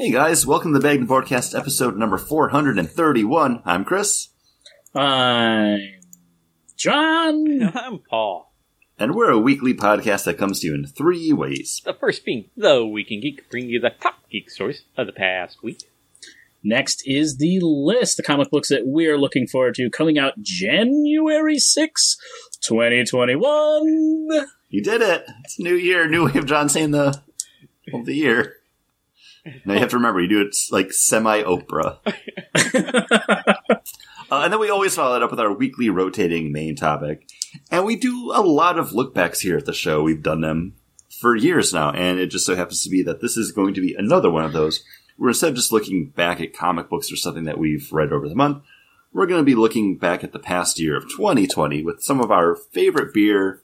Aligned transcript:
Hey 0.00 0.12
guys, 0.12 0.46
welcome 0.46 0.72
to 0.72 0.78
the 0.78 0.82
Bag 0.82 1.00
Podcast, 1.08 1.58
episode 1.58 1.96
number 1.96 2.18
431. 2.18 3.62
I'm 3.64 3.84
Chris, 3.84 4.28
I'm 4.94 5.80
John. 6.76 7.72
I'm 7.74 7.98
Paul. 7.98 8.52
and 8.96 9.16
we're 9.16 9.30
a 9.32 9.40
weekly 9.40 9.74
podcast 9.74 10.24
that 10.26 10.38
comes 10.38 10.60
to 10.60 10.68
you 10.68 10.74
in 10.74 10.86
three 10.86 11.32
ways. 11.32 11.82
The 11.84 11.94
first 11.94 12.24
being 12.24 12.48
The 12.56 12.86
Week 12.86 13.10
in 13.10 13.20
Geek, 13.20 13.50
bringing 13.50 13.70
you 13.70 13.80
the 13.80 13.90
top 13.90 14.20
geek 14.30 14.50
stories 14.50 14.84
of 14.96 15.08
the 15.08 15.12
past 15.12 15.64
week. 15.64 15.90
Next 16.62 17.02
is 17.04 17.38
the 17.38 17.58
list, 17.60 18.16
the 18.18 18.22
comic 18.22 18.50
books 18.50 18.68
that 18.68 18.82
we're 18.84 19.18
looking 19.18 19.48
forward 19.48 19.74
to 19.74 19.90
coming 19.90 20.16
out 20.16 20.40
January 20.40 21.58
6, 21.58 22.16
2021. 22.60 24.46
You 24.68 24.80
did 24.80 25.02
it! 25.02 25.24
It's 25.44 25.58
a 25.58 25.62
new 25.62 25.74
year, 25.74 26.08
new 26.08 26.26
way 26.26 26.34
of 26.36 26.46
John 26.46 26.68
saying 26.68 26.92
the 26.92 27.20
of 27.92 28.04
the 28.06 28.14
year. 28.14 28.57
Now 29.64 29.74
you 29.74 29.80
have 29.80 29.90
to 29.90 29.96
remember, 29.96 30.20
you 30.20 30.28
do 30.28 30.40
it 30.40 30.56
like 30.70 30.92
semi 30.92 31.42
Oprah. 31.42 31.98
Uh, 34.30 34.42
and 34.44 34.52
then 34.52 34.60
we 34.60 34.68
always 34.68 34.94
follow 34.94 35.16
it 35.16 35.22
up 35.22 35.30
with 35.30 35.40
our 35.40 35.52
weekly 35.52 35.88
rotating 35.88 36.52
main 36.52 36.76
topic. 36.76 37.26
And 37.70 37.84
we 37.84 37.96
do 37.96 38.30
a 38.34 38.42
lot 38.42 38.78
of 38.78 38.90
lookbacks 38.90 39.40
here 39.40 39.56
at 39.56 39.64
the 39.64 39.72
show. 39.72 40.02
We've 40.02 40.22
done 40.22 40.42
them 40.42 40.74
for 41.08 41.34
years 41.34 41.72
now, 41.72 41.92
and 41.92 42.18
it 42.18 42.26
just 42.26 42.44
so 42.44 42.54
happens 42.54 42.82
to 42.84 42.90
be 42.90 43.02
that 43.04 43.20
this 43.20 43.36
is 43.36 43.52
going 43.52 43.74
to 43.74 43.80
be 43.80 43.94
another 43.94 44.30
one 44.30 44.44
of 44.44 44.52
those 44.52 44.84
where 45.16 45.30
instead 45.30 45.50
of 45.50 45.56
just 45.56 45.72
looking 45.72 46.10
back 46.10 46.40
at 46.40 46.52
comic 46.52 46.88
books 46.88 47.10
or 47.10 47.16
something 47.16 47.44
that 47.44 47.58
we've 47.58 47.90
read 47.90 48.12
over 48.12 48.28
the 48.28 48.34
month, 48.34 48.62
we're 49.12 49.26
going 49.26 49.40
to 49.40 49.44
be 49.44 49.54
looking 49.54 49.96
back 49.96 50.22
at 50.22 50.32
the 50.32 50.38
past 50.38 50.78
year 50.78 50.96
of 50.96 51.04
2020 51.04 51.82
with 51.82 52.02
some 52.02 52.20
of 52.20 52.30
our 52.30 52.54
favorite 52.54 53.12
beer, 53.14 53.62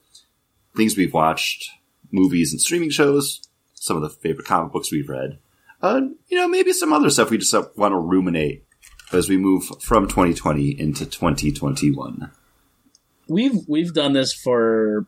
things 0.75 0.97
we've 0.97 1.13
watched, 1.13 1.69
movies 2.11 2.51
and 2.51 2.59
streaming 2.59 2.89
shows, 2.89 3.41
some 3.73 3.95
of 3.95 4.03
the 4.03 4.09
favorite 4.09 4.47
comic 4.47 4.73
books 4.73 4.91
we've 4.91 5.07
read, 5.07 5.39
uh, 5.85 6.01
you 6.27 6.37
know, 6.37 6.47
maybe 6.47 6.73
some 6.73 6.91
other 6.91 7.09
stuff 7.09 7.29
we 7.29 7.37
just 7.37 7.53
want 7.53 7.91
to 7.91 7.97
ruminate 7.97 8.65
as 9.13 9.29
we 9.29 9.37
move 9.37 9.65
from 9.81 10.07
2020 10.07 10.79
into 10.79 11.05
2021. 11.05 12.31
we've 13.27 13.67
we've 13.67 13.93
done 13.93 14.13
this 14.13 14.33
for 14.33 15.05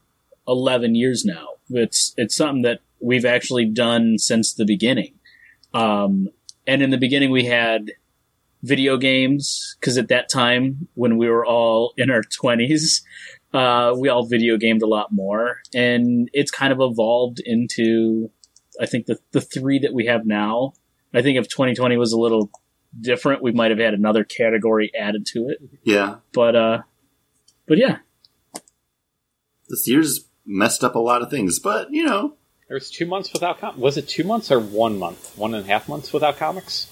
11 0.48 0.94
years 0.94 1.26
now. 1.26 1.48
It's 1.70 2.14
it's 2.16 2.36
something 2.36 2.62
that 2.62 2.80
we've 3.00 3.26
actually 3.26 3.66
done 3.66 4.18
since 4.20 4.54
the 4.54 4.66
beginning. 4.66 5.16
Um, 5.74 6.30
and 6.68 6.82
in 6.82 6.92
the 6.92 6.98
beginning 6.98 7.32
we 7.32 7.46
had 7.46 7.92
video 8.64 8.98
games 8.98 9.78
because 9.80 9.98
at 9.98 10.10
that 10.10 10.30
time 10.30 10.88
when 10.94 11.18
we 11.18 11.30
were 11.30 11.46
all 11.46 11.94
in 11.98 12.10
our 12.10 12.22
20s, 12.22 13.02
uh, 13.54 13.96
we 13.98 14.10
all 14.10 14.26
video 14.26 14.58
gamed 14.58 14.82
a 14.84 14.88
lot 14.88 15.12
more 15.12 15.62
and 15.74 16.30
it's 16.34 16.52
kind 16.52 16.72
of 16.72 16.80
evolved 16.82 17.40
into 17.44 18.30
I 18.80 18.86
think 18.86 19.06
the 19.06 19.18
the 19.32 19.42
three 19.42 19.80
that 19.80 19.94
we 19.94 20.06
have 20.06 20.26
now. 20.26 20.74
I 21.14 21.22
think 21.22 21.38
if 21.38 21.48
2020 21.48 21.98
was 21.98 22.12
a 22.12 22.20
little 22.20 22.52
different, 23.00 23.42
we 23.42 23.52
might 23.52 23.72
have 23.72 23.80
had 23.80 23.94
another 23.94 24.24
category 24.24 24.92
added 24.98 25.26
to 25.28 25.50
it. 25.50 25.58
Yeah, 25.84 26.18
But 26.34 26.56
uh 26.56 26.82
but 27.68 27.78
yeah, 27.78 27.98
this 29.70 29.88
year's 29.88 30.28
messed 30.46 30.84
up 30.84 30.96
a 30.96 31.00
lot 31.00 31.22
of 31.22 31.30
things, 31.30 31.60
but 31.60 31.92
you 31.92 32.04
know, 32.06 32.36
There 32.68 32.76
was 32.76 32.90
two 32.90 33.06
months 33.06 33.32
without 33.34 33.60
com- 33.60 33.80
Was 33.80 33.98
it 33.98 34.08
two 34.08 34.24
months 34.24 34.52
or 34.52 34.60
one 34.60 34.98
month? 35.00 35.38
One 35.38 35.54
and 35.54 35.66
a 35.66 35.68
half 35.68 35.88
months 35.90 36.14
without 36.14 36.38
comics? 36.38 36.88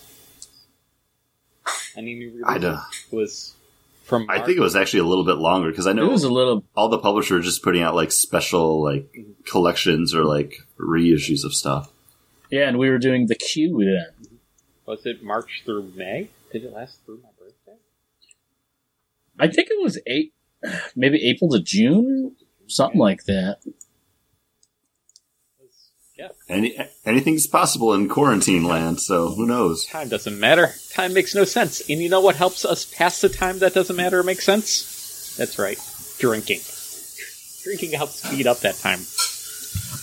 Any 1.98 2.14
new 2.16 2.44
I 2.46 2.56
release 2.56 2.62
don't. 2.64 3.12
was 3.12 3.56
from 4.06 4.28
I 4.30 4.40
think 4.40 4.58
it 4.58 4.62
was 4.62 4.76
actually 4.76 5.00
a 5.00 5.06
little 5.06 5.26
bit 5.26 5.38
longer 5.38 5.70
because 5.70 5.88
I 5.88 5.94
know 5.94 6.06
it 6.06 6.12
was 6.12 6.24
a 6.24 6.32
little 6.32 6.64
all 6.76 6.90
the 6.90 7.00
publishers 7.00 7.40
are 7.40 7.42
just 7.42 7.64
putting 7.64 7.82
out 7.82 7.96
like 7.96 8.12
special 8.12 8.84
like 8.84 9.14
collections 9.46 10.14
or 10.14 10.24
like 10.24 10.60
reissues 10.80 11.44
of 11.44 11.54
stuff. 11.54 11.92
Yeah, 12.52 12.68
and 12.68 12.78
we 12.78 12.90
were 12.90 13.00
doing 13.00 13.26
the 13.26 13.36
queue 13.36 13.78
then. 13.80 14.38
Was 14.86 15.06
it 15.06 15.24
March 15.24 15.64
through 15.66 15.92
May? 15.96 16.30
Did 16.52 16.66
it 16.66 16.72
last 16.74 17.04
through 17.04 17.22
my 17.24 17.30
birthday? 17.40 17.80
I 19.40 19.48
think 19.48 19.70
it 19.72 19.82
was 19.82 20.00
eight, 20.06 20.34
maybe 20.96 21.28
April 21.28 21.50
to 21.50 21.60
June, 21.60 22.36
something 22.68 23.00
like 23.00 23.24
that. 23.26 23.58
Yeah. 26.18 26.30
Any 26.48 26.78
anything's 27.04 27.46
possible 27.46 27.94
in 27.94 28.08
quarantine 28.08 28.64
land, 28.64 29.02
so 29.02 29.30
who 29.36 29.46
knows? 29.46 29.86
Time 29.86 30.08
doesn't 30.08 30.40
matter. 30.40 30.74
Time 30.94 31.14
makes 31.14 31.36
no 31.36 31.44
sense. 31.44 31.82
And 31.90 32.00
you 32.02 32.08
know 32.10 32.22
what 32.22 32.38
helps 32.38 32.64
us 32.64 32.86
pass 32.86 33.20
the 33.20 33.28
time 33.30 33.60
that 33.60 33.74
doesn't 33.74 33.96
matter 33.96 34.20
or 34.20 34.24
make 34.24 34.42
sense? 34.42 35.36
That's 35.38 35.60
right. 35.60 35.78
Drinking. 36.18 36.62
Drinking 37.64 37.92
helps 37.92 38.24
speed 38.24 38.48
up 38.48 38.60
that 38.60 38.76
time. 38.76 39.00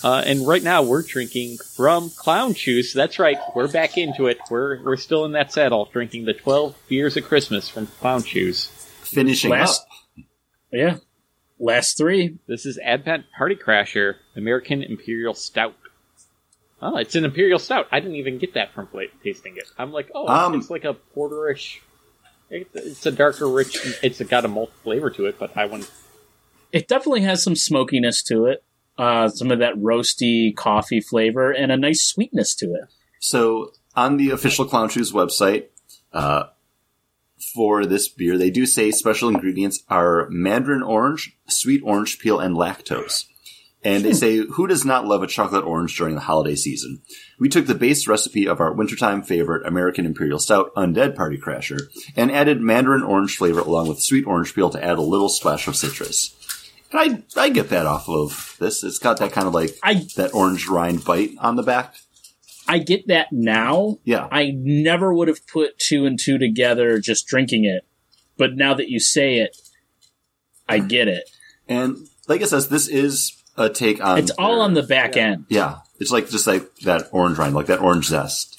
Uh, 0.05 0.23
and 0.27 0.47
right 0.47 0.63
now 0.63 0.83
we're 0.83 1.03
drinking 1.03 1.57
from 1.59 2.11
Clown 2.11 2.55
Shoes. 2.55 2.93
That's 2.93 3.19
right. 3.19 3.39
We're 3.55 3.69
back 3.69 3.97
into 3.97 4.27
it. 4.27 4.39
We're 4.51 4.83
we're 4.83 4.97
still 4.97 5.25
in 5.25 5.33
that 5.33 5.53
saddle, 5.53 5.89
drinking 5.93 6.25
the 6.27 6.35
twelve 6.35 6.77
beers 6.89 7.17
of 7.17 7.25
Christmas 7.25 7.69
from 7.69 7.87
Clown 7.87 8.23
Shoes. 8.23 8.67
Finishing 9.03 9.51
Last- 9.51 9.83
up. 9.83 9.89
Yeah, 10.73 10.97
last 11.59 11.97
three. 11.97 12.39
This 12.49 12.67
is 12.67 12.79
Advent 12.79 13.27
Party 13.37 13.55
Crasher 13.55 14.15
American 14.37 14.83
Imperial 14.83 15.35
Stout. 15.35 15.75
Oh, 16.85 16.97
it's 16.97 17.15
an 17.15 17.25
Imperial 17.25 17.61
Stout. 17.61 17.87
I 17.93 18.01
didn't 18.01 18.17
even 18.17 18.39
get 18.39 18.55
that 18.55 18.75
from 18.75 18.89
fla- 18.89 19.07
tasting 19.23 19.57
it. 19.57 19.71
I'm 19.79 19.93
like, 19.93 20.11
oh, 20.15 20.27
Um, 20.27 20.55
it's 20.55 20.69
like 20.69 20.85
a 20.85 20.97
porterish. 21.17 21.79
It's 22.51 23.07
a 23.07 23.13
darker, 23.13 23.49
rich. 23.49 23.79
It's 24.03 24.21
got 24.23 24.45
a 24.45 24.49
malt 24.49 24.73
flavor 24.83 25.09
to 25.11 25.27
it, 25.27 25.39
but 25.39 25.57
I 25.57 25.65
wouldn't. 25.65 25.91
It 26.73 26.89
definitely 26.89 27.23
has 27.23 27.43
some 27.43 27.55
smokiness 27.55 28.23
to 28.25 28.47
it, 28.47 28.65
uh, 28.99 29.29
some 29.29 29.51
of 29.51 29.61
that 29.61 29.75
roasty 29.77 30.55
coffee 30.55 31.01
flavor, 31.01 31.53
and 31.53 31.71
a 31.71 31.77
nice 31.77 32.03
sweetness 32.05 32.55
to 32.57 32.67
it. 32.75 32.89
So 33.21 33.73
on 33.95 34.17
the 34.17 34.31
official 34.31 34.65
Clown 34.65 34.89
Shoes 34.89 35.13
website, 35.13 35.67
uh, 36.13 36.45
for 37.55 37.87
this 37.87 38.09
beer, 38.09 38.37
they 38.37 38.51
do 38.51 38.67
say 38.67 38.91
special 38.91 39.29
ingredients 39.29 39.83
are 39.89 40.29
mandarin 40.31 40.83
orange, 40.83 41.37
sweet 41.49 41.81
orange 41.85 42.19
peel, 42.19 42.39
and 42.41 42.57
lactose. 42.57 43.25
And 43.85 44.05
they 44.05 44.11
hmm. 44.11 44.17
say, 44.17 44.37
who 44.39 44.67
does 44.67 44.85
not 44.85 45.07
love 45.07 45.23
a 45.23 45.27
chocolate 45.27 45.65
orange 45.65 45.97
during 45.97 46.15
the 46.15 46.21
holiday 46.21 46.55
season? 46.55 47.03
We 47.39 47.49
took 47.49 47.67
the 47.67 47.75
base 47.75 48.07
recipe 48.07 48.47
of 48.47 48.61
our 48.61 48.73
wintertime 48.73 49.23
favorite 49.23 49.67
American 49.67 50.07
Imperial 50.07 50.39
Stout 50.39 50.73
Undead 50.77 51.17
Party 51.17 51.37
Crasher 51.37 51.81
and 52.15 52.31
added 52.31 52.61
mandarin 52.61 53.03
orange 53.03 53.37
flavor 53.37 53.61
along 53.61 53.89
with 53.89 54.01
sweet 54.01 54.27
orange 54.27 54.55
peel 54.55 54.71
to 54.71 54.83
add 54.83 54.99
a 54.99 55.03
little 55.03 55.29
splash 55.29 55.67
of 55.67 55.75
citrus. 55.75 56.37
And 56.93 57.25
I, 57.37 57.41
I 57.41 57.49
get 57.49 57.71
that 57.71 57.87
off 57.87 58.09
of 58.09 58.57
this. 58.61 58.85
It's 58.85 58.99
got 58.99 59.19
that 59.19 59.33
kind 59.33 59.49
of 59.49 59.55
like, 59.55 59.71
I 59.83 60.07
that 60.17 60.35
orange 60.35 60.69
rind 60.69 61.05
bite 61.05 61.33
on 61.39 61.57
the 61.57 61.63
back. 61.63 61.97
I 62.69 62.79
get 62.79 63.09
that 63.09 63.29
now. 63.33 63.99
Yeah. 64.05 64.29
I 64.31 64.53
never 64.55 65.13
would 65.13 65.27
have 65.27 65.45
put 65.47 65.79
two 65.79 66.07
and 66.07 66.19
two 66.19 66.39
together 66.39 67.01
just 67.01 67.27
drinking 67.27 67.65
it, 67.65 67.83
but 68.37 68.55
now 68.55 68.75
that 68.75 68.89
you 68.89 69.01
say 69.01 69.39
it, 69.39 69.57
I 70.69 70.79
get 70.79 71.09
it. 71.09 71.29
And 71.69 71.97
like 72.29 72.41
it 72.41 72.49
says, 72.49 72.69
this 72.69 72.87
is 72.87 73.42
a 73.57 73.69
take 73.69 74.03
on. 74.05 74.19
It's 74.19 74.31
all 74.33 74.57
their- 74.57 74.65
on 74.65 74.75
the 74.75 74.83
back 74.83 75.17
end. 75.17 75.47
Yeah, 75.49 75.79
it's 75.99 76.11
like 76.11 76.29
just 76.31 76.47
like 76.47 76.75
that 76.81 77.09
orange 77.13 77.39
rind, 77.39 77.55
like 77.55 77.67
that 77.67 77.81
orange 77.81 78.07
zest. 78.07 78.59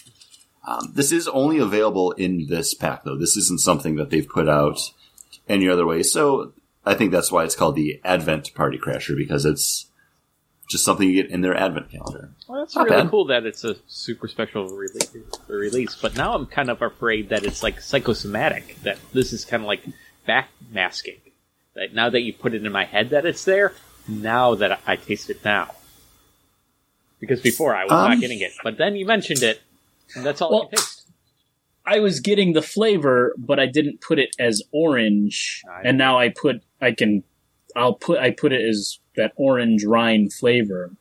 Um, 0.66 0.92
this 0.96 1.12
is 1.12 1.28
only 1.28 1.58
available 1.60 2.12
in 2.14 2.48
this 2.48 2.74
pack, 2.74 3.04
though. 3.04 3.18
This 3.18 3.36
isn't 3.36 3.60
something 3.60 3.96
that 3.96 4.10
they've 4.10 4.28
put 4.28 4.48
out 4.48 4.80
any 5.50 5.68
other 5.68 5.86
way. 5.86 6.04
So 6.04 6.54
I 6.86 6.94
think 6.94 7.12
that's 7.12 7.32
why 7.32 7.44
it's 7.44 7.56
called 7.56 7.76
the 7.76 8.00
Advent 8.06 8.54
Party 8.56 8.78
Crasher 8.78 9.18
because 9.18 9.44
it's 9.46 9.88
just 10.70 10.86
something 10.86 11.10
you 11.10 11.22
get 11.22 11.30
in 11.32 11.42
their 11.42 11.56
Advent 11.58 11.92
calendar. 11.92 12.30
Well, 12.48 12.62
that's 12.62 12.76
Not 12.78 12.86
really 12.90 13.02
bad. 13.04 13.12
cool 13.12 13.26
that 13.26 13.46
it's 13.46 13.66
a 13.66 13.76
super 13.88 14.30
special 14.30 14.70
release, 14.70 15.14
release. 15.48 15.96
But 16.02 16.16
now 16.16 16.34
I'm 16.34 16.46
kind 16.46 16.70
of 16.70 16.82
afraid 16.82 17.28
that 17.30 17.44
it's 17.44 17.62
like 17.62 17.82
psychosomatic. 17.82 18.78
That 18.84 18.98
this 19.12 19.34
is 19.34 19.44
kind 19.44 19.64
of 19.64 19.68
like 19.68 19.84
back 20.26 20.48
masking. 20.72 21.18
That 21.76 21.94
now 21.94 22.10
that 22.10 22.22
you 22.22 22.32
put 22.32 22.54
it 22.54 22.66
in 22.66 22.72
my 22.72 22.86
head 22.86 23.10
that 23.10 23.26
it's 23.26 23.44
there, 23.44 23.74
now 24.08 24.56
that 24.56 24.80
I 24.86 24.96
taste 24.96 25.30
it 25.30 25.44
now. 25.46 25.76
Because 27.20 27.42
before 27.42 27.74
I 27.76 27.84
was 27.86 27.92
Um, 27.94 28.10
not 28.12 28.20
getting 28.20 28.40
it, 28.42 28.52
but 28.64 28.78
then 28.78 28.96
you 28.96 29.06
mentioned 29.06 29.44
it, 29.44 29.62
and 30.16 30.26
that's 30.26 30.42
all 30.42 30.52
Well, 30.52 30.62
I 30.64 30.66
can 30.68 30.78
taste. 30.78 31.00
I 31.86 32.00
was 32.00 32.20
getting 32.20 32.54
the 32.54 32.62
flavor, 32.62 33.34
but 33.38 33.60
I 33.60 33.66
didn't 33.66 34.02
put 34.02 34.20
it 34.20 34.36
as 34.40 34.62
orange, 34.72 35.64
I- 35.70 35.82
and 35.86 35.98
now 35.98 36.18
I 36.20 36.30
put 36.30 36.64
I 36.82 36.92
can 36.92 37.24
I'll 37.76 37.94
put 37.94 38.20
I 38.20 38.32
put 38.32 38.52
it 38.54 38.62
as 38.68 39.00
that 39.16 39.32
orange 39.36 39.84
rind 39.86 40.34
flavor. 40.34 40.92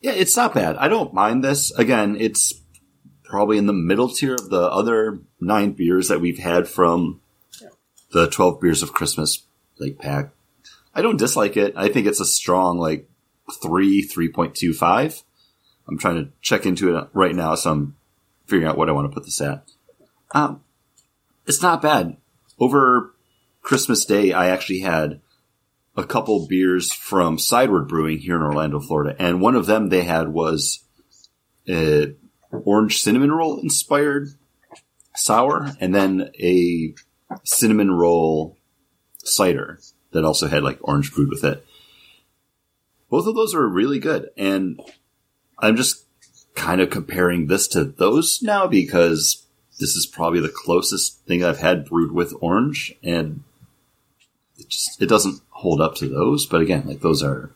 Yeah, 0.00 0.12
it's 0.12 0.36
not 0.36 0.54
bad. 0.54 0.76
I 0.76 0.88
don't 0.88 1.12
mind 1.12 1.44
this. 1.44 1.70
Again, 1.72 2.16
it's 2.18 2.54
probably 3.24 3.58
in 3.58 3.66
the 3.66 3.72
middle 3.74 4.08
tier 4.08 4.34
of 4.34 4.48
the 4.48 4.62
other 4.62 5.20
nine 5.40 5.72
beers 5.72 6.08
that 6.08 6.20
we've 6.20 6.38
had 6.38 6.66
from 6.66 7.20
the 8.12 8.26
12 8.28 8.60
beers 8.60 8.82
of 8.82 8.92
Christmas 8.94 9.44
like 9.78 9.98
pack. 9.98 10.30
I 10.94 11.02
don't 11.02 11.18
dislike 11.18 11.56
it. 11.56 11.74
I 11.76 11.88
think 11.88 12.06
it's 12.06 12.20
a 12.20 12.24
strong 12.24 12.78
like 12.78 13.08
3, 13.62 14.06
3.25. 14.06 15.22
I'm 15.88 15.98
trying 15.98 16.24
to 16.24 16.30
check 16.40 16.66
into 16.66 16.96
it 16.96 17.08
right 17.12 17.34
now, 17.34 17.54
so 17.54 17.72
I'm 17.72 17.96
figuring 18.46 18.68
out 18.68 18.76
what 18.76 18.88
I 18.88 18.92
want 18.92 19.10
to 19.10 19.14
put 19.14 19.24
this 19.24 19.40
at. 19.40 19.64
Um, 20.32 20.62
it's 21.46 21.62
not 21.62 21.82
bad. 21.82 22.16
Over 22.58 23.14
Christmas 23.62 24.04
Day, 24.04 24.32
I 24.32 24.48
actually 24.48 24.80
had 24.80 25.20
a 25.96 26.04
couple 26.04 26.46
beers 26.46 26.92
from 26.92 27.38
Sideward 27.38 27.88
Brewing 27.88 28.18
here 28.18 28.36
in 28.36 28.42
Orlando, 28.42 28.80
Florida, 28.80 29.16
and 29.18 29.40
one 29.40 29.56
of 29.56 29.66
them 29.66 29.88
they 29.88 30.02
had 30.02 30.28
was 30.28 30.84
uh, 31.68 32.06
orange 32.50 33.00
cinnamon 33.00 33.32
roll 33.32 33.58
inspired 33.58 34.28
sour, 35.14 35.72
and 35.80 35.94
then 35.94 36.30
a 36.40 36.94
cinnamon 37.44 37.90
roll 37.90 38.56
cider 39.18 39.78
that 40.12 40.24
also 40.24 40.48
had 40.48 40.62
like 40.62 40.78
orange 40.80 41.12
brewed 41.12 41.30
with 41.30 41.44
it. 41.44 41.64
Both 43.08 43.26
of 43.26 43.34
those 43.34 43.54
are 43.54 43.66
really 43.66 43.98
good, 43.98 44.30
and 44.36 44.80
I'm 45.58 45.76
just 45.76 46.04
kind 46.54 46.80
of 46.80 46.90
comparing 46.90 47.46
this 47.46 47.66
to 47.68 47.84
those 47.84 48.40
now 48.42 48.66
because 48.66 49.46
this 49.78 49.96
is 49.96 50.06
probably 50.06 50.40
the 50.40 50.52
closest 50.54 51.24
thing 51.24 51.42
I've 51.42 51.58
had 51.58 51.86
brewed 51.86 52.12
with 52.12 52.34
orange, 52.40 52.94
and 53.02 53.42
it 54.58 54.68
just 54.68 55.00
it 55.02 55.08
doesn't 55.08 55.40
hold 55.50 55.80
up 55.80 55.96
to 55.96 56.08
those. 56.08 56.46
But 56.46 56.60
again, 56.60 56.86
like 56.86 57.00
those 57.00 57.22
are 57.22 57.50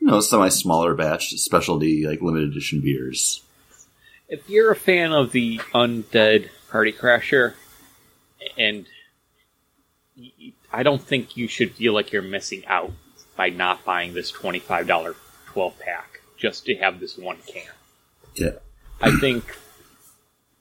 you 0.00 0.08
know 0.08 0.20
semi 0.20 0.48
smaller 0.48 0.94
batch 0.94 1.30
specialty 1.36 2.06
like 2.06 2.22
limited 2.22 2.50
edition 2.50 2.80
beers. 2.80 3.42
If 4.28 4.48
you're 4.48 4.70
a 4.70 4.76
fan 4.76 5.12
of 5.12 5.32
the 5.32 5.58
Undead 5.74 6.48
Party 6.70 6.92
Crasher, 6.92 7.54
and 8.56 8.86
I 10.72 10.82
don't 10.82 11.02
think 11.02 11.36
you 11.36 11.48
should 11.48 11.72
feel 11.72 11.92
like 11.92 12.12
you're 12.12 12.22
missing 12.22 12.64
out 12.66 12.92
by 13.36 13.50
not 13.50 13.84
buying 13.84 14.14
this 14.14 14.30
twenty-five 14.30 14.86
dollar 14.86 15.16
twelve 15.46 15.78
pack 15.78 16.20
just 16.36 16.66
to 16.66 16.74
have 16.76 17.00
this 17.00 17.18
one 17.18 17.38
can. 17.46 17.66
Yeah, 18.34 18.58
I 19.00 19.10
think, 19.16 19.56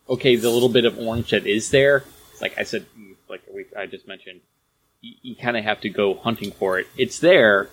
okay, 0.09 0.35
the 0.35 0.49
little 0.49 0.69
bit 0.69 0.85
of 0.85 0.97
orange 0.97 1.31
that 1.31 1.45
is 1.45 1.69
there, 1.69 2.03
like 2.41 2.57
I 2.57 2.63
said, 2.63 2.85
like 3.29 3.41
we, 3.53 3.65
I 3.77 3.85
just 3.85 4.07
mentioned, 4.07 4.41
you, 5.01 5.13
you 5.21 5.35
kind 5.35 5.55
of 5.55 5.63
have 5.63 5.81
to 5.81 5.89
go 5.89 6.15
hunting 6.15 6.51
for 6.51 6.79
it. 6.79 6.87
It's 6.97 7.19
there 7.19 7.69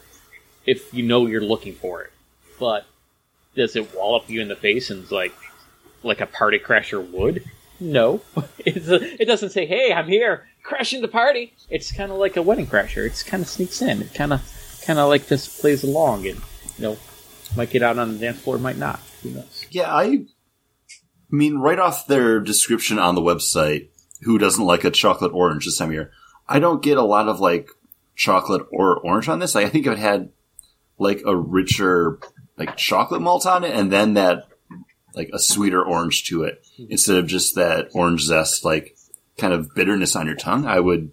if 0.66 0.92
you 0.92 1.02
know 1.02 1.26
you're 1.26 1.40
looking 1.40 1.74
for 1.74 2.02
it, 2.02 2.12
but 2.60 2.84
does 3.54 3.74
it 3.76 3.94
wallop 3.94 4.28
you 4.28 4.42
in 4.42 4.48
the 4.48 4.56
face 4.56 4.90
and 4.90 5.10
like 5.10 5.34
like 6.02 6.20
a 6.20 6.26
party 6.26 6.58
crasher 6.58 7.10
would? 7.10 7.42
No, 7.80 8.22
it's 8.58 8.88
a, 8.88 9.22
it 9.22 9.26
doesn't 9.26 9.50
say, 9.50 9.66
"Hey, 9.66 9.92
I'm 9.92 10.08
here, 10.08 10.46
crashing 10.62 11.02
the 11.02 11.08
party." 11.08 11.54
It's 11.70 11.92
kind 11.92 12.10
of 12.10 12.18
like 12.18 12.36
a 12.36 12.42
wedding 12.42 12.66
crasher. 12.66 13.06
It's 13.06 13.22
kind 13.22 13.42
of 13.42 13.48
sneaks 13.48 13.82
in. 13.82 14.02
It 14.02 14.14
kind 14.14 14.32
of 14.32 14.80
kind 14.84 14.98
of 14.98 15.08
like 15.08 15.26
just 15.28 15.60
plays 15.60 15.84
along, 15.84 16.26
and 16.26 16.40
you 16.78 16.82
know, 16.82 16.96
might 17.56 17.70
get 17.70 17.82
out 17.82 17.98
on 17.98 18.12
the 18.12 18.18
dance 18.18 18.40
floor, 18.40 18.58
might 18.58 18.78
not. 18.78 19.00
Who 19.22 19.30
knows? 19.30 19.66
yeah. 19.70 19.94
I 19.94 20.24
mean, 21.30 21.56
right 21.58 21.78
off 21.78 22.06
their 22.06 22.40
description 22.40 22.98
on 22.98 23.14
the 23.14 23.20
website, 23.20 23.88
who 24.22 24.38
doesn't 24.38 24.64
like 24.64 24.84
a 24.84 24.90
chocolate 24.90 25.32
orange 25.32 25.64
this 25.64 25.78
time 25.78 25.88
of 25.88 25.94
year? 25.94 26.12
I 26.48 26.60
don't 26.60 26.82
get 26.82 26.98
a 26.98 27.02
lot 27.02 27.28
of 27.28 27.40
like 27.40 27.68
chocolate 28.14 28.66
or 28.70 28.98
orange 29.00 29.28
on 29.28 29.40
this. 29.40 29.54
Like, 29.54 29.66
I 29.66 29.68
think 29.68 29.86
if 29.86 29.94
it 29.94 29.98
had 29.98 30.30
like 30.98 31.22
a 31.26 31.36
richer 31.36 32.18
like 32.56 32.76
chocolate 32.76 33.20
malt 33.20 33.46
on 33.46 33.64
it, 33.64 33.74
and 33.74 33.92
then 33.92 34.14
that 34.14 34.44
like 35.16 35.30
a 35.32 35.38
sweeter 35.38 35.82
orange 35.82 36.24
to 36.24 36.44
it 36.44 36.64
hmm. 36.76 36.84
instead 36.90 37.16
of 37.16 37.26
just 37.26 37.54
that 37.54 37.88
orange 37.94 38.22
zest, 38.22 38.64
like 38.64 38.96
kind 39.38 39.52
of 39.52 39.74
bitterness 39.74 40.14
on 40.14 40.26
your 40.26 40.36
tongue. 40.36 40.66
I 40.66 40.78
would 40.78 41.10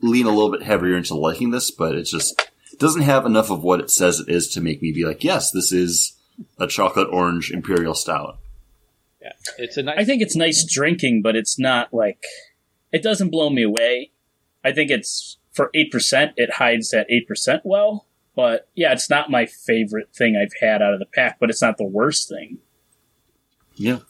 lean 0.00 0.26
a 0.26 0.30
little 0.30 0.50
bit 0.50 0.62
heavier 0.62 0.96
into 0.96 1.14
liking 1.14 1.50
this, 1.50 1.70
but 1.70 1.94
it 1.94 2.04
just 2.04 2.48
doesn't 2.78 3.02
have 3.02 3.26
enough 3.26 3.50
of 3.50 3.62
what 3.62 3.80
it 3.80 3.90
says 3.90 4.20
it 4.20 4.28
is 4.28 4.48
to 4.48 4.60
make 4.60 4.82
me 4.82 4.92
be 4.92 5.04
like, 5.04 5.24
yes, 5.24 5.50
this 5.50 5.72
is 5.72 6.16
a 6.58 6.66
chocolate 6.66 7.08
orange 7.10 7.50
imperial 7.50 7.94
stout. 7.94 8.38
Yeah, 9.20 9.32
it's 9.58 9.76
a 9.76 9.82
nice. 9.82 9.98
I 9.98 10.04
think 10.04 10.22
it's 10.22 10.36
nice 10.36 10.64
drinking, 10.64 11.22
but 11.22 11.34
it's 11.34 11.58
not 11.58 11.92
like 11.92 12.22
it 12.92 13.02
doesn't 13.02 13.30
blow 13.30 13.50
me 13.50 13.62
away. 13.62 14.12
I 14.64 14.72
think 14.72 14.90
it's 14.90 15.38
for 15.52 15.70
eight 15.74 15.90
percent. 15.90 16.32
It 16.36 16.54
hides 16.54 16.90
that 16.90 17.06
eight 17.10 17.26
percent 17.26 17.62
well, 17.64 18.06
but 18.36 18.68
yeah, 18.74 18.92
it's 18.92 19.10
not 19.10 19.30
my 19.30 19.46
favorite 19.46 20.14
thing 20.14 20.36
I've 20.36 20.52
had 20.60 20.82
out 20.82 20.92
of 20.92 21.00
the 21.00 21.06
pack, 21.06 21.38
but 21.40 21.50
it's 21.50 21.62
not 21.62 21.78
the 21.78 21.84
worst 21.84 22.28
thing. 22.28 22.58
Yeah. 23.78 24.00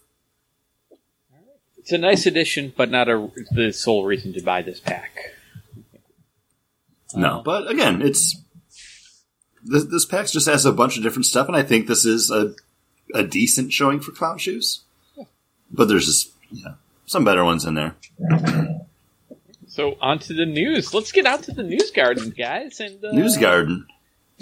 It's 1.78 1.92
a 1.92 1.98
nice 1.98 2.26
addition, 2.26 2.72
but 2.76 2.90
not 2.90 3.08
a 3.08 3.30
the 3.50 3.72
sole 3.72 4.04
reason 4.04 4.32
to 4.34 4.42
buy 4.42 4.62
this 4.62 4.80
pack. 4.80 5.34
No, 7.14 7.40
but 7.42 7.70
again, 7.70 8.02
it's 8.02 8.36
this, 9.64 9.84
this 9.84 10.04
pack 10.04 10.26
just 10.26 10.46
has 10.46 10.66
a 10.66 10.72
bunch 10.72 10.96
of 10.96 11.02
different 11.02 11.26
stuff, 11.26 11.46
and 11.46 11.56
I 11.56 11.62
think 11.62 11.86
this 11.86 12.04
is 12.04 12.30
a 12.30 12.54
a 13.14 13.22
decent 13.22 13.72
showing 13.72 14.00
for 14.00 14.12
clown 14.12 14.38
shoes. 14.38 14.82
But 15.70 15.88
there's 15.88 16.06
just 16.06 16.32
yeah, 16.50 16.74
some 17.06 17.24
better 17.24 17.44
ones 17.44 17.64
in 17.64 17.74
there. 17.74 17.94
So 19.66 19.96
on 20.00 20.18
to 20.20 20.34
the 20.34 20.44
news. 20.46 20.92
Let's 20.92 21.12
get 21.12 21.24
out 21.24 21.44
to 21.44 21.52
the 21.52 21.62
news 21.62 21.90
garden, 21.90 22.34
guys. 22.36 22.80
And 22.80 23.02
uh, 23.04 23.12
News 23.12 23.36
Garden. 23.36 23.86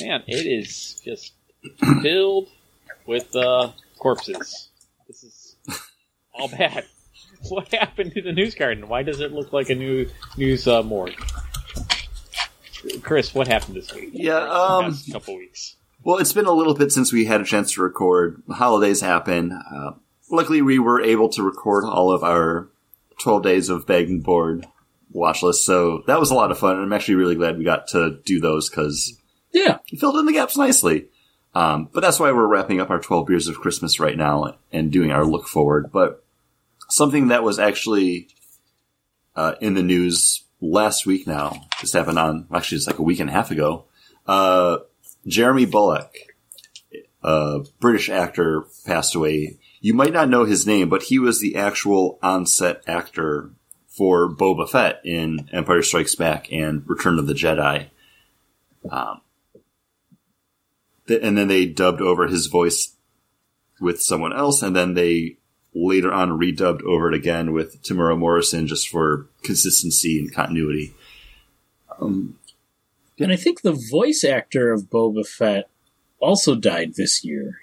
man, 0.01 0.23
it 0.27 0.47
is 0.47 1.01
just 1.05 1.33
filled 2.03 2.49
with 3.07 3.37
uh, 3.37 3.73
corpses. 3.99 4.66
This 6.37 6.47
is 6.47 6.53
all 6.53 6.59
bad. 6.59 6.85
What 7.49 7.73
happened 7.73 8.13
to 8.15 8.23
the 8.23 8.33
news 8.33 8.55
garden? 8.55 8.89
Why 8.89 9.03
does 9.03 9.21
it 9.21 9.31
look 9.31 9.53
like 9.53 9.71
a 9.71 9.75
new 9.75 10.09
news 10.37 10.67
uh, 10.67 10.83
morgue? 10.83 11.15
Chris, 13.03 13.35
what 13.35 13.47
happened 13.47 13.77
this 13.77 13.93
week? 13.95 14.11
Yeah, 14.13 14.41
The 14.41 14.51
um, 14.51 14.99
couple 15.13 15.37
weeks. 15.37 15.77
Well, 16.03 16.19
it's 16.19 16.33
been 16.33 16.47
a 16.47 16.53
little 16.53 16.75
bit 16.75 16.93
since 16.93 17.13
we 17.13 17.27
had 17.27 17.41
a 17.41 17.45
chance 17.45 17.73
to 17.73 17.83
record. 17.83 18.43
The 18.49 18.55
holidays 18.55 19.01
happen. 19.01 19.53
Uh, 19.53 19.93
luckily, 20.31 20.63
we 20.63 20.79
were 20.79 21.01
able 21.01 21.29
to 21.31 21.43
record 21.43 21.85
all 21.85 22.11
of 22.11 22.23
our 22.25 22.69
12 23.21 23.43
days 23.43 23.69
of 23.69 23.87
bag 23.87 24.09
and 24.09 24.23
board 24.23 24.67
watch 25.11 25.43
list, 25.43 25.65
so 25.65 26.03
that 26.07 26.21
was 26.21 26.31
a 26.31 26.35
lot 26.35 26.51
of 26.51 26.59
fun. 26.59 26.81
I'm 26.81 26.93
actually 26.93 27.17
really 27.17 27.35
glad 27.35 27.59
we 27.59 27.65
got 27.65 27.89
to 27.89 28.19
do 28.25 28.41
those 28.41 28.69
because 28.69 29.19
Yeah, 29.53 29.79
it 29.93 30.01
filled 30.01 30.17
in 30.17 30.27
the 30.27 30.33
gaps 30.33 30.57
nicely. 30.57 31.07
Um, 31.55 31.89
but 31.93 32.01
that's 32.01 32.21
why 32.21 32.33
we're 32.33 32.47
wrapping 32.47 32.81
up 32.81 32.91
our 32.91 33.01
12 33.01 33.27
beers 33.27 33.49
of 33.49 33.61
Christmas 33.61 33.99
right 33.99 34.17
now 34.17 34.59
and 34.71 34.93
doing 34.93 35.11
our 35.11 35.25
look 35.25 35.49
forward. 35.49 35.91
But 35.91 36.23
something 36.89 37.29
that 37.29 37.43
was 37.43 37.59
actually 37.59 38.29
uh, 39.35 39.55
in 39.61 39.75
the 39.75 39.83
news 39.83 40.45
last 40.61 41.07
week 41.07 41.27
now, 41.27 41.67
this 41.81 41.93
happened 41.93 42.19
on, 42.19 42.47
actually, 42.53 42.77
it's 42.77 42.87
like 42.87 42.99
a 42.99 43.03
week 43.03 43.21
and 43.21 43.31
a 43.31 43.33
half 43.33 43.51
ago. 43.51 43.85
Uh, 44.27 44.79
Jeremy 45.27 45.67
Bulloch, 45.67 46.15
a 47.23 47.61
British 47.81 48.09
actor, 48.09 48.67
passed 48.85 49.15
away. 49.15 49.59
You 49.81 49.95
might 49.95 50.13
not 50.13 50.29
know 50.29 50.45
his 50.45 50.67
name, 50.67 50.89
but 50.89 51.05
he 51.05 51.19
was 51.19 51.41
the 51.41 51.57
actual 51.57 52.19
on-set 52.23 52.83
actor 52.87 53.51
for 53.89 54.29
Boba 54.29 54.69
Fett 54.69 55.01
in 55.05 55.49
Empire 55.53 55.83
Strikes 55.83 56.15
Back 56.15 56.53
and 56.53 56.83
Return 56.87 57.19
of 57.19 57.27
the 57.27 57.35
Jedi. 57.35 57.89
Um, 58.91 59.21
th- 61.09 61.21
and 61.23 61.37
then 61.37 61.49
they 61.49 61.67
dubbed 61.67 62.01
over 62.01 62.27
his 62.27 62.47
voice 62.47 62.97
with 63.81 64.01
someone 64.01 64.33
else, 64.33 64.63
and 64.63 64.77
then 64.77 64.95
they 64.95 65.39
later 65.79 66.11
on 66.13 66.31
redubbed 66.31 66.83
over 66.85 67.09
it 67.09 67.15
again 67.15 67.53
with 67.53 67.83
Temuera 67.83 68.17
Morrison 68.19 68.67
just 68.67 68.89
for 68.89 69.27
consistency 69.43 70.19
and 70.19 70.33
continuity. 70.35 70.95
Um, 72.01 72.39
and 73.19 73.31
I 73.33 73.37
think 73.37 73.61
the 73.63 73.79
voice 73.91 74.25
actor 74.25 74.73
of 74.73 74.85
Boba 74.91 75.27
Fett 75.27 75.69
also 76.19 76.55
died 76.55 76.95
this 76.97 77.25
year 77.25 77.61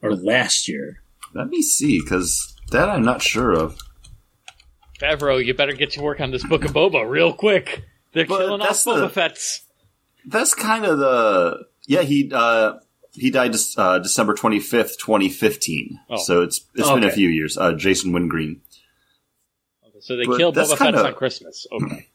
or 0.00 0.14
last 0.16 0.66
year. 0.68 1.02
let 1.34 1.48
me 1.48 1.62
see, 1.62 2.00
because 2.00 2.54
that 2.70 2.88
I'm 2.88 3.02
not 3.04 3.22
sure 3.22 3.52
of. 3.52 3.78
Favreau, 5.00 5.44
you 5.44 5.52
better 5.54 5.72
get 5.72 5.90
to 5.92 6.02
work 6.02 6.20
on 6.20 6.30
this 6.30 6.44
book 6.46 6.64
of 6.64 6.72
Boba 6.72 7.08
real 7.08 7.32
quick. 7.32 7.84
They're 8.12 8.26
But 8.26 8.38
killing 8.38 8.60
off 8.60 8.68
that's 8.68 8.84
Boba 8.86 9.00
the- 9.00 9.08
Fett's. 9.10 9.62
That's 10.26 10.54
kind 10.54 10.84
of 10.84 10.98
the 10.98 11.66
yeah 11.88 12.02
he 12.02 12.30
uh, 12.32 12.74
he 13.12 13.30
died 13.30 13.54
uh, 13.76 13.98
December 13.98 14.34
twenty 14.34 14.60
fifth, 14.60 14.98
twenty 14.98 15.28
fifteen. 15.28 16.00
Oh. 16.08 16.16
So 16.16 16.42
it's 16.42 16.64
it's 16.74 16.88
been 16.90 17.04
a 17.04 17.10
few 17.10 17.28
years. 17.28 17.56
Uh, 17.58 17.72
Jason 17.72 18.12
Wingreen. 18.12 18.60
So 20.00 20.16
they 20.16 20.24
But 20.24 20.38
killed 20.38 20.56
Boba 20.56 20.76
kinda- 20.78 21.06
on 21.06 21.14
Christmas. 21.14 21.66
Okay. 21.70 22.08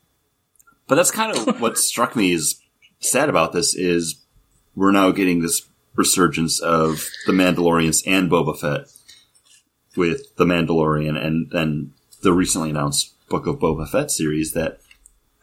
But 0.88 0.96
that's 0.96 1.12
kind 1.12 1.36
of 1.38 1.62
what 1.62 1.78
struck 1.78 2.16
me 2.16 2.32
is 2.32 2.60
sad 3.00 3.30
about 3.30 3.54
this 3.54 3.76
is 3.76 4.24
we're 4.76 4.92
now 4.92 5.12
getting 5.12 5.42
this 5.42 5.68
resurgence 5.96 6.60
of 6.60 7.08
the 7.26 7.32
Mandalorians 7.34 8.04
and 8.06 8.30
Boba 8.30 8.58
Fett 8.60 8.88
with 9.96 10.36
the 10.36 10.46
Mandalorian 10.46 11.18
and 11.18 11.50
then 11.52 11.94
the 12.22 12.34
recently 12.34 12.70
announced 12.72 13.14
Book 13.30 13.48
of 13.48 13.58
Boba 13.60 13.88
Fett 13.90 14.12
series 14.12 14.52
that 14.54 14.80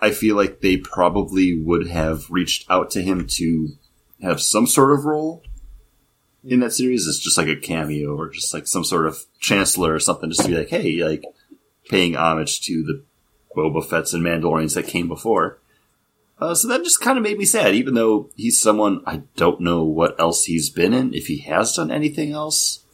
I 0.00 0.10
feel 0.10 0.36
like 0.36 0.60
they 0.60 0.76
probably 0.76 1.58
would 1.60 1.88
have 1.88 2.30
reached 2.30 2.70
out 2.70 2.90
to 2.92 3.02
him 3.02 3.26
to 3.32 3.70
have 4.22 4.40
some 4.40 4.66
sort 4.66 4.92
of 4.92 5.04
role 5.04 5.42
in 6.44 6.60
that 6.60 6.72
series 6.72 7.06
as 7.06 7.18
just 7.18 7.38
like 7.38 7.48
a 7.48 7.56
cameo 7.56 8.14
or 8.14 8.28
just 8.28 8.52
like 8.52 8.66
some 8.66 8.84
sort 8.84 9.06
of 9.06 9.24
chancellor 9.40 9.94
or 9.94 10.00
something 10.00 10.30
just 10.30 10.42
to 10.42 10.48
be 10.48 10.56
like, 10.56 10.68
hey, 10.68 11.02
like 11.02 11.24
paying 11.88 12.16
homage 12.16 12.60
to 12.62 12.82
the 12.82 13.02
Boba 13.56 13.84
Fett's 13.84 14.12
and 14.12 14.22
Mandalorians 14.22 14.74
that 14.74 14.86
came 14.86 15.08
before. 15.08 15.58
Uh, 16.38 16.54
so 16.54 16.66
that 16.68 16.82
just 16.82 17.00
kind 17.00 17.16
of 17.16 17.22
made 17.22 17.38
me 17.38 17.44
sad, 17.44 17.74
even 17.74 17.94
though 17.94 18.28
he's 18.36 18.60
someone 18.60 19.02
I 19.06 19.22
don't 19.36 19.60
know 19.60 19.84
what 19.84 20.18
else 20.18 20.44
he's 20.44 20.68
been 20.68 20.92
in, 20.92 21.14
if 21.14 21.28
he 21.28 21.38
has 21.38 21.74
done 21.74 21.90
anything 21.90 22.32
else. 22.32 22.84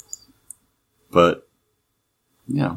But, 1.11 1.49
yeah. 2.47 2.77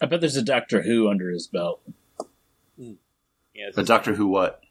I 0.00 0.06
bet 0.06 0.20
there's 0.20 0.36
a 0.36 0.42
Doctor 0.42 0.82
Who 0.82 1.08
under 1.08 1.30
his 1.30 1.46
belt. 1.46 1.80
Yeah, 2.76 3.68
it's 3.68 3.78
A 3.78 3.84
Doctor 3.84 4.14
Who 4.14 4.26
what? 4.26 4.62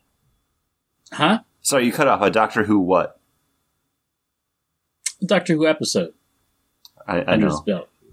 Huh? 1.12 1.39
Sorry, 1.63 1.86
you 1.86 1.91
cut 1.91 2.08
off. 2.08 2.22
A 2.22 2.29
Doctor 2.29 2.63
Who 2.63 2.79
what? 2.79 3.20
Doctor 5.25 5.53
Who 5.55 5.65
episode. 5.67 6.13
I, 7.08 7.22
I 7.34 7.36
know. 7.38 7.63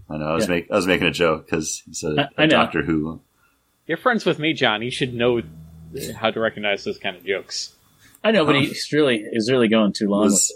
I 0.08 0.16
know. 0.16 0.24
I 0.26 0.34
was 0.34 0.44
Yeah. 0.44 0.50
make 0.50 0.70
I 0.70 0.76
was 0.76 0.86
making 0.86 1.06
a 1.06 1.12
joke 1.12 1.46
because 1.46 1.82
he 1.86 1.92
said 1.94 2.18
I- 2.18 2.28
I. 2.44 2.46
Doctor 2.46 2.82
Who. 2.82 3.20
You're 3.86 3.98
friends 3.98 4.24
with 4.24 4.38
me, 4.38 4.52
John. 4.52 4.82
You 4.82 4.90
should 4.90 5.14
know 5.14 5.42
how 6.16 6.30
to 6.30 6.40
recognize 6.40 6.84
those 6.84 6.98
kind 6.98 7.16
of 7.16 7.24
jokes. 7.24 7.74
I 8.22 8.30
know, 8.32 8.44
but 8.44 8.54
Huh. 8.54 8.60
he's 8.62 8.92
really 8.92 9.24
he's 9.32 9.50
really 9.50 9.68
going 9.68 9.92
too 9.92 10.08
long 10.08 10.22
Was- 10.24 10.52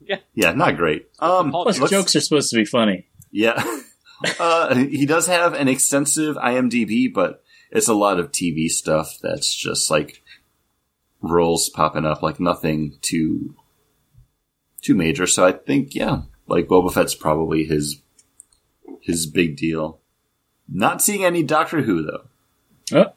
with 0.00 0.10
it. 0.10 0.22
Yeah, 0.34 0.52
not 0.52 0.76
great. 0.76 1.06
Um, 1.18 1.50
Plus, 1.50 1.78
jokes 1.90 2.14
are 2.14 2.20
supposed 2.20 2.50
to 2.50 2.56
be 2.56 2.66
funny. 2.66 3.06
Yeah. 3.30 3.62
uh, 4.38 4.74
he 4.74 5.06
does 5.06 5.26
have 5.26 5.54
an 5.54 5.66
extensive 5.66 6.36
IMDb, 6.36 7.12
but 7.12 7.42
it's 7.70 7.88
a 7.88 7.94
lot 7.94 8.18
of 8.18 8.30
TV 8.30 8.68
stuff 8.68 9.16
that's 9.22 9.54
just 9.54 9.90
like 9.90 10.22
roles 11.30 11.68
popping 11.68 12.04
up, 12.04 12.22
like 12.22 12.40
nothing 12.40 12.98
too 13.02 13.54
too 14.82 14.94
major. 14.94 15.26
So 15.26 15.44
I 15.46 15.52
think, 15.52 15.94
yeah, 15.94 16.22
like 16.46 16.66
Boba 16.68 16.92
Fett's 16.92 17.14
probably 17.14 17.64
his 17.64 18.00
his 19.00 19.26
big 19.26 19.56
deal. 19.56 20.00
Not 20.68 21.02
seeing 21.02 21.24
any 21.24 21.42
Doctor 21.42 21.82
Who 21.82 22.02
though. 22.02 22.24
Oh, 22.92 23.12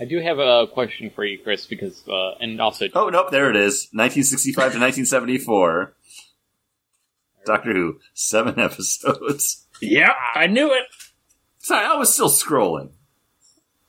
I 0.00 0.04
do 0.06 0.20
have 0.20 0.38
a 0.38 0.66
question 0.66 1.10
for 1.10 1.24
you, 1.24 1.38
Chris, 1.38 1.66
because 1.66 2.06
uh, 2.08 2.32
and 2.40 2.60
also 2.60 2.86
Oh 2.94 3.08
nope, 3.08 3.30
there 3.30 3.50
it 3.50 3.56
is. 3.56 3.88
1965 3.92 4.54
to 4.54 4.78
1974. 4.80 5.94
Doctor 7.44 7.72
Who, 7.72 7.98
seven 8.14 8.58
episodes. 8.60 9.66
yeah, 9.80 10.12
I 10.34 10.46
knew 10.46 10.72
it. 10.72 10.84
Sorry, 11.58 11.84
I 11.84 11.94
was 11.96 12.12
still 12.12 12.28
scrolling. 12.28 12.90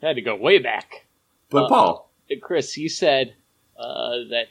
I 0.01 0.07
had 0.07 0.15
to 0.15 0.21
go 0.21 0.35
way 0.35 0.59
back. 0.59 1.05
But 1.49 1.65
Uh, 1.65 1.69
Paul, 1.69 2.12
Chris, 2.41 2.77
you 2.77 2.89
said 2.89 3.33
uh, 3.77 4.17
that 4.29 4.45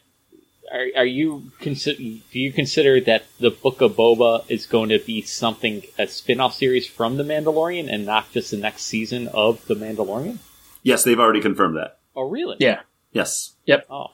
are, 0.72 0.86
are 0.96 1.04
you 1.06 1.50
consider 1.60 1.98
do 1.98 2.20
you 2.38 2.52
consider 2.52 3.00
that 3.02 3.24
the 3.40 3.50
Book 3.50 3.80
of 3.80 3.92
Boba 3.92 4.44
is 4.48 4.66
going 4.66 4.88
to 4.90 4.98
be 4.98 5.22
something 5.22 5.82
a 5.98 6.06
spin-off 6.06 6.54
series 6.54 6.86
from 6.86 7.16
The 7.16 7.24
Mandalorian 7.24 7.92
and 7.92 8.06
not 8.06 8.30
just 8.32 8.50
the 8.50 8.56
next 8.56 8.82
season 8.84 9.28
of 9.28 9.64
The 9.66 9.74
Mandalorian? 9.74 10.38
yes, 10.82 11.04
they've 11.04 11.20
already 11.20 11.40
confirmed 11.40 11.76
that. 11.76 11.98
Oh, 12.16 12.28
really? 12.28 12.56
Yeah, 12.60 12.80
Yes. 13.12 13.54
Yep. 13.66 13.86
Oh, 13.90 14.06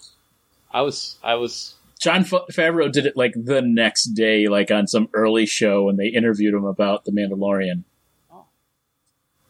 I 0.73 0.83
was 0.83 1.17
I 1.23 1.35
was 1.37 1.75
Jon 2.01 2.25
Fa- 2.25 2.45
Favreau 2.53 2.91
did 2.93 3.07
it 3.07 3.17
like 3.17 3.33
the 3.37 3.63
next 3.63 4.07
day, 4.15 4.49
like 4.49 4.71
on 4.71 4.87
some 4.87 5.09
early 5.15 5.47
show, 5.47 5.89
and 5.89 5.99
they 5.99 6.09
interviewed 6.09 6.55
him 6.55 6.65
about 6.65 7.05
the 7.05 7.13
Mandalorian. 7.13 7.85
Oh. 8.31 8.45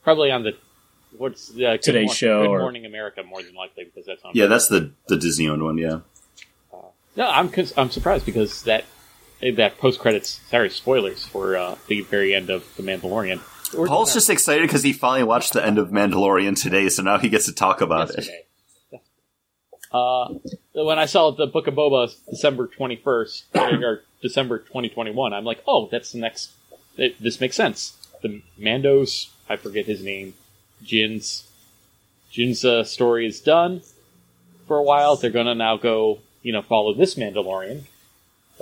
probably 0.03 0.31
on 0.31 0.43
the 0.45 0.53
what's 1.19 1.49
the 1.49 1.61
Good 1.73 1.83
Today's 1.83 2.07
Mor- 2.07 2.15
show 2.15 2.43
Good 2.43 2.51
or- 2.51 2.59
Morning 2.61 2.87
America 2.87 3.23
more 3.23 3.43
than 3.43 3.55
likely 3.55 3.85
because 3.85 4.07
that's 4.07 4.23
on. 4.25 4.33
Yeah, 4.35 4.47
that's 4.47 4.69
the 4.69 4.93
the 5.09 5.17
Disney 5.17 5.49
owned 5.49 5.63
one. 5.63 5.79
Yeah. 5.79 6.01
No, 7.17 7.29
I'm 7.29 7.49
cons- 7.49 7.75
I'm 7.77 7.91
surprised 7.91 8.25
because 8.25 8.63
that 8.65 8.85
that 9.41 9.79
post 9.79 9.99
credits 9.99 10.41
sorry 10.51 10.71
spoilers 10.71 11.25
for 11.25 11.57
uh, 11.57 11.77
the 11.89 12.03
very 12.03 12.35
end 12.35 12.51
of 12.51 12.65
the 12.77 12.83
Mandalorian. 12.83 13.41
Or- 13.77 13.87
Paul's 13.87 14.15
just 14.15 14.31
excited 14.31 14.63
because 14.63 14.83
he 14.83 14.93
finally 14.93 15.25
watched 15.25 15.53
the 15.53 15.65
end 15.65 15.79
of 15.79 15.91
Mandalorian 15.91 16.61
today, 16.61 16.89
so 16.89 17.03
now 17.03 17.19
he 17.19 17.29
gets 17.29 17.47
to 17.47 17.53
talk 17.53 17.81
about 17.81 18.11
it. 18.11 18.29
Uh, 19.93 20.35
when 20.75 20.99
I 20.99 21.07
saw 21.07 21.31
the 21.31 21.47
Book 21.47 21.67
of 21.67 21.75
Boba 21.75 22.15
December 22.31 22.69
21st, 22.69 23.83
or 23.83 24.03
December 24.23 24.59
2021, 24.59 25.33
I'm 25.33 25.45
like, 25.45 25.63
oh, 25.67 25.89
that's 25.91 26.13
the 26.13 26.19
next. 26.19 26.53
It, 26.97 27.21
this 27.23 27.41
makes 27.41 27.57
sense. 27.57 27.97
The 28.23 28.43
Mando's, 28.59 29.31
I 29.49 29.57
forget 29.57 29.87
his 29.87 30.03
name, 30.03 30.35
Jin's, 30.83 31.49
Jin's 32.31 32.65
uh, 32.65 32.85
story 32.85 33.27
is 33.27 33.41
done 33.41 33.83
for 34.67 34.77
a 34.77 34.83
while. 34.83 35.17
They're 35.17 35.31
gonna 35.31 35.55
now 35.55 35.77
go, 35.77 36.21
you 36.43 36.53
know, 36.53 36.63
follow 36.63 36.95
this 36.95 37.15
Mandalorian 37.15 37.83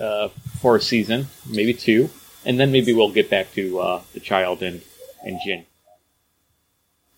uh, 0.00 0.28
for 0.61 0.76
a 0.76 0.80
season, 0.80 1.26
maybe 1.49 1.75
two, 1.75 2.11
and 2.44 2.58
then 2.58 2.73
maybe 2.73 2.92
we'll 2.92 3.12
get 3.12 3.28
back 3.28 3.52
to 3.54 3.80
uh, 3.80 4.02
the 4.14 4.20
child 4.20 4.62
and 4.62 4.82
and 5.25 5.38
Jin. 5.44 5.66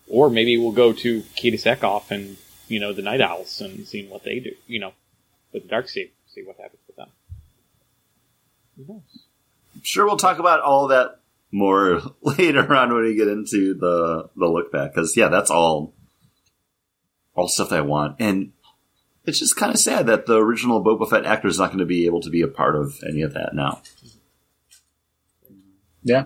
Or 0.09 0.29
maybe 0.29 0.57
we'll 0.57 0.71
go 0.71 0.91
to 0.91 1.21
Katee 1.37 1.53
Sackhoff 1.53 2.11
and 2.11 2.37
you 2.67 2.79
know 2.79 2.93
the 2.93 3.01
Nite 3.01 3.21
Owls 3.21 3.61
and 3.61 3.87
seeing 3.87 4.09
what 4.09 4.23
they 4.23 4.39
do. 4.39 4.51
You 4.67 4.79
know, 4.79 4.93
with 5.53 5.63
the 5.63 5.69
Dark 5.69 5.87
Saber, 5.87 6.11
see 6.33 6.43
what 6.43 6.57
happens 6.57 6.81
with 6.87 6.95
them. 6.95 7.09
I'm 9.75 9.83
sure 9.83 10.05
we'll 10.05 10.17
talk 10.17 10.39
about 10.39 10.61
all 10.61 10.87
that 10.87 11.18
more 11.51 12.01
later 12.21 12.73
on 12.75 12.93
when 12.93 13.03
we 13.03 13.15
get 13.15 13.27
into 13.27 13.73
the 13.73 14.29
the 14.35 14.47
look 14.47 14.71
back, 14.71 14.93
because 14.93 15.15
yeah, 15.15 15.29
that's 15.29 15.51
all 15.51 15.93
all 17.35 17.47
stuff 17.47 17.69
that 17.69 17.79
I 17.79 17.81
want, 17.81 18.17
and 18.19 18.51
it's 19.25 19.39
just 19.39 19.55
kind 19.55 19.73
of 19.73 19.79
sad 19.79 20.07
that 20.07 20.25
the 20.25 20.37
original 20.37 20.83
Boba 20.83 21.09
Fett 21.09 21.25
actor 21.25 21.47
is 21.47 21.59
not 21.59 21.67
going 21.67 21.79
to 21.79 21.85
be 21.85 22.05
able 22.05 22.21
to 22.21 22.29
be 22.29 22.41
a 22.41 22.47
part 22.47 22.75
of 22.75 22.99
any 23.07 23.21
of 23.21 23.33
that 23.33 23.53
now. 23.53 23.81
Yeah, 26.01 26.25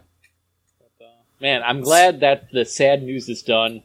But, 0.79 1.05
uh, 1.05 1.09
man, 1.41 1.63
I'm 1.63 1.81
glad 1.81 2.19
that 2.19 2.51
the 2.51 2.63
sad 2.63 3.01
news 3.01 3.27
is 3.27 3.41
done. 3.41 3.83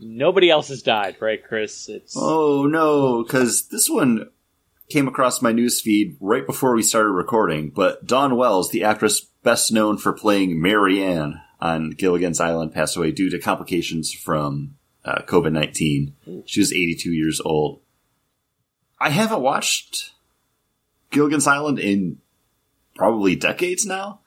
Nobody 0.00 0.48
else 0.48 0.68
has 0.68 0.82
died, 0.82 1.16
right, 1.20 1.42
Chris? 1.42 1.88
It's 1.88 2.14
Oh 2.16 2.66
no, 2.66 3.22
because 3.22 3.68
this 3.68 3.90
one 3.90 4.30
came 4.88 5.08
across 5.08 5.42
my 5.42 5.52
news 5.52 5.80
feed 5.80 6.16
right 6.20 6.46
before 6.46 6.74
we 6.74 6.82
started 6.82 7.10
recording. 7.10 7.70
But 7.70 8.06
Dawn 8.06 8.36
Wells, 8.36 8.70
the 8.70 8.84
actress 8.84 9.20
best 9.42 9.72
known 9.72 9.98
for 9.98 10.12
playing 10.12 10.60
Mary 10.60 11.02
Ann 11.02 11.40
on 11.60 11.90
Gilligan's 11.90 12.40
Island, 12.40 12.72
passed 12.72 12.96
away 12.96 13.12
due 13.12 13.30
to 13.30 13.38
complications 13.38 14.12
from 14.12 14.76
uh, 15.04 15.22
COVID 15.22 15.52
nineteen. 15.52 16.14
She 16.46 16.60
was 16.60 16.72
eighty 16.72 16.94
two 16.94 17.12
years 17.12 17.40
old. 17.44 17.80
I 19.00 19.10
haven't 19.10 19.42
watched 19.42 20.12
Gilligan's 21.10 21.46
Island 21.46 21.78
in 21.78 22.18
probably 22.94 23.36
decades 23.36 23.86
now. 23.86 24.20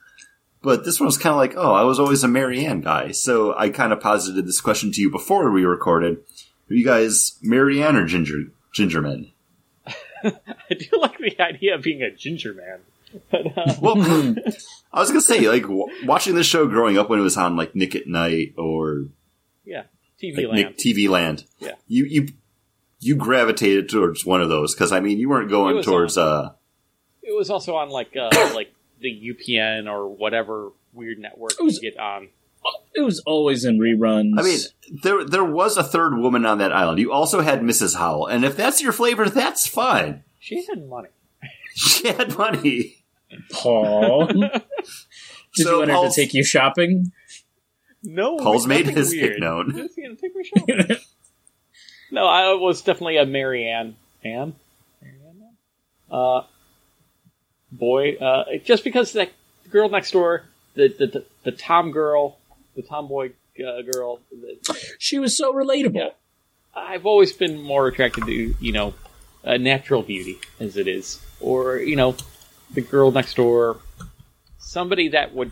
But 0.63 0.85
this 0.85 0.99
one 0.99 1.07
was 1.07 1.17
kind 1.17 1.33
of 1.33 1.37
like, 1.37 1.55
oh, 1.57 1.73
I 1.73 1.81
was 1.85 1.99
always 1.99 2.23
a 2.23 2.27
Mary 2.27 2.63
Ann 2.67 2.81
guy. 2.81 3.11
So 3.13 3.57
I 3.57 3.69
kind 3.69 3.91
of 3.91 3.99
posited 3.99 4.45
this 4.45 4.61
question 4.61 4.91
to 4.91 5.01
you 5.01 5.09
before 5.09 5.49
we 5.49 5.65
recorded. 5.65 6.17
Are 6.69 6.73
you 6.73 6.85
guys 6.85 7.39
Mary 7.41 7.81
Ann 7.81 7.95
or 7.95 8.05
Ginger 8.05 8.43
Gingermen? 8.71 9.31
I 10.69 10.73
do 10.73 10.87
like 10.99 11.17
the 11.17 11.39
idea 11.39 11.75
of 11.75 11.81
being 11.83 12.01
a 12.01 12.11
ginger 12.11 12.53
man. 12.53 12.79
But, 13.29 13.57
uh, 13.57 13.73
Well, 13.81 13.97
I 14.93 14.99
was 14.99 15.09
gonna 15.09 15.21
say, 15.21 15.47
like, 15.49 15.63
w- 15.63 15.85
watching 16.05 16.35
this 16.35 16.47
show 16.47 16.67
growing 16.67 16.97
up 16.97 17.09
when 17.09 17.19
it 17.19 17.23
was 17.23 17.35
on 17.37 17.55
like 17.55 17.75
Nick 17.75 17.95
at 17.95 18.07
Nite 18.07 18.53
or 18.57 19.05
yeah, 19.65 19.83
TV 20.21 20.37
like, 20.37 20.47
land. 20.47 20.55
Nick 20.55 20.77
TV 20.77 21.09
Land, 21.09 21.43
Yeah. 21.59 21.75
you 21.87 22.05
you 22.05 22.27
you 22.99 23.15
gravitated 23.15 23.89
towards 23.89 24.25
one 24.25 24.41
of 24.41 24.49
those 24.49 24.73
because 24.73 24.91
I 24.91 24.99
mean 25.01 25.17
you 25.17 25.27
weren't 25.29 25.49
going 25.49 25.77
was 25.77 25.85
towards 25.85 26.17
uh 26.17 26.51
It 27.21 27.35
was 27.35 27.49
also 27.49 27.75
on 27.75 27.89
like 27.89 28.15
uh, 28.15 28.29
like 28.55 28.73
the 28.99 29.33
UPN 29.35 29.89
or 29.91 30.07
whatever 30.07 30.71
weird 30.93 31.19
network 31.19 31.51
It 31.59 31.63
was- 31.63 31.81
you 31.81 31.91
get 31.91 31.99
on. 31.99 32.29
It 32.93 33.01
was 33.01 33.19
always 33.21 33.63
in 33.65 33.79
reruns. 33.79 34.33
I 34.37 34.43
mean, 34.43 34.59
there 35.01 35.23
there 35.23 35.43
was 35.45 35.77
a 35.77 35.83
third 35.83 36.17
woman 36.17 36.45
on 36.45 36.57
that 36.59 36.73
island. 36.73 36.99
You 36.99 37.11
also 37.11 37.41
had 37.41 37.61
Mrs. 37.61 37.97
Howell, 37.97 38.27
and 38.27 38.43
if 38.43 38.55
that's 38.57 38.81
your 38.81 38.91
flavor, 38.91 39.29
that's 39.29 39.65
fine. 39.65 40.23
She 40.39 40.65
had 40.65 40.87
money. 40.87 41.09
She 41.73 42.09
had 42.09 42.37
money. 42.37 42.97
Paul, 43.49 44.27
did 44.27 44.61
So 45.53 45.71
you 45.71 45.77
want 45.79 45.91
her 45.91 46.09
to 46.09 46.13
take 46.13 46.33
you 46.33 46.43
shopping? 46.43 47.13
No, 48.03 48.37
Paul's 48.37 48.67
made 48.67 48.87
his 48.87 49.11
weird. 49.11 49.33
pick 49.33 49.39
known. 49.39 49.73
Just 49.77 49.95
gonna 49.95 50.15
take 50.15 50.35
my 50.35 50.41
shopping. 50.43 50.97
no, 52.11 52.25
I 52.27 52.53
was 52.55 52.81
definitely 52.81 53.15
a 53.17 53.25
Mary 53.25 53.69
Ann 53.69 53.95
fan. 54.21 54.53
Mary 55.01 55.15
Ann? 55.25 55.55
Uh, 56.11 56.41
boy, 57.71 58.15
uh, 58.17 58.43
just 58.65 58.83
because 58.83 59.13
that 59.13 59.29
girl 59.69 59.87
next 59.87 60.11
door, 60.11 60.43
the 60.73 60.89
the, 60.89 61.07
the, 61.07 61.25
the 61.43 61.51
Tom 61.53 61.91
girl, 61.91 62.37
the 62.75 62.81
tomboy 62.81 63.31
uh, 63.59 63.81
girl, 63.81 64.19
she 64.97 65.19
was 65.19 65.37
so 65.37 65.53
relatable. 65.53 65.95
Yeah. 65.95 66.09
I've 66.73 67.05
always 67.05 67.33
been 67.33 67.61
more 67.61 67.87
attracted 67.87 68.25
to, 68.25 68.55
you 68.59 68.71
know, 68.71 68.93
uh, 69.43 69.57
natural 69.57 70.03
beauty 70.03 70.39
as 70.59 70.77
it 70.77 70.87
is, 70.87 71.23
or 71.39 71.77
you 71.77 71.95
know, 71.95 72.15
the 72.73 72.81
girl 72.81 73.11
next 73.11 73.35
door, 73.35 73.79
somebody 74.57 75.09
that 75.09 75.33
would 75.33 75.51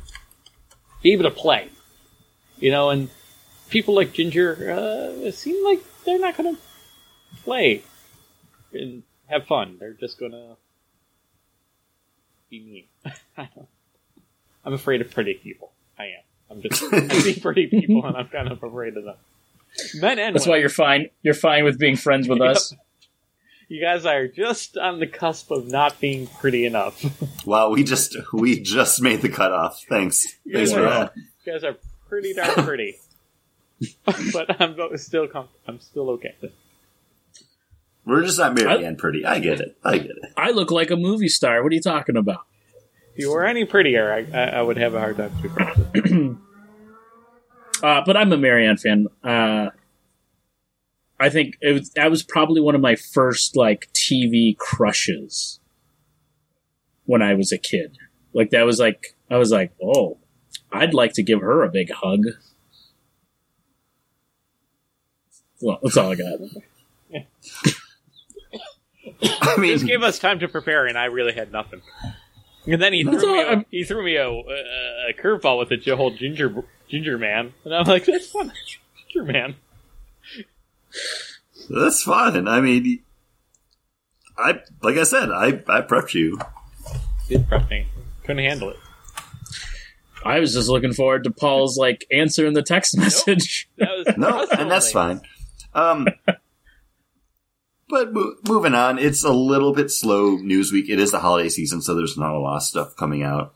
be 1.02 1.14
able 1.14 1.24
to 1.24 1.32
play, 1.32 1.70
you 2.58 2.72
know, 2.72 2.90
and 2.90 3.10
people 3.70 3.96
like 3.96 4.14
Ginger 4.14 4.72
uh, 4.72 5.32
seem 5.32 5.64
like 5.66 5.84
they're 6.06 6.20
not 6.20 6.38
going 6.38 6.56
to 6.56 6.62
play 7.44 7.84
and 8.74 9.04
have 9.28 9.46
fun. 9.46 9.78
They're 9.80 9.94
just 9.94 10.20
going 10.20 10.32
to 10.32 10.56
be 12.50 12.88
mean. 13.06 13.14
I'm 14.66 14.74
afraid 14.74 15.02
of 15.02 15.12
pretty 15.12 15.36
people. 15.36 15.72
I 15.98 16.06
am. 16.06 16.29
I'm 16.50 16.62
just 16.62 16.82
I 16.94 17.08
see 17.20 17.40
pretty 17.40 17.68
people, 17.68 18.06
and 18.06 18.18
I'm 18.18 18.28
kind 18.28 18.52
of 18.52 18.62
afraid 18.64 18.98
of 18.98 19.04
them. 19.04 19.16
Men 19.96 20.20
and 20.20 20.36
That's 20.36 20.48
why 20.48 20.58
you're 20.58 20.70
fine. 20.70 21.10
You're 21.22 21.34
fine 21.34 21.64
with 21.64 21.78
being 21.80 21.96
friends 21.96 22.28
with 22.28 22.42
us. 22.42 22.74
You 23.72 23.80
guys 23.80 24.04
are 24.04 24.28
just 24.28 24.78
on 24.80 25.00
the 25.00 25.06
cusp 25.06 25.52
of 25.52 25.68
not 25.68 26.02
being 26.02 26.26
pretty 26.26 26.66
enough. 26.66 27.06
Wow, 27.46 27.70
we 27.70 27.84
just 27.84 28.18
we 28.34 28.60
just 28.60 29.00
made 29.00 29.22
the 29.22 29.30
cutoff. 29.30 29.86
Thanks, 29.88 30.26
thanks 30.52 30.72
for 30.74 30.82
that. 30.82 31.14
you 31.16 31.54
guys 31.54 31.64
are 31.64 31.76
pretty 32.08 32.34
darn 32.34 32.66
pretty. 32.66 32.98
but 34.34 34.60
I'm 34.60 34.76
still 34.98 35.28
com- 35.28 35.50
I'm 35.68 35.80
still 35.82 36.10
okay. 36.10 36.34
We're 38.06 38.24
just 38.24 38.40
not 38.40 38.56
Mary 38.56 38.70
I- 38.72 38.88
Ann 38.88 38.96
pretty. 38.96 39.24
I 39.24 39.38
get 39.38 39.62
it. 39.62 39.78
I 39.84 40.00
get 40.00 40.18
it. 40.18 40.34
I 40.36 40.50
look 40.50 40.72
like 40.72 40.90
a 40.90 40.96
movie 40.96 41.30
star. 41.30 41.62
What 41.62 41.72
are 41.72 41.76
you 41.76 41.82
talking 41.82 42.18
about? 42.18 42.48
You 43.20 43.32
were 43.34 43.46
any 43.46 43.66
prettier, 43.66 44.14
I, 44.14 44.26
I, 44.34 44.44
I 44.60 44.62
would 44.62 44.78
have 44.78 44.94
a 44.94 45.00
hard 45.00 45.18
time 45.18 45.36
to 45.36 45.42
be 45.42 45.50
friends 45.50 45.78
with. 45.94 46.38
Uh, 47.84 48.02
but 48.06 48.16
I'm 48.16 48.32
a 48.32 48.38
Mary 48.38 48.66
Ann 48.66 48.78
fan. 48.78 49.08
Uh, 49.22 49.72
I 51.20 51.30
think 51.30 51.58
it 51.60 51.74
was, 51.74 51.90
that 51.92 52.10
was 52.10 52.24
probably 52.24 52.62
one 52.62 52.76
of 52.76 52.82
my 52.82 52.96
first 52.96 53.58
like 53.58 53.90
TV 53.94 54.58
crushes 54.58 55.60
when 57.08 57.22
I 57.22 57.34
was 57.34 57.52
a 57.52 57.58
kid. 57.58 57.98
Like 58.32 58.52
that 58.52 58.66
was 58.66 58.80
like 58.80 59.18
I 59.30 59.36
was 59.36 59.52
like, 59.52 59.74
oh, 59.84 60.18
I'd 60.72 60.94
like 60.94 61.12
to 61.16 61.24
give 61.24 61.42
her 61.42 61.64
a 61.64 61.70
big 61.70 61.92
hug. 61.92 62.24
Well, 65.62 65.80
that's 65.84 65.98
all 65.98 66.12
I 66.12 66.16
got. 66.16 66.40
I 69.42 69.58
mean, 69.58 69.74
Just 69.74 69.88
gave 69.88 70.04
us 70.04 70.20
time 70.20 70.40
to 70.40 70.48
prepare, 70.48 70.86
and 70.86 70.98
I 70.98 71.04
really 71.06 71.34
had 71.34 71.52
nothing. 71.52 71.82
And 72.66 72.82
then 72.82 72.94
he 72.94 73.04
threw 73.04 73.14
me, 73.34 73.40
all 73.40 73.46
a, 73.46 73.50
I'm- 73.50 73.66
he 73.72 73.84
threw 73.84 74.04
me 74.04 74.16
a, 74.18 74.28
a, 74.30 75.10
a 75.10 75.14
curveball 75.14 75.58
with 75.60 75.70
the 75.84 75.96
whole 75.96 76.12
ginger 76.12 76.64
ginger 76.90 77.18
man, 77.18 77.54
and 77.64 77.74
I'm 77.74 77.86
like, 77.86 78.06
that's 78.06 78.28
fun, 78.30 78.52
ginger 79.08 79.32
man. 79.32 79.56
that's 81.70 82.04
fine. 82.04 82.48
I 82.48 82.62
mean, 82.62 83.00
I 84.38 84.60
like 84.82 84.98
I 84.98 85.04
said, 85.04 85.32
I 85.32 85.48
I 85.68 85.82
prepped 85.82 86.14
you. 86.14 86.40
Did 87.28 87.48
prep 87.48 87.70
me, 87.70 87.88
couldn't 88.24 88.44
handle 88.44 88.70
it. 88.70 88.78
I 90.26 90.40
was 90.40 90.54
just 90.54 90.68
looking 90.70 90.94
forward 90.94 91.24
to 91.24 91.32
Paul's 91.32 91.78
like 91.78 92.06
answer 92.12 92.46
in 92.46 92.54
the 92.54 92.64
text 92.64 92.98
message. 92.98 93.70
That 93.78 93.90
was 94.06 94.18
No, 94.18 94.46
and 94.52 94.70
that's 94.70 94.94
only- 94.96 95.20
fine. 95.20 95.22
Um, 95.74 96.08
but 97.90 98.14
mo- 98.14 98.36
moving 98.48 98.76
on, 98.76 99.00
it's 99.00 99.24
a 99.24 99.32
little 99.32 99.74
bit 99.74 99.92
slow 99.92 100.38
news 100.38 100.72
week. 100.72 100.90
It 100.90 101.00
is 101.00 101.12
the 101.12 101.20
holiday 101.20 101.50
season, 101.50 101.82
so 101.82 101.96
there's 101.96 102.18
not 102.18 102.34
a 102.36 102.40
lot 102.40 102.58
of 102.58 102.64
stuff 102.64 102.96
coming 102.96 103.24
out. 103.24 103.54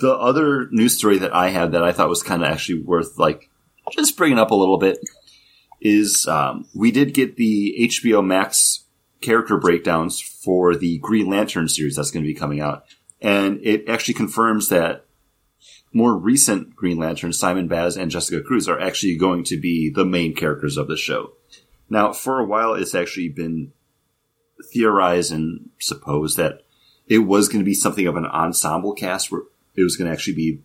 The 0.00 0.12
other 0.14 0.68
news 0.70 0.98
story 0.98 1.18
that 1.18 1.34
I 1.34 1.50
had 1.50 1.72
that 1.72 1.84
I 1.84 1.92
thought 1.92 2.08
was 2.08 2.22
kind 2.22 2.42
of 2.42 2.50
actually 2.50 2.82
worth 2.82 3.18
like 3.18 3.48
just 3.92 4.16
bringing 4.16 4.38
up 4.38 4.50
a 4.50 4.56
little 4.56 4.78
bit 4.78 4.98
is 5.80 6.26
um, 6.26 6.66
we 6.74 6.90
did 6.90 7.14
get 7.14 7.36
the 7.36 7.74
HBO 7.80 8.24
Max 8.24 8.84
character 9.20 9.56
breakdowns 9.56 10.20
for 10.20 10.74
the 10.74 10.98
Green 10.98 11.28
Lantern 11.28 11.68
series 11.68 11.96
that's 11.96 12.10
going 12.10 12.24
to 12.24 12.28
be 12.28 12.34
coming 12.34 12.60
out, 12.60 12.84
and 13.20 13.60
it 13.62 13.88
actually 13.88 14.14
confirms 14.14 14.68
that 14.68 15.04
more 15.92 16.16
recent 16.16 16.74
Green 16.74 16.98
Lantern, 16.98 17.32
Simon 17.32 17.68
Baz 17.68 17.96
and 17.96 18.10
Jessica 18.10 18.42
Cruz, 18.42 18.68
are 18.68 18.80
actually 18.80 19.16
going 19.16 19.44
to 19.44 19.56
be 19.56 19.90
the 19.90 20.04
main 20.04 20.34
characters 20.34 20.76
of 20.76 20.88
the 20.88 20.96
show. 20.96 21.32
Now, 21.90 22.12
for 22.12 22.38
a 22.38 22.44
while, 22.44 22.74
it's 22.74 22.94
actually 22.94 23.28
been 23.28 23.72
theorized 24.72 25.32
and 25.32 25.70
supposed 25.80 26.36
that 26.36 26.62
it 27.06 27.18
was 27.18 27.48
going 27.48 27.58
to 27.58 27.64
be 27.64 27.74
something 27.74 28.06
of 28.06 28.16
an 28.16 28.26
ensemble 28.26 28.94
cast 28.94 29.32
where 29.32 29.42
it 29.74 29.82
was 29.82 29.96
going 29.96 30.08
to 30.08 30.12
actually 30.14 30.36
be. 30.36 30.62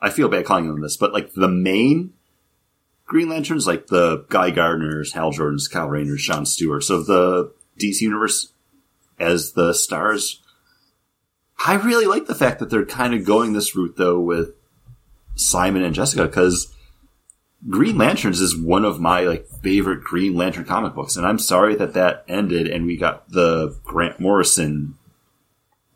I 0.00 0.10
feel 0.10 0.28
bad 0.28 0.44
calling 0.44 0.68
them 0.68 0.80
this, 0.80 0.96
but 0.96 1.12
like 1.12 1.32
the 1.32 1.48
main 1.48 2.12
Green 3.06 3.30
Lanterns, 3.30 3.66
like 3.66 3.86
the 3.86 4.26
Guy 4.28 4.52
Gardners, 4.52 5.14
Hal 5.14 5.32
Jordans, 5.32 5.68
Kyle 5.68 5.88
Rayners, 5.88 6.22
John 6.22 6.44
Stewart's 6.44 6.90
of 6.90 7.06
the 7.06 7.52
DC 7.80 8.02
universe 8.02 8.52
as 9.18 9.52
the 9.52 9.72
stars. 9.72 10.42
I 11.66 11.74
really 11.74 12.06
like 12.06 12.26
the 12.26 12.34
fact 12.34 12.60
that 12.60 12.68
they're 12.68 12.84
kind 12.84 13.14
of 13.14 13.24
going 13.24 13.54
this 13.54 13.74
route 13.74 13.96
though 13.96 14.20
with 14.20 14.50
Simon 15.34 15.82
and 15.82 15.94
Jessica 15.94 16.26
because 16.26 16.72
Green 17.66 17.98
Lanterns 17.98 18.40
is 18.40 18.56
one 18.56 18.84
of 18.84 19.00
my 19.00 19.22
like 19.22 19.48
favorite 19.48 20.02
Green 20.02 20.34
Lantern 20.34 20.64
comic 20.64 20.94
books, 20.94 21.16
and 21.16 21.26
I'm 21.26 21.38
sorry 21.38 21.74
that 21.74 21.94
that 21.94 22.24
ended 22.28 22.68
and 22.68 22.86
we 22.86 22.96
got 22.96 23.30
the 23.30 23.76
Grant 23.84 24.20
Morrison 24.20 24.94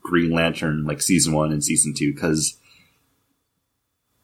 Green 0.02 0.33
Lantern 0.33 0.85
like 0.85 1.00
season 1.00 1.33
one 1.33 1.52
and 1.52 1.62
season 1.62 1.95
two 1.97 2.12
because 2.12 2.59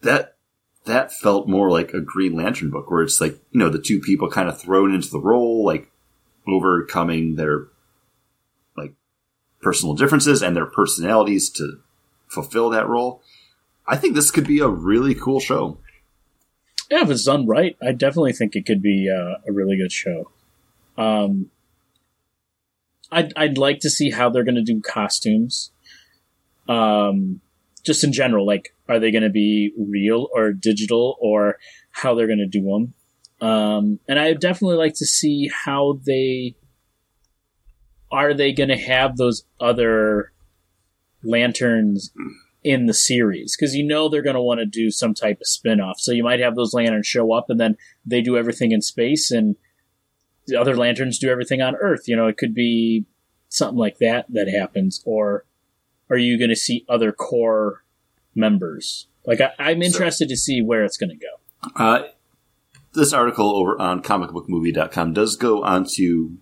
that 0.01 0.37
that 0.85 1.13
felt 1.13 1.49
more 1.49 1.71
like 1.71 1.95
a 1.95 2.01
Green 2.01 2.35
Lantern 2.35 2.71
book 2.71 2.91
where 2.91 3.03
it's 3.03 3.21
like 3.21 3.39
you 3.53 3.61
know 3.61 3.69
the 3.69 3.79
two 3.79 4.01
people 4.01 4.29
kind 4.29 4.49
of 4.49 4.61
thrown 4.61 4.93
into 4.93 5.11
the 5.11 5.21
role 5.21 5.65
like 5.65 5.91
overcoming 6.49 7.37
their 7.37 7.69
like 8.77 8.95
personal 9.63 9.95
differences 9.95 10.43
and 10.43 10.57
their 10.57 10.67
personalities 10.67 11.51
to 11.51 11.79
fulfill 12.27 12.71
that 12.71 12.89
role. 12.89 13.23
I 13.87 13.97
think 13.97 14.15
this 14.15 14.31
could 14.33 14.47
be 14.47 14.59
a 14.59 14.69
really 14.69 15.15
cool 15.15 15.41
show. 15.41 15.79
Yeah, 16.91 17.03
if 17.03 17.11
it's 17.11 17.25
done 17.25 17.47
right, 17.47 17.77
I 17.83 17.93
definitely 17.93 18.33
think 18.33 18.57
it 18.57 18.65
could 18.65 18.81
be 18.81 19.11
uh, 19.11 19.41
a 19.47 19.53
really 19.53 19.77
good 19.77 19.93
show. 19.93 20.31
Um, 20.97 21.51
I'd 23.11 23.33
I'd 23.37 23.59
like 23.59 23.81
to 23.81 23.91
see 23.91 24.11
how 24.11 24.31
they're 24.31 24.45
going 24.45 24.55
to 24.55 24.63
do 24.63 24.81
costumes. 24.81 25.71
Um, 26.69 27.41
just 27.85 28.05
in 28.05 28.13
general, 28.13 28.47
like, 28.47 28.75
are 28.89 28.99
they 28.99 29.11
going 29.11 29.23
to 29.23 29.31
be 29.31 29.73
real 29.79 30.29
or 30.35 30.53
digital, 30.53 31.17
or 31.21 31.59
how 31.91 32.15
they're 32.15 32.27
going 32.27 32.39
to 32.39 32.47
do 32.47 32.63
them? 32.63 32.95
Um, 33.41 34.01
and 34.09 34.19
I 34.19 34.33
definitely 34.35 34.77
like 34.77 34.95
to 34.95 35.07
see 35.07 35.51
how 35.65 36.01
they 36.05 36.57
are 38.11 38.35
they 38.35 38.53
going 38.53 38.71
to 38.71 38.77
have 38.77 39.17
those 39.17 39.45
other 39.61 40.33
lanterns 41.23 42.11
in 42.65 42.87
the 42.87 42.95
series 42.95 43.57
because 43.57 43.75
you 43.75 43.85
know 43.85 44.09
they're 44.09 44.23
going 44.23 44.35
to 44.35 44.43
want 44.43 44.59
to 44.61 44.67
do 44.67 44.91
some 44.91 45.15
type 45.15 45.41
of 45.41 45.47
spin-off. 45.47 46.01
So 46.01 46.13
you 46.13 46.25
might 46.25 46.41
have 46.41 46.57
those 46.57 46.75
lanterns 46.75 47.07
show 47.07 47.33
up 47.33 47.51
and 47.51 47.61
then 47.61 47.77
they 48.05 48.21
do 48.21 48.37
everything 48.37 48.73
in 48.73 48.83
space 48.83 49.31
and 49.31 49.57
the 50.47 50.61
other 50.61 50.77
lanterns 50.77 51.19
do 51.19 51.31
everything 51.31 51.63
on 51.63 51.77
earth. 51.77 52.09
You 52.09 52.17
know 52.17 52.27
it 52.27 52.37
could 52.37 52.55
be 52.55 53.05
something 53.49 53.79
like 53.79 53.99
that 53.99 54.27
that 54.31 54.49
happens. 54.49 55.03
Or 55.05 55.45
are 56.11 56.17
you 56.17 56.39
going 56.39 56.51
to 56.51 56.57
see 56.57 56.85
other 56.89 57.13
core 57.13 57.85
members? 58.35 59.07
Like 59.25 59.41
I, 59.41 59.53
i'm 59.59 59.83
interested 59.83 60.29
to 60.29 60.37
see 60.37 60.63
where 60.63 60.85
it's 60.85 60.97
going 60.97 61.11
to 61.11 61.17
go. 61.17 61.71
Uh, 61.77 62.03
this 62.95 63.13
article 63.13 63.55
over 63.55 63.81
on 63.81 64.03
comicbookmovie.com 64.03 65.13
does 65.13 65.37
go 65.37 65.63
on 65.63 65.85
to 65.95 66.39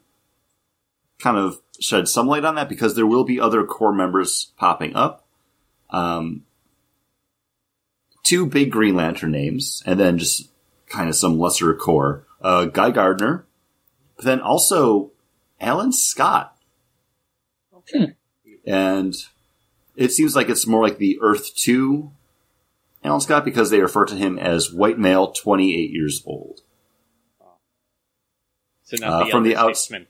kind 1.19 1.37
of 1.37 1.61
shed 1.81 2.09
some 2.09 2.27
light 2.27 2.45
on 2.45 2.55
that 2.55 2.69
because 2.69 2.95
there 2.95 3.07
will 3.07 3.25
be 3.25 3.41
other 3.41 3.65
core 3.65 3.93
members 3.93 4.53
popping 4.57 4.95
up. 4.95 5.26
Um, 5.91 6.45
two 8.25 8.47
big 8.47 8.71
Green 8.71 8.97
Lantern 8.97 9.31
names, 9.33 9.83
and 9.87 9.99
then 10.01 10.19
just 10.19 10.51
kind 10.89 11.09
of 11.09 11.15
some 11.17 11.39
lesser 11.39 11.75
core. 11.75 12.27
Uh, 12.41 12.67
Guy 12.67 12.91
Gardner, 12.91 13.47
but 14.17 14.25
then 14.25 14.41
also 14.41 15.13
Alan 15.61 15.93
Scott. 15.93 16.57
Hmm. 17.93 18.05
And 18.67 19.15
it 19.95 20.11
seems 20.13 20.35
like 20.35 20.49
it's 20.49 20.67
more 20.67 20.83
like 20.83 20.99
the 20.99 21.19
Earth 21.23 21.55
2 21.55 22.11
Alan 23.05 23.21
Scott 23.21 23.45
because 23.45 23.71
they 23.71 23.81
refer 23.81 24.05
to 24.07 24.17
him 24.17 24.39
as 24.39 24.73
white 24.73 24.99
male, 24.99 25.31
28 25.31 25.91
years 25.91 26.23
old. 26.27 26.63
So 28.83 28.97
not 29.01 29.09
Uh, 29.23 29.25
the 29.25 29.31
from 29.31 29.43
the 29.45 29.55
elder 29.55 29.71
outs- 29.71 29.81
statesman. 29.83 30.07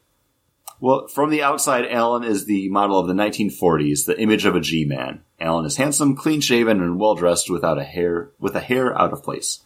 Well, 0.78 1.06
from 1.08 1.30
the 1.30 1.42
outside, 1.42 1.86
Alan 1.86 2.22
is 2.22 2.44
the 2.44 2.68
model 2.68 2.98
of 2.98 3.06
the 3.06 3.14
1940s, 3.14 4.04
the 4.04 4.20
image 4.20 4.44
of 4.44 4.54
a 4.54 4.60
G-man. 4.60 5.22
Alan 5.40 5.64
is 5.64 5.78
handsome, 5.78 6.14
clean-shaven, 6.14 6.82
and 6.82 7.00
well-dressed 7.00 7.48
without 7.48 7.78
a 7.78 7.84
hair, 7.84 8.30
with 8.38 8.54
a 8.54 8.60
hair 8.60 8.96
out 8.96 9.12
of 9.12 9.22
place. 9.22 9.60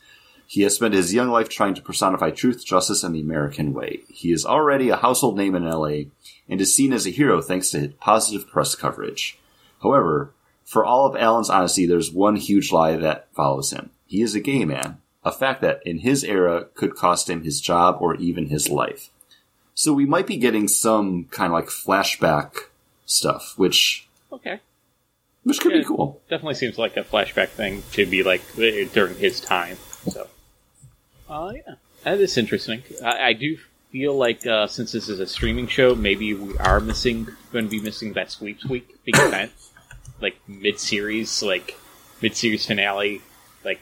He 0.46 0.62
has 0.62 0.74
spent 0.74 0.94
his 0.94 1.14
young 1.14 1.28
life 1.28 1.48
trying 1.48 1.74
to 1.74 1.82
personify 1.82 2.30
truth, 2.30 2.64
justice, 2.64 3.04
and 3.04 3.14
the 3.14 3.20
American 3.20 3.72
way. 3.72 4.00
He 4.08 4.32
is 4.32 4.44
already 4.44 4.88
a 4.88 4.96
household 4.96 5.36
name 5.36 5.54
in 5.54 5.64
LA 5.64 6.10
and 6.48 6.60
is 6.60 6.74
seen 6.74 6.92
as 6.92 7.06
a 7.06 7.10
hero 7.10 7.40
thanks 7.40 7.70
to 7.70 7.90
positive 8.00 8.48
press 8.48 8.74
coverage. 8.74 9.38
However, 9.82 10.32
for 10.64 10.84
all 10.84 11.06
of 11.06 11.16
Alan's 11.16 11.50
honesty, 11.50 11.86
there's 11.86 12.12
one 12.12 12.36
huge 12.36 12.72
lie 12.72 12.96
that 12.96 13.28
follows 13.32 13.70
him. 13.70 13.90
He 14.06 14.22
is 14.22 14.34
a 14.34 14.40
gay 14.40 14.64
man, 14.64 14.98
a 15.24 15.30
fact 15.32 15.60
that 15.62 15.80
in 15.86 15.98
his 15.98 16.24
era 16.24 16.66
could 16.74 16.96
cost 16.96 17.30
him 17.30 17.42
his 17.42 17.60
job 17.60 17.98
or 18.00 18.16
even 18.16 18.46
his 18.46 18.68
life. 18.68 19.10
So 19.74 19.92
we 19.92 20.04
might 20.06 20.26
be 20.26 20.36
getting 20.36 20.68
some 20.68 21.24
kind 21.30 21.52
of 21.52 21.54
like 21.54 21.66
flashback 21.68 22.52
stuff, 23.06 23.54
which 23.56 24.06
Okay, 24.32 24.60
which 25.44 25.60
could 25.60 25.72
Yeah. 25.72 25.78
be 25.78 25.84
cool. 25.84 26.20
definitely 26.28 26.54
seems 26.54 26.78
like 26.78 26.96
a 26.96 27.02
flashback 27.04 27.48
thing 27.48 27.82
to 27.92 28.06
be 28.06 28.22
like 28.22 28.42
during 28.56 29.16
his 29.16 29.40
time. 29.40 29.76
So, 30.08 30.28
uh, 31.28 31.52
yeah, 31.54 31.74
that 32.04 32.20
is 32.20 32.36
interesting. 32.36 32.82
I, 33.04 33.28
I 33.28 33.32
do 33.32 33.56
feel 33.90 34.14
like 34.16 34.46
uh, 34.46 34.66
since 34.66 34.92
this 34.92 35.08
is 35.08 35.18
a 35.18 35.26
streaming 35.26 35.66
show, 35.66 35.94
maybe 35.94 36.32
we 36.34 36.56
are 36.58 36.78
missing 36.80 37.26
going 37.52 37.64
to 37.64 37.70
be 37.70 37.80
missing 37.80 38.12
that 38.14 38.30
sweeps 38.30 38.64
week 38.66 38.94
big 39.04 39.16
event, 39.18 39.50
like 40.20 40.36
mid 40.46 40.78
series, 40.78 41.42
like 41.42 41.76
mid 42.20 42.36
series 42.36 42.66
finale, 42.66 43.20
like. 43.64 43.80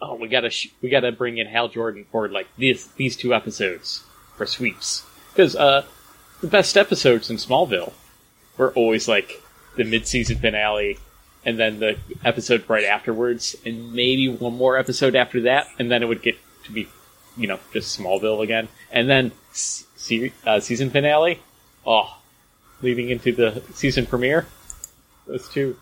Oh, 0.00 0.16
we 0.16 0.28
gotta 0.28 0.50
sh- 0.50 0.68
we 0.82 0.88
gotta 0.90 1.12
bring 1.12 1.38
in 1.38 1.46
Hal 1.46 1.68
Jordan 1.68 2.04
for 2.10 2.28
like 2.28 2.48
these 2.58 2.88
these 2.96 3.16
two 3.16 3.32
episodes 3.34 4.02
for 4.36 4.46
sweeps. 4.46 5.04
Because 5.32 5.56
uh 5.56 5.84
the 6.40 6.46
best 6.46 6.76
episodes 6.76 7.30
in 7.30 7.36
Smallville 7.36 7.92
were 8.56 8.72
always 8.72 9.08
like 9.08 9.42
the 9.76 9.84
mid-season 9.84 10.38
finale 10.38 10.98
and 11.44 11.58
then 11.58 11.80
the 11.80 11.96
episode 12.24 12.64
right 12.68 12.84
afterwards 12.84 13.56
and 13.64 13.92
maybe 13.92 14.28
one 14.28 14.56
more 14.56 14.76
episode 14.76 15.16
after 15.16 15.42
that 15.42 15.66
and 15.78 15.90
then 15.90 16.02
it 16.02 16.06
would 16.06 16.22
get 16.22 16.36
to 16.64 16.72
be 16.72 16.88
you 17.36 17.46
know 17.46 17.58
just 17.72 17.98
smallville 17.98 18.42
again. 18.42 18.68
And 18.92 19.08
then 19.08 19.32
se- 19.52 20.32
uh, 20.46 20.60
season 20.60 20.90
finale 20.90 21.40
oh 21.86 22.18
leading 22.82 23.10
into 23.10 23.32
the 23.32 23.62
season 23.72 24.06
premiere 24.06 24.46
those 25.26 25.48
two. 25.48 25.76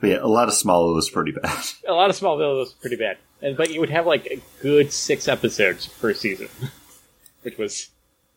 But 0.00 0.10
yeah, 0.10 0.18
a 0.20 0.26
lot 0.26 0.48
of 0.48 0.54
Smallville 0.54 0.94
was 0.94 1.10
pretty 1.10 1.32
bad. 1.32 1.64
A 1.88 1.92
lot 1.92 2.10
of 2.10 2.16
Smallville 2.16 2.58
was 2.58 2.72
pretty 2.72 2.96
bad, 2.96 3.18
and 3.40 3.56
but 3.56 3.70
you 3.70 3.80
would 3.80 3.90
have 3.90 4.06
like 4.06 4.26
a 4.26 4.40
good 4.60 4.92
six 4.92 5.28
episodes 5.28 5.86
per 5.86 6.12
season, 6.12 6.48
which 7.42 7.58
was 7.58 7.90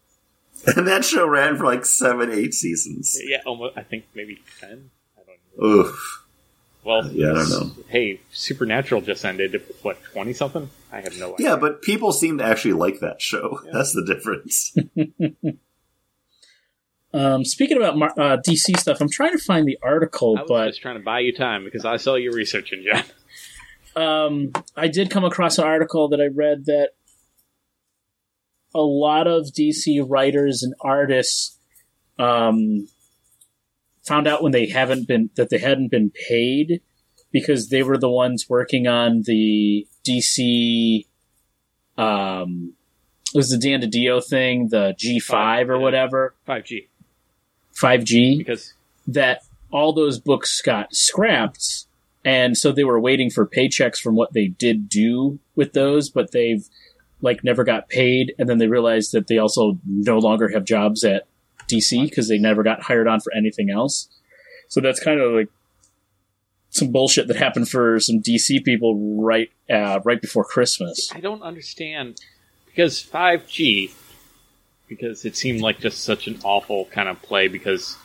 and 0.75 0.87
that 0.87 1.05
show 1.05 1.27
ran 1.27 1.57
for 1.57 1.65
like 1.65 1.85
seven, 1.85 2.31
eight 2.31 2.53
seasons. 2.53 3.17
yeah, 3.23 3.41
almost 3.45 3.77
I 3.77 3.83
think 3.83 4.05
maybe 4.13 4.41
ten. 4.59 4.89
I 5.17 5.21
don't 5.25 5.37
know. 5.57 5.79
Oof. 5.81 6.21
Well, 6.83 7.09
Yeah, 7.11 7.31
I 7.31 7.33
don't 7.33 7.49
know. 7.49 7.71
Hey, 7.87 8.19
Supernatural 8.31 9.01
just 9.01 9.25
ended. 9.25 9.61
What 9.81 10.01
twenty 10.03 10.33
something? 10.33 10.69
I 10.91 11.01
have 11.01 11.17
no 11.17 11.33
idea. 11.33 11.49
Yeah, 11.49 11.55
but 11.55 11.81
people 11.81 12.11
seem 12.11 12.37
to 12.37 12.43
actually 12.43 12.73
like 12.73 12.99
that 12.99 13.21
show. 13.21 13.59
That's 13.71 13.93
the 13.93 14.05
difference. 14.05 14.75
Um, 17.13 17.45
speaking 17.45 17.77
about 17.77 17.95
uh, 18.19 18.37
DC 18.45 18.77
stuff, 18.77 18.99
I'm 18.99 19.09
trying 19.09 19.31
to 19.31 19.37
find 19.37 19.65
the 19.65 19.77
article, 19.81 20.37
I 20.37 20.41
was 20.41 20.49
but 20.49 20.67
just 20.67 20.81
trying 20.81 20.97
to 20.97 21.03
buy 21.03 21.19
you 21.21 21.33
time 21.33 21.63
because 21.63 21.85
I 21.85 21.95
saw 21.95 22.15
you 22.15 22.33
researching, 22.33 22.83
John. 22.85 23.03
um, 23.95 24.51
I 24.75 24.89
did 24.89 25.09
come 25.09 25.23
across 25.23 25.57
an 25.57 25.63
article 25.63 26.09
that 26.09 26.19
I 26.19 26.25
read 26.25 26.65
that 26.65 26.89
a 28.75 28.81
lot 28.81 29.25
of 29.25 29.47
DC 29.47 30.03
writers 30.07 30.61
and 30.61 30.73
artists 30.81 31.57
um, 32.19 32.87
found 34.03 34.27
out 34.27 34.43
when 34.43 34.51
they 34.51 34.67
haven't 34.67 35.07
been 35.07 35.29
that 35.35 35.49
they 35.49 35.57
hadn't 35.57 35.89
been 35.89 36.11
paid 36.27 36.81
because 37.31 37.69
they 37.69 37.83
were 37.83 37.97
the 37.97 38.09
ones 38.09 38.45
working 38.49 38.85
on 38.87 39.23
the 39.23 39.87
DC. 40.05 41.07
Um, 41.97 42.73
it 43.33 43.37
was 43.37 43.49
the 43.49 43.57
Dan 43.57 43.81
DiDio 43.81 44.23
thing, 44.23 44.69
the 44.69 44.93
G5 44.97 45.69
or 45.69 45.79
whatever, 45.79 46.35
Five 46.45 46.65
G 46.65 46.87
5G. 47.75 48.37
because 48.37 48.73
that 49.07 49.41
all 49.71 49.93
those 49.93 50.19
books 50.19 50.61
got 50.61 50.93
scrapped 50.93 51.85
and 52.23 52.57
so 52.57 52.71
they 52.71 52.83
were 52.83 52.99
waiting 52.99 53.29
for 53.29 53.45
paychecks 53.45 53.97
from 53.97 54.15
what 54.15 54.33
they 54.33 54.47
did 54.47 54.89
do 54.89 55.39
with 55.55 55.73
those 55.73 56.09
but 56.09 56.31
they've 56.31 56.67
like 57.25 57.43
never 57.43 57.63
got 57.63 57.89
paid 57.89 58.33
and 58.39 58.47
then 58.47 58.57
they 58.57 58.67
realized 58.67 59.11
that 59.11 59.27
they 59.27 59.37
also 59.37 59.77
no 59.85 60.17
longer 60.17 60.47
have 60.49 60.63
jobs 60.63 61.03
at 61.03 61.27
DC 61.69 62.09
because 62.09 62.29
they 62.29 62.37
never 62.37 62.63
got 62.63 62.83
hired 62.83 63.07
on 63.07 63.19
for 63.19 63.33
anything 63.35 63.69
else 63.69 64.07
so 64.69 64.79
that's 64.79 64.99
kind 64.99 65.19
of 65.19 65.33
like 65.33 65.49
some 66.69 66.91
bullshit 66.91 67.27
that 67.27 67.37
happened 67.37 67.67
for 67.67 67.99
some 67.99 68.21
DC 68.21 68.63
people 68.63 69.21
right 69.21 69.49
uh, 69.69 69.99
right 70.05 70.21
before 70.21 70.45
Christmas 70.45 71.11
I 71.13 71.19
don't 71.19 71.41
understand 71.41 72.21
because 72.65 73.01
five 73.01 73.47
G 73.47 73.91
because 74.87 75.25
it 75.25 75.35
seemed 75.35 75.61
like 75.61 75.79
just 75.79 76.03
such 76.03 76.27
an 76.27 76.39
awful 76.43 76.85
kind 76.85 77.09
of 77.09 77.21
play 77.21 77.47
because 77.47 77.97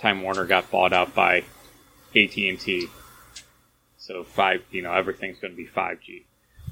Time 0.00 0.22
Warner 0.22 0.44
got 0.44 0.70
bought 0.70 0.92
out 0.92 1.14
by 1.14 1.38
AT 2.14 2.36
and 2.36 2.60
T. 2.60 2.88
So 3.98 4.24
five, 4.24 4.62
you 4.70 4.82
know, 4.82 4.92
everything's 4.92 5.38
going 5.38 5.52
to 5.52 5.56
be 5.56 5.66
five 5.66 6.00
G. 6.00 6.24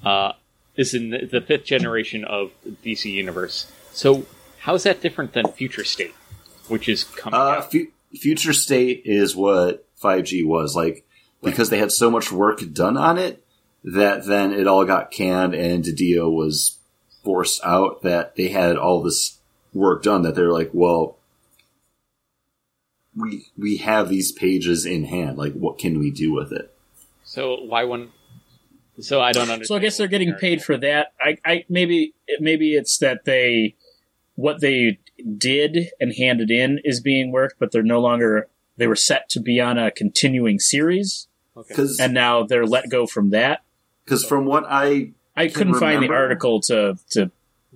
Uh, 0.04 0.32
is 0.76 0.94
in 0.94 1.10
the, 1.10 1.26
the 1.26 1.40
fifth 1.40 1.64
generation 1.64 2.24
of 2.24 2.50
DC 2.84 3.10
universe. 3.10 3.70
So 3.92 4.26
how 4.60 4.74
is 4.74 4.82
that 4.84 5.00
different 5.00 5.32
than 5.32 5.46
Future 5.52 5.84
State, 5.84 6.14
which 6.68 6.88
is 6.88 7.04
coming 7.04 7.38
Uh, 7.38 7.60
fu- 7.62 7.92
Future 8.14 8.52
State 8.52 9.02
is 9.04 9.36
what 9.36 9.86
5G 10.02 10.44
was 10.46 10.74
like 10.74 11.06
because 11.42 11.70
they 11.70 11.78
had 11.78 11.92
so 11.92 12.10
much 12.10 12.32
work 12.32 12.60
done 12.72 12.96
on 12.96 13.18
it 13.18 13.44
that 13.84 14.26
then 14.26 14.52
it 14.52 14.66
all 14.66 14.84
got 14.84 15.10
canned 15.10 15.54
and 15.54 15.84
Didio 15.84 16.32
was 16.32 16.78
forced 17.22 17.62
out 17.64 18.02
that 18.02 18.34
they 18.36 18.48
had 18.48 18.76
all 18.76 19.02
this 19.02 19.38
work 19.72 20.02
done 20.02 20.22
that 20.22 20.34
they're 20.34 20.52
like, 20.52 20.70
well, 20.72 21.18
we 23.16 23.46
we 23.56 23.76
have 23.78 24.08
these 24.08 24.32
pages 24.32 24.86
in 24.86 25.04
hand. 25.04 25.38
Like, 25.38 25.52
what 25.52 25.78
can 25.78 25.98
we 25.98 26.10
do 26.10 26.32
with 26.32 26.52
it? 26.52 26.74
So 27.24 27.60
why 27.62 27.84
wouldn't? 27.84 28.10
So 29.00 29.20
I 29.20 29.32
don't 29.32 29.42
understand. 29.42 29.66
So 29.66 29.74
I 29.76 29.78
guess 29.80 29.96
they're 29.96 30.06
getting 30.06 30.34
paid 30.34 30.62
for 30.62 30.76
that. 30.78 31.12
I, 31.20 31.38
I 31.44 31.64
maybe 31.68 32.14
maybe 32.38 32.74
it's 32.74 32.98
that 32.98 33.24
they 33.24 33.74
what 34.36 34.60
they 34.60 34.98
did 35.36 35.90
and 36.00 36.12
handed 36.14 36.50
in 36.50 36.80
is 36.84 37.00
being 37.00 37.32
worked, 37.32 37.56
but 37.58 37.72
they're 37.72 37.82
no 37.82 38.00
longer 38.00 38.48
they 38.76 38.86
were 38.86 38.96
set 38.96 39.28
to 39.30 39.40
be 39.40 39.60
on 39.60 39.78
a 39.78 39.90
continuing 39.90 40.58
series, 40.58 41.28
Okay. 41.56 41.86
And 42.00 42.12
now 42.14 42.42
they're 42.42 42.66
let 42.66 42.88
go 42.90 43.06
from 43.06 43.30
that. 43.30 43.62
Because 44.04 44.24
from 44.24 44.44
what 44.44 44.64
I 44.68 45.12
I 45.36 45.46
Can 45.46 45.54
couldn't 45.54 45.74
find 45.74 46.02
the 46.02 46.12
article 46.12 46.60
to 46.62 46.98
to 47.10 47.30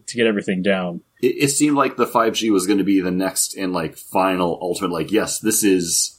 to 0.07 0.17
get 0.17 0.27
everything 0.27 0.63
down. 0.63 1.03
it, 1.21 1.45
it 1.45 1.49
seemed 1.49 1.77
like 1.77 1.97
the 1.97 2.07
5G 2.07 2.51
was 2.53 2.67
going 2.67 2.79
to 2.79 2.85
be 2.85 3.01
the 3.01 3.11
next 3.11 3.57
and 3.57 3.73
like 3.73 3.97
final 3.97 4.59
ultimate. 4.61 4.91
Like, 4.91 5.13
yes, 5.13 5.39
this 5.41 5.63
is 5.63 6.18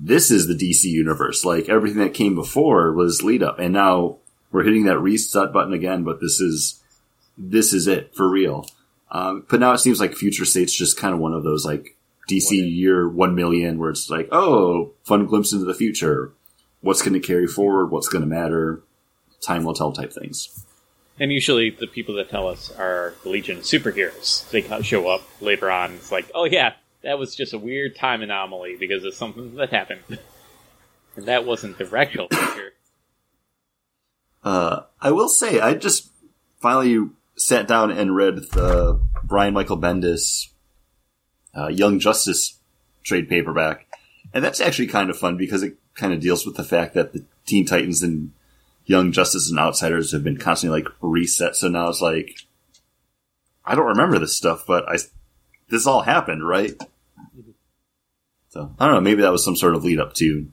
this 0.00 0.30
is 0.30 0.46
the 0.46 0.54
DC 0.54 0.84
universe. 0.84 1.44
Like 1.44 1.68
everything 1.68 1.98
that 1.98 2.14
came 2.14 2.34
before 2.34 2.92
was 2.92 3.22
lead 3.22 3.42
up, 3.42 3.58
and 3.58 3.72
now 3.72 4.18
we're 4.52 4.64
hitting 4.64 4.84
that 4.84 5.00
reset 5.00 5.52
button 5.52 5.72
again. 5.72 6.04
But 6.04 6.20
this 6.20 6.40
is 6.40 6.82
this 7.36 7.72
is 7.72 7.86
it 7.86 8.14
for 8.14 8.28
real. 8.28 8.66
Um, 9.10 9.44
but 9.48 9.60
now 9.60 9.72
it 9.72 9.78
seems 9.78 10.00
like 10.00 10.14
Future 10.14 10.44
State's 10.44 10.76
just 10.76 10.98
kind 10.98 11.14
of 11.14 11.20
one 11.20 11.32
of 11.32 11.42
those 11.42 11.64
like 11.64 11.96
DC 12.30 12.50
year 12.52 13.08
one 13.08 13.34
million, 13.34 13.78
where 13.78 13.90
it's 13.90 14.08
like, 14.08 14.28
oh, 14.30 14.92
fun 15.04 15.26
glimpse 15.26 15.52
into 15.52 15.64
the 15.64 15.74
future. 15.74 16.32
What's 16.80 17.02
going 17.02 17.14
to 17.14 17.26
carry 17.26 17.46
forward? 17.46 17.86
What's 17.86 18.08
going 18.08 18.22
to 18.22 18.28
matter? 18.28 18.82
Time 19.40 19.64
will 19.64 19.74
tell 19.74 19.92
type 19.92 20.12
things. 20.12 20.64
And 21.18 21.32
usually 21.32 21.70
the 21.70 21.88
people 21.88 22.14
that 22.16 22.30
tell 22.30 22.46
us 22.46 22.70
are 22.70 23.14
the 23.24 23.30
Legion 23.30 23.58
of 23.58 23.64
Superheroes. 23.64 24.48
They 24.50 24.82
show 24.82 25.08
up 25.08 25.22
later 25.40 25.70
on. 25.70 25.94
It's 25.94 26.12
like, 26.12 26.30
oh 26.34 26.44
yeah, 26.44 26.74
that 27.08 27.18
was 27.18 27.34
just 27.34 27.54
a 27.54 27.58
weird 27.58 27.96
time 27.96 28.20
anomaly 28.20 28.76
because 28.78 29.02
of 29.02 29.14
something 29.14 29.54
that 29.54 29.70
happened. 29.70 30.02
and 31.16 31.24
that 31.24 31.46
wasn't 31.46 31.78
the 31.78 31.90
actual 31.96 32.28
picture. 32.28 32.74
Uh, 34.44 34.82
I 35.00 35.10
will 35.12 35.30
say, 35.30 35.58
I 35.58 35.72
just 35.72 36.10
finally 36.60 37.08
sat 37.34 37.66
down 37.66 37.90
and 37.90 38.14
read 38.14 38.36
the 38.52 39.00
Brian 39.24 39.54
Michael 39.54 39.78
Bendis 39.78 40.48
uh, 41.56 41.68
Young 41.68 41.98
Justice 41.98 42.58
trade 43.04 43.26
paperback, 43.26 43.86
and 44.34 44.44
that's 44.44 44.60
actually 44.60 44.88
kind 44.88 45.08
of 45.08 45.18
fun 45.18 45.38
because 45.38 45.62
it 45.62 45.78
kind 45.94 46.12
of 46.12 46.20
deals 46.20 46.44
with 46.44 46.56
the 46.56 46.64
fact 46.64 46.92
that 46.92 47.14
the 47.14 47.24
Teen 47.46 47.64
Titans 47.64 48.02
and 48.02 48.32
Young 48.84 49.12
Justice 49.12 49.48
and 49.48 49.58
Outsiders 49.58 50.12
have 50.12 50.24
been 50.24 50.36
constantly 50.36 50.82
like 50.82 50.92
reset. 51.00 51.56
So 51.56 51.68
now 51.68 51.88
it's 51.88 52.02
like, 52.02 52.42
I 53.64 53.74
don't 53.74 53.86
remember 53.86 54.18
this 54.18 54.36
stuff, 54.36 54.64
but 54.66 54.86
I 54.86 54.98
this 55.70 55.86
all 55.86 56.02
happened, 56.02 56.46
right? 56.46 56.74
So 58.48 58.74
I 58.78 58.86
don't 58.86 58.94
know. 58.94 59.00
Maybe 59.00 59.22
that 59.22 59.32
was 59.32 59.44
some 59.44 59.56
sort 59.56 59.74
of 59.74 59.84
lead 59.84 60.00
up 60.00 60.14
to 60.14 60.48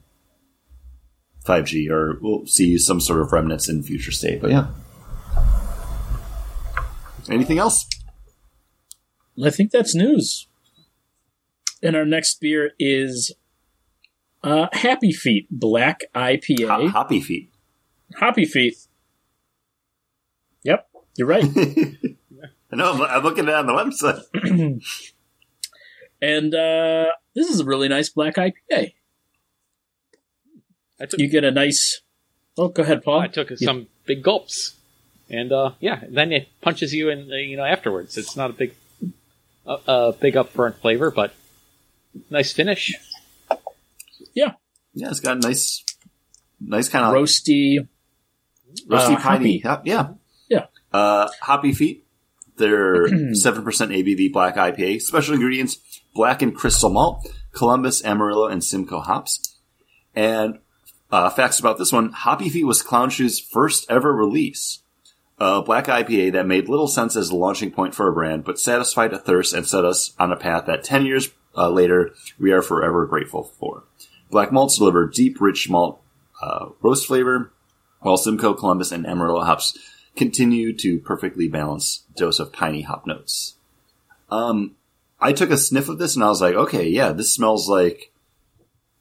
5G, 1.46 1.90
or 1.90 2.18
we'll 2.22 2.46
see 2.46 2.78
some 2.78 3.00
sort 3.00 3.22
of 3.22 3.32
remnants 3.32 3.70
in 3.70 3.84
future 3.84 4.12
state. 4.12 4.42
But 4.42 4.52
yeah. 4.52 4.68
Anything 7.30 7.58
else? 7.58 7.88
I 9.44 9.50
think 9.50 9.72
that's 9.72 9.96
news. 9.96 10.48
And 11.82 11.96
our 11.96 12.06
next 12.06 12.40
beer 12.40 12.72
is 12.80 13.34
uh, 14.44 14.68
Happy 14.74 15.12
Feet 15.12 15.48
Black 15.52 16.04
IPA. 16.14 16.68
Ho- 16.68 16.88
hoppy 16.90 17.20
feet. 17.22 17.52
Happy 18.20 18.46
Feet. 18.46 18.76
Yep, 20.64 20.88
you're 21.16 21.28
right. 21.28 21.44
I 22.72 22.76
know. 22.76 22.94
I'm, 22.94 23.02
I'm 23.02 23.24
looking 23.24 23.48
at 23.48 23.50
it 23.50 23.56
on 23.56 23.68
the 23.68 23.74
website. 23.74 24.82
and 26.22 26.56
uh, 26.56 27.12
this 27.36 27.50
is 27.50 27.60
a 27.60 27.66
really 27.66 27.88
nice 27.88 28.10
black 28.10 28.36
IPA. 28.36 28.94
I 31.00 31.06
took, 31.06 31.20
You 31.20 31.30
get 31.30 31.44
a 31.44 31.52
nice. 31.52 32.02
Oh, 32.58 32.70
go 32.70 32.84
ahead, 32.84 33.04
Paul. 33.04 33.20
I 33.20 33.28
took 33.28 33.50
some 33.58 33.88
big 34.06 34.24
gulps. 34.24 34.76
And, 35.30 35.52
uh, 35.52 35.72
yeah, 35.80 36.04
then 36.08 36.32
it 36.32 36.48
punches 36.62 36.94
you 36.94 37.10
in, 37.10 37.32
uh, 37.32 37.36
you 37.36 37.58
know, 37.58 37.64
afterwards. 37.66 38.18
It's 38.18 38.36
not 38.38 38.52
a 38.52 38.54
big, 38.54 38.74
uh, 39.66 39.78
uh, 39.88 40.12
big 40.14 40.36
upfront 40.36 40.76
flavor, 40.76 41.10
but 41.12 41.34
nice 42.30 42.54
finish. 42.54 42.94
Yeah, 44.34 44.54
Yeah, 44.94 45.10
it's 45.10 45.20
got 45.20 45.38
a 45.38 45.40
nice, 45.40 45.84
nice 46.62 46.90
kind 46.90 47.06
of 47.06 47.14
roasty. 47.14 47.78
roasty 48.88 49.16
uh, 49.16 49.20
piney. 49.20 49.62
Yep, 49.64 49.82
yeah. 49.86 50.08
Yeah. 50.48 50.66
Uh, 50.94 51.28
hoppy 51.42 51.74
feet. 51.74 52.06
They're 52.58 53.08
7% 53.10 53.64
ABV 53.64 54.32
black 54.32 54.56
IPA. 54.56 55.02
Special 55.02 55.34
ingredients, 55.34 55.78
black 56.16 56.42
and 56.42 56.56
crystal 56.56 56.90
malt, 56.90 57.28
Columbus, 57.52 58.04
Amarillo, 58.04 58.48
and 58.48 58.64
Simcoe 58.64 59.02
hops. 59.02 59.58
And, 60.16 60.60
uh, 61.12 61.30
facts 61.30 61.60
about 61.60 61.78
this 61.78 61.92
one. 61.92 62.12
Hoppy 62.12 62.50
Feet 62.50 62.64
was 62.64 62.82
Clown 62.82 63.12
Shoe's 63.12 63.40
first 63.40 63.86
ever 63.90 64.12
release. 64.14 64.82
A 65.38 65.62
black 65.62 65.86
IPA 65.86 66.32
that 66.32 66.48
made 66.48 66.70
little 66.70 66.88
sense 66.88 67.16
as 67.16 67.30
a 67.30 67.36
launching 67.36 67.70
point 67.70 67.94
for 67.94 68.08
a 68.08 68.14
brand, 68.14 68.46
but 68.46 68.58
satisfied 68.58 69.14
a 69.14 69.20
thirst 69.20 69.54
and 69.54 69.68
set 69.68 69.84
us 69.84 70.14
on 70.18 70.32
a 70.32 70.38
path 70.38 70.66
that 70.66 70.84
10 70.84 71.06
years 71.06 71.30
uh, 71.58 71.70
later 71.70 72.14
we 72.40 72.52
are 72.52 72.62
forever 72.62 73.06
grateful 73.06 73.44
for. 73.44 73.84
Black 74.32 74.52
malts 74.52 74.78
deliver 74.78 75.06
deep, 75.08 75.40
rich 75.42 75.70
malt 75.70 76.02
uh, 76.42 76.70
roast 76.82 77.08
flavor, 77.08 77.52
while 78.00 78.18
Simcoe, 78.18 78.54
Columbus, 78.54 78.92
and 78.92 79.06
Amarillo 79.06 79.44
hops 79.44 79.78
continue 80.16 80.74
to 80.78 81.00
perfectly 81.00 81.48
balance 81.48 82.04
dose 82.16 82.40
of 82.40 82.54
piney 82.54 82.82
hop 82.82 83.06
notes. 83.06 83.56
Um, 84.30 84.76
I 85.20 85.34
took 85.34 85.50
a 85.50 85.58
sniff 85.58 85.90
of 85.90 85.98
this 85.98 86.16
and 86.16 86.24
I 86.24 86.28
was 86.30 86.42
like, 86.42 86.56
okay, 86.56 86.88
yeah, 86.90 87.12
this 87.12 87.34
smells 87.34 87.70
like 87.70 88.12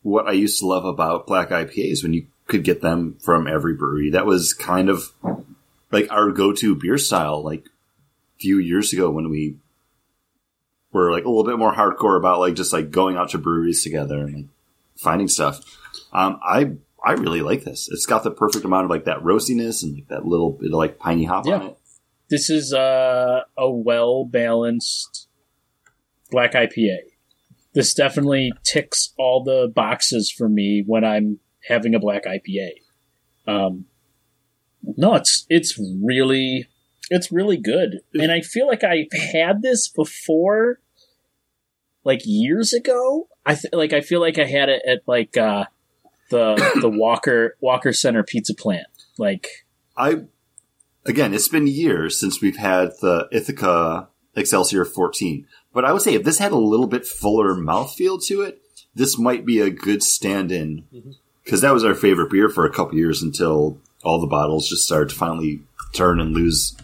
what 0.03 0.27
I 0.29 0.33
used 0.33 0.61
to 0.61 0.67
love 0.67 0.85
about 0.85 1.27
black 1.27 1.51
IPAs 1.51 2.03
when 2.03 2.13
you 2.15 2.27
could 2.47 2.63
get 2.65 2.81
them 2.83 3.17
from 3.25 3.47
every 3.47 3.75
brewery. 3.75 4.11
That 4.11 4.27
was 4.27 4.53
kind 4.55 4.89
of 4.89 5.13
like 5.91 6.11
our 6.13 6.31
go-to 6.31 6.75
beer 6.77 6.99
style. 6.99 7.43
Like 7.43 7.65
a 7.67 8.39
few 8.41 8.59
years 8.59 8.93
ago 8.93 9.11
when 9.11 9.31
we 9.31 9.57
were 10.93 11.11
like 11.11 11.25
a 11.25 11.29
little 11.29 11.45
bit 11.45 11.59
more 11.59 11.73
hardcore 11.75 12.17
about 12.19 12.39
like 12.41 12.55
just 12.55 12.73
like 12.73 12.91
going 12.91 13.17
out 13.17 13.31
to 13.31 13.39
breweries 13.39 13.83
together 13.83 14.19
and 14.21 14.35
like 14.35 14.45
finding 14.97 15.29
stuff. 15.29 15.61
Um, 16.13 16.39
I 16.43 16.73
I 17.05 17.13
really 17.13 17.43
like 17.43 17.65
this. 17.65 17.89
It's 17.91 18.07
got 18.07 18.23
the 18.25 18.31
perfect 18.31 18.65
amount 18.65 18.85
of 18.85 18.91
like 18.91 19.05
that 19.07 19.19
roastiness 19.21 19.83
and 19.83 19.95
like 19.95 20.09
that 20.09 20.25
little 20.27 20.53
bit 20.53 20.69
of 20.71 20.75
like 20.79 20.99
piney 20.99 21.25
hop 21.25 21.47
Yeah. 21.47 21.55
on 21.57 21.63
it. 21.69 21.79
This 22.31 22.49
is 22.51 22.73
uh, 22.73 23.43
a 23.59 23.71
well 23.71 24.25
balanced 24.25 25.29
black 26.35 26.53
IPA. 26.53 26.99
This 27.75 27.95
definitely 27.95 28.53
ticks 28.65 29.15
all 29.17 29.43
the 29.43 29.71
boxes 29.73 30.31
for 30.31 30.49
me 30.49 30.83
when 30.87 31.05
I'm 31.05 31.39
having 31.69 31.95
a 31.95 32.01
black 32.01 32.25
IPA. 32.25 32.71
Um, 33.47 33.87
no, 34.83 35.15
it's 35.15 35.47
it's 35.49 35.79
really 35.79 36.69
it's 37.11 37.33
really 37.33 37.57
good, 37.57 38.01
and 38.15 38.33
I 38.33 38.41
feel 38.41 38.67
like 38.67 38.85
I've 38.85 39.13
had 39.33 39.63
this 39.63 39.89
before, 39.89 40.81
like 42.05 42.21
years 42.25 42.73
ago. 42.73 43.29
I 43.47 43.55
th- 43.55 43.73
like 43.73 43.93
I 43.93 44.01
feel 44.01 44.21
like 44.21 44.39
I 44.39 44.45
had 44.45 44.69
it 44.69 44.83
at 44.87 45.03
like 45.07 45.37
uh, 45.37 45.65
the 46.31 46.55
the 46.81 46.91
Walker 46.91 47.57
Walker 47.61 47.93
Center 47.93 48.23
Pizza 48.23 48.55
Plant. 48.55 48.87
Like 49.19 49.49
I 49.97 50.25
again, 51.07 51.33
it's 51.35 51.49
been 51.49 51.67
years 51.67 52.19
since 52.19 52.41
we've 52.41 52.57
had 52.57 52.91
the 53.01 53.29
Ithaca 53.33 54.09
Excelsior 54.37 54.85
14, 54.85 55.47
but 55.75 55.85
I 55.85 55.93
would 55.93 56.03
say 56.03 56.15
if 56.15 56.23
this 56.23 56.39
had 56.39 56.53
a 56.53 56.57
little 56.57 56.87
bit 56.87 57.07
fuller 57.07 57.55
mouthfeel 57.55 58.25
to 58.27 58.43
it, 58.43 58.63
this 58.95 59.19
might 59.19 59.45
be 59.45 59.61
a 59.61 59.71
good 59.71 60.03
stand-in 60.03 60.85
because 61.45 61.61
that 61.61 61.75
was 61.75 61.85
our 61.85 61.95
favorite 61.95 62.31
beer 62.31 62.49
for 62.49 62.65
a 62.65 62.73
couple 62.73 62.97
years 62.97 63.21
until 63.21 63.79
all 64.05 64.21
the 64.21 64.27
bottles 64.29 64.69
just 64.69 64.87
started 64.87 65.11
to 65.11 65.17
finally 65.17 65.63
turn 65.93 66.21
and 66.21 66.33
lose 66.33 66.77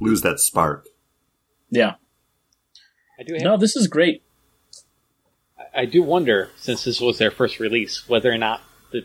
lose 0.00 0.22
that 0.22 0.40
spark. 0.40 0.86
yeah, 1.70 1.94
I 3.20 3.22
do 3.22 3.34
have 3.34 3.42
no, 3.42 3.56
this 3.56 3.76
is 3.76 3.86
great. 3.86 4.22
I 5.76 5.84
do 5.84 6.02
wonder, 6.02 6.50
since 6.56 6.84
this 6.84 7.00
was 7.00 7.18
their 7.18 7.30
first 7.30 7.58
release, 7.60 8.08
whether 8.08 8.32
or 8.32 8.38
not 8.38 8.62
the 8.92 9.04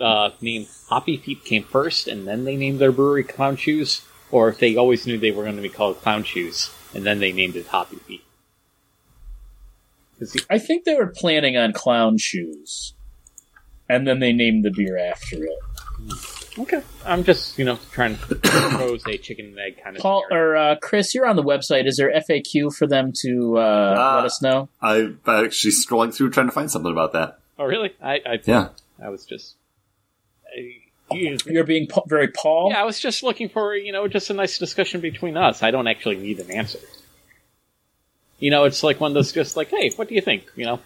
uh, 0.00 0.30
name 0.40 0.66
Hoppy 0.88 1.18
Feet 1.18 1.44
came 1.44 1.62
first 1.62 2.08
and 2.08 2.26
then 2.26 2.44
they 2.44 2.56
named 2.56 2.80
their 2.80 2.92
brewery 2.92 3.24
Clown 3.24 3.56
Shoes, 3.56 4.02
or 4.30 4.48
if 4.48 4.58
they 4.58 4.76
always 4.76 5.06
knew 5.06 5.18
they 5.18 5.30
were 5.30 5.44
going 5.44 5.56
to 5.56 5.62
be 5.62 5.68
called 5.68 6.00
Clown 6.00 6.24
Shoes 6.24 6.70
and 6.94 7.04
then 7.04 7.18
they 7.20 7.32
named 7.32 7.56
it 7.56 7.66
Hoppy 7.68 7.96
Feet. 7.96 8.22
'Cause 10.18 10.32
the- 10.32 10.42
I 10.50 10.58
think 10.58 10.84
they 10.84 10.94
were 10.94 11.06
planning 11.06 11.56
on 11.56 11.72
clown 11.72 12.18
shoes, 12.18 12.94
and 13.88 14.06
then 14.06 14.18
they 14.18 14.32
named 14.32 14.64
the 14.64 14.70
beer 14.70 14.98
after 14.98 15.44
it. 15.44 15.58
okay, 16.58 16.82
I'm 17.06 17.22
just 17.22 17.56
you 17.58 17.64
know 17.64 17.78
trying 17.92 18.16
to 18.16 18.34
propose 18.34 19.06
a 19.06 19.16
chicken 19.16 19.46
and 19.46 19.58
egg 19.60 19.80
kind 19.82 19.96
of. 19.96 20.02
Paul 20.02 20.24
scenario. 20.28 20.44
or 20.50 20.56
uh, 20.56 20.76
Chris, 20.82 21.14
you're 21.14 21.26
on 21.26 21.36
the 21.36 21.42
website. 21.44 21.86
Is 21.86 21.96
there 21.98 22.10
FAQ 22.12 22.74
for 22.74 22.86
them 22.88 23.12
to 23.22 23.58
uh, 23.58 23.60
Uh, 23.60 24.12
let 24.16 24.24
us 24.24 24.42
know? 24.42 24.68
I'm 24.82 25.20
actually 25.26 25.72
scrolling 25.72 26.12
through 26.12 26.30
trying 26.30 26.46
to 26.46 26.52
find 26.52 26.68
something 26.70 26.90
about 26.90 27.12
that. 27.12 27.38
oh 27.58 27.64
really? 27.64 27.92
I 28.02 28.14
I, 28.26 28.40
Yeah. 28.44 28.70
I 29.00 29.10
was 29.10 29.24
just. 29.24 29.54
I, 31.10 31.14
you- 31.14 31.38
You're 31.46 31.64
being 31.64 31.86
pa- 31.86 32.02
very 32.06 32.28
Paul. 32.28 32.70
Yeah, 32.70 32.80
I 32.82 32.84
was 32.84 32.98
just 33.00 33.22
looking 33.22 33.48
for, 33.48 33.74
you 33.74 33.92
know, 33.92 34.06
just 34.08 34.30
a 34.30 34.34
nice 34.34 34.58
discussion 34.58 35.00
between 35.00 35.36
us. 35.36 35.62
I 35.62 35.70
don't 35.70 35.86
actually 35.88 36.16
need 36.16 36.38
an 36.40 36.50
answer. 36.50 36.78
You 38.38 38.50
know, 38.50 38.64
it's 38.64 38.82
like 38.82 39.00
one 39.00 39.10
of 39.10 39.14
those 39.14 39.32
just 39.32 39.56
like, 39.56 39.68
hey, 39.70 39.90
what 39.96 40.08
do 40.08 40.14
you 40.14 40.20
think? 40.20 40.44
You 40.54 40.66
know, 40.66 40.80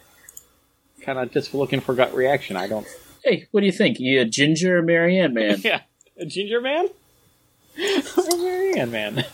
kind 1.03 1.19
of 1.19 1.31
just 1.33 1.53
looking 1.55 1.81
for 1.81 1.95
gut 1.95 2.15
reaction. 2.15 2.57
I 2.57 2.67
don't. 2.67 2.87
Hey, 3.25 3.47
what 3.51 3.61
do 3.61 3.67
you 3.67 3.73
think? 3.73 4.01
You 4.01 4.21
a 4.21 4.25
ginger 4.25 4.79
or 4.79 4.83
Mary 4.83 5.19
Ann 5.19 5.35
man? 5.35 5.61
Yeah, 5.65 5.81
a 6.19 6.25
ginger 6.27 6.61
man, 6.61 6.87
or 7.79 8.37
Mary 8.39 8.79
Ann 8.79 8.91
man. 8.91 9.25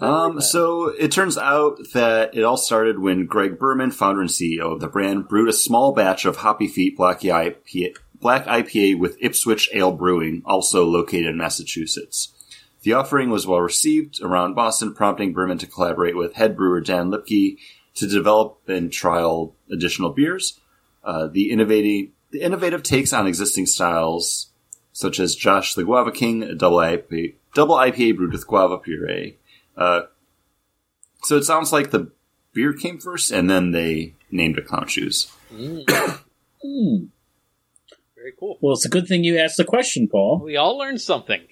Um, 0.00 0.40
so 0.40 0.88
it 0.88 1.10
turns 1.10 1.36
out 1.36 1.78
that 1.94 2.36
it 2.36 2.44
all 2.44 2.56
started 2.56 2.98
when 3.00 3.26
Greg 3.26 3.58
Berman, 3.58 3.90
founder 3.90 4.20
and 4.20 4.30
CEO 4.30 4.72
of 4.72 4.80
the 4.80 4.86
brand, 4.86 5.26
brewed 5.26 5.48
a 5.48 5.52
small 5.52 5.92
batch 5.92 6.24
of 6.26 6.36
Hoppy 6.36 6.68
Feet 6.68 6.96
Black 6.96 7.20
IPA, 7.22 7.96
Black 8.24 8.46
IPA 8.46 8.98
with 8.98 9.18
Ipswich 9.20 9.68
Ale 9.74 9.92
Brewing, 9.92 10.40
also 10.46 10.86
located 10.86 11.26
in 11.26 11.36
Massachusetts. 11.36 12.32
The 12.80 12.94
offering 12.94 13.28
was 13.28 13.46
well 13.46 13.60
received 13.60 14.22
around 14.22 14.54
Boston, 14.54 14.94
prompting 14.94 15.34
Berman 15.34 15.58
to 15.58 15.66
collaborate 15.66 16.16
with 16.16 16.32
head 16.32 16.56
brewer 16.56 16.80
Dan 16.80 17.10
Lipke 17.10 17.58
to 17.96 18.06
develop 18.06 18.60
and 18.66 18.90
trial 18.90 19.54
additional 19.70 20.08
beers. 20.08 20.58
Uh, 21.04 21.26
the 21.26 21.50
innovating, 21.50 22.12
the 22.30 22.40
innovative 22.40 22.82
takes 22.82 23.12
on 23.12 23.26
existing 23.26 23.66
styles, 23.66 24.46
such 24.94 25.20
as 25.20 25.36
Josh 25.36 25.74
the 25.74 25.84
Guava 25.84 26.10
King, 26.10 26.44
a 26.44 26.54
double 26.54 26.78
IPA, 26.78 27.34
double 27.52 27.76
IPA 27.76 28.16
brewed 28.16 28.32
with 28.32 28.46
guava 28.46 28.78
puree. 28.78 29.36
Uh, 29.76 30.04
so 31.24 31.36
it 31.36 31.44
sounds 31.44 31.74
like 31.74 31.90
the 31.90 32.10
beer 32.54 32.72
came 32.72 32.98
first, 32.98 33.30
and 33.30 33.50
then 33.50 33.72
they 33.72 34.14
named 34.30 34.56
it 34.56 34.66
Clown 34.66 34.86
Shoes. 34.86 35.30
Hmm. 35.50 37.04
Very 38.24 38.34
cool. 38.40 38.56
Well, 38.62 38.72
it's 38.72 38.86
a 38.86 38.88
good 38.88 39.06
thing 39.06 39.22
you 39.22 39.36
asked 39.36 39.58
the 39.58 39.64
question, 39.64 40.08
Paul. 40.08 40.40
We 40.42 40.56
all 40.56 40.78
learned 40.78 41.02
something. 41.02 41.42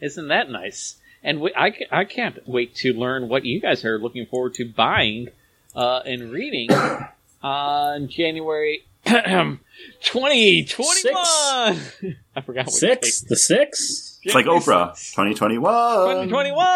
Isn't 0.00 0.26
that 0.26 0.50
nice? 0.50 0.96
And 1.22 1.40
we, 1.40 1.54
I, 1.54 1.72
I 1.92 2.04
can't 2.04 2.36
wait 2.48 2.74
to 2.78 2.92
learn 2.92 3.28
what 3.28 3.44
you 3.44 3.60
guys 3.60 3.84
are 3.84 3.96
looking 3.96 4.26
forward 4.26 4.54
to 4.54 4.68
buying 4.68 5.28
uh, 5.76 6.00
and 6.04 6.32
reading 6.32 6.68
on 7.44 8.08
January 8.08 8.88
2021. 9.04 11.14
I 12.34 12.40
forgot 12.44 12.66
what 12.66 12.74
Six, 12.74 13.20
the 13.20 13.36
six. 13.36 14.18
It's 14.24 14.34
like 14.34 14.46
January 14.46 14.62
Oprah, 14.62 14.96
2021. 14.96 15.62
2021. 15.62 16.66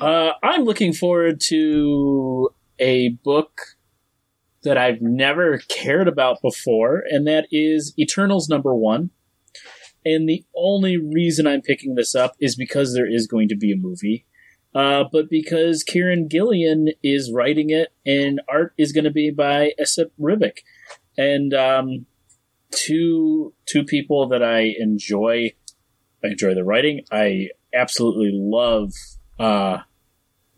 Uh, 0.00 0.32
I'm 0.42 0.64
looking 0.64 0.94
forward 0.94 1.38
to 1.48 2.48
a 2.78 3.10
book 3.10 3.75
that 4.66 4.76
I've 4.76 5.00
never 5.00 5.58
cared 5.68 6.08
about 6.08 6.42
before, 6.42 7.02
and 7.08 7.26
that 7.26 7.46
is 7.50 7.94
Eternals 7.98 8.48
number 8.48 8.74
one. 8.74 9.10
And 10.04 10.28
the 10.28 10.44
only 10.54 10.96
reason 10.96 11.46
I'm 11.46 11.62
picking 11.62 11.94
this 11.94 12.14
up 12.14 12.34
is 12.40 12.54
because 12.54 12.92
there 12.92 13.10
is 13.10 13.26
going 13.26 13.48
to 13.48 13.56
be 13.56 13.72
a 13.72 13.76
movie, 13.76 14.26
uh, 14.74 15.04
but 15.10 15.30
because 15.30 15.82
Kieron 15.82 16.28
Gillen 16.28 16.88
is 17.02 17.32
writing 17.32 17.70
it, 17.70 17.92
and 18.04 18.40
art 18.48 18.74
is 18.76 18.92
going 18.92 19.04
to 19.04 19.10
be 19.10 19.30
by 19.30 19.72
Esad 19.80 20.10
Ribic, 20.20 20.58
and 21.16 21.54
um, 21.54 22.06
two 22.70 23.54
two 23.66 23.84
people 23.84 24.28
that 24.28 24.42
I 24.42 24.74
enjoy. 24.78 25.52
I 26.24 26.28
enjoy 26.28 26.54
the 26.54 26.64
writing. 26.64 27.04
I 27.10 27.50
absolutely 27.74 28.32
love 28.32 28.92
uh, 29.38 29.78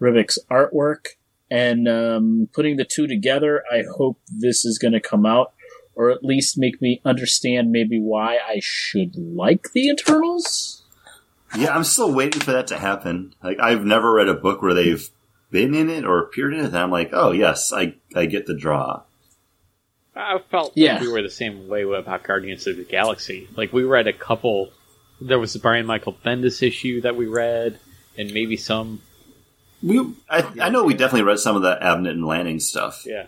Ribic's 0.00 0.38
artwork, 0.50 1.06
and 1.50 1.88
um, 1.88 2.48
putting 2.52 2.76
the 2.76 2.84
two 2.84 3.06
together, 3.06 3.62
I 3.72 3.82
hope 3.96 4.18
this 4.28 4.64
is 4.64 4.78
going 4.78 4.92
to 4.92 5.00
come 5.00 5.24
out, 5.26 5.52
or 5.94 6.10
at 6.10 6.24
least 6.24 6.58
make 6.58 6.80
me 6.82 7.00
understand 7.04 7.70
maybe 7.70 7.98
why 8.00 8.36
I 8.36 8.58
should 8.60 9.16
like 9.16 9.68
the 9.72 9.88
Eternals. 9.88 10.84
Yeah, 11.56 11.74
I'm 11.74 11.84
still 11.84 12.12
waiting 12.12 12.40
for 12.42 12.52
that 12.52 12.66
to 12.68 12.78
happen. 12.78 13.34
Like, 13.42 13.58
I've 13.58 13.84
never 13.84 14.12
read 14.12 14.28
a 14.28 14.34
book 14.34 14.60
where 14.60 14.74
they've 14.74 15.08
been 15.50 15.74
in 15.74 15.88
it 15.88 16.04
or 16.04 16.20
appeared 16.20 16.52
in 16.52 16.60
it, 16.60 16.66
and 16.66 16.76
I'm 16.78 16.90
like, 16.90 17.10
oh 17.12 17.32
yes, 17.32 17.72
I 17.72 17.94
I 18.14 18.26
get 18.26 18.44
the 18.46 18.54
draw. 18.54 19.02
I 20.14 20.38
felt 20.50 20.72
Yeah. 20.74 20.94
like 20.94 21.02
we 21.02 21.08
were 21.12 21.22
the 21.22 21.30
same 21.30 21.68
way 21.68 21.82
about 21.84 22.24
Guardians 22.24 22.66
of 22.66 22.76
the 22.76 22.84
Galaxy. 22.84 23.48
Like 23.56 23.72
we 23.72 23.84
read 23.84 24.06
a 24.08 24.12
couple. 24.12 24.70
There 25.20 25.38
was 25.38 25.52
the 25.54 25.58
Brian 25.58 25.86
Michael 25.86 26.12
Bendis 26.24 26.62
issue 26.62 27.00
that 27.00 27.16
we 27.16 27.26
read, 27.26 27.78
and 28.18 28.32
maybe 28.34 28.56
some. 28.56 29.00
We, 29.82 30.14
I, 30.28 30.50
I 30.60 30.68
know 30.70 30.84
we 30.84 30.94
definitely 30.94 31.22
read 31.22 31.38
some 31.38 31.54
of 31.56 31.62
the 31.62 31.76
Abnett 31.80 32.10
and 32.10 32.26
Lanning 32.26 32.58
stuff. 32.60 33.04
Yeah. 33.06 33.26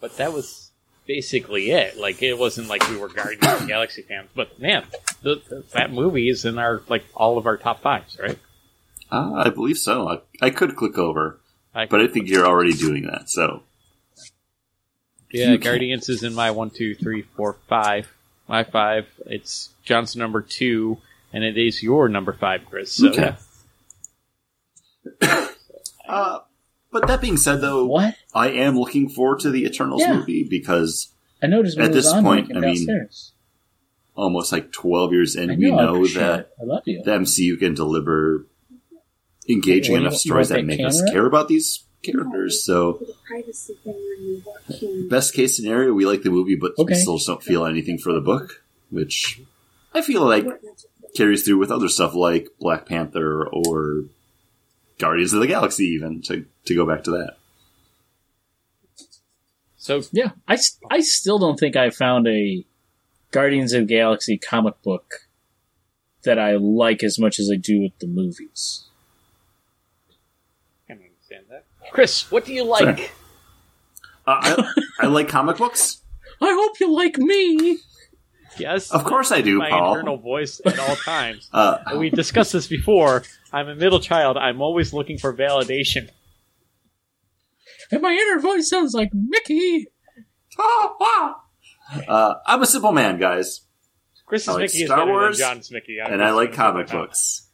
But 0.00 0.16
that 0.16 0.32
was 0.32 0.70
basically 1.06 1.70
it. 1.70 1.98
Like 1.98 2.22
it 2.22 2.38
wasn't 2.38 2.68
like 2.68 2.88
we 2.88 2.96
were 2.96 3.08
Guardians 3.08 3.46
of 3.46 3.60
the 3.60 3.66
Galaxy 3.66 4.02
fans. 4.02 4.28
But 4.34 4.58
man, 4.60 4.84
the, 5.22 5.36
the, 5.48 5.64
that 5.72 5.92
movie 5.92 6.28
is 6.28 6.44
in 6.44 6.58
our 6.58 6.82
like 6.88 7.04
all 7.14 7.38
of 7.38 7.46
our 7.46 7.56
top 7.56 7.80
fives, 7.80 8.18
right? 8.18 8.38
Uh, 9.12 9.34
I 9.44 9.50
believe 9.50 9.78
so. 9.78 10.08
I, 10.08 10.46
I 10.46 10.50
could 10.50 10.76
click 10.76 10.96
over, 10.98 11.38
I, 11.74 11.86
but 11.86 12.00
I 12.00 12.06
think 12.06 12.28
you're 12.28 12.46
already 12.46 12.72
doing 12.72 13.06
that. 13.06 13.28
So 13.28 13.62
yeah, 15.30 15.50
you 15.52 15.58
can- 15.58 15.70
Guardians 15.72 16.08
is 16.08 16.22
in 16.22 16.34
my 16.34 16.50
one, 16.50 16.70
two, 16.70 16.94
three, 16.94 17.22
four, 17.22 17.56
five. 17.68 18.12
My 18.48 18.64
five. 18.64 19.06
It's 19.26 19.70
John's 19.84 20.16
number 20.16 20.42
two, 20.42 20.98
and 21.32 21.44
it 21.44 21.56
is 21.56 21.82
your 21.84 22.08
number 22.08 22.32
five, 22.32 22.64
Chris. 22.68 22.92
So 22.92 23.10
Okay. 23.10 23.34
Uh, 26.08 26.40
but 26.90 27.06
that 27.06 27.20
being 27.20 27.36
said, 27.36 27.60
though, 27.60 27.86
What? 27.86 28.16
I 28.34 28.48
am 28.48 28.76
looking 28.76 29.08
forward 29.08 29.38
to 29.40 29.50
the 29.50 29.64
Eternals 29.64 30.02
Yeah. 30.02 30.14
movie 30.16 30.42
because 30.42 31.12
I 31.40 31.46
noticed 31.46 31.76
when 31.78 31.86
At 31.86 31.92
this 31.92 32.08
on 32.08 32.24
point, 32.24 32.50
I 32.52 32.58
I 32.58 32.60
mean, 32.62 33.08
almost 34.16 34.50
like 34.50 34.72
12 34.72 35.12
years 35.12 35.36
in, 35.36 35.50
I 35.50 35.54
we 35.56 35.70
know, 35.70 36.04
I 36.04 36.08
that. 36.14 36.50
I 36.60 36.64
love 36.64 36.82
you. 36.86 37.02
the 37.04 37.12
MCU 37.12 37.58
can 37.60 37.74
deliver 37.74 38.44
engaging 39.48 39.92
What 39.92 40.00
enough 40.00 40.12
you 40.14 40.18
stories 40.18 40.50
want 40.50 40.66
that 40.66 40.76
that 40.76 40.78
make 40.78 40.84
us 40.86 41.00
care 41.12 41.26
about 41.26 41.46
these 41.46 41.84
characters. 42.02 42.64
So 42.64 42.94
For 42.94 43.04
the 43.04 43.14
privacy 43.28 43.74
thing 43.84 43.94
when 43.94 44.26
you 44.26 44.42
watching. 44.44 45.08
best 45.08 45.32
case 45.32 45.54
scenario, 45.56 45.92
we 45.92 46.06
like 46.06 46.22
the 46.22 46.30
movie, 46.30 46.56
but 46.56 46.72
we 46.76 46.94
still 46.94 47.18
don't 47.18 47.42
feel 47.42 47.66
anything 47.66 47.98
for 47.98 48.12
the 48.12 48.20
book, 48.20 48.64
which 48.90 49.40
I 49.94 50.02
feel 50.02 50.24
like 50.24 50.46
carries 51.16 51.44
through 51.44 51.58
with 51.58 51.70
other 51.70 51.88
stuff 51.88 52.14
like 52.14 52.48
Black 52.58 52.86
Panther 52.86 53.46
or 53.46 54.04
Guardians 55.00 55.32
of 55.32 55.40
the 55.40 55.46
Galaxy, 55.46 55.84
even 55.84 56.22
to 56.22 56.44
to 56.66 56.74
go 56.74 56.86
back 56.86 57.02
to 57.04 57.10
that. 57.12 57.36
So 59.76 60.02
Yeah, 60.12 60.32
I 60.46 60.58
I 60.90 61.00
still 61.00 61.38
don't 61.38 61.58
think 61.58 61.74
I 61.74 61.90
found 61.90 62.28
a 62.28 62.64
Guardians 63.30 63.72
of 63.72 63.88
the 63.88 63.94
Galaxy 63.94 64.38
comic 64.38 64.80
book 64.82 65.28
that 66.22 66.38
I 66.38 66.56
like 66.56 67.02
as 67.02 67.18
much 67.18 67.40
as 67.40 67.50
I 67.50 67.56
do 67.56 67.80
with 67.80 67.98
the 67.98 68.06
movies. 68.06 68.84
I 70.10 70.92
can 70.92 71.02
understand 71.02 71.46
that. 71.48 71.64
Chris, 71.92 72.30
what 72.30 72.44
do 72.44 72.52
you 72.54 72.64
like? 72.64 73.12
Uh, 74.26 74.36
I 74.38 74.82
I 75.00 75.06
like 75.06 75.28
comic 75.28 75.56
books. 75.56 76.02
I 76.42 76.52
hope 76.52 76.78
you 76.78 76.92
like 76.94 77.16
me. 77.16 77.78
Yes, 78.58 78.90
Of 78.90 79.04
course 79.04 79.30
I 79.32 79.40
do, 79.42 79.58
my 79.58 79.70
Paul. 79.70 79.92
internal 79.94 80.16
voice 80.18 80.60
at 80.66 80.78
all 80.78 80.96
times. 80.96 81.48
Uh, 81.54 81.78
And 81.86 81.98
we 82.00 82.10
discussed 82.10 82.52
this 82.52 82.66
before. 82.66 83.22
I'm 83.52 83.68
a 83.68 83.74
middle 83.74 84.00
child. 84.00 84.36
I'm 84.36 84.60
always 84.60 84.92
looking 84.92 85.18
for 85.18 85.34
validation. 85.34 86.08
And 87.92 88.02
my 88.02 88.12
inner 88.12 88.40
voice 88.40 88.68
sounds 88.68 88.92
like 88.94 89.10
Mickey. 89.14 89.86
uh, 92.08 92.34
I'm 92.46 92.62
a 92.62 92.66
simple 92.66 92.92
man, 92.92 93.18
guys, 93.18 93.62
Chris's 94.26 94.48
I 94.48 94.52
like 94.52 94.60
Mickey 94.62 94.78
is 94.82 94.86
Star 94.86 94.98
better 94.98 95.10
Wars, 95.10 95.38
than 95.38 95.48
John's 95.56 95.70
Mickey. 95.72 95.98
I'm 96.04 96.12
and 96.12 96.22
I 96.22 96.30
like 96.30 96.52
comic 96.52 96.88
say 96.88 96.92
that 96.92 96.98
now. 96.98 97.06
books. 97.06 97.46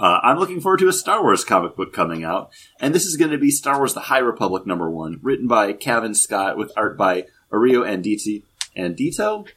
Uh, 0.00 0.20
I'm 0.22 0.38
looking 0.38 0.60
forward 0.60 0.78
to 0.80 0.88
a 0.88 0.92
Star 0.92 1.22
Wars 1.22 1.44
comic 1.44 1.76
book 1.76 1.92
coming 1.92 2.24
out, 2.24 2.50
and 2.80 2.94
this 2.94 3.04
is 3.04 3.16
going 3.16 3.30
to 3.32 3.38
be 3.38 3.50
Star 3.50 3.78
Wars: 3.78 3.94
The 3.94 4.00
High 4.00 4.18
Republic 4.18 4.66
number 4.66 4.90
one, 4.90 5.18
written 5.22 5.48
by 5.48 5.72
Cavan 5.72 6.14
Scott 6.14 6.56
with 6.56 6.70
art 6.76 6.96
by 6.98 7.24
Ario 7.52 7.82
Anditi 7.84 8.42
Andito. 8.76 9.48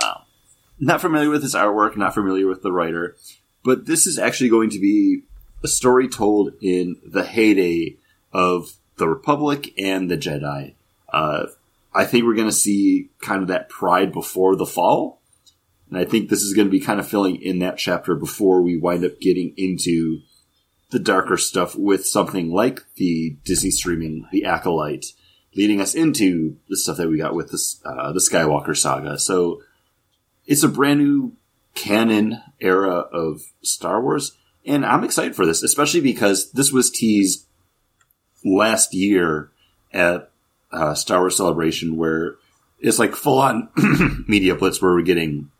Uh, 0.00 0.20
not 0.78 1.00
familiar 1.00 1.30
with 1.30 1.42
his 1.42 1.54
artwork, 1.54 1.96
not 1.96 2.14
familiar 2.14 2.46
with 2.46 2.62
the 2.62 2.72
writer, 2.72 3.16
but 3.64 3.86
this 3.86 4.06
is 4.06 4.18
actually 4.18 4.48
going 4.48 4.70
to 4.70 4.78
be 4.78 5.22
a 5.64 5.68
story 5.68 6.08
told 6.08 6.52
in 6.60 6.96
the 7.04 7.24
heyday 7.24 7.96
of 8.32 8.74
the 8.96 9.08
Republic 9.08 9.72
and 9.78 10.10
the 10.10 10.16
Jedi. 10.16 10.74
Uh, 11.12 11.46
I 11.94 12.04
think 12.04 12.24
we're 12.24 12.34
going 12.34 12.48
to 12.48 12.52
see 12.52 13.10
kind 13.20 13.42
of 13.42 13.48
that 13.48 13.68
pride 13.68 14.12
before 14.12 14.56
the 14.56 14.66
fall. 14.66 15.20
And 15.88 15.98
I 15.98 16.04
think 16.04 16.28
this 16.28 16.42
is 16.42 16.52
going 16.52 16.68
to 16.68 16.72
be 16.72 16.80
kind 16.80 17.00
of 17.00 17.08
filling 17.08 17.40
in 17.40 17.60
that 17.60 17.78
chapter 17.78 18.14
before 18.14 18.60
we 18.60 18.76
wind 18.76 19.04
up 19.04 19.20
getting 19.20 19.54
into 19.56 20.20
the 20.90 20.98
darker 20.98 21.36
stuff 21.36 21.74
with 21.74 22.06
something 22.06 22.52
like 22.52 22.80
the 22.96 23.36
Disney 23.44 23.70
streaming, 23.70 24.26
The 24.30 24.44
Acolyte, 24.44 25.06
leading 25.56 25.80
us 25.80 25.94
into 25.94 26.56
the 26.68 26.76
stuff 26.76 26.98
that 26.98 27.08
we 27.08 27.18
got 27.18 27.34
with 27.34 27.52
uh, 27.84 28.12
the 28.12 28.20
Skywalker 28.20 28.76
saga. 28.76 29.18
So 29.18 29.62
it's 30.48 30.62
a 30.64 30.68
brand 30.68 30.98
new 30.98 31.32
canon 31.74 32.40
era 32.58 32.96
of 32.96 33.42
Star 33.62 34.02
Wars. 34.02 34.32
And 34.66 34.84
I'm 34.84 35.04
excited 35.04 35.36
for 35.36 35.46
this, 35.46 35.62
especially 35.62 36.00
because 36.00 36.50
this 36.52 36.72
was 36.72 36.90
teased 36.90 37.46
last 38.44 38.94
year 38.94 39.50
at 39.92 40.30
uh, 40.72 40.94
Star 40.94 41.20
Wars 41.20 41.36
Celebration, 41.36 41.96
where 41.96 42.36
it's 42.80 42.98
like 42.98 43.14
full 43.14 43.38
on 43.38 43.68
media 44.28 44.54
blitz 44.54 44.80
where 44.80 44.94
we're 44.94 45.02
getting 45.02 45.50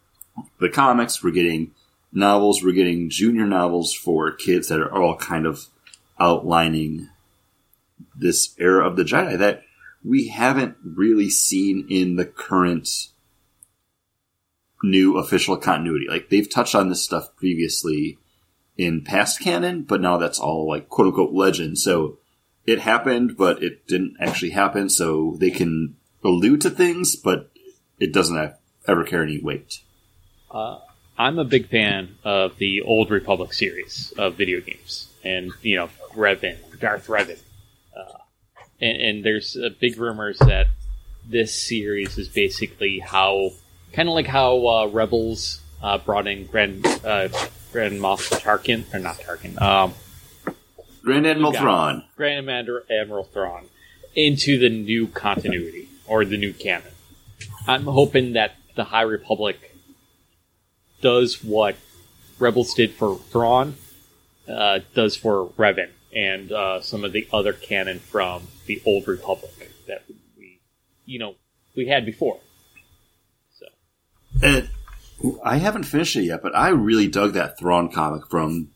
the 0.58 0.70
comics, 0.70 1.22
we're 1.22 1.30
getting 1.30 1.72
novels, 2.12 2.62
we're 2.64 2.72
getting 2.72 3.10
junior 3.10 3.46
novels 3.46 3.92
for 3.92 4.32
kids 4.32 4.68
that 4.68 4.80
are 4.80 4.92
all 4.92 5.16
kind 5.16 5.46
of 5.46 5.66
outlining 6.18 7.08
this 8.16 8.54
era 8.58 8.86
of 8.86 8.96
the 8.96 9.04
Jedi 9.04 9.36
that 9.38 9.62
we 10.02 10.28
haven't 10.28 10.76
really 10.82 11.28
seen 11.28 11.86
in 11.90 12.16
the 12.16 12.24
current 12.24 13.08
new 14.82 15.18
official 15.18 15.56
continuity. 15.56 16.06
Like 16.08 16.28
they've 16.28 16.48
touched 16.48 16.74
on 16.74 16.88
this 16.88 17.04
stuff 17.04 17.34
previously 17.36 18.18
in 18.76 19.02
past 19.02 19.40
canon, 19.40 19.82
but 19.82 20.00
now 20.00 20.18
that's 20.18 20.38
all 20.38 20.68
like 20.68 20.88
quote 20.88 21.08
unquote 21.08 21.32
legend. 21.32 21.78
So 21.78 22.18
it 22.66 22.80
happened, 22.80 23.36
but 23.36 23.62
it 23.62 23.86
didn't 23.86 24.16
actually 24.20 24.50
happen. 24.50 24.88
So 24.88 25.36
they 25.38 25.50
can 25.50 25.96
allude 26.22 26.60
to 26.62 26.70
things, 26.70 27.16
but 27.16 27.50
it 27.98 28.12
doesn't 28.12 28.54
ever 28.86 29.04
carry 29.04 29.24
any 29.24 29.42
weight. 29.42 29.80
Uh, 30.50 30.78
I'm 31.18 31.38
a 31.38 31.44
big 31.44 31.68
fan 31.68 32.16
of 32.24 32.58
the 32.58 32.82
old 32.82 33.10
Republic 33.10 33.52
series 33.52 34.12
of 34.16 34.34
video 34.34 34.60
games, 34.60 35.08
and 35.24 35.52
you 35.62 35.76
know, 35.76 35.90
Revan, 36.14 36.56
Darth 36.78 37.08
Revan, 37.08 37.40
uh, 37.96 38.18
and, 38.80 39.00
and 39.00 39.24
there's 39.24 39.56
uh, 39.56 39.70
big 39.80 39.98
rumors 39.98 40.38
that 40.38 40.68
this 41.28 41.52
series 41.54 42.16
is 42.18 42.28
basically 42.28 43.00
how, 43.00 43.50
kind 43.92 44.08
of 44.08 44.14
like 44.14 44.26
how 44.26 44.66
uh, 44.66 44.86
Rebels 44.86 45.60
uh, 45.82 45.98
brought 45.98 46.26
in 46.26 46.46
Grand 46.46 46.86
uh, 46.86 47.28
Grand 47.72 48.00
Moff 48.00 48.30
Tarkin, 48.40 48.92
or 48.94 48.98
not 48.98 49.16
Tarkin, 49.16 49.60
um, 49.60 49.94
Grand 51.02 51.26
Admiral. 51.26 51.52
Thrawn. 51.52 52.04
Grand 52.16 52.48
Admiral 52.50 53.24
Thrawn 53.24 53.66
into 54.14 54.58
the 54.58 54.68
new 54.68 55.06
continuity 55.06 55.88
or 56.06 56.24
the 56.24 56.36
new 56.36 56.52
canon. 56.52 56.92
I'm 57.66 57.84
hoping 57.84 58.32
that 58.32 58.56
the 58.74 58.84
High 58.84 59.02
Republic 59.02 59.74
does 61.00 61.44
what 61.44 61.76
Rebels 62.38 62.74
did 62.74 62.92
for 62.92 63.18
Thrawn, 63.18 63.76
uh, 64.48 64.80
does 64.94 65.16
for 65.16 65.48
Revan, 65.50 65.90
and 66.14 66.50
uh, 66.50 66.80
some 66.80 67.04
of 67.04 67.12
the 67.12 67.28
other 67.32 67.52
canon 67.52 67.98
from 67.98 68.48
the 68.66 68.82
Old 68.84 69.06
Republic 69.06 69.70
that 69.86 70.02
we, 70.36 70.60
you 71.04 71.18
know, 71.18 71.34
we 71.76 71.86
had 71.86 72.06
before. 72.06 72.38
So 74.40 74.46
And 74.46 74.68
I 75.44 75.56
haven't 75.58 75.84
finished 75.84 76.16
it 76.16 76.22
yet, 76.24 76.42
but 76.42 76.54
I 76.54 76.68
really 76.68 77.08
dug 77.08 77.32
that 77.32 77.58
Thrawn 77.58 77.90
comic 77.90 78.28
from. 78.28 78.70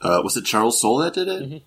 Uh, 0.00 0.20
was 0.22 0.36
it 0.36 0.44
Charles 0.44 0.80
Soule 0.80 0.98
that 0.98 1.14
did 1.14 1.28
it? 1.28 1.42
Mhm. 1.50 1.62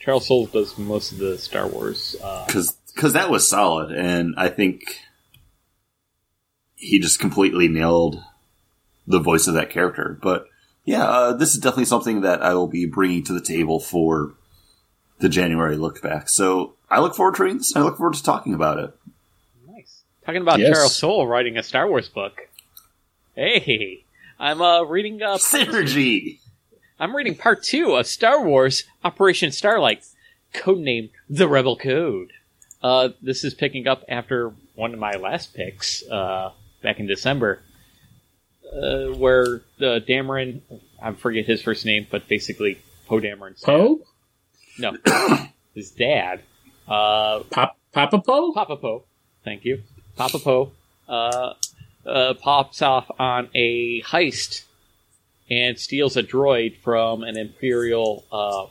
Charles 0.00 0.26
Soule 0.26 0.46
does 0.46 0.76
most 0.78 1.12
of 1.12 1.18
the 1.18 1.38
Star 1.38 1.66
Wars. 1.68 2.16
Uh, 2.22 2.46
Because 2.46 3.12
that 3.12 3.30
was 3.30 3.48
solid, 3.48 3.90
and 3.92 4.34
I 4.36 4.48
think 4.48 5.00
he 6.76 6.98
just 6.98 7.18
completely 7.18 7.68
nailed 7.68 8.22
the 9.06 9.18
voice 9.20 9.46
of 9.46 9.54
that 9.54 9.70
character. 9.70 10.18
But 10.22 10.46
yeah, 10.84 11.04
uh, 11.04 11.32
this 11.34 11.54
is 11.54 11.60
definitely 11.60 11.86
something 11.86 12.20
that 12.22 12.42
I 12.42 12.54
will 12.54 12.66
be 12.66 12.86
bringing 12.86 13.24
to 13.24 13.32
the 13.32 13.40
table 13.40 13.80
for 13.80 14.34
the 15.20 15.28
January 15.28 15.76
look 15.76 16.02
back. 16.02 16.28
So 16.28 16.74
I 16.90 17.00
look 17.00 17.14
forward 17.14 17.36
to 17.36 17.42
reading 17.44 17.58
this. 17.58 17.74
and 17.74 17.82
I 17.82 17.86
look 17.86 17.96
forward 17.96 18.14
to 18.14 18.22
talking 18.22 18.54
about 18.54 18.78
it. 18.78 18.94
Nice. 19.68 20.02
Talking 20.26 20.42
about 20.42 20.58
Yes. 20.58 20.76
Charles 20.76 20.96
Soule 20.96 21.26
writing 21.26 21.56
a 21.56 21.62
Star 21.62 21.88
Wars 21.88 22.08
book. 22.08 22.48
Hey, 23.34 24.04
I'm 24.38 24.62
uh, 24.62 24.82
reading. 24.82 25.20
Uh, 25.20 25.38
Synergy. 25.38 26.38
I'm 27.00 27.16
reading 27.16 27.34
part 27.34 27.64
two 27.64 27.96
of 27.96 28.06
Star 28.06 28.44
Wars 28.44 28.84
Operation 29.02 29.50
Starlight, 29.50 30.04
codenamed 30.52 31.10
The 31.28 31.48
Rebel 31.48 31.76
Code. 31.76 32.32
Uh, 32.80 33.08
this 33.20 33.42
is 33.42 33.52
picking 33.52 33.88
up 33.88 34.04
after 34.08 34.52
one 34.76 34.94
of 34.94 35.00
my 35.00 35.12
last 35.12 35.52
picks 35.52 36.04
uh, 36.08 36.52
back 36.80 37.00
in 37.00 37.08
December, 37.08 37.60
uh, 38.72 39.06
where 39.06 39.62
the 39.78 40.00
Dameron, 40.06 40.60
I 41.02 41.12
forget 41.14 41.44
his 41.44 41.60
first 41.60 41.84
name, 41.84 42.06
but 42.08 42.28
basically 42.28 42.78
Poe 43.08 43.18
Dameron's 43.18 43.62
dad- 43.62 43.66
Poe? 43.66 44.00
No, 44.78 44.96
his 45.74 45.90
dad. 45.90 46.42
Uh, 46.86 47.40
Pop, 47.50 47.76
Papa 47.90 48.20
Poe? 48.20 48.52
Papa 48.52 48.76
Poe. 48.76 49.02
Thank 49.44 49.64
you. 49.64 49.82
Papa 50.16 50.38
Poe 50.38 50.70
uh, 52.06 52.34
pops 52.34 52.82
off 52.82 53.10
on 53.18 53.48
a 53.54 54.02
heist 54.02 54.64
and 55.50 55.78
steals 55.78 56.16
a 56.16 56.22
droid 56.22 56.76
from 56.78 57.22
an 57.22 57.36
Imperial 57.36 58.24
uh, 58.32 58.66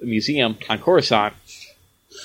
museum 0.00 0.58
on 0.68 0.78
Coruscant 0.78 1.34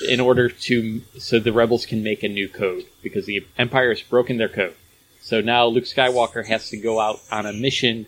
in 0.08 0.20
order 0.20 0.48
to 0.48 1.00
so 1.18 1.38
the 1.38 1.52
rebels 1.52 1.84
can 1.84 2.02
make 2.02 2.22
a 2.22 2.28
new 2.28 2.48
code 2.48 2.84
because 3.02 3.26
the 3.26 3.44
Empire 3.58 3.90
has 3.90 4.02
broken 4.02 4.36
their 4.36 4.48
code. 4.48 4.74
So 5.20 5.40
now 5.40 5.66
Luke 5.66 5.84
Skywalker 5.84 6.46
has 6.46 6.70
to 6.70 6.76
go 6.76 7.00
out 7.00 7.20
on 7.30 7.46
a 7.46 7.52
mission 7.52 8.06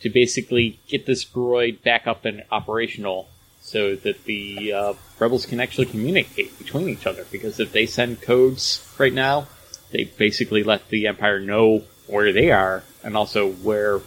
to 0.00 0.10
basically 0.10 0.78
get 0.88 1.06
this 1.06 1.24
droid 1.24 1.82
back 1.82 2.06
up 2.06 2.24
and 2.24 2.42
operational 2.50 3.28
so 3.60 3.94
that 3.94 4.24
the 4.24 4.72
uh, 4.72 4.94
rebels 5.18 5.46
can 5.46 5.60
actually 5.60 5.86
communicate 5.86 6.58
between 6.58 6.88
each 6.88 7.06
other. 7.06 7.24
Because 7.30 7.60
if 7.60 7.72
they 7.72 7.86
send 7.86 8.20
codes 8.20 8.86
right 8.98 9.12
now, 9.12 9.46
they 9.92 10.04
basically 10.04 10.62
let 10.64 10.88
the 10.88 11.06
Empire 11.06 11.40
know 11.40 11.84
where 12.06 12.32
they 12.32 12.50
are 12.50 12.82
and 13.04 13.16
also 13.16 13.52
where 13.52 14.00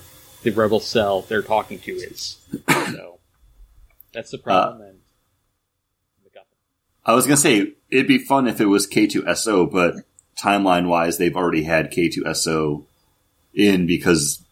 the 0.44 0.52
rebel 0.52 0.80
cell 0.80 1.22
they're 1.22 1.42
talking 1.42 1.80
to 1.80 1.92
is. 1.94 2.38
so 2.70 3.20
that's 4.14 4.32
the 4.32 4.38
problem. 4.38 4.82
Uh, 4.82 4.86
and 4.86 5.00
I 7.06 7.14
was 7.14 7.26
gonna 7.26 7.38
say 7.38 7.74
it'd 7.90 8.08
be 8.08 8.18
fun 8.18 8.48
if 8.48 8.60
it 8.60 8.66
was 8.66 8.88
K2SO, 8.88 9.72
but 9.72 9.96
timeline 10.38 10.88
wise, 10.88 11.18
they've 11.18 11.36
already 11.36 11.64
had 11.64 11.92
K2SO 11.92 12.86
in 13.54 13.86
because 13.86 14.44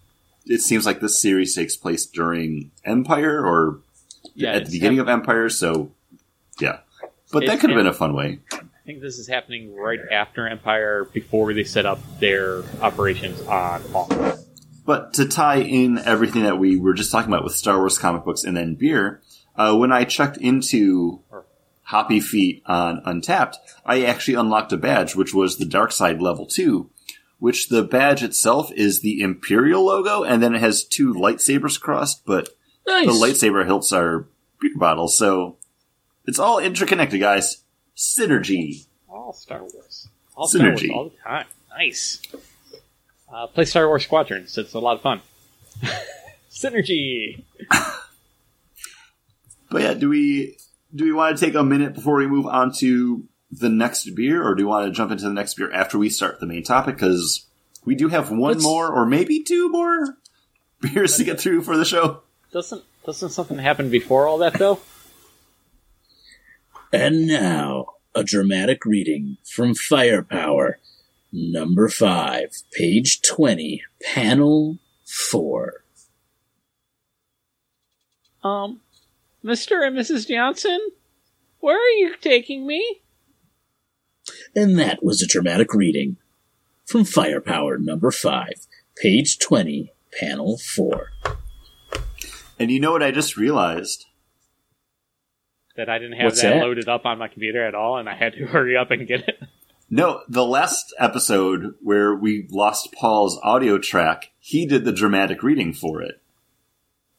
it 0.45 0.61
seems 0.61 0.85
like 0.85 0.99
this 0.99 1.21
series 1.21 1.55
takes 1.55 1.75
place 1.75 2.05
during 2.05 2.71
Empire 2.85 3.43
or 3.45 3.79
yeah, 4.35 4.53
at 4.53 4.65
the 4.65 4.71
beginning 4.71 4.99
Em- 4.99 5.05
of 5.05 5.09
Empire. 5.09 5.49
So, 5.49 5.91
yeah, 6.59 6.79
But 7.31 7.45
that 7.47 7.59
could 7.59 7.69
have 7.71 7.79
and- 7.79 7.85
been 7.85 7.87
a 7.87 7.93
fun 7.93 8.13
way. 8.13 8.39
I 8.83 8.85
think 8.85 8.99
this 9.01 9.17
is 9.17 9.29
happening 9.29 9.73
right 9.77 9.99
after 10.11 10.45
Empire, 10.45 11.05
before 11.05 11.53
they 11.53 11.63
set 11.63 11.85
up 11.85 11.99
their 12.19 12.63
operations 12.81 13.39
on 13.47 13.89
Maul. 13.93 14.09
But 14.85 15.13
to 15.13 15.25
tie 15.25 15.61
in 15.61 15.99
everything 15.99 16.43
that 16.43 16.59
we 16.59 16.75
were 16.75 16.93
just 16.93 17.09
talking 17.09 17.31
about 17.31 17.45
with 17.45 17.53
Star 17.55 17.77
Wars 17.77 17.97
comic 17.97 18.25
books 18.25 18.43
and 18.43 18.57
then 18.57 18.75
beer, 18.75 19.21
uh, 19.55 19.73
when 19.77 19.93
I 19.93 20.03
checked 20.03 20.35
into 20.35 21.21
Hoppy 21.83 22.19
Feet 22.19 22.61
on 22.65 23.01
Untappd, 23.05 23.55
I 23.85 24.03
actually 24.03 24.33
unlocked 24.33 24.73
a 24.73 24.77
badge, 24.77 25.15
which 25.15 25.33
was 25.33 25.57
the 25.57 25.65
Dark 25.65 25.93
Side 25.93 26.21
Level 26.21 26.45
2, 26.45 26.89
which 27.39 27.69
the 27.69 27.83
badge 27.83 28.21
itself 28.21 28.69
is 28.73 28.99
the 28.99 29.21
Imperial 29.21 29.85
logo, 29.85 30.23
and 30.23 30.43
then 30.43 30.53
it 30.55 30.59
has 30.59 30.83
two 30.83 31.13
lightsabers 31.13 31.79
crossed, 31.79 32.25
but 32.25 32.49
Nice. 32.85 33.05
the 33.05 33.13
lightsaber 33.13 33.65
hilts 33.65 33.93
are 33.93 34.27
beer 34.59 34.71
bottles, 34.75 35.17
so 35.17 35.55
it's 36.25 36.39
all 36.39 36.59
interconnected, 36.59 37.21
guys. 37.21 37.62
Synergy. 37.97 38.85
All 39.09 39.33
Star 39.33 39.61
Wars. 39.61 40.07
All 40.35 40.47
Star 40.47 40.67
Wars 40.69 40.81
Synergy. 40.81 40.91
all 40.93 41.05
the 41.05 41.15
time. 41.23 41.45
Nice. 41.77 42.21
Uh, 43.31 43.47
play 43.47 43.65
Star 43.65 43.87
Wars 43.87 44.03
Squadrons. 44.03 44.57
It's 44.57 44.73
a 44.73 44.79
lot 44.79 44.95
of 44.95 45.01
fun. 45.01 45.21
Synergy. 46.51 47.43
But 49.69 49.81
yeah, 49.81 49.93
do 49.95 50.07
we 50.09 50.55
do 50.93 51.03
we 51.05 51.13
want 51.13 51.35
to 51.35 51.43
take 51.43 51.55
a 51.55 51.63
minute 51.63 51.95
before 51.95 52.17
we 52.17 52.27
move 52.27 52.45
on 52.45 52.71
to 52.75 53.23
the 53.51 53.69
next 53.69 54.07
beer, 54.15 54.47
or 54.47 54.53
do 54.53 54.61
you 54.61 54.67
want 54.67 54.85
to 54.85 54.91
jump 54.91 55.11
into 55.11 55.23
the 55.23 55.33
next 55.33 55.55
beer 55.55 55.71
after 55.71 55.97
we 55.97 56.09
start 56.09 56.39
the 56.39 56.45
main 56.45 56.63
topic? 56.63 56.95
Because 56.95 57.45
we 57.83 57.95
do 57.95 58.07
have 58.09 58.29
one 58.29 58.53
Let's- 58.53 58.63
more, 58.63 58.87
or 58.91 59.05
maybe 59.07 59.41
two 59.41 59.69
more 59.69 60.15
beers 60.81 61.17
to 61.17 61.23
get 61.23 61.39
through 61.39 61.63
for 61.63 61.75
the 61.75 61.85
show. 61.85 62.21
Doesn't 62.51 62.83
doesn't 63.03 63.29
something 63.31 63.57
happen 63.57 63.89
before 63.89 64.27
all 64.27 64.37
that 64.39 64.53
though? 64.59 64.79
And 66.93 67.25
now, 67.25 67.87
a 68.13 68.23
dramatic 68.23 68.85
reading 68.85 69.37
from 69.43 69.73
Firepower, 69.73 70.77
number 71.31 71.89
5, 71.89 72.51
page 72.71 73.23
20, 73.23 73.81
panel 74.13 74.77
4. 75.03 75.83
Um, 78.43 78.81
Mr. 79.43 79.83
and 79.83 79.97
Mrs. 79.97 80.27
Johnson, 80.27 80.79
where 81.61 81.77
are 81.77 81.97
you 81.97 82.15
taking 82.21 82.67
me? 82.67 83.01
And 84.55 84.77
that 84.77 85.03
was 85.03 85.23
a 85.23 85.27
dramatic 85.27 85.73
reading 85.73 86.17
from 86.85 87.05
Firepower, 87.05 87.79
number 87.79 88.11
5, 88.11 88.67
page 88.95 89.39
20, 89.39 89.91
panel 90.19 90.59
4. 90.59 91.11
And 92.59 92.69
you 92.69 92.79
know 92.79 92.91
what 92.91 93.01
I 93.01 93.09
just 93.09 93.35
realized? 93.35 94.05
That 95.75 95.89
I 95.89 95.97
didn't 95.97 96.17
have 96.17 96.25
What's 96.25 96.41
that, 96.41 96.55
that? 96.55 96.61
loaded 96.63 96.87
up 96.87 97.05
on 97.05 97.17
my 97.17 97.27
computer 97.27 97.65
at 97.65 97.73
all, 97.73 97.97
and 97.97 98.07
I 98.07 98.15
had 98.15 98.33
to 98.33 98.45
hurry 98.47 98.77
up 98.77 98.91
and 98.91 99.07
get 99.07 99.27
it. 99.27 99.41
No, 99.89 100.21
the 100.27 100.45
last 100.45 100.93
episode 100.99 101.75
where 101.81 102.15
we 102.15 102.47
lost 102.49 102.93
Paul's 102.93 103.39
audio 103.43 103.77
track, 103.77 104.31
he 104.39 104.65
did 104.65 104.85
the 104.85 104.91
dramatic 104.91 105.43
reading 105.43 105.73
for 105.73 106.01
it. 106.01 106.21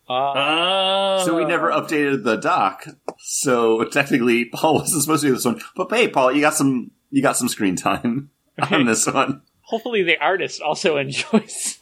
Uh. 0.08 1.24
So 1.24 1.36
we 1.36 1.44
never 1.44 1.70
updated 1.70 2.24
the 2.24 2.36
doc. 2.36 2.84
So 3.18 3.84
technically, 3.84 4.44
Paul 4.52 4.74
wasn't 4.74 5.02
supposed 5.02 5.22
to 5.22 5.28
do 5.28 5.34
this 5.34 5.44
one. 5.44 5.60
But 5.76 5.90
hey, 5.90 6.08
Paul, 6.08 6.32
you 6.32 6.40
got 6.40 6.54
some 6.54 6.90
you 7.10 7.22
got 7.22 7.36
some 7.36 7.48
screen 7.48 7.76
time 7.76 8.30
on 8.70 8.86
this 8.86 9.06
one. 9.06 9.42
hopefully, 9.62 10.02
the 10.02 10.18
artist 10.18 10.60
also 10.60 10.96
enjoys 10.96 11.78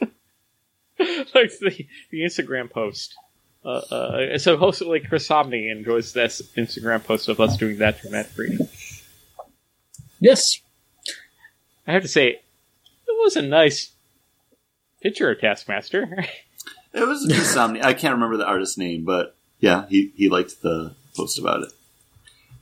like 0.98 1.58
the, 1.58 1.86
the 2.10 2.20
Instagram 2.20 2.70
post. 2.70 3.14
Uh, 3.64 3.68
uh, 3.68 4.38
so 4.38 4.56
hopefully, 4.56 5.00
Chris 5.00 5.28
Samnee 5.28 5.70
enjoys 5.70 6.12
this 6.12 6.42
Instagram 6.56 7.04
post 7.04 7.28
of 7.28 7.40
us 7.40 7.56
doing 7.56 7.78
that 7.78 7.98
for 7.98 8.08
dramatic 8.08 8.36
reading. 8.36 8.68
Yes. 10.20 10.60
I 11.86 11.92
have 11.92 12.02
to 12.02 12.08
say, 12.08 12.28
it 12.28 12.42
was 13.08 13.36
a 13.36 13.42
nice 13.42 13.92
picture 15.00 15.30
of 15.30 15.40
Taskmaster. 15.40 16.26
It 16.94 17.08
was 17.08 17.24
Insomnia. 17.24 17.84
I 17.84 17.94
can't 17.94 18.12
remember 18.12 18.36
the 18.36 18.46
artist's 18.46 18.76
name, 18.76 19.04
but 19.04 19.34
yeah, 19.60 19.86
he, 19.88 20.12
he 20.14 20.28
liked 20.28 20.60
the 20.60 20.94
post 21.16 21.38
about 21.38 21.62
it. 21.62 21.72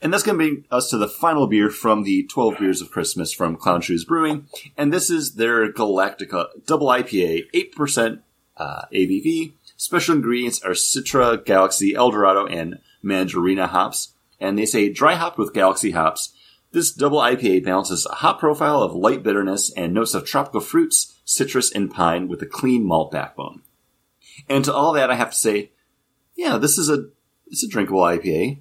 And 0.03 0.13
that's 0.13 0.23
going 0.23 0.39
to 0.39 0.45
bring 0.45 0.65
us 0.71 0.89
to 0.91 0.99
the 0.99 1.09
final 1.09 1.47
beer 1.47 1.69
from 1.69 2.05
the 2.05 2.27
12 2.29 2.59
Beers 2.59 2.81
of 2.81 2.91
Christmas 2.91 3.33
from 3.33 3.57
Clown 3.57 3.81
Shoes 3.83 4.05
Brewing. 4.05 4.47
And 4.77 4.93
this 4.93 5.11
is 5.11 5.35
their 5.35 5.71
Galactica 5.73 6.65
Double 6.65 6.87
IPA, 6.87 7.51
8% 7.53 8.21
uh, 8.57 8.83
ABV. 8.93 9.53
Special 9.81 10.17
ingredients 10.17 10.61
are 10.63 10.73
Citra, 10.73 11.43
Galaxy, 11.43 11.95
Eldorado, 11.95 12.45
and 12.45 12.81
Mandarina 13.03 13.67
hops. 13.67 14.13
And 14.39 14.59
they 14.59 14.67
say 14.67 14.93
dry 14.93 15.15
hopped 15.15 15.39
with 15.39 15.55
Galaxy 15.55 15.93
hops. 15.93 16.35
This 16.71 16.93
double 16.93 17.19
IPA 17.19 17.65
balances 17.65 18.05
a 18.05 18.17
hop 18.17 18.41
profile 18.41 18.83
of 18.83 18.93
light 18.93 19.23
bitterness 19.23 19.73
and 19.75 19.95
notes 19.95 20.13
of 20.13 20.27
tropical 20.27 20.61
fruits, 20.61 21.19
citrus, 21.25 21.73
and 21.73 21.91
pine 21.91 22.29
with 22.29 22.43
a 22.43 22.47
clean 22.47 22.85
malt 22.85 23.11
backbone. 23.11 23.63
And 24.51 24.67
to 24.67 24.75
all 24.75 24.93
that, 24.93 25.11
I 25.11 25.15
have 25.15 25.31
to 25.31 25.37
say, 25.37 25.73
yeah, 26.37 26.59
this 26.59 26.77
is 26.77 26.91
a 26.91 27.09
it's 27.47 27.65
a 27.65 27.69
drinkable 27.69 28.03
IPA. 28.03 28.61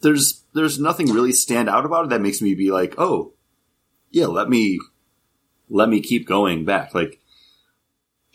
There's 0.00 0.44
there's 0.54 0.80
nothing 0.80 1.12
really 1.12 1.32
stand 1.32 1.68
out 1.68 1.84
about 1.84 2.06
it 2.06 2.08
that 2.08 2.22
makes 2.22 2.40
me 2.40 2.54
be 2.54 2.70
like, 2.70 2.94
oh, 2.96 3.34
yeah, 4.10 4.28
let 4.28 4.48
me 4.48 4.80
let 5.68 5.90
me 5.90 6.00
keep 6.00 6.26
going 6.26 6.64
back. 6.64 6.94
Like 6.94 7.20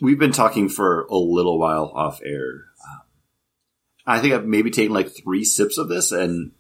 we've 0.02 0.20
been 0.20 0.32
talking 0.32 0.70
for 0.70 1.04
a 1.06 1.16
little 1.16 1.60
while 1.60 1.92
off 1.94 2.22
air. 2.24 2.66
Um, 2.88 3.02
I 4.06 4.20
think 4.20 4.34
I've 4.34 4.46
maybe 4.46 4.72
taken 4.72 4.94
like 4.94 5.10
three 5.10 5.44
sips 5.44 5.78
of 5.78 5.90
this, 5.90 6.12
and 6.12 6.52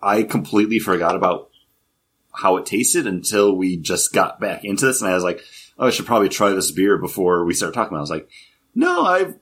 I 0.00 0.22
completely 0.22 0.78
forgot 0.78 1.16
about 1.16 1.50
how 2.34 2.56
it 2.56 2.66
tasted 2.66 3.06
until 3.06 3.54
we 3.54 3.76
just 3.76 4.12
got 4.12 4.40
back 4.40 4.64
into 4.64 4.86
this, 4.86 5.00
and 5.00 5.10
I 5.10 5.14
was 5.14 5.24
like, 5.24 5.42
oh, 5.78 5.86
I 5.86 5.90
should 5.90 6.06
probably 6.06 6.28
try 6.28 6.50
this 6.50 6.70
beer 6.70 6.98
before 6.98 7.44
we 7.44 7.54
start 7.54 7.74
talking 7.74 7.96
about. 7.96 7.98
it. 7.98 8.00
I 8.00 8.02
was 8.02 8.10
like, 8.10 8.30
no, 8.74 9.04
I've 9.04 9.36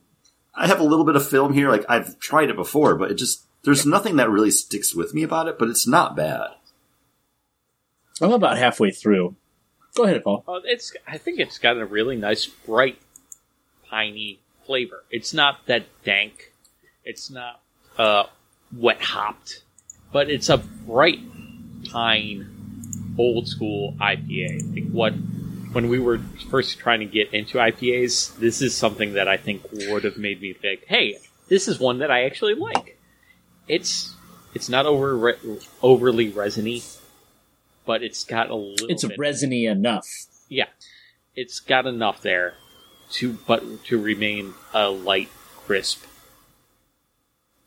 I 0.54 0.66
have 0.66 0.80
a 0.80 0.84
little 0.84 1.04
bit 1.04 1.16
of 1.16 1.26
film 1.26 1.52
here. 1.52 1.70
Like 1.70 1.84
I've 1.88 2.18
tried 2.18 2.50
it 2.50 2.56
before, 2.56 2.96
but 2.96 3.10
it 3.10 3.14
just 3.14 3.46
there's 3.62 3.86
nothing 3.86 4.16
that 4.16 4.30
really 4.30 4.50
sticks 4.50 4.94
with 4.94 5.14
me 5.14 5.22
about 5.22 5.48
it. 5.48 5.58
But 5.58 5.68
it's 5.68 5.86
not 5.86 6.16
bad. 6.16 6.48
I'm 8.20 8.32
about 8.32 8.58
halfway 8.58 8.90
through. 8.90 9.36
Go 9.94 10.04
ahead, 10.04 10.22
Paul. 10.22 10.44
Uh, 10.46 10.60
it's 10.64 10.92
I 11.06 11.18
think 11.18 11.40
it's 11.40 11.58
got 11.58 11.76
a 11.76 11.84
really 11.84 12.16
nice 12.16 12.46
bright 12.46 12.98
piney 13.88 14.40
flavor. 14.64 15.04
It's 15.10 15.34
not 15.34 15.66
that 15.66 15.86
dank. 16.04 16.52
It's 17.04 17.30
not 17.30 17.60
uh, 17.98 18.24
wet 18.76 19.02
hopped, 19.02 19.62
but 20.12 20.30
it's 20.30 20.48
a 20.48 20.58
bright 20.58 21.20
pine 21.90 23.14
old 23.18 23.48
school 23.48 23.94
IPA. 24.00 24.56
I 24.56 24.72
think 24.74 24.92
what 24.92 25.12
when 25.72 25.88
we 25.88 25.98
were 25.98 26.18
first 26.50 26.78
trying 26.78 27.00
to 27.00 27.06
get 27.06 27.32
into 27.32 27.58
IPAs, 27.58 28.36
this 28.38 28.60
is 28.62 28.76
something 28.76 29.14
that 29.14 29.28
I 29.28 29.36
think 29.36 29.62
would 29.72 30.04
have 30.04 30.16
made 30.16 30.40
me 30.40 30.52
think, 30.52 30.84
"Hey, 30.86 31.18
this 31.48 31.68
is 31.68 31.78
one 31.78 31.98
that 31.98 32.10
I 32.10 32.24
actually 32.24 32.54
like." 32.54 32.98
It's 33.68 34.14
it's 34.54 34.68
not 34.68 34.86
over 34.86 35.16
re- 35.16 35.58
overly 35.82 36.28
resiny, 36.28 36.82
but 37.90 38.04
it's 38.04 38.22
got 38.22 38.50
a 38.50 38.54
little. 38.54 38.86
It's 38.88 39.04
bit 39.04 39.18
resiny 39.18 39.66
enough. 39.66 40.06
yeah, 40.48 40.66
it's 41.34 41.58
got 41.58 41.86
enough 41.88 42.22
there 42.22 42.54
to 43.14 43.32
but 43.48 43.84
to 43.86 44.00
remain 44.00 44.54
a 44.72 44.88
light 44.90 45.28
crisp 45.66 46.04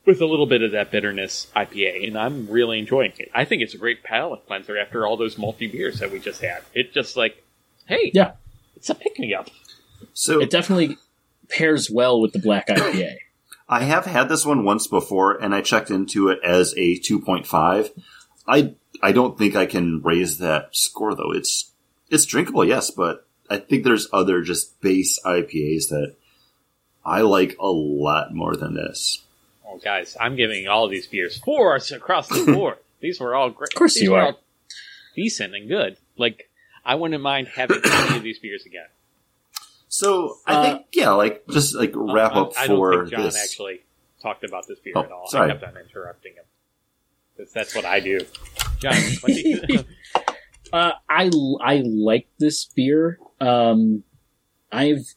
with 0.05 0.21
a 0.21 0.26
little 0.26 0.45
bit 0.45 0.61
of 0.61 0.71
that 0.71 0.91
bitterness 0.91 1.47
IPA, 1.53 2.07
and 2.07 2.17
I'm 2.17 2.47
really 2.47 2.80
enjoying 2.80 3.11
it. 3.17 3.30
I 3.36 3.43
think 3.43 3.61
it's 3.63 3.74
a 3.74 3.78
great 3.78 4.01
palate 4.01 4.47
cleanser 4.47 4.78
after 4.78 5.05
all 5.05 5.17
those 5.17 5.38
multi 5.38 5.67
beers 5.67 5.99
that 5.99 6.09
we 6.09 6.19
just 6.19 6.39
had. 6.41 6.61
It 6.74 6.93
just 6.93 7.17
like, 7.17 7.43
hey, 7.86 8.11
Yeah. 8.13 8.32
it's 8.78 8.89
a 8.89 8.95
pick 8.95 9.19
me 9.19 9.34
up. 9.34 9.49
So 10.13 10.39
It 10.39 10.49
definitely 10.49 10.97
pairs 11.49 11.89
well 11.91 12.21
with 12.21 12.32
the 12.32 12.39
black 12.39 12.67
IPA. 12.69 13.15
I 13.67 13.84
have 13.84 14.05
had 14.05 14.30
this 14.30 14.45
one 14.45 14.63
once 14.63 14.88
before, 14.88 15.34
and 15.41 15.53
I 15.53 15.61
checked 15.61 15.91
into 15.91 16.30
it 16.30 16.39
as 16.45 16.74
a 16.78 16.97
2.5. 16.99 17.89
I 18.47 18.76
I 19.02 19.12
don't 19.12 19.38
think 19.38 19.56
I 19.56 19.66
can 19.66 20.02
raise 20.04 20.38
that 20.39 20.76
score 20.76 21.16
though. 21.16 21.32
It's 21.34 21.72
it's 22.10 22.26
drinkable, 22.26 22.64
yes, 22.66 22.91
but 22.91 23.26
I 23.50 23.58
think 23.58 23.84
there's 23.84 24.08
other 24.14 24.41
just 24.41 24.80
base 24.82 25.20
IPAs 25.26 25.89
that 25.89 26.16
I 27.06 27.22
like 27.22 27.56
a 27.60 27.68
lot 27.68 28.34
more 28.34 28.56
than 28.56 28.76
this. 28.76 29.22
Oh, 29.68 29.78
guys, 29.78 30.16
I'm 30.20 30.36
giving 30.36 30.68
all 30.68 30.86
of 30.86 30.91
these 30.91 31.08
beers 31.08 31.38
fours 31.38 31.91
across 31.91 32.28
the 32.30 32.52
board. 32.54 32.78
these 33.02 33.20
were 33.20 33.34
all 33.36 33.50
great. 33.50 33.74
Of 33.74 33.78
course 33.78 33.96
these 33.96 34.04
you 34.04 34.12
were 34.12 34.20
are. 34.20 34.26
all 34.28 34.39
decent 35.16 35.56
and 35.56 35.68
good. 35.68 35.98
Like, 36.18 36.50
I 36.86 36.96
wouldn't 36.96 37.22
mind 37.22 37.48
having 37.48 37.82
any 37.86 38.18
of 38.18 38.24
these 38.24 38.39
beers 38.39 38.66
again. 38.66 38.88
So 39.89 40.38
I 40.46 40.54
Uh, 40.56 40.64
think 40.64 40.86
yeah, 40.94 41.12
like 41.12 41.44
just 41.50 41.76
like 41.76 41.91
wrap 41.96 42.36
Uh, 42.36 42.44
up 42.44 42.54
I 42.58 42.68
for 42.68 42.91
don't 42.91 43.00
think 43.06 43.12
John 43.16 43.24
this. 43.26 43.44
actually 43.44 43.82
talked 44.22 44.44
about 44.44 44.68
this 44.68 44.80
beer 44.80 44.94
Oh, 44.96 45.02
at 45.04 45.12
all. 45.12 45.28
sorry. 45.28 45.50
I 45.52 45.54
kept 45.56 45.64
on 45.64 45.78
interrupting 45.82 46.34
him 46.34 46.44
because 46.44 46.53
that's 47.54 47.76
what 47.76 47.86
I 47.86 48.00
do. 48.00 48.20
John, 48.80 48.96
what 49.22 49.34
do 49.34 49.50
you, 49.50 49.86
Uh, 50.74 50.94
I 51.08 51.30
I 51.62 51.84
like 51.86 52.28
this 52.40 52.66
beer. 52.66 53.20
Um, 53.40 54.04
I've 54.72 55.14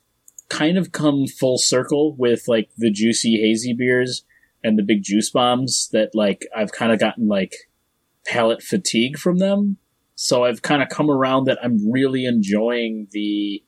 kind 0.51 0.77
of 0.77 0.93
come 0.93 1.27
full 1.27 1.57
circle 1.57 2.15
with 2.15 2.47
like 2.47 2.69
the 2.77 2.91
juicy 2.91 3.41
hazy 3.41 3.73
beers 3.73 4.25
and 4.63 4.79
the 4.79 4.83
big 4.83 5.03
juice 5.03 5.31
bombs 5.31 5.89
that 5.93 6.11
like 6.15 6.47
I've 6.55 6.73
kind 6.73 6.93
of 6.93 6.99
gotten 6.99 7.27
like 7.27 7.55
palate 8.27 8.63
fatigue 8.63 9.17
from 9.17 9.39
them. 9.39 9.79
So 10.15 10.45
I've 10.45 10.61
kind 10.61 10.83
of 10.83 10.91
come 10.91 11.11
around 11.11 11.45
that 11.45 11.59
I'm 11.63 11.91
really 11.91 12.27
enjoying 12.27 13.09
the 13.13 13.63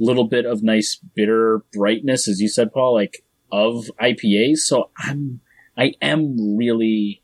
little 0.00 0.26
bit 0.26 0.46
of 0.46 0.64
nice 0.64 0.96
bitter 1.14 1.64
brightness, 1.72 2.26
as 2.26 2.40
you 2.40 2.48
said, 2.48 2.72
Paul, 2.72 2.94
like 2.94 3.24
of 3.52 3.88
IPAs. 4.00 4.58
So 4.58 4.90
I'm 4.98 5.40
I 5.76 5.94
am 6.02 6.56
really 6.56 7.22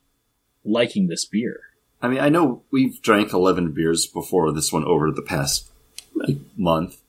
liking 0.71 1.09
this 1.09 1.25
beer. 1.25 1.61
I 2.03 2.09
mean, 2.09 2.21
I 2.21 2.29
know 2.29 2.63
we've 2.71 3.01
drank 3.03 3.33
11 3.33 3.73
beers 3.73 4.07
before 4.07 4.53
this 4.53 4.73
one 4.73 4.85
over 4.85 5.11
the 5.11 5.23
past 5.23 5.71
month. 6.57 7.01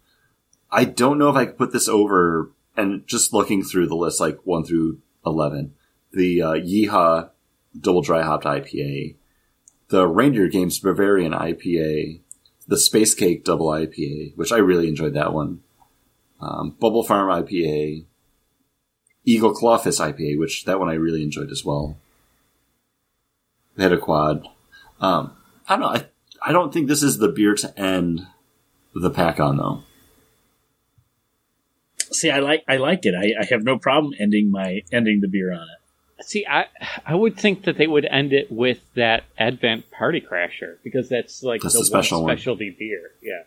I 0.72 0.86
don't 0.86 1.18
know 1.18 1.30
if 1.30 1.36
I 1.36 1.45
could 1.45 1.57
put 1.57 1.72
this 1.72 1.88
over, 1.88 2.51
and 2.76 3.05
just 3.07 3.34
looking 3.34 3.64
through 3.64 3.88
the 3.88 3.95
list, 3.95 4.20
like 4.20 4.39
1 4.43 4.66
through 4.66 4.99
11, 5.26 5.74
the 6.12 6.41
uh, 6.41 6.53
Yeehaw 6.53 7.30
Double 7.80 8.01
Dry 8.01 8.22
Hopped 8.24 8.45
IPA, 8.45 9.16
the 9.89 10.07
Reindeer 10.07 10.47
Games 10.47 10.80
Bavarian 10.80 11.34
IPA, 11.34 12.20
the 12.68 12.78
Space 12.78 13.14
Cake 13.14 13.43
Double 13.43 13.68
IPA, 13.68 14.36
which 14.38 14.51
I 14.51 14.57
really 14.57 14.88
enjoyed 14.88 15.14
that 15.14 15.34
one, 15.34 15.62
um, 16.39 16.72
Bubble 16.80 17.03
Farm 17.03 17.30
IPA, 17.30 18.05
Eagle 19.24 19.53
Clawfist 19.53 19.99
IPA, 19.99 20.39
which 20.39 20.66
that 20.66 20.80
one 20.80 20.89
I 20.89 20.93
really 20.93 21.24
enjoyed 21.24 21.51
as 21.51 21.64
well. 21.64 21.97
They 23.76 23.84
had 23.84 23.93
a 23.93 23.97
quad. 23.97 24.47
Um, 24.99 25.36
I 25.67 25.76
don't 25.76 25.82
know. 25.82 25.88
I, 25.88 26.05
I 26.43 26.51
don't 26.51 26.74
think 26.74 26.88
this 26.88 27.03
is 27.03 27.17
the 27.17 27.30
beer 27.30 27.55
to 27.55 27.80
end 27.80 28.26
the 28.93 29.09
pack 29.09 29.39
on 29.39 29.57
though. 29.57 29.84
See, 32.11 32.30
I 32.30 32.39
like 32.39 32.63
I 32.67 32.78
like 32.78 33.05
it. 33.05 33.15
I, 33.15 33.41
I 33.41 33.45
have 33.45 33.63
no 33.63 33.78
problem 33.78 34.13
ending 34.19 34.51
my 34.51 34.82
ending 34.91 35.22
the 35.22 35.28
beer 35.28 35.53
on 35.53 35.61
it. 35.61 36.26
See, 36.26 36.45
I 36.45 36.65
I 37.05 37.15
would 37.15 37.38
think 37.38 37.63
that 37.63 37.78
they 37.78 37.88
would 37.88 38.05
end 38.05 38.34
it 38.34 38.51
with 38.51 38.80
that 38.95 39.24
Advent 39.38 39.89
Party 39.91 40.22
Crasher 40.22 40.76
because 40.84 41.09
that's 41.09 41.41
like 41.41 41.61
That's 41.61 41.74
the 41.74 41.80
the 41.80 41.86
special 41.86 42.19
one 42.19 42.26
one. 42.26 42.38
specialty 42.38 42.76
beer. 42.78 43.11
Yeah. 43.22 43.43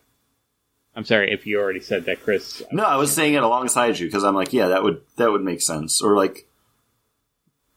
I'm 0.97 1.05
sorry 1.05 1.33
if 1.33 1.45
you 1.45 1.61
already 1.61 1.81
said 1.81 2.05
that, 2.07 2.23
Chris. 2.23 2.63
No, 2.71 2.85
I 2.85 2.97
was 2.97 3.13
saying 3.13 3.35
it 3.35 3.43
alongside 3.43 3.99
you 3.99 4.07
because 4.07 4.23
I'm 4.23 4.35
like, 4.37 4.53
yeah, 4.53 4.69
that 4.69 4.83
would 4.85 5.03
that 5.17 5.31
would 5.31 5.43
make 5.43 5.61
sense. 5.61 6.01
Or 6.01 6.17
like 6.17 6.47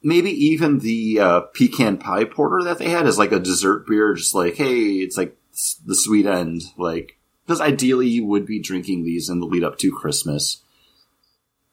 maybe 0.08 0.32
even 0.32 0.80
the 0.80 1.20
uh, 1.20 1.42
pecan 1.54 1.98
pie 1.98 2.24
porter 2.24 2.64
that 2.64 2.78
they 2.78 2.90
had 2.90 3.06
is 3.06 3.18
like 3.18 3.32
a 3.34 3.40
dessert 3.40 3.86
beer, 3.88 4.14
just 4.14 4.34
like 4.34 4.56
hey, 4.56 4.76
it's 5.04 5.18
like 5.18 5.36
the 5.86 5.96
sweet 5.96 6.26
end, 6.26 6.64
like 6.78 7.18
because 7.46 7.60
ideally 7.62 8.08
you 8.08 8.26
would 8.26 8.46
be 8.46 8.60
drinking 8.60 9.04
these 9.04 9.30
in 9.30 9.40
the 9.40 9.46
lead 9.46 9.64
up 9.64 9.78
to 9.80 9.92
Christmas. 9.92 10.62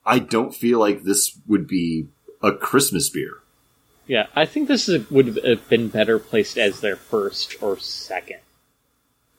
I 0.04 0.18
don't 0.18 0.54
feel 0.54 0.78
like 0.80 1.02
this 1.04 1.38
would 1.46 1.66
be 1.66 2.08
a 2.42 2.52
Christmas 2.52 3.08
beer. 3.08 3.38
Yeah, 4.06 4.26
I 4.36 4.44
think 4.44 4.68
this 4.68 4.86
is, 4.88 5.08
would 5.10 5.38
have 5.44 5.66
been 5.70 5.88
better 5.88 6.18
placed 6.18 6.58
as 6.58 6.80
their 6.80 6.96
first 6.96 7.56
or 7.62 7.78
second 7.78 8.40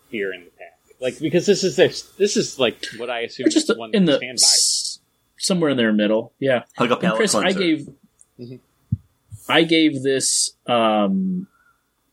beer 0.10 0.34
in 0.34 0.46
the 0.46 0.50
pack. 0.58 0.80
Like 1.00 1.20
because 1.20 1.46
this 1.46 1.64
is 1.64 1.76
their 1.76 1.90
this 2.18 2.36
is 2.38 2.58
like 2.58 2.78
what 2.98 3.10
I 3.10 3.20
assume 3.22 3.48
Or 3.48 3.50
just 3.50 3.70
is 3.70 3.78
one 3.78 3.92
in 3.94 4.06
the 4.06 4.18
stand 4.18 4.38
by. 4.38 4.44
s- 4.44 5.00
somewhere 5.38 5.70
in 5.70 5.78
their 5.78 5.92
middle. 5.94 6.34
Yeah. 6.40 6.64
Like 6.80 6.90
a 6.90 6.94
And 6.94 7.02
palate 7.02 7.18
Chris, 7.18 7.36
I 7.36 7.52
cleanser. 7.54 7.60
gave 7.60 7.90
Mhm. 8.40 8.60
I 9.48 9.64
gave 9.64 10.02
this 10.04 10.52
um, 10.68 11.48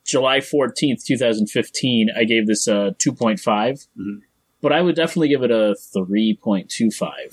July 0.05 0.41
fourteenth, 0.41 1.05
two 1.05 1.17
thousand 1.17 1.49
fifteen. 1.49 2.09
I 2.17 2.25
gave 2.25 2.47
this 2.47 2.67
a 2.69 2.95
two 2.99 3.13
point 3.13 3.41
five, 3.41 3.87
Mhm. 3.99 4.21
but 4.61 4.73
I 4.73 4.81
would 4.83 4.97
definitely 4.97 5.29
give 5.29 5.43
it 5.43 5.51
a 5.51 5.75
three 5.93 6.39
point 6.41 6.69
two 6.71 6.91
five. 6.91 7.31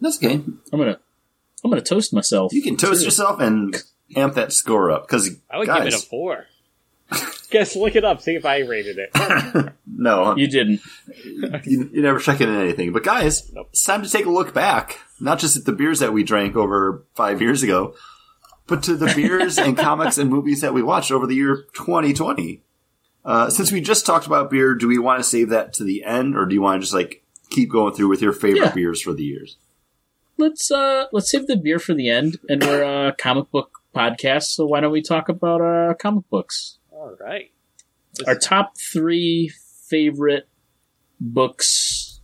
That's 0.00 0.16
okay. 0.18 0.34
I'm 0.34 0.78
gonna 0.78 0.98
I'm 1.64 1.70
gonna 1.70 1.82
toast 1.82 2.12
myself. 2.12 2.52
You 2.52 2.62
can 2.62 2.76
toast 2.76 3.00
too. 3.00 3.06
yourself 3.06 3.40
and 3.40 3.76
amp 4.16 4.34
that 4.34 4.52
score 4.52 4.90
up 4.90 5.06
because 5.06 5.30
I 5.50 5.58
would 5.58 5.66
guys, 5.66 5.78
give 5.84 5.94
it 5.94 5.94
a 5.94 6.06
four. 6.06 6.46
Guess 7.50 7.76
look 7.76 7.96
it 7.96 8.04
up, 8.04 8.20
see 8.20 8.34
if 8.34 8.44
I 8.44 8.58
rated 8.58 8.98
it. 8.98 9.72
no, 9.86 10.36
You 10.36 10.46
didn't. 10.48 10.80
you, 11.64 11.90
you 11.92 12.02
never 12.02 12.18
check 12.18 12.42
in 12.42 12.54
anything. 12.54 12.92
But 12.92 13.04
guys, 13.04 13.50
Nope. 13.54 13.68
it's 13.70 13.82
time 13.84 14.02
to 14.02 14.10
take 14.10 14.26
a 14.26 14.30
look 14.30 14.52
back, 14.52 14.98
not 15.18 15.38
just 15.38 15.56
at 15.56 15.64
the 15.64 15.72
beers 15.72 16.00
that 16.00 16.12
we 16.12 16.22
drank 16.22 16.56
over 16.56 17.04
five 17.14 17.40
years 17.40 17.62
ago, 17.62 17.94
but 18.68 18.84
to 18.84 18.96
the 18.96 19.12
beers 19.16 19.58
and 19.58 19.76
comics 19.88 20.18
and 20.18 20.30
movies 20.30 20.60
that 20.60 20.72
we 20.74 20.82
watched 20.82 21.10
over 21.10 21.26
the 21.26 21.34
year 21.34 21.64
2020. 21.74 22.62
Uh, 23.24 23.50
since 23.50 23.72
we 23.72 23.80
just 23.80 24.06
talked 24.06 24.26
about 24.26 24.50
beer, 24.50 24.74
do 24.74 24.86
we 24.86 24.98
want 24.98 25.18
to 25.18 25.24
save 25.24 25.48
that 25.50 25.72
to 25.74 25.84
the 25.84 26.04
end, 26.04 26.36
or 26.36 26.46
do 26.46 26.54
you 26.54 26.62
want 26.62 26.80
to 26.80 26.84
just 26.84 26.94
like 26.94 27.24
keep 27.50 27.70
going 27.70 27.92
through 27.94 28.08
with 28.08 28.22
your 28.22 28.32
favorite 28.32 28.66
Yeah. 28.66 28.72
beers 28.74 29.02
for 29.02 29.12
the 29.12 29.24
years? 29.24 29.56
Let's 30.36 30.70
uh 30.70 31.06
let's 31.12 31.30
save 31.30 31.46
the 31.48 31.56
beer 31.56 31.78
for 31.80 31.94
the 31.94 32.08
end, 32.08 32.38
and 32.48 32.62
we're 32.62 33.08
a 33.08 33.12
comic 33.16 33.50
book 33.50 33.80
podcast, 33.94 34.44
so 34.44 34.64
why 34.66 34.80
don't 34.80 34.92
we 34.92 35.02
talk 35.02 35.28
about 35.28 35.60
uh 35.60 35.94
comic 35.94 36.28
books? 36.30 36.78
All 36.92 37.16
right. 37.20 37.50
Our 38.26 38.36
top 38.36 38.76
three 38.78 39.52
favorite 39.88 40.48
books 41.20 42.20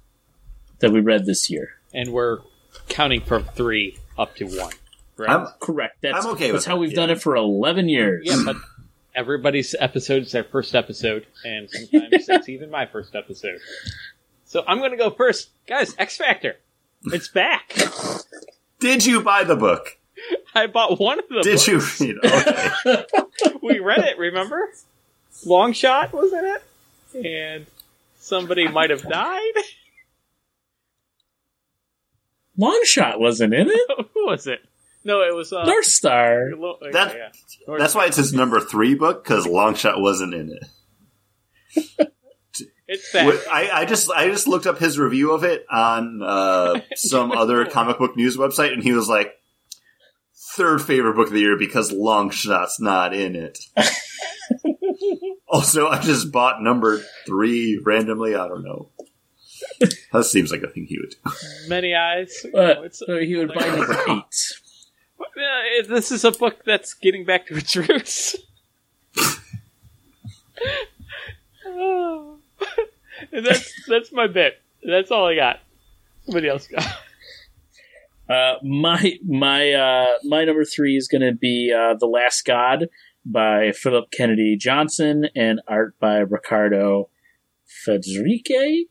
that 0.79 0.91
we 0.93 1.01
read 1.01 1.27
this 1.27 1.51
year. 1.51 1.71
and 1.93 2.13
we're 2.13 2.39
counting 2.89 3.21
from 3.21 3.45
three 3.55 3.97
up 4.19 4.35
to 4.37 4.45
one. 4.47 4.73
Right? 5.17 5.31
I'm, 5.31 5.47
Correct. 5.61 5.99
That's 6.01 6.25
I'm 6.25 6.33
okay 6.33 6.47
with 6.47 6.63
that's 6.63 6.65
how 6.65 6.75
that, 6.75 6.81
we've 6.81 6.91
yeah. 6.91 6.97
done 6.97 7.11
it 7.11 7.23
for 7.23 7.37
eleven 7.37 7.89
years. 7.89 8.23
yeah, 8.27 8.43
but 8.45 8.57
everybody's 9.15 9.75
episode 9.79 10.23
is 10.23 10.33
their 10.33 10.45
first 10.45 10.75
episode, 10.75 11.27
and 11.45 11.71
sometimes 11.71 12.09
it's 12.29 12.49
even 12.49 12.71
my 12.71 12.87
first 12.87 13.15
episode. 13.15 13.61
So 14.45 14.65
I'm 14.67 14.79
going 14.79 14.91
to 14.91 14.97
go 14.97 15.11
first, 15.11 15.51
guys. 15.67 15.95
X 15.99 16.17
Factor, 16.17 16.57
it's 17.05 17.29
back. 17.29 17.77
did 18.81 19.05
you 19.05 19.23
buy 19.23 19.45
the 19.45 19.57
book? 19.57 19.99
I 20.55 20.67
bought 20.67 20.99
one 20.99 21.19
of 21.19 21.29
them. 21.29 21.43
Did 21.43 21.67
you 21.67 21.81
read 22.01 22.17
it? 22.23 23.13
Okay. 23.17 23.59
We 23.63 23.79
read 23.81 24.01
it. 24.01 24.19
Remember? 24.19 24.69
Long 25.45 25.73
shot 25.73 26.13
was 26.13 26.33
in 26.33 26.45
it, 26.45 27.27
and 27.27 27.67
somebody 28.19 28.69
might 28.69 28.91
have 28.91 29.03
died. 29.03 29.53
Longshot 32.59 33.19
wasn't 33.19 33.55
in 33.55 33.69
it. 33.69 34.07
Who 34.15 34.27
was 34.27 34.47
it? 34.47 34.65
No, 35.05 35.21
it 35.23 35.35
was 35.35 35.53
uh, 35.53 35.65
North 35.65 35.85
Star. 35.85 36.51
Lo- 36.57 36.79
That- 36.93 37.15
yeah. 37.15 37.29
North- 37.69 37.81
That's 37.81 37.95
why 37.95 38.07
it's 38.07 38.17
his 38.17 38.33
number 38.33 38.61
three 38.61 38.95
book 38.95 39.23
because 39.23 39.47
Longshot 39.47 40.01
wasn't 40.01 40.33
in 40.35 40.51
it. 40.51 40.65
it's 42.89 43.13
back. 43.13 43.27
What- 43.27 43.45
I, 43.51 43.71
I 43.71 43.85
just 43.85 44.11
I 44.11 44.29
just 44.29 44.49
looked 44.49 44.67
up 44.67 44.79
his 44.79 44.99
review 44.99 45.33
of 45.33 45.45
it 45.45 45.67
on 45.71 46.23
uh, 46.23 46.81
some 46.97 47.33
other 47.33 47.67
comic 47.67 47.99
book 47.99 48.17
news 48.17 48.37
website, 48.37 48.73
and 48.73 48.83
he 48.83 48.93
was 48.93 49.09
like, 49.09 49.33
third 50.57 50.81
favorite 50.81 51.15
book 51.17 51.27
of 51.29 51.33
the 51.35 51.41
year 51.41 51.59
because 51.59 51.93
Longshot's 51.93 52.81
not 52.81 53.13
in 53.15 53.35
it. 53.37 53.59
also, 55.49 55.89
I 55.89 56.01
just 56.01 56.33
bought 56.33 56.63
number 56.63 57.01
three 57.27 57.81
randomly. 57.85 58.35
I 58.35 58.49
don't 58.49 58.65
know. 58.65 58.91
That 60.13 60.25
seems 60.25 60.51
like 60.53 60.63
a 60.63 60.69
thing 60.69 60.87
he 60.89 60.99
would 60.99 61.11
do. 61.11 61.69
Many 61.69 61.95
eyes. 61.95 62.45
But 62.53 62.79
It's- 62.79 62.99
so 63.05 63.19
he 63.19 63.37
would 63.37 63.53
buy 63.53 63.67
number 63.67 63.99
eight. 64.09 64.23
Uh, 65.21 65.87
this 65.89 66.13
is 66.13 66.25
a 66.25 66.33
book 66.33 66.65
that's 66.65 66.95
getting 66.95 67.25
back 67.25 67.47
to 67.47 67.57
its 67.57 67.77
roots. 67.77 68.37
That's 73.33 73.73
that's 73.89 74.13
my 74.13 74.27
bit. 74.27 74.61
That's 74.83 75.11
all 75.11 75.27
I 75.27 75.35
got. 75.35 75.61
Somebody 76.25 76.49
else 76.49 76.67
got. 76.67 76.85
Uh, 78.29 78.55
my 78.63 79.19
my 79.27 79.73
uh, 79.73 80.15
my 80.25 80.45
number 80.45 80.65
three 80.65 80.97
is 80.97 81.09
going 81.09 81.23
to 81.23 81.33
be 81.33 81.71
uh, 81.71 81.95
the 81.99 82.07
Last 82.07 82.45
God 82.45 82.89
by 83.25 83.73
Philip 83.73 84.11
Kennedy 84.11 84.57
Johnson 84.57 85.27
and 85.37 85.61
art 85.69 85.95
by 86.01 86.19
Riccardo 86.19 87.11
Federici. 87.87 88.89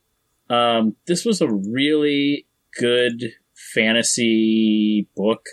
Um, 0.50 0.96
this 1.08 1.26
was 1.26 1.42
a 1.42 1.50
really 1.50 2.46
good 2.80 3.34
fantasy 3.74 5.08
book. 5.16 5.46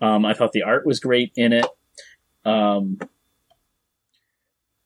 Um, 0.00 0.24
I 0.24 0.34
thought 0.34 0.52
the 0.52 0.62
art 0.62 0.86
was 0.86 1.00
great 1.00 1.32
in 1.36 1.52
it. 1.52 1.66
Um, 2.44 2.98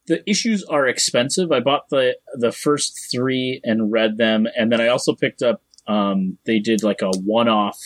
the 0.07 0.29
issues 0.29 0.65
are 0.65 0.87
expensive. 0.87 1.53
I 1.53 1.61
bought 1.61 1.89
the 1.91 2.17
the 2.35 2.53
first 2.53 3.09
three 3.11 3.61
and 3.63 3.93
read 3.93 4.17
them, 4.17 4.47
and 4.57 4.73
then 4.73 4.81
I 4.81 4.89
also 4.89 5.15
picked 5.15 5.43
up. 5.43 5.63
Um, 5.87 6.39
they 6.47 6.59
did 6.59 6.83
like 6.83 7.03
a 7.03 7.11
one 7.11 7.49
off 7.49 7.79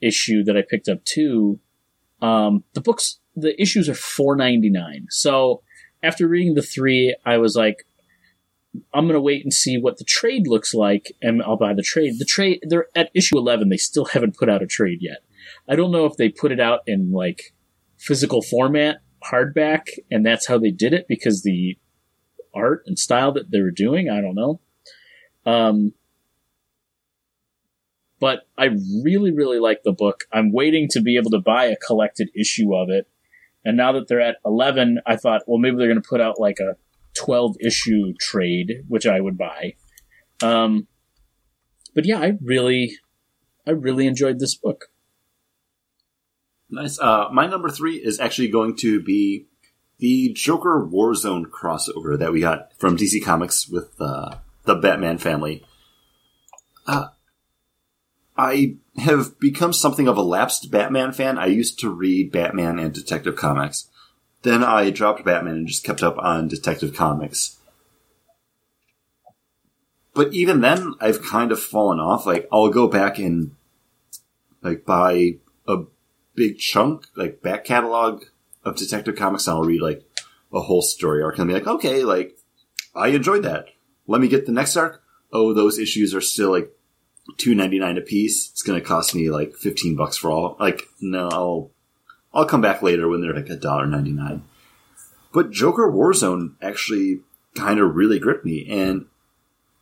issue 0.00 0.44
that 0.44 0.56
I 0.56 0.62
picked 0.68 0.88
up 0.88 1.04
too. 1.04 1.60
Um, 2.20 2.64
the 2.74 2.80
books, 2.80 3.20
the 3.36 3.60
issues 3.60 3.88
are 3.88 3.94
four 3.94 4.36
ninety 4.36 4.70
nine. 4.70 5.06
So 5.10 5.62
after 6.02 6.28
reading 6.28 6.54
the 6.54 6.62
three, 6.62 7.16
I 7.24 7.38
was 7.38 7.56
like, 7.56 7.86
I'm 8.92 9.06
gonna 9.06 9.20
wait 9.20 9.44
and 9.44 9.52
see 9.52 9.78
what 9.78 9.98
the 9.98 10.04
trade 10.04 10.46
looks 10.46 10.74
like, 10.74 11.12
and 11.22 11.42
I'll 11.42 11.56
buy 11.56 11.74
the 11.74 11.82
trade. 11.82 12.18
The 12.18 12.24
trade, 12.24 12.60
they're 12.68 12.88
at 12.94 13.10
issue 13.14 13.38
eleven. 13.38 13.68
They 13.68 13.76
still 13.76 14.06
haven't 14.06 14.36
put 14.36 14.48
out 14.48 14.62
a 14.62 14.66
trade 14.66 14.98
yet. 15.00 15.18
I 15.68 15.76
don't 15.76 15.92
know 15.92 16.06
if 16.06 16.16
they 16.16 16.28
put 16.28 16.52
it 16.52 16.60
out 16.60 16.80
in 16.86 17.12
like 17.12 17.54
physical 17.98 18.42
format, 18.42 18.98
hardback, 19.30 19.88
and 20.10 20.24
that's 20.24 20.46
how 20.46 20.58
they 20.58 20.70
did 20.70 20.92
it 20.94 21.06
because 21.08 21.42
the 21.42 21.76
art 22.54 22.82
and 22.86 22.98
style 22.98 23.32
that 23.32 23.50
they 23.50 23.60
were 23.60 23.70
doing. 23.70 24.08
I 24.08 24.20
don't 24.20 24.34
know. 24.34 24.60
Um, 25.44 25.92
but 28.20 28.40
I 28.56 28.70
really, 29.04 29.30
really 29.30 29.60
like 29.60 29.82
the 29.84 29.92
book. 29.92 30.24
I'm 30.32 30.52
waiting 30.52 30.88
to 30.90 31.00
be 31.00 31.16
able 31.16 31.30
to 31.30 31.40
buy 31.40 31.66
a 31.66 31.76
collected 31.76 32.30
issue 32.34 32.74
of 32.74 32.88
it. 32.90 33.06
And 33.64 33.76
now 33.76 33.92
that 33.92 34.08
they're 34.08 34.20
at 34.20 34.36
11, 34.44 35.00
I 35.06 35.16
thought, 35.16 35.42
well, 35.46 35.58
maybe 35.58 35.76
they're 35.76 35.88
going 35.88 36.02
to 36.02 36.08
put 36.08 36.20
out 36.20 36.40
like 36.40 36.58
a 36.58 36.76
12 37.16 37.56
issue 37.60 38.14
trade, 38.18 38.84
which 38.88 39.06
I 39.06 39.20
would 39.20 39.36
buy. 39.36 39.74
Um, 40.42 40.88
but 41.94 42.04
yeah, 42.04 42.18
I 42.18 42.32
really, 42.42 42.92
I 43.66 43.72
really 43.72 44.06
enjoyed 44.06 44.38
this 44.38 44.54
book. 44.56 44.86
Nice. 46.70 46.98
Uh, 46.98 47.28
my 47.32 47.46
number 47.46 47.70
three 47.70 47.96
is 47.96 48.20
actually 48.20 48.48
going 48.48 48.76
to 48.76 49.00
be 49.00 49.46
the 49.98 50.32
Joker 50.34 50.86
Warzone 50.86 51.46
crossover 51.46 52.18
that 52.18 52.32
we 52.32 52.40
got 52.40 52.72
from 52.78 52.96
DC 52.96 53.24
Comics 53.24 53.68
with 53.68 53.90
uh, 54.00 54.36
the 54.64 54.74
Batman 54.74 55.18
family. 55.18 55.64
Uh, 56.86 57.08
I 58.36 58.76
have 58.98 59.38
become 59.40 59.72
something 59.72 60.06
of 60.06 60.16
a 60.16 60.22
lapsed 60.22 60.70
Batman 60.70 61.12
fan. 61.12 61.38
I 61.38 61.46
used 61.46 61.80
to 61.80 61.90
read 61.90 62.30
Batman 62.30 62.78
and 62.78 62.94
Detective 62.94 63.34
Comics. 63.34 63.88
Then 64.42 64.62
I 64.62 64.90
dropped 64.90 65.24
Batman 65.24 65.56
and 65.56 65.66
just 65.66 65.84
kept 65.84 66.02
up 66.02 66.16
on 66.18 66.48
Detective 66.48 66.94
Comics. 66.94 67.58
But 70.14 70.32
even 70.32 70.60
then, 70.60 70.94
I've 71.00 71.22
kind 71.22 71.50
of 71.50 71.60
fallen 71.60 71.98
off. 71.98 72.26
Like, 72.26 72.48
I'll 72.52 72.70
go 72.70 72.88
back 72.88 73.18
and, 73.18 73.56
like, 74.62 74.84
buy 74.84 75.38
big 76.38 76.58
chunk, 76.58 77.06
like, 77.16 77.42
back 77.42 77.64
catalog 77.64 78.24
of 78.64 78.76
Detective 78.76 79.16
Comics 79.16 79.46
and 79.46 79.56
I'll 79.56 79.64
read, 79.64 79.82
like, 79.82 80.04
a 80.52 80.60
whole 80.60 80.82
story 80.82 81.22
arc 81.22 81.38
and 81.38 81.48
be 81.48 81.54
like, 81.54 81.66
okay, 81.66 82.04
like, 82.04 82.38
I 82.94 83.08
enjoyed 83.08 83.42
that. 83.42 83.66
Let 84.06 84.20
me 84.20 84.28
get 84.28 84.46
the 84.46 84.52
next 84.52 84.76
arc. 84.76 85.02
Oh, 85.32 85.52
those 85.52 85.78
issues 85.78 86.14
are 86.14 86.22
still, 86.22 86.50
like, 86.50 86.72
two 87.36 87.54
ninety 87.54 87.78
nine 87.78 87.98
a 87.98 88.00
piece. 88.00 88.50
It's 88.50 88.62
going 88.62 88.80
to 88.80 88.86
cost 88.86 89.14
me 89.14 89.30
like 89.30 89.54
fifteen 89.54 89.96
bucks 89.96 90.16
for 90.16 90.30
all. 90.30 90.56
Like, 90.58 90.84
no, 91.00 91.28
I'll 91.28 91.70
I'll 92.32 92.46
come 92.46 92.62
back 92.62 92.80
later 92.80 93.08
when 93.08 93.20
they're 93.20 93.34
like 93.34 93.50
a 93.50 93.56
dollar 93.56 93.86
ninety 93.86 94.12
nine. 94.12 94.44
But 95.32 95.50
Joker 95.50 95.92
Warzone 95.92 96.54
actually 96.62 97.20
kind 97.54 97.80
of 97.80 97.94
really 97.94 98.18
gripped 98.18 98.46
me, 98.46 98.66
and 98.70 99.06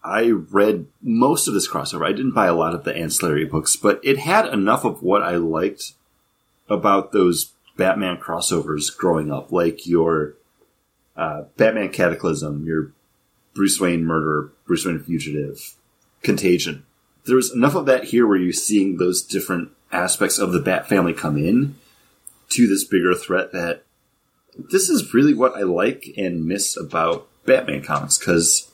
I 0.03 0.31
read 0.31 0.87
most 1.01 1.47
of 1.47 1.55
this 1.55 1.69
crossover. 1.69 2.05
I 2.05 2.13
didn't 2.13 2.35
buy 2.35 2.47
a 2.47 2.55
lot 2.55 2.75
of 2.75 2.83
the 2.83 2.97
ancillary 2.97 3.45
books, 3.45 3.77
but 3.77 4.01
it 4.03 4.19
had 4.19 4.47
enough 4.47 4.85
of 4.85 5.03
what 5.03 5.23
I 5.23 5.37
liked 5.37 5.93
about 6.69 7.13
those 7.13 7.53
Batman 7.77 8.17
crossovers 8.17 8.95
growing 8.97 9.31
up, 9.31 9.53
like 9.53 9.87
your 9.87 10.35
uh, 11.17 11.43
Batman 11.57 11.91
Cataclysm, 11.91 12.65
your 12.65 12.93
Bruce 13.55 13.81
Wayne 13.81 14.05
Murder, 14.05 14.53
Bruce 14.67 14.85
Wayne 14.85 14.99
Fugitive, 15.01 15.75
Contagion 16.23 16.85
there's 17.27 17.53
enough 17.53 17.75
of 17.75 17.87
that 17.87 18.05
here 18.05 18.27
where 18.27 18.39
you're 18.39 18.53
seeing 18.53 18.97
those 18.97 19.23
different 19.23 19.71
aspects 19.93 20.39
of 20.39 20.53
the 20.53 20.61
Bat 20.61 20.89
family 20.89 21.13
come 21.13 21.37
in 21.37 21.77
to 22.51 22.67
this 22.67 22.85
bigger 22.85 23.15
threat 23.15 23.53
that 23.53 23.85
this 24.57 24.89
is 24.89 25.13
really 25.13 25.35
what 25.35 25.55
I 25.55 25.63
like 25.63 26.07
and 26.17 26.47
miss 26.47 26.77
about 26.77 27.29
Batman 27.45 27.83
comics 27.83 28.17
because 28.17 28.71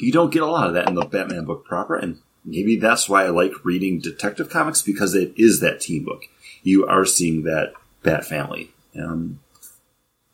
you 0.00 0.10
don't 0.10 0.32
get 0.32 0.42
a 0.42 0.46
lot 0.46 0.66
of 0.66 0.74
that 0.74 0.88
in 0.88 0.94
the 0.94 1.04
Batman 1.04 1.44
book 1.44 1.64
proper, 1.64 1.94
and 1.94 2.18
maybe 2.44 2.76
that's 2.76 3.08
why 3.08 3.24
I 3.24 3.28
like 3.28 3.64
reading 3.64 4.00
Detective 4.00 4.48
Comics 4.48 4.82
because 4.82 5.14
it 5.14 5.32
is 5.36 5.60
that 5.60 5.80
team 5.80 6.04
book. 6.04 6.24
You 6.62 6.86
are 6.86 7.04
seeing 7.04 7.44
that 7.44 7.72
Bat 8.02 8.24
family. 8.26 8.70
Um, 8.98 9.40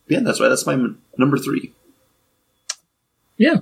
yeah, 0.08 0.20
that's 0.20 0.38
why 0.38 0.48
that's 0.48 0.66
my 0.66 0.74
m- 0.74 1.02
number 1.18 1.36
three. 1.36 1.72
Yeah, 3.36 3.60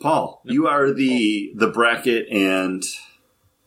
Paul, 0.00 0.42
you 0.44 0.66
are 0.66 0.92
the 0.92 1.52
the 1.54 1.68
bracket 1.68 2.28
and 2.30 2.82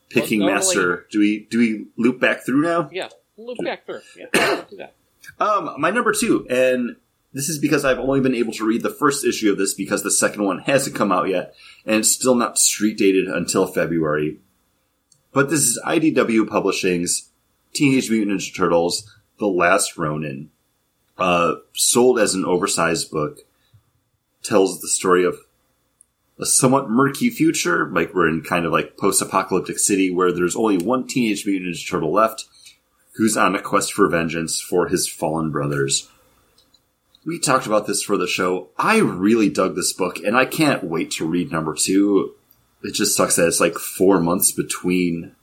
picking 0.10 0.42
Well, 0.42 0.54
master. 0.56 1.08
Do 1.12 1.20
we 1.20 1.48
do 1.50 1.58
we 1.58 1.86
loop 1.98 2.20
back 2.20 2.46
through 2.46 2.62
now? 2.62 2.90
Yeah, 2.92 3.10
loop 3.38 3.58
back 3.64 3.86
through. 3.86 4.02
Yeah, 4.18 4.64
do 4.70 4.78
that. 4.78 4.96
Um, 5.40 5.76
my 5.78 5.90
number 5.92 6.14
two, 6.14 6.46
and 6.50 6.96
this 7.34 7.50
is 7.50 7.60
because 7.60 7.86
I've 7.86 8.00
only 8.00 8.20
been 8.20 8.36
able 8.36 8.54
to 8.54 8.66
read 8.66 8.84
the 8.84 8.90
first 8.90 9.26
issue 9.26 9.52
of 9.52 9.58
this 9.58 9.74
because 9.74 10.04
the 10.04 10.12
second 10.12 10.44
one 10.44 10.60
hasn't 10.60 10.96
come 10.96 11.12
out 11.12 11.30
yet, 11.30 11.54
and 11.86 11.98
it's 11.98 12.12
still 12.12 12.36
not 12.36 12.58
street 12.58 12.98
dated 12.98 13.28
until 13.28 13.68
February. 13.68 14.40
But 15.34 15.50
this 15.50 15.62
is 15.62 15.80
IDW 15.86 16.48
Publishing's 16.48 17.30
Teenage 17.74 18.10
Mutant 18.10 18.40
Ninja 18.40 18.56
Turtles: 18.56 19.18
The 19.40 19.48
Last 19.48 19.98
Ronin, 19.98 20.52
uh, 21.18 21.56
sold 21.74 22.20
as 22.20 22.34
an 22.34 22.46
oversized 22.46 23.12
book. 23.12 23.40
Tells 24.44 24.82
the 24.82 24.88
story 24.88 25.24
of 25.24 25.38
a 26.40 26.46
somewhat 26.48 26.90
murky 26.90 27.30
future, 27.30 27.88
like 27.94 28.14
we're 28.16 28.28
in 28.28 28.42
kind 28.42 28.66
of 28.66 28.72
like 28.72 28.98
post-apocalyptic 28.98 29.78
city 29.78 30.10
where 30.10 30.32
there's 30.32 30.56
only 30.56 30.78
one 30.80 31.08
Teenage 31.08 31.46
Mutant 31.46 31.76
Ninja 31.76 31.88
Turtle 31.88 32.12
left, 32.12 32.46
who's 33.14 33.38
on 33.38 33.56
a 33.56 33.62
quest 33.62 33.94
for 33.94 34.08
vengeance 34.08 34.60
for 34.60 34.88
his 34.88 35.08
fallen 35.08 35.52
brothers. 35.52 36.10
We 37.24 37.40
talked 37.40 37.68
about 37.68 37.86
this 37.86 38.02
for 38.02 38.18
the 38.18 38.26
show. 38.26 38.70
I 38.78 38.98
really 38.98 39.50
dug 39.50 39.76
this 39.76 39.94
book, 39.94 40.18
and 40.18 40.36
I 40.36 40.46
can't 40.46 40.84
wait 40.84 41.12
to 41.12 41.28
read 41.28 41.52
number 41.52 41.76
two. 41.76 42.34
It 42.82 42.96
just 42.96 43.16
sucks 43.16 43.36
that 43.36 43.48
it's 43.48 43.60
like 43.60 43.76
four 43.76 44.20
months 44.20 44.52
between 44.52 45.36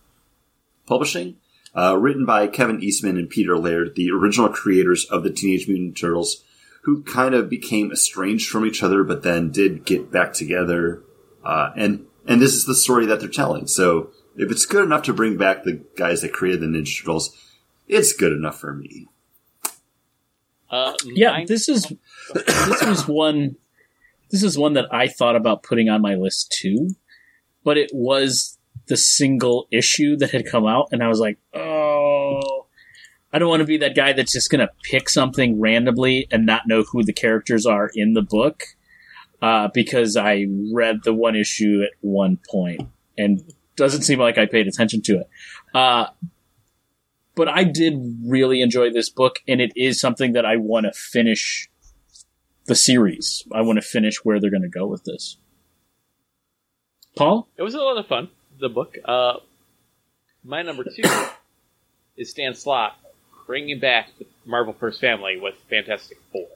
publishing. 0.87 1.37
Uh, 1.77 1.97
written 1.97 2.25
by 2.25 2.47
Kevin 2.47 2.83
Eastman 2.83 3.17
and 3.19 3.29
Peter 3.29 3.57
Laird, 3.59 3.95
the 3.95 4.11
original 4.11 4.49
creators 4.49 5.05
of 5.07 5.23
the 5.23 5.31
Teenage 5.31 5.69
Mutant 5.69 5.97
Turtles, 5.97 6.45
who 6.83 7.03
kind 7.03 7.35
of 7.35 7.51
became 7.51 7.93
estranged 7.93 8.49
from 8.49 8.65
each 8.65 8.83
other, 8.83 9.05
but 9.05 9.23
then 9.23 9.51
did 9.51 9.85
get 9.85 10.11
back 10.11 10.33
together. 10.33 11.03
Uh, 11.45 11.71
and 11.77 12.07
and 12.27 12.41
this 12.43 12.55
is 12.55 12.65
the 12.65 12.75
story 12.75 13.07
that 13.07 13.21
they're 13.21 13.29
telling. 13.29 13.67
So 13.67 14.11
if 14.37 14.51
it's 14.51 14.67
good 14.67 14.85
enough 14.85 15.03
to 15.05 15.13
bring 15.13 15.37
back 15.37 15.65
the 15.65 15.83
guys 15.97 16.23
that 16.23 16.33
created 16.33 16.61
the 16.61 16.67
Ninja 16.67 17.01
Turtles, 17.01 17.37
it's 17.87 18.13
good 18.13 18.33
enough 18.33 18.59
for 18.59 18.75
me. 18.75 19.07
Uh, 20.71 20.95
yeah. 21.05 21.31
mine- 21.33 21.47
This 21.47 21.69
is 21.69 21.93
this 22.35 22.83
was 22.87 23.09
one. 23.09 23.57
This 24.31 24.43
is 24.43 24.59
one 24.59 24.75
that 24.75 24.93
I 24.93 25.09
thought 25.09 25.37
about 25.37 25.63
putting 25.63 25.89
on 25.89 26.03
my 26.03 26.15
list 26.15 26.53
too, 26.53 26.91
but 27.65 27.79
it 27.79 27.91
was 27.95 28.58
the 28.89 28.97
single 28.97 29.69
issue 29.71 30.17
that 30.17 30.31
had 30.31 30.47
come 30.47 30.67
out, 30.67 30.89
and 30.93 31.03
I 31.03 31.09
was 31.09 31.21
like, 31.21 31.39
oh, 31.55 32.67
I 33.33 33.39
don't 33.39 33.49
want 33.49 33.61
to 33.61 33.67
be 33.67 33.79
that 33.79 33.95
guy 33.95 34.13
that's 34.13 34.33
just 34.33 34.51
going 34.51 34.67
to 34.67 34.73
pick 34.83 35.09
something 35.09 35.61
randomly 35.61 36.27
and 36.31 36.47
not 36.47 36.67
know 36.67 36.83
who 36.83 37.05
the 37.05 37.13
characters 37.13 37.67
are 37.67 37.91
in 37.95 38.15
the 38.15 38.23
book, 38.23 38.65
uh, 39.43 39.69
because 39.73 40.17
I 40.17 40.47
read 40.73 41.01
the 41.05 41.15
one 41.15 41.37
issue 41.37 41.83
at 41.85 41.93
one 42.01 42.39
point 42.51 42.83
and 43.17 43.43
doesn't 43.77 44.03
seem 44.03 44.19
like 44.19 44.39
I 44.39 44.47
paid 44.47 44.67
attention 44.67 45.03
to 45.03 45.21
it. 45.21 45.31
Uh, 45.75 46.07
but 47.35 47.49
I 47.49 47.65
did 47.65 47.95
really 48.25 48.63
enjoy 48.63 48.91
this 48.91 49.11
book, 49.11 49.41
and 49.47 49.61
it 49.61 49.73
is 49.77 50.01
something 50.01 50.33
that 50.33 50.45
I 50.45 50.57
want 50.57 50.87
to 50.87 50.93
finish 50.93 51.69
the 52.65 52.75
series. 52.75 53.47
I 53.53 53.61
want 53.61 53.77
to 53.77 53.83
finish 53.83 54.25
where 54.25 54.41
they're 54.41 54.51
going 54.51 54.63
to 54.63 54.69
go 54.69 54.87
with 54.87 55.05
this. 55.05 55.37
Paul? 57.17 57.49
It 57.57 57.63
was 57.63 57.75
a 57.75 57.79
lot 57.79 57.99
of 57.99 58.07
fun. 58.07 58.29
The 58.59 58.69
book. 58.69 58.97
Uh, 59.05 59.35
my 60.43 60.63
number 60.63 60.85
two 60.85 61.03
is 62.17 62.33
Dan 62.33 62.55
Slott 62.55 62.99
bringing 63.47 63.79
back 63.79 64.11
the 64.19 64.27
Marvel 64.45 64.73
First 64.73 65.01
Family 65.01 65.39
with 65.39 65.55
Fantastic 65.71 66.19
Four. 66.33 66.49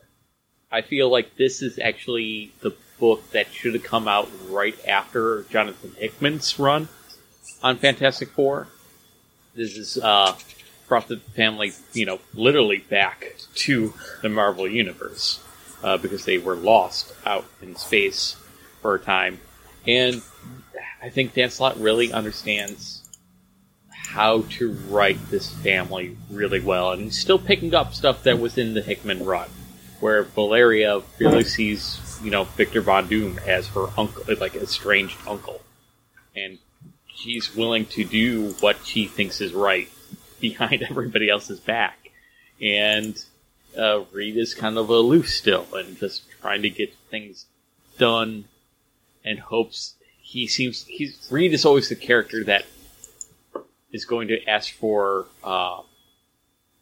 I 0.71 0.81
feel 0.81 1.09
like 1.09 1.37
this 1.37 1.61
is 1.61 1.79
actually 1.79 2.51
the 2.61 2.75
book 2.99 3.31
that 3.31 3.51
should 3.53 3.73
have 3.73 3.83
come 3.83 4.07
out 4.07 4.29
right 4.49 4.75
after 4.87 5.43
Jonathan 5.49 5.93
Hickman's 5.97 6.59
run 6.59 6.89
on 7.61 7.77
Fantastic 7.77 8.29
Four. 8.29 8.67
This 9.55 9.77
is 9.77 9.97
uh, 9.97 10.35
brought 10.87 11.07
the 11.07 11.17
family, 11.17 11.71
you 11.93 12.05
know, 12.05 12.19
literally 12.33 12.79
back 12.79 13.35
to 13.55 13.93
the 14.21 14.29
Marvel 14.29 14.67
universe 14.67 15.39
uh, 15.83 15.97
because 15.97 16.25
they 16.25 16.37
were 16.37 16.55
lost 16.55 17.13
out 17.25 17.45
in 17.61 17.75
space 17.75 18.35
for 18.81 18.95
a 18.95 18.99
time, 18.99 19.39
and 19.87 20.21
I 21.01 21.09
think 21.09 21.33
Dan 21.33 21.49
Slott 21.49 21.79
really 21.79 22.13
understands 22.13 23.03
how 24.13 24.43
to 24.43 24.71
write 24.89 25.17
this 25.29 25.49
family 25.49 26.15
really 26.29 26.59
well, 26.59 26.91
and 26.91 27.01
he's 27.01 27.19
still 27.19 27.39
picking 27.39 27.73
up 27.73 27.93
stuff 27.93 28.23
that 28.23 28.39
was 28.39 28.57
in 28.57 28.73
the 28.73 28.81
Hickman 28.81 29.25
run, 29.25 29.49
where 29.99 30.23
Valeria 30.23 31.01
really 31.19 31.43
sees, 31.43 32.19
you 32.23 32.29
know, 32.29 32.43
Victor 32.43 32.81
Von 32.81 33.07
Doom 33.07 33.39
as 33.47 33.67
her 33.69 33.87
uncle, 33.97 34.23
like 34.39 34.55
estranged 34.55 35.17
uncle, 35.27 35.61
and 36.35 36.59
she's 37.07 37.55
willing 37.55 37.85
to 37.87 38.03
do 38.03 38.51
what 38.59 38.77
she 38.85 39.07
thinks 39.07 39.41
is 39.41 39.51
right 39.51 39.89
behind 40.39 40.83
everybody 40.83 41.29
else's 41.29 41.59
back, 41.59 42.11
and 42.61 43.25
uh, 43.77 44.03
Reed 44.11 44.37
is 44.37 44.53
kind 44.53 44.77
of 44.77 44.89
aloof 44.89 45.27
still 45.27 45.65
and 45.73 45.97
just 45.97 46.23
trying 46.39 46.61
to 46.61 46.69
get 46.69 46.93
things 47.09 47.47
done, 47.97 48.45
and 49.25 49.39
hopes 49.39 49.95
he 50.33 50.47
seems 50.47 50.83
he's 50.85 51.27
Reed 51.29 51.53
is 51.53 51.63
always 51.63 51.89
the 51.89 51.95
character 51.95 52.43
that 52.45 52.65
is 53.91 54.03
going 54.05 54.29
to 54.29 54.43
ask 54.47 54.73
for 54.73 55.27
uh, 55.43 55.81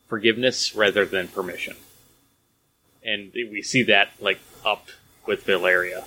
forgiveness 0.08 0.74
rather 0.74 1.04
than 1.06 1.28
permission, 1.28 1.76
and 3.04 3.32
we 3.34 3.62
see 3.62 3.84
that 3.84 4.10
like 4.22 4.40
up 4.66 4.88
with 5.28 5.44
Valeria, 5.44 6.06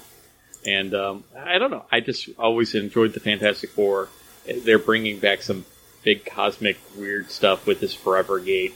and 0.66 0.94
um, 0.94 1.24
I 1.36 1.58
don't 1.58 1.70
know. 1.70 1.84
I 1.92 2.00
just 2.00 2.30
always 2.38 2.74
enjoyed 2.74 3.12
the 3.12 3.20
Fantastic 3.20 3.70
Four, 3.70 4.08
they're 4.46 4.78
bringing 4.78 5.18
back 5.18 5.42
some 5.42 5.66
big 6.02 6.24
cosmic 6.24 6.78
weird 6.96 7.30
stuff 7.30 7.66
with 7.66 7.80
this 7.80 7.92
Forever 7.92 8.40
Gate, 8.40 8.74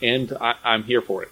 and 0.00 0.32
I, 0.40 0.54
I'm 0.64 0.84
here 0.84 1.02
for 1.02 1.24
it. 1.24 1.30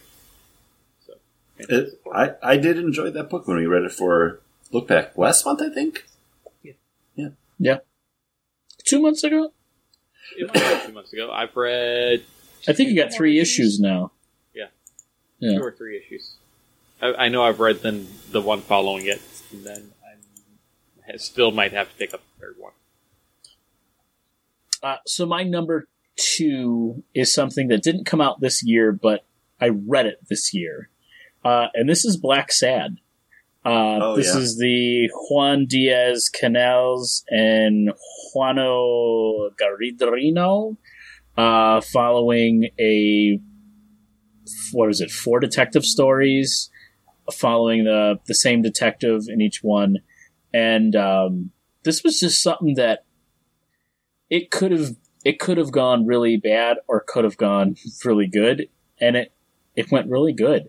So, 1.06 1.14
It, 1.56 2.00
I, 2.12 2.32
I 2.42 2.56
did 2.58 2.78
enjoy 2.78 3.10
that 3.12 3.30
book 3.30 3.48
when 3.48 3.56
we 3.56 3.64
read 3.66 3.84
it 3.84 3.92
for 3.92 4.40
Look 4.72 4.88
Back 4.88 5.16
last 5.16 5.46
month, 5.46 5.62
I 5.62 5.70
think. 5.70 6.04
Two 8.84 9.00
months 9.00 9.24
ago, 9.24 9.52
it 10.36 10.48
might 10.48 10.58
have 10.58 10.78
been 10.78 10.86
two 10.88 10.94
months 10.94 11.12
ago. 11.12 11.30
I've 11.32 11.56
read. 11.56 12.22
I 12.68 12.72
think 12.72 12.90
you 12.90 12.96
got 12.96 13.12
three 13.12 13.34
more 13.34 13.42
issues 13.42 13.80
now. 13.80 14.12
Yeah. 14.54 14.66
Yeah. 15.38 15.58
two 15.58 15.64
or 15.64 15.72
three 15.72 15.98
issues. 15.98 16.34
I, 17.00 17.14
I 17.14 17.28
know 17.28 17.42
I've 17.42 17.60
read 17.60 17.82
then 17.82 18.06
the 18.30 18.40
one 18.40 18.60
following 18.60 19.06
it, 19.06 19.20
and 19.52 19.64
then 19.64 19.92
I 21.08 21.16
still 21.16 21.50
might 21.50 21.72
have 21.72 21.90
to 21.90 21.96
pick 21.96 22.14
up 22.14 22.20
the 22.20 22.40
third 22.46 22.56
one. 22.58 22.72
Uh, 24.82 24.96
so 25.06 25.26
my 25.26 25.42
number 25.42 25.88
two 26.16 27.02
is 27.14 27.32
something 27.32 27.68
that 27.68 27.82
didn't 27.82 28.04
come 28.04 28.20
out 28.20 28.40
this 28.40 28.62
year, 28.62 28.92
but 28.92 29.24
I 29.60 29.68
read 29.68 30.06
it 30.06 30.18
this 30.28 30.52
year, 30.52 30.90
uh, 31.44 31.68
and 31.74 31.88
this 31.88 32.04
is 32.04 32.20
Blacksad. 32.20 32.98
Uh, 33.66 33.98
Oh, 34.00 34.16
this 34.16 34.32
yeah. 34.32 34.40
is 34.40 34.58
the 34.58 35.10
Juan 35.28 35.66
Diaz 35.66 36.28
Canales 36.28 37.24
and 37.28 37.90
Juanjo 38.34 39.50
Guarnido, 39.60 40.76
uh, 41.36 41.80
following 41.80 42.70
a 42.78 43.40
what 44.72 44.88
is 44.88 45.00
it? 45.00 45.10
Four 45.10 45.40
detective 45.40 45.84
stories, 45.84 46.70
following 47.32 47.82
the 47.84 48.20
the 48.26 48.34
same 48.34 48.62
detective 48.62 49.22
in 49.28 49.40
each 49.40 49.64
one, 49.64 49.96
and 50.54 50.94
um, 50.94 51.50
this 51.82 52.04
was 52.04 52.20
just 52.20 52.40
something 52.40 52.74
that 52.76 53.04
it 54.30 54.52
could 54.52 54.70
have 54.70 54.94
it 55.24 55.40
could 55.40 55.58
have 55.58 55.72
gone 55.72 56.06
really 56.06 56.36
bad 56.36 56.76
or 56.86 57.00
could 57.04 57.24
have 57.24 57.36
gone 57.36 57.74
really 58.04 58.28
good, 58.28 58.68
and 59.00 59.16
it 59.16 59.32
it 59.74 59.90
went 59.90 60.08
really 60.08 60.32
good. 60.32 60.68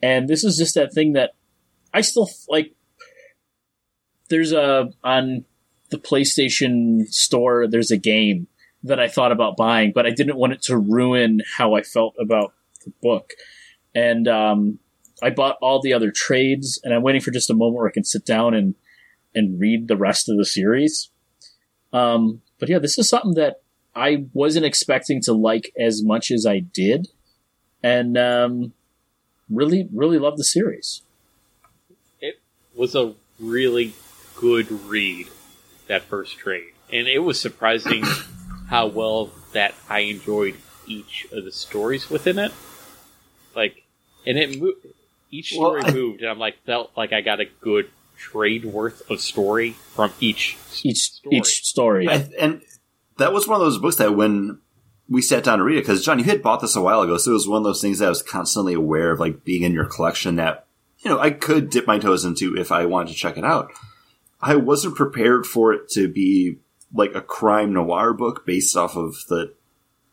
And 0.00 0.28
this 0.28 0.44
is 0.44 0.56
just 0.56 0.74
that 0.76 0.94
thing 0.94 1.12
that 1.12 1.32
I 1.92 2.00
still 2.02 2.28
like. 2.48 2.74
There's 4.28 4.52
a 4.52 4.90
on 5.02 5.44
the 5.90 5.98
PlayStation 5.98 7.06
Store. 7.08 7.66
There's 7.66 7.90
a 7.90 7.96
game 7.96 8.46
that 8.82 9.00
I 9.00 9.08
thought 9.08 9.32
about 9.32 9.56
buying, 9.56 9.92
but 9.94 10.06
I 10.06 10.10
didn't 10.10 10.36
want 10.36 10.52
it 10.52 10.62
to 10.62 10.78
ruin 10.78 11.40
how 11.56 11.74
I 11.74 11.82
felt 11.82 12.14
about 12.20 12.52
the 12.84 12.92
book. 13.02 13.32
And 13.94 14.28
um, 14.28 14.78
I 15.22 15.30
bought 15.30 15.56
all 15.60 15.80
the 15.80 15.94
other 15.94 16.10
trades, 16.10 16.80
and 16.84 16.94
I'm 16.94 17.02
waiting 17.02 17.20
for 17.20 17.30
just 17.30 17.50
a 17.50 17.54
moment 17.54 17.76
where 17.76 17.88
I 17.88 17.92
can 17.92 18.04
sit 18.04 18.24
down 18.24 18.54
and 18.54 18.74
and 19.34 19.60
read 19.60 19.88
the 19.88 19.96
rest 19.96 20.28
of 20.28 20.36
the 20.36 20.44
series. 20.44 21.10
Um, 21.92 22.42
but 22.58 22.68
yeah, 22.68 22.78
this 22.78 22.98
is 22.98 23.08
something 23.08 23.34
that 23.34 23.62
I 23.94 24.26
wasn't 24.32 24.66
expecting 24.66 25.20
to 25.22 25.32
like 25.32 25.72
as 25.78 26.02
much 26.02 26.30
as 26.30 26.46
I 26.46 26.60
did, 26.60 27.08
and 27.82 28.16
um, 28.16 28.72
really, 29.50 29.88
really 29.92 30.18
love 30.18 30.36
the 30.36 30.44
series. 30.44 31.02
It 32.78 32.80
was 32.80 32.94
a 32.94 33.12
really 33.40 33.92
good 34.36 34.70
read 34.70 35.26
that 35.88 36.02
first 36.04 36.38
trade, 36.38 36.74
and 36.92 37.08
it 37.08 37.18
was 37.18 37.40
surprising 37.40 38.04
how 38.70 38.86
well 38.86 39.30
that 39.52 39.74
I 39.88 40.00
enjoyed 40.00 40.54
each 40.86 41.26
of 41.32 41.44
the 41.44 41.50
stories 41.50 42.08
within 42.08 42.38
it. 42.38 42.52
Like, 43.56 43.82
and 44.24 44.38
it 44.38 44.60
moved. 44.60 44.86
Each 45.32 45.52
Well, 45.58 45.70
story 45.70 45.82
I- 45.86 45.92
moved, 45.92 46.20
and 46.20 46.30
I'm 46.30 46.38
like 46.38 46.62
felt 46.64 46.92
like 46.96 47.12
I 47.12 47.20
got 47.20 47.40
a 47.40 47.46
good 47.60 47.90
trade 48.16 48.64
worth 48.64 49.10
of 49.10 49.20
story 49.20 49.72
from 49.72 50.12
each 50.20 50.56
Each 50.84 50.98
Story. 51.10 51.36
each 51.36 51.64
story. 51.64 52.08
I, 52.08 52.30
and 52.38 52.62
that 53.16 53.32
was 53.32 53.48
one 53.48 53.60
of 53.60 53.66
those 53.66 53.78
books 53.78 53.96
that 53.96 54.14
when 54.16 54.60
we 55.08 55.20
sat 55.20 55.42
down 55.42 55.58
to 55.58 55.64
read 55.64 55.78
it, 55.78 55.80
because 55.80 56.04
John, 56.04 56.20
you 56.20 56.24
had 56.26 56.44
bought 56.44 56.60
this 56.60 56.76
a 56.76 56.80
while 56.80 57.02
ago, 57.02 57.16
so 57.18 57.32
it 57.32 57.34
was 57.34 57.48
one 57.48 57.58
of 57.58 57.64
those 57.64 57.80
things 57.82 57.98
that 57.98 58.06
I 58.06 58.08
was 58.10 58.22
constantly 58.22 58.74
aware 58.74 59.10
of, 59.10 59.18
like 59.18 59.42
being 59.44 59.64
in 59.64 59.72
your 59.72 59.84
collection 59.86 60.36
that 60.36 60.67
you 61.08 61.14
know 61.14 61.20
I 61.20 61.30
could 61.30 61.70
dip 61.70 61.86
my 61.86 61.98
toes 61.98 62.26
into 62.26 62.54
if 62.54 62.70
I 62.70 62.84
wanted 62.84 63.08
to 63.08 63.14
check 63.14 63.38
it 63.38 63.44
out. 63.44 63.72
I 64.42 64.56
wasn't 64.56 64.94
prepared 64.94 65.46
for 65.46 65.72
it 65.72 65.88
to 65.92 66.06
be 66.06 66.58
like 66.92 67.14
a 67.14 67.22
crime 67.22 67.72
noir 67.72 68.12
book 68.12 68.44
based 68.44 68.76
off 68.76 68.94
of 68.94 69.16
the 69.28 69.54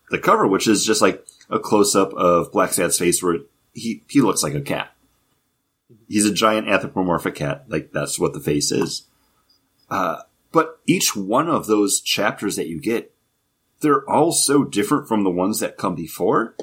the 0.09 0.19
cover, 0.19 0.47
which 0.47 0.67
is 0.67 0.85
just 0.85 1.01
like 1.01 1.25
a 1.49 1.59
close 1.59 1.97
up 1.97 2.13
of 2.13 2.53
Blacksad's 2.53 2.97
face 2.97 3.21
where 3.21 3.39
he 3.73 4.03
he 4.07 4.21
looks 4.21 4.41
like 4.41 4.53
a 4.53 4.61
cat. 4.61 4.95
He's 6.07 6.25
a 6.25 6.33
giant 6.33 6.69
anthropomorphic 6.69 7.35
cat, 7.35 7.65
like 7.67 7.91
that's 7.91 8.17
what 8.17 8.31
the 8.31 8.39
face 8.39 8.71
is. 8.71 9.05
Uh, 9.89 10.21
but 10.53 10.79
each 10.87 11.13
one 11.13 11.49
of 11.49 11.67
those 11.67 11.99
chapters 11.99 12.55
that 12.55 12.67
you 12.67 12.79
get, 12.79 13.13
they're 13.81 14.09
all 14.09 14.31
so 14.31 14.63
different 14.63 15.09
from 15.09 15.25
the 15.25 15.29
ones 15.29 15.59
that 15.59 15.77
come 15.77 15.93
before 15.93 16.55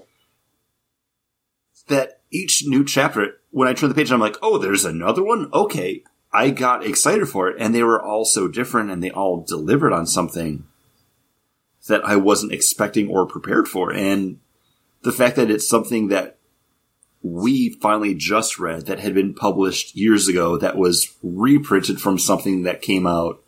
that 1.89 2.23
each 2.31 2.65
new 2.65 2.83
chapter, 2.83 3.42
when 3.53 3.69
I 3.69 3.75
turn 3.75 3.89
the 3.89 3.95
page, 3.95 4.11
I'm 4.11 4.21
like, 4.21 4.37
oh, 4.43 4.59
there's 4.59 4.85
another 4.85 5.23
one? 5.23 5.49
Okay. 5.53 6.03
I 6.33 6.51
got 6.51 6.85
excited 6.85 7.29
for 7.29 7.49
it, 7.49 7.57
and 7.59 7.75
they 7.75 7.83
were 7.83 8.03
all 8.03 8.25
so 8.25 8.49
different, 8.49 8.91
and 8.91 9.03
they 9.03 9.11
all 9.11 9.45
delivered 9.47 9.93
on 9.93 10.07
something 10.07 10.65
that 11.89 12.05
I 12.05 12.17
wasn't 12.17 12.53
expecting 12.53 13.09
or 13.09 13.27
prepared 13.27 13.69
for. 13.69 13.93
And 13.93 14.41
the 15.03 15.13
fact 15.13 15.37
that 15.37 15.51
it's 15.51 15.69
something 15.69 16.09
that 16.09 16.39
we 17.23 17.71
finally 17.81 18.15
just 18.15 18.59
read 18.59 18.87
that 18.87 18.99
had 18.99 19.15
been 19.15 19.35
published 19.35 19.95
years 19.95 20.27
ago 20.27 20.57
that 20.59 20.77
was 20.77 21.15
reprinted 21.23 22.01
from 22.01 22.19
something 22.19 22.63
that 22.63 22.83
came 22.83 23.07
out 23.07 23.43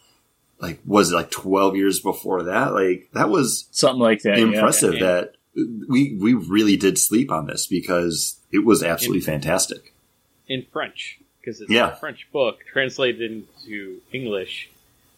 like 0.61 0.79
was 0.87 1.11
it 1.11 1.17
like 1.17 1.31
12 1.33 1.75
years 1.75 1.99
before 1.99 2.45
that 2.45 2.73
like 2.73 3.09
that 3.15 3.29
was 3.29 3.69
Something 3.73 4.01
like 4.01 4.23
that. 4.23 4.39
yeah. 4.39 4.45
impressive 4.45 4.95
yeah. 4.95 5.01
that 5.01 5.33
we 5.89 6.17
we 6.21 6.35
really 6.35 6.77
did 6.77 6.99
sleep 6.99 7.33
on 7.33 7.47
this 7.47 7.67
because 7.67 8.41
it 8.53 8.65
was 8.65 8.83
absolutely 8.83 9.21
fantastic 9.21 9.93
in 10.49 10.64
French 10.72 11.18
because 11.40 11.61
it's 11.61 11.70
Yeah. 11.70 11.92
a 11.92 11.97
French 11.97 12.26
book 12.32 12.61
translated 12.72 13.20
into 13.22 14.01
English, 14.12 14.68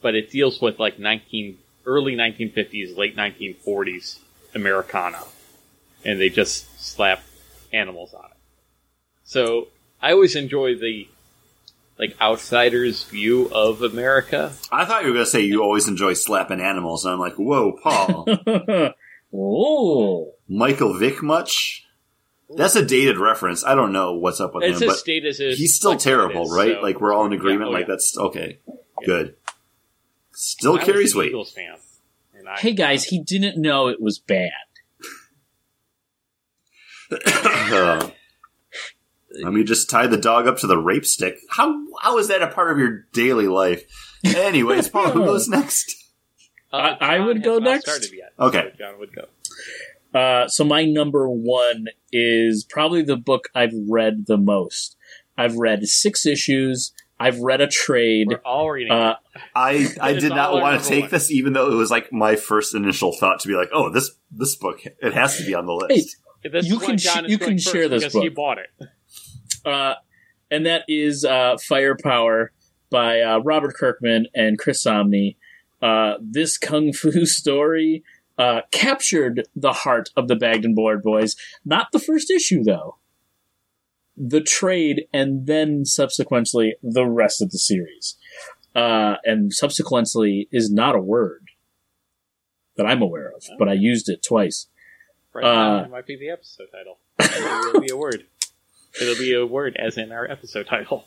but 0.02 0.14
it 0.14 0.30
deals 0.30 0.60
with 0.60 0.78
like 0.78 0.98
19 0.98 1.58
early 1.84 2.16
1950s, 2.16 2.96
late 2.96 3.16
1940s 3.16 4.18
Americana, 4.54 5.22
and 6.04 6.20
they 6.20 6.28
just 6.28 6.66
slap 6.84 7.22
animals 7.72 8.12
on 8.14 8.24
it. 8.24 8.36
So 9.24 9.68
I 10.02 10.12
always 10.12 10.34
enjoy 10.36 10.74
the 10.76 11.08
like 11.98 12.14
outsider's 12.20 13.04
view 13.04 13.48
of 13.52 13.80
America. 13.82 14.52
i 14.70 14.84
thought 14.84 15.00
you 15.02 15.08
were 15.08 15.14
going 15.14 15.24
to 15.24 15.30
say 15.30 15.40
you 15.40 15.62
always 15.62 15.88
enjoy 15.88 16.12
slapping 16.12 16.60
animals 16.60 17.06
and 17.06 17.14
i'm 17.14 17.18
like 17.18 17.36
whoa 17.36 17.72
paul 17.72 18.26
oh, 19.34 20.32
michael 20.46 20.92
vick 20.98 21.22
much 21.22 21.85
that's 22.54 22.76
a 22.76 22.84
dated 22.84 23.18
reference 23.18 23.64
i 23.64 23.74
don't 23.74 23.92
know 23.92 24.14
what's 24.14 24.40
up 24.40 24.54
with 24.54 24.64
It's 24.64 24.80
him 24.80 24.88
but 24.88 24.96
stated 24.98 25.28
as 25.40 25.58
he's 25.58 25.74
still 25.74 25.90
like, 25.92 26.00
terrible 26.00 26.42
it 26.42 26.44
is, 26.44 26.52
right 26.54 26.74
so- 26.76 26.80
like 26.82 27.00
we're 27.00 27.12
all 27.12 27.24
in 27.26 27.32
Yeah, 27.32 27.38
agreement 27.38 27.68
oh, 27.68 27.72
like 27.72 27.86
yeah. 27.88 27.94
that's 27.94 28.16
okay 28.16 28.58
good 29.04 29.34
still 30.32 30.78
I 30.78 30.84
carries 30.84 31.14
weight 31.14 31.28
Eagles 31.30 31.52
fan, 31.52 31.76
and 32.38 32.48
I, 32.48 32.56
hey 32.58 32.72
guys, 32.72 33.04
he 33.04 33.20
didn't 33.20 33.60
know 33.60 33.88
it 33.88 34.00
was 34.00 34.18
bad. 34.18 34.50
Uh, 37.10 38.10
let 39.42 39.52
me 39.52 39.64
just 39.64 39.88
tie 39.88 40.06
the 40.06 40.16
dog 40.16 40.46
up 40.46 40.58
to 40.58 40.66
the 40.66 40.76
rape 40.78 41.06
stick. 41.06 41.38
How 41.50 41.74
how 42.02 42.18
is 42.18 42.28
that 42.28 42.42
a 42.42 42.48
part 42.48 42.70
of 42.72 42.78
your 42.78 43.06
daily 43.12 43.48
life? 43.48 43.84
Anyways, 44.24 44.88
Paul, 44.88 45.10
who 45.12 45.24
goes 45.24 45.48
next? 45.48 45.94
Uh, 46.72 46.96
I- 47.00 47.16
I 47.16 47.20
would 47.20 47.42
go 47.42 47.58
next. 47.58 47.84
Started 47.84 48.10
yet. 48.12 48.32
Okay. 48.38 48.70
So 48.72 48.78
John 48.78 48.98
would 48.98 49.14
go. 49.14 49.26
Uh, 50.14 50.48
so 50.48 50.64
my 50.64 50.84
number 50.84 51.28
one 51.28 51.86
is 52.12 52.64
probably 52.64 53.02
the 53.02 53.16
book 53.16 53.48
I've 53.54 53.74
read 53.88 54.26
the 54.26 54.38
most. 54.38 54.96
I've 55.36 55.56
read 55.56 55.86
six 55.86 56.24
issues. 56.24 56.92
I've 57.18 57.38
read 57.40 57.60
a 57.60 57.66
trade. 57.66 58.28
We're 58.30 58.38
all 58.38 58.70
reading. 58.70 58.92
Uh, 58.92 59.16
I 59.54 59.88
I 60.00 60.12
did 60.14 60.30
not 60.30 60.52
want 60.52 60.82
to 60.82 60.88
take 60.88 61.02
one. 61.02 61.10
this, 61.10 61.30
even 61.30 61.52
though 61.54 61.70
it 61.70 61.74
was 61.74 61.90
like 61.90 62.12
my 62.12 62.36
first 62.36 62.74
initial 62.74 63.12
thought 63.12 63.40
to 63.40 63.48
be 63.48 63.54
like, 63.54 63.70
oh, 63.72 63.90
this 63.90 64.10
this 64.30 64.54
book 64.56 64.80
it 64.84 65.12
has 65.14 65.38
to 65.38 65.44
be 65.44 65.54
on 65.54 65.66
the 65.66 65.72
list. 65.72 66.16
Hey, 66.42 66.60
you 66.62 66.78
can 66.78 66.98
sh- 66.98 67.22
you 67.26 67.38
can 67.38 67.58
share 67.58 67.88
this 67.88 68.04
because 68.04 68.22
he 68.22 68.28
bought 68.28 68.58
it. 68.58 68.88
uh, 69.64 69.94
and 70.50 70.66
that 70.66 70.82
is 70.88 71.24
uh, 71.24 71.56
Firepower 71.66 72.52
by 72.90 73.20
uh, 73.20 73.38
Robert 73.38 73.74
Kirkman 73.74 74.26
and 74.34 74.58
Chris 74.58 74.84
Samnee. 74.84 75.36
Uh, 75.82 76.14
this 76.20 76.56
kung 76.58 76.92
fu 76.92 77.10
story 77.26 78.04
uh, 78.38 78.60
captured 78.70 79.48
the 79.56 79.72
heart 79.72 80.10
of 80.16 80.28
the 80.28 80.36
Bagged 80.36 80.64
and 80.64 80.74
Board 80.76 81.02
boys. 81.02 81.36
Not 81.64 81.88
the 81.92 81.98
first 81.98 82.30
issue, 82.30 82.62
though. 82.62 82.96
The 84.16 84.40
trade, 84.40 85.06
and 85.12 85.46
then 85.46 85.84
subsequently 85.84 86.76
the 86.82 87.06
rest 87.06 87.42
of 87.42 87.50
the 87.50 87.58
series. 87.58 88.16
Uh, 88.74 89.16
and 89.24 89.52
subsequently 89.52 90.48
is 90.52 90.70
not 90.70 90.94
a 90.94 91.00
word 91.00 91.46
that 92.76 92.84
I'm 92.86 93.00
aware 93.02 93.32
of, 93.34 93.42
but 93.58 93.68
I 93.68 93.72
used 93.72 94.08
it 94.08 94.22
twice. 94.22 94.66
Right 95.34 95.44
Uh, 95.44 95.78
now, 95.78 95.84
it 95.84 95.90
might 95.90 96.06
be 96.06 96.16
the 96.16 96.30
episode 96.30 96.66
title. 96.72 96.98
It 97.18 97.72
will 97.74 97.80
be 97.80 97.90
a 97.90 97.96
word. 98.06 98.26
It'll 99.00 99.14
be 99.16 99.32
a 99.34 99.46
word 99.46 99.76
as 99.78 99.96
in 99.98 100.12
our 100.12 100.30
episode 100.30 100.66
title. 100.66 101.04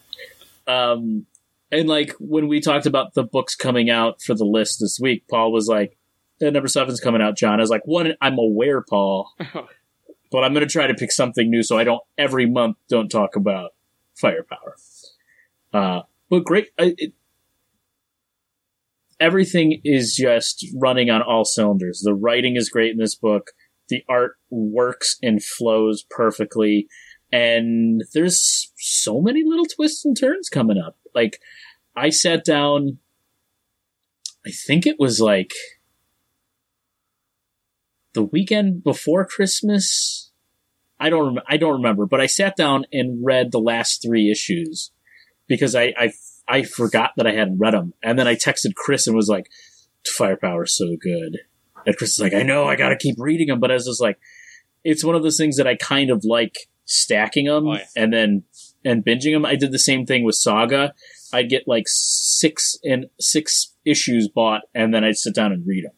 um 0.67 1.25
and 1.71 1.87
like 1.87 2.13
when 2.19 2.47
we 2.47 2.59
talked 2.59 2.85
about 2.87 3.13
the 3.13 3.23
books 3.23 3.55
coming 3.55 3.89
out 3.89 4.21
for 4.21 4.33
the 4.35 4.43
list 4.45 4.79
this 4.79 4.99
week 4.99 5.23
paul 5.29 5.51
was 5.51 5.67
like 5.67 5.97
and 6.41 6.53
number 6.53 6.67
seven's 6.67 6.99
coming 6.99 7.21
out, 7.21 7.37
John. 7.37 7.59
I 7.59 7.63
was 7.63 7.69
like, 7.69 7.83
one, 7.85 8.13
I'm 8.21 8.37
aware, 8.37 8.81
Paul, 8.81 9.31
but 10.31 10.43
I'm 10.43 10.53
going 10.53 10.65
to 10.65 10.71
try 10.71 10.87
to 10.87 10.93
pick 10.93 11.11
something 11.11 11.49
new 11.49 11.63
so 11.63 11.77
I 11.77 11.83
don't 11.83 12.01
every 12.17 12.45
month 12.45 12.77
don't 12.89 13.09
talk 13.09 13.35
about 13.35 13.71
firepower. 14.15 14.75
Uh, 15.73 16.01
but 16.29 16.43
great. 16.43 16.69
I, 16.79 16.95
it, 16.97 17.13
everything 19.19 19.81
is 19.83 20.15
just 20.15 20.65
running 20.75 21.09
on 21.09 21.21
all 21.21 21.45
cylinders. 21.45 22.01
The 22.03 22.13
writing 22.13 22.55
is 22.55 22.69
great 22.69 22.91
in 22.91 22.97
this 22.97 23.15
book. 23.15 23.51
The 23.89 24.03
art 24.07 24.37
works 24.49 25.17
and 25.21 25.43
flows 25.43 26.05
perfectly. 26.09 26.87
And 27.31 28.03
there's 28.13 28.71
so 28.77 29.21
many 29.21 29.43
little 29.43 29.65
twists 29.65 30.05
and 30.05 30.17
turns 30.19 30.49
coming 30.49 30.77
up. 30.77 30.97
Like, 31.13 31.39
I 31.95 32.09
sat 32.09 32.45
down, 32.45 32.99
I 34.45 34.51
think 34.51 34.87
it 34.87 34.95
was 34.99 35.19
like 35.19 35.53
the 38.13 38.23
weekend 38.23 38.83
before 38.83 39.25
Christmas. 39.25 40.31
I 40.99 41.09
don't, 41.09 41.35
rem- 41.35 41.45
I 41.47 41.57
don't 41.57 41.73
remember, 41.73 42.05
but 42.05 42.19
I 42.19 42.25
sat 42.25 42.55
down 42.57 42.85
and 42.91 43.23
read 43.23 43.51
the 43.51 43.59
last 43.59 44.01
three 44.01 44.29
issues 44.29 44.91
because 45.47 45.73
I, 45.75 45.93
I, 45.97 46.11
I 46.47 46.63
forgot 46.63 47.11
that 47.17 47.25
I 47.27 47.31
hadn't 47.31 47.59
read 47.59 47.73
them. 47.73 47.93
And 48.03 48.19
then 48.19 48.27
I 48.27 48.35
texted 48.35 48.75
Chris 48.75 49.07
and 49.07 49.15
was 49.15 49.29
like, 49.29 49.49
Firepower's 50.17 50.75
so 50.77 50.97
good. 50.99 51.37
And 51.85 51.95
Chris 51.95 52.11
is 52.13 52.19
like, 52.19 52.33
I 52.33 52.43
know, 52.43 52.65
I 52.65 52.75
gotta 52.75 52.97
keep 52.97 53.15
reading 53.17 53.47
them. 53.47 53.59
But 53.59 53.71
I 53.71 53.75
was 53.75 53.85
just 53.85 54.01
like, 54.01 54.19
it's 54.83 55.03
one 55.03 55.15
of 55.15 55.23
those 55.23 55.37
things 55.37 55.57
that 55.57 55.67
I 55.67 55.75
kind 55.75 56.09
of 56.09 56.23
like 56.25 56.55
stacking 56.85 57.45
them 57.45 57.67
Oh, 57.67 57.73
yeah. 57.75 57.85
and 57.95 58.11
then, 58.11 58.43
and 58.83 59.05
binging 59.05 59.33
them. 59.33 59.45
I 59.45 59.55
did 59.55 59.71
the 59.71 59.79
same 59.79 60.05
thing 60.05 60.23
with 60.23 60.35
Saga. 60.35 60.93
I'd 61.31 61.49
get 61.49 61.67
like 61.67 61.83
six 61.87 62.77
and 62.83 63.05
six 63.19 63.75
issues 63.85 64.27
bought 64.27 64.61
and 64.73 64.93
then 64.93 65.03
I'd 65.03 65.17
sit 65.17 65.35
down 65.35 65.51
and 65.51 65.65
read 65.65 65.85
them. 65.85 65.93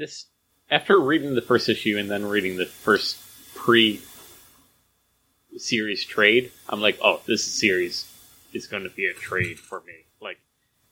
This 0.00 0.28
after 0.70 0.98
reading 0.98 1.34
the 1.34 1.42
first 1.42 1.68
issue 1.68 1.98
and 1.98 2.10
then 2.10 2.24
reading 2.24 2.56
the 2.56 2.64
first 2.64 3.18
pre 3.54 4.00
series 5.58 6.06
trade, 6.06 6.52
I'm 6.70 6.80
like, 6.80 6.98
oh, 7.04 7.20
this 7.26 7.44
series 7.44 8.10
is 8.54 8.66
going 8.66 8.84
to 8.84 8.88
be 8.88 9.04
a 9.08 9.12
trade 9.12 9.58
for 9.58 9.82
me. 9.86 9.92
Like 10.18 10.38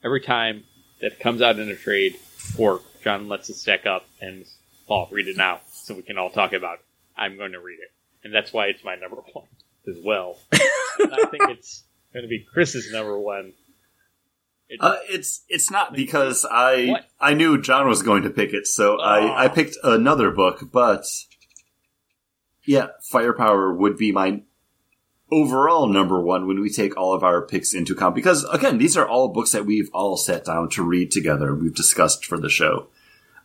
every 0.04 0.20
time 0.20 0.64
that 1.00 1.20
comes 1.20 1.40
out 1.40 1.58
in 1.58 1.70
a 1.70 1.74
trade, 1.74 2.18
or 2.58 2.82
John 3.02 3.28
lets 3.28 3.48
it 3.48 3.54
stack 3.54 3.86
up 3.86 4.04
and 4.20 4.44
Paul 4.86 5.08
read 5.10 5.28
it 5.28 5.38
now 5.38 5.60
so 5.72 5.94
we 5.94 6.02
can 6.02 6.18
all 6.18 6.28
talk 6.28 6.52
about 6.52 6.74
it. 6.74 6.84
I'm 7.16 7.38
going 7.38 7.52
to 7.52 7.60
read 7.60 7.78
it, 7.80 7.90
and 8.24 8.34
that's 8.34 8.52
why 8.52 8.66
it's 8.66 8.84
my 8.84 8.96
number 8.96 9.16
one 9.32 9.46
as 9.88 9.96
well. 10.04 10.36
and 10.52 11.14
I 11.14 11.24
think 11.30 11.48
it's 11.48 11.82
going 12.12 12.24
to 12.24 12.28
be 12.28 12.40
Chris's 12.40 12.92
number 12.92 13.18
one. 13.18 13.54
It- 14.68 14.78
Uh, 14.82 14.96
it's 15.08 15.44
it's 15.48 15.70
not 15.70 15.94
because 15.94 16.44
I 16.50 16.86
What? 16.86 17.04
I 17.20 17.34
knew 17.34 17.60
John 17.60 17.88
was 17.88 18.02
going 18.02 18.22
to 18.24 18.30
pick 18.30 18.52
it, 18.52 18.66
so 18.66 18.96
Oh. 18.98 19.02
I 19.02 19.44
I 19.44 19.48
picked 19.48 19.76
another 19.82 20.30
book. 20.30 20.68
But 20.72 21.04
yeah, 22.64 22.88
Firepower 23.02 23.72
would 23.74 23.96
be 23.96 24.12
my 24.12 24.42
overall 25.30 25.86
number 25.86 26.20
one 26.20 26.46
when 26.46 26.60
we 26.60 26.70
take 26.70 26.96
all 26.96 27.12
of 27.14 27.22
our 27.22 27.42
picks 27.42 27.74
into 27.74 27.92
account. 27.94 28.14
Because 28.14 28.44
again, 28.44 28.78
these 28.78 28.96
are 28.96 29.06
all 29.06 29.28
books 29.28 29.52
that 29.52 29.66
we've 29.66 29.90
all 29.92 30.16
sat 30.16 30.44
down 30.44 30.68
to 30.70 30.82
read 30.82 31.10
together. 31.10 31.54
We've 31.54 31.74
discussed 31.74 32.24
for 32.24 32.38
the 32.38 32.48
show. 32.50 32.88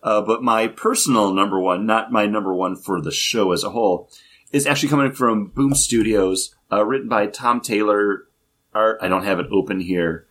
Uh, 0.01 0.21
but 0.21 0.43
my 0.43 0.67
personal 0.67 1.33
number 1.33 1.59
one, 1.59 1.85
not 1.85 2.11
my 2.11 2.25
number 2.25 2.53
one 2.53 2.75
for 2.75 2.99
the 2.99 3.11
show 3.11 3.53
as 3.53 3.63
a 3.63 3.69
whole, 3.69 4.09
is 4.51 4.67
actually 4.67 4.89
coming 4.89 5.13
from 5.13 5.47
Boom 5.47 5.73
Studios, 5.73 6.53
uh, 6.71 6.83
written 6.85 7.07
by 7.07 7.27
Tom 7.27 7.61
Taylor. 7.61 8.27
Art, 8.73 8.97
I 9.01 9.07
don't 9.07 9.23
have 9.23 9.39
it 9.39 9.47
open 9.51 9.79
here. 9.79 10.27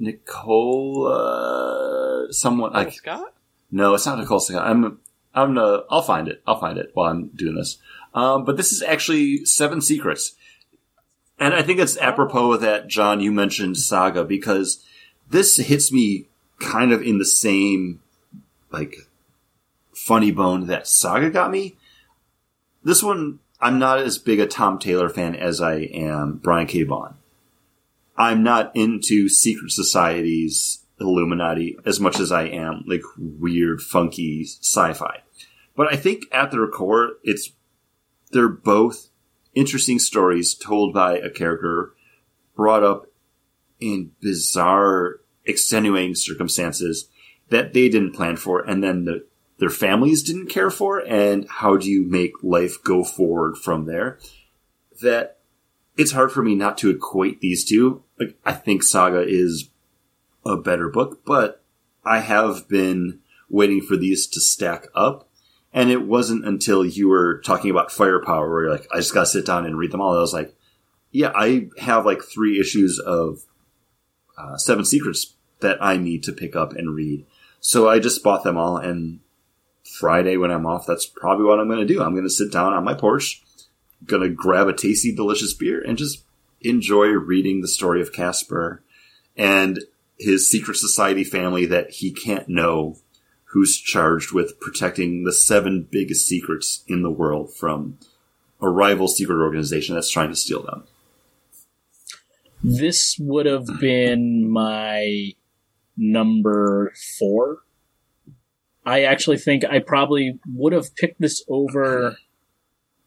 Nicole, 0.00 1.06
uh, 1.06 2.32
someone 2.32 2.72
like 2.72 2.92
Scott. 2.92 3.34
no, 3.70 3.94
it's 3.94 4.06
not 4.06 4.18
Nicole 4.18 4.40
Scott. 4.40 4.66
I'm 4.66 4.98
I'm 5.34 5.54
gonna 5.54 5.82
I'll 5.90 6.02
find 6.02 6.26
it. 6.26 6.42
I'll 6.46 6.58
find 6.58 6.78
it 6.78 6.90
while 6.94 7.10
I'm 7.10 7.28
doing 7.28 7.54
this. 7.54 7.78
Um, 8.14 8.44
but 8.44 8.56
this 8.56 8.72
is 8.72 8.82
actually 8.82 9.44
Seven 9.44 9.80
Secrets, 9.80 10.32
and 11.38 11.54
I 11.54 11.62
think 11.62 11.78
it's 11.78 11.98
apropos 11.98 12.56
that 12.56 12.88
John 12.88 13.20
you 13.20 13.30
mentioned 13.30 13.76
Saga 13.76 14.24
because 14.24 14.84
this 15.28 15.56
hits 15.56 15.92
me 15.92 16.26
kind 16.58 16.92
of 16.92 17.02
in 17.02 17.18
the 17.18 17.24
same 17.24 18.00
like 18.72 18.96
funny 19.92 20.32
bone 20.32 20.66
that 20.66 20.88
Saga 20.88 21.30
got 21.30 21.50
me. 21.50 21.76
This 22.82 23.02
one, 23.02 23.40
I'm 23.60 23.78
not 23.78 23.98
as 23.98 24.16
big 24.16 24.40
a 24.40 24.46
Tom 24.46 24.78
Taylor 24.78 25.10
fan 25.10 25.36
as 25.36 25.60
I 25.60 25.74
am 25.74 26.40
Brian 26.42 26.66
K. 26.66 26.82
Vaughan. 26.82 27.14
I'm 28.20 28.42
not 28.42 28.76
into 28.76 29.30
secret 29.30 29.70
societies, 29.70 30.84
Illuminati, 31.00 31.78
as 31.86 31.98
much 31.98 32.20
as 32.20 32.30
I 32.30 32.42
am 32.42 32.84
like 32.86 33.00
weird, 33.16 33.80
funky 33.80 34.44
sci-fi. 34.44 35.22
But 35.74 35.90
I 35.90 35.96
think 35.96 36.24
at 36.30 36.50
their 36.50 36.68
core, 36.68 37.12
it's 37.24 37.52
they're 38.30 38.46
both 38.46 39.08
interesting 39.54 39.98
stories 39.98 40.54
told 40.54 40.92
by 40.92 41.16
a 41.16 41.30
character 41.30 41.94
brought 42.54 42.84
up 42.84 43.06
in 43.80 44.12
bizarre, 44.20 45.20
extenuating 45.46 46.14
circumstances 46.14 47.08
that 47.48 47.72
they 47.72 47.88
didn't 47.88 48.12
plan 48.12 48.36
for, 48.36 48.60
and 48.60 48.84
then 48.84 49.06
the, 49.06 49.24
their 49.56 49.70
families 49.70 50.22
didn't 50.22 50.48
care 50.48 50.70
for. 50.70 50.98
And 50.98 51.48
how 51.48 51.78
do 51.78 51.90
you 51.90 52.04
make 52.06 52.32
life 52.42 52.84
go 52.84 53.02
forward 53.02 53.56
from 53.56 53.86
there? 53.86 54.18
That 55.00 55.38
it's 55.96 56.12
hard 56.12 56.32
for 56.32 56.42
me 56.42 56.54
not 56.54 56.76
to 56.78 56.90
equate 56.90 57.40
these 57.40 57.64
two. 57.64 58.02
Like, 58.20 58.36
I 58.44 58.52
think 58.52 58.82
Saga 58.82 59.24
is 59.26 59.70
a 60.46 60.56
better 60.56 60.88
book, 60.88 61.24
but 61.24 61.64
I 62.04 62.20
have 62.20 62.68
been 62.68 63.20
waiting 63.48 63.80
for 63.80 63.96
these 63.96 64.26
to 64.28 64.40
stack 64.40 64.86
up. 64.94 65.28
And 65.72 65.90
it 65.90 66.06
wasn't 66.06 66.44
until 66.44 66.84
you 66.84 67.08
were 67.08 67.40
talking 67.40 67.70
about 67.70 67.92
firepower 67.92 68.50
where 68.50 68.62
you're 68.62 68.72
like, 68.72 68.86
I 68.92 68.96
just 68.98 69.14
gotta 69.14 69.26
sit 69.26 69.46
down 69.46 69.64
and 69.64 69.78
read 69.78 69.92
them 69.92 70.00
all. 70.00 70.16
I 70.16 70.20
was 70.20 70.34
like, 70.34 70.54
yeah, 71.12 71.32
I 71.34 71.68
have 71.78 72.04
like 72.04 72.22
three 72.22 72.60
issues 72.60 72.98
of 72.98 73.44
uh, 74.36 74.56
Seven 74.56 74.84
Secrets 74.84 75.34
that 75.60 75.82
I 75.82 75.96
need 75.96 76.22
to 76.24 76.32
pick 76.32 76.56
up 76.56 76.72
and 76.72 76.94
read. 76.94 77.24
So 77.60 77.88
I 77.88 77.98
just 77.98 78.22
bought 78.22 78.42
them 78.42 78.56
all 78.56 78.76
and 78.76 79.20
Friday 79.84 80.36
when 80.36 80.50
I'm 80.50 80.66
off, 80.66 80.86
that's 80.86 81.06
probably 81.06 81.44
what 81.44 81.58
I'm 81.58 81.68
going 81.68 81.86
to 81.86 81.94
do. 81.94 82.02
I'm 82.02 82.12
going 82.12 82.24
to 82.24 82.30
sit 82.30 82.52
down 82.52 82.72
on 82.72 82.84
my 82.84 82.94
porch, 82.94 83.42
going 84.06 84.22
to 84.22 84.28
grab 84.28 84.68
a 84.68 84.72
tasty, 84.72 85.14
delicious 85.14 85.52
beer 85.52 85.80
and 85.80 85.98
just 85.98 86.24
enjoy 86.60 87.08
reading 87.08 87.60
the 87.60 87.68
story 87.68 88.00
of 88.00 88.12
Casper 88.12 88.82
and 89.36 89.80
his 90.18 90.50
secret 90.50 90.76
society 90.76 91.24
family 91.24 91.66
that 91.66 91.90
he 91.90 92.12
can't 92.12 92.48
know 92.48 92.98
who's 93.52 93.78
charged 93.78 94.32
with 94.32 94.60
protecting 94.60 95.24
the 95.24 95.32
seven 95.32 95.86
biggest 95.90 96.26
secrets 96.26 96.84
in 96.86 97.02
the 97.02 97.10
world 97.10 97.52
from 97.54 97.98
a 98.60 98.68
rival 98.68 99.08
secret 99.08 99.42
organization 99.42 99.94
that's 99.94 100.10
trying 100.10 100.28
to 100.28 100.36
steal 100.36 100.62
them. 100.62 100.84
This 102.62 103.16
would 103.18 103.46
have 103.46 103.66
been 103.80 104.48
my 104.48 105.32
number 105.96 106.92
four. 107.18 107.60
I 108.84 109.02
actually 109.02 109.38
think 109.38 109.64
I 109.64 109.78
probably 109.78 110.38
would 110.46 110.72
have 110.72 110.94
picked 110.94 111.20
this 111.20 111.42
over 111.48 112.18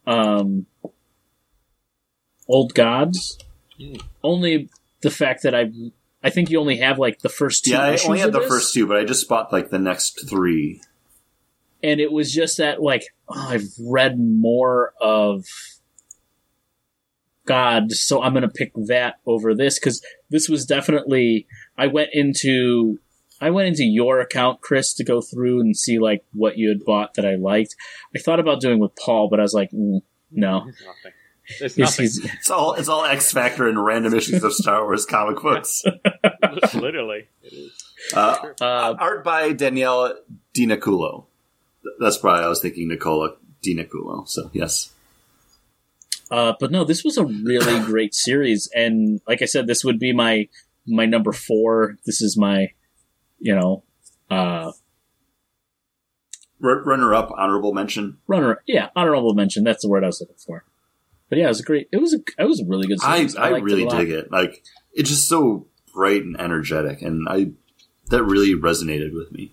um, 0.06 0.66
Old 2.48 2.74
Gods. 2.74 3.38
Only 4.22 4.68
the 5.02 5.10
fact 5.10 5.42
that 5.42 5.54
I 5.54 5.70
I 6.22 6.30
think 6.30 6.50
you 6.50 6.58
only 6.58 6.78
have 6.78 6.98
like 6.98 7.20
the 7.20 7.28
first 7.28 7.64
two 7.64 7.72
Yeah, 7.72 7.82
I 7.82 7.98
only 8.06 8.20
had 8.20 8.32
the 8.32 8.40
this, 8.40 8.48
first 8.48 8.74
two, 8.74 8.86
but 8.86 8.96
I 8.96 9.04
just 9.04 9.28
bought 9.28 9.52
like 9.52 9.70
the 9.70 9.78
next 9.78 10.28
three. 10.28 10.80
and 11.82 12.00
it 12.00 12.12
was 12.12 12.32
just 12.32 12.56
that 12.58 12.82
like 12.82 13.04
oh, 13.28 13.48
I've 13.50 13.68
read 13.80 14.18
more 14.18 14.94
of 15.00 15.44
God, 17.46 17.92
so 17.92 18.22
I'm 18.22 18.32
gonna 18.32 18.48
pick 18.48 18.72
that 18.74 19.16
over 19.26 19.54
this 19.54 19.78
because 19.78 20.04
this 20.30 20.48
was 20.48 20.64
definitely 20.64 21.46
I 21.76 21.88
went 21.88 22.10
into 22.12 22.98
I 23.40 23.50
went 23.50 23.68
into 23.68 23.84
your 23.84 24.20
account, 24.20 24.62
Chris, 24.62 24.94
to 24.94 25.04
go 25.04 25.20
through 25.20 25.60
and 25.60 25.76
see 25.76 25.98
like 25.98 26.24
what 26.32 26.56
you 26.56 26.70
had 26.70 26.84
bought 26.84 27.14
that 27.14 27.26
I 27.26 27.34
liked. 27.34 27.74
I 28.16 28.20
thought 28.20 28.40
about 28.40 28.60
doing 28.60 28.78
with 28.78 28.96
Paul, 28.96 29.28
but 29.28 29.40
I 29.40 29.42
was 29.42 29.52
like, 29.52 29.70
mm, 29.72 30.00
no, 30.30 30.60
nothing. 30.60 31.12
There's 31.58 31.74
He's- 31.74 31.98
nothing. 31.98 32.04
he's- 32.04 32.34
It's 32.38 32.50
all 32.50 32.72
it's 32.74 32.88
all 32.88 33.04
X 33.04 33.32
Factor 33.32 33.68
and 33.68 33.82
random 33.84 34.14
issues 34.14 34.42
of 34.44 34.52
Star 34.54 34.82
Wars 34.84 35.04
comic 35.06 35.42
books. 35.42 35.82
Literally. 36.74 37.28
Uh, 38.14 38.36
uh, 38.60 38.94
art 38.98 39.24
by 39.24 39.52
Danielle 39.52 40.14
Dinaculo. 40.54 41.26
Th- 41.82 41.94
That's 42.00 42.16
probably 42.18 42.44
I 42.44 42.48
was 42.48 42.60
thinking 42.60 42.88
Nicola 42.88 43.36
Dinaculo. 43.62 44.26
So 44.28 44.50
yes, 44.52 44.92
Uh, 46.30 46.54
but 46.58 46.70
no, 46.70 46.84
this 46.84 47.04
was 47.04 47.18
a 47.18 47.24
really 47.24 47.78
great 47.84 48.14
series, 48.14 48.68
and 48.74 49.20
like 49.28 49.42
I 49.42 49.46
said, 49.46 49.66
this 49.66 49.84
would 49.84 49.98
be 49.98 50.12
my 50.12 50.48
my 50.86 51.04
number 51.06 51.32
four. 51.32 51.96
This 52.06 52.20
is 52.22 52.36
my, 52.38 52.72
you 53.38 53.54
know, 53.54 53.82
uh, 54.30 54.72
R- 56.62 56.82
runner 56.84 57.14
up, 57.14 57.30
honorable 57.36 57.72
mention. 57.74 58.18
runner. 58.26 58.62
Yeah, 58.66 58.88
honorable 58.96 59.34
mention. 59.34 59.64
That's 59.64 59.82
the 59.82 59.88
word 59.88 60.04
I 60.04 60.06
was 60.08 60.20
looking 60.20 60.36
for. 60.36 60.64
But 61.28 61.38
yeah, 61.38 61.46
it 61.46 61.48
was 61.48 61.60
a 61.60 61.64
great. 61.64 61.88
It 61.92 61.96
was 62.00 62.14
a. 62.14 62.18
It 62.38 62.44
was 62.44 62.60
a 62.60 62.64
really 62.66 62.86
good 62.86 62.98
I 63.02 63.16
series. 63.18 63.36
I 63.36 63.50
liked 63.50 63.64
really 63.64 63.84
it 63.84 63.90
dig 63.90 64.10
it. 64.10 64.30
Like 64.30 64.62
it's 64.92 65.08
just 65.10 65.28
so 65.28 65.66
bright 65.92 66.22
and 66.22 66.38
energetic, 66.40 67.02
and 67.02 67.26
I 67.28 67.50
that 68.10 68.22
really 68.22 68.54
resonated 68.54 69.14
with 69.14 69.32
me. 69.32 69.50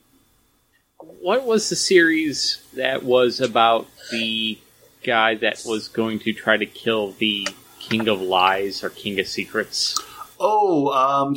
what 0.98 1.46
was 1.46 1.70
the 1.70 1.76
series 1.76 2.62
that 2.74 3.04
was 3.04 3.40
about 3.40 3.88
the 4.12 4.58
guy 5.04 5.36
that 5.36 5.62
was 5.66 5.88
going 5.88 6.20
to 6.20 6.34
try 6.34 6.58
to 6.58 6.66
kill 6.66 7.12
the 7.14 7.48
King 7.80 8.08
of 8.08 8.22
Lies 8.22 8.84
or 8.84 8.90
King 8.90 9.20
of 9.20 9.28
Secrets? 9.28 10.00
Oh, 10.40 10.90
um, 10.90 11.36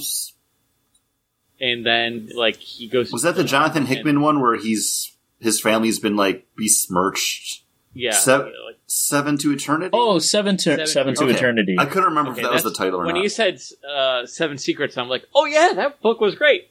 And 1.60 1.84
then, 1.86 2.30
like, 2.34 2.56
he 2.56 2.88
goes. 2.88 3.12
was 3.12 3.22
that 3.22 3.36
the 3.36 3.44
Jonathan 3.44 3.82
and- 3.82 3.88
Hickman 3.88 4.20
one 4.20 4.40
where 4.40 4.56
he's 4.56 5.12
his 5.40 5.60
family's 5.60 5.98
been 5.98 6.16
like 6.16 6.46
besmirched? 6.56 7.62
Yeah. 7.94 8.12
Sev- 8.12 8.46
like, 8.66 8.73
Seven 8.96 9.36
to 9.38 9.50
Eternity. 9.52 9.90
Oh, 9.92 10.20
seven 10.20 10.56
to 10.58 10.62
Seven- 10.62 10.86
seven, 10.86 11.14
to 11.16 11.24
Okay. 11.24 11.34
eternity. 11.34 11.74
I 11.76 11.84
couldn't 11.86 12.10
remember 12.10 12.30
okay, 12.30 12.42
if 12.42 12.46
that 12.46 12.52
was 12.52 12.62
the 12.62 12.72
title 12.72 13.00
or 13.00 13.06
when 13.06 13.16
not. 13.16 13.24
you 13.24 13.28
said 13.28 13.60
uh, 13.92 14.24
Seven 14.24 14.56
Secrets, 14.56 14.96
I'm 14.96 15.08
like, 15.08 15.24
oh 15.34 15.46
yeah, 15.46 15.72
that 15.74 16.00
book 16.00 16.20
was 16.20 16.36
great. 16.36 16.68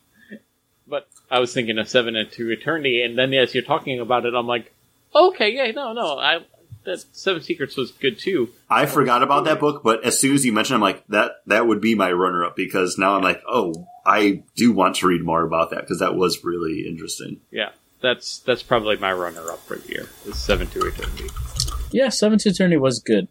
But 0.88 1.10
I 1.30 1.40
was 1.40 1.54
thinking 1.54 1.78
of 1.80 1.90
Seven 1.90 2.14
to 2.14 2.52
Eternity, 2.52 3.02
and 3.02 3.18
then 3.18 3.34
as 3.34 3.54
you're 3.54 3.62
talking 3.64 4.00
about 4.00 4.26
it, 4.26 4.34
I'm 4.34 4.48
like, 4.48 4.72
okay, 5.14 5.54
yeah, 5.54 5.70
no, 5.72 5.92
no, 5.92 6.18
I 6.18 6.40
that 6.86 7.04
Seven 7.12 7.42
Secrets 7.42 7.76
was 7.76 7.92
good 7.92 8.18
too. 8.18 8.50
I 8.70 8.86
forgot 8.86 9.22
about 9.22 9.44
that 9.44 9.60
book, 9.60 9.84
but 9.84 10.06
as 10.06 10.18
soon 10.18 10.34
as 10.34 10.46
you 10.46 10.54
mentioned, 10.54 10.76
I'm 10.76 10.82
like 10.82 11.06
that. 11.08 11.42
That 11.48 11.68
would 11.68 11.82
be 11.82 11.94
my 11.94 12.12
runner 12.14 12.46
up 12.46 12.56
because 12.56 12.98
now 12.98 13.16
I'm 13.18 13.22
like, 13.22 13.42
oh, 13.50 13.86
I 14.06 14.44
do 14.56 14.72
want 14.72 14.96
to 14.98 15.08
read 15.08 15.24
more 15.26 15.44
about 15.46 15.72
that 15.72 15.82
because 15.82 16.00
that 16.00 16.16
was 16.16 16.42
really 16.46 16.86
interesting. 16.88 17.42
Yeah, 17.52 17.72
that's 18.02 18.40
that's 18.40 18.64
probably 18.64 18.96
my 18.96 19.12
runner 19.12 19.52
up 19.52 19.60
for 19.68 19.76
the 19.76 19.90
year. 19.92 20.08
Is 20.26 20.38
Seven 20.38 20.68
to 20.68 20.86
Eternity. 20.88 21.28
Yeah, 21.94 22.10
seven 22.10 22.38
to 22.40 22.50
eternity 22.50 22.78
was 22.78 23.00
good. 23.00 23.28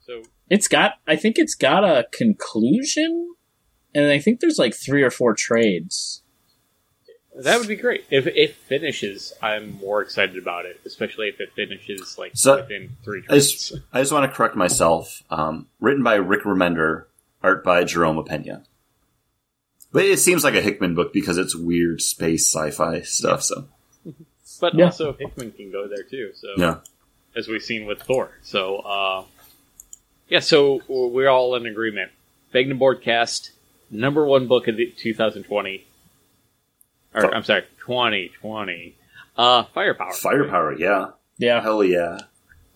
So 0.00 0.22
It's 0.50 0.66
got, 0.68 0.94
I 1.06 1.16
think 1.16 1.38
it's 1.38 1.54
got 1.54 1.84
a 1.84 2.06
conclusion, 2.12 3.34
and 3.94 4.06
I 4.10 4.18
think 4.18 4.40
there's 4.40 4.58
like 4.58 4.74
three 4.74 5.02
or 5.02 5.10
four 5.10 5.34
trades. 5.34 6.22
that 7.40 7.58
would 7.58 7.68
be 7.68 7.76
great 7.76 8.04
if 8.10 8.26
it 8.26 8.54
finishes. 8.56 9.32
I'm 9.42 9.78
more 9.78 10.02
excited 10.02 10.36
about 10.38 10.66
it, 10.66 10.80
especially 10.84 11.28
if 11.28 11.38
it 11.40 11.52
finishes 11.54 12.16
like 12.18 12.32
So- 12.34 12.56
within 12.56 12.96
three 13.04 13.22
I 13.28 13.34
just, 13.36 13.68
trades. 13.68 13.84
I 13.92 14.00
just 14.00 14.12
want 14.12 14.28
to 14.30 14.34
correct 14.36 14.56
myself. 14.56 15.22
Um, 15.30 15.68
written 15.80 16.02
by 16.02 16.14
Rick 16.14 16.42
Remender, 16.44 17.04
art 17.42 17.62
by 17.62 17.84
Jerome 17.84 18.24
Pena. 18.24 18.64
But 19.92 20.04
it 20.04 20.18
seems 20.18 20.44
like 20.44 20.54
a 20.54 20.60
Hickman 20.60 20.94
book 20.94 21.12
because 21.14 21.38
it's 21.38 21.54
weird 21.56 22.00
space 22.02 22.52
sci-fi 22.52 23.02
stuff. 23.02 23.42
So 23.42 23.68
But 24.60 24.74
Yeah. 24.74 24.86
also 24.86 25.12
Hickman 25.12 25.52
can 25.52 25.70
go 25.70 25.86
there 25.86 26.02
too. 26.02 26.32
So 26.34 26.48
yeah, 26.56 26.78
as 27.38 27.48
we've 27.48 27.62
seen 27.62 27.86
with 27.86 28.02
Thor. 28.02 28.30
So, 28.42 28.78
uh, 28.78 29.24
yeah, 30.28 30.40
so 30.40 30.82
we're 30.88 31.28
all 31.28 31.54
in 31.54 31.64
agreement. 31.66 32.10
Bagnan 32.52 32.78
Boardcast, 32.78 33.50
number 33.90 34.26
one 34.26 34.46
book 34.48 34.66
of 34.68 34.76
the 34.76 34.86
2020. 34.96 35.86
Or, 37.14 37.22
Fi- 37.22 37.28
I'm 37.30 37.44
sorry, 37.44 37.62
2020. 37.86 38.94
Uh, 39.36 39.62
Firepower. 39.72 40.12
firepower. 40.12 40.76
Yeah, 40.76 41.10
Yeah, 41.38 41.62
hell 41.62 41.84
yeah. 41.84 42.18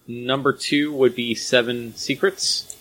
Number 0.06 0.52
two 0.52 0.92
would 0.92 1.14
be 1.16 1.34
Seven 1.34 1.94
Secrets. 1.96 2.71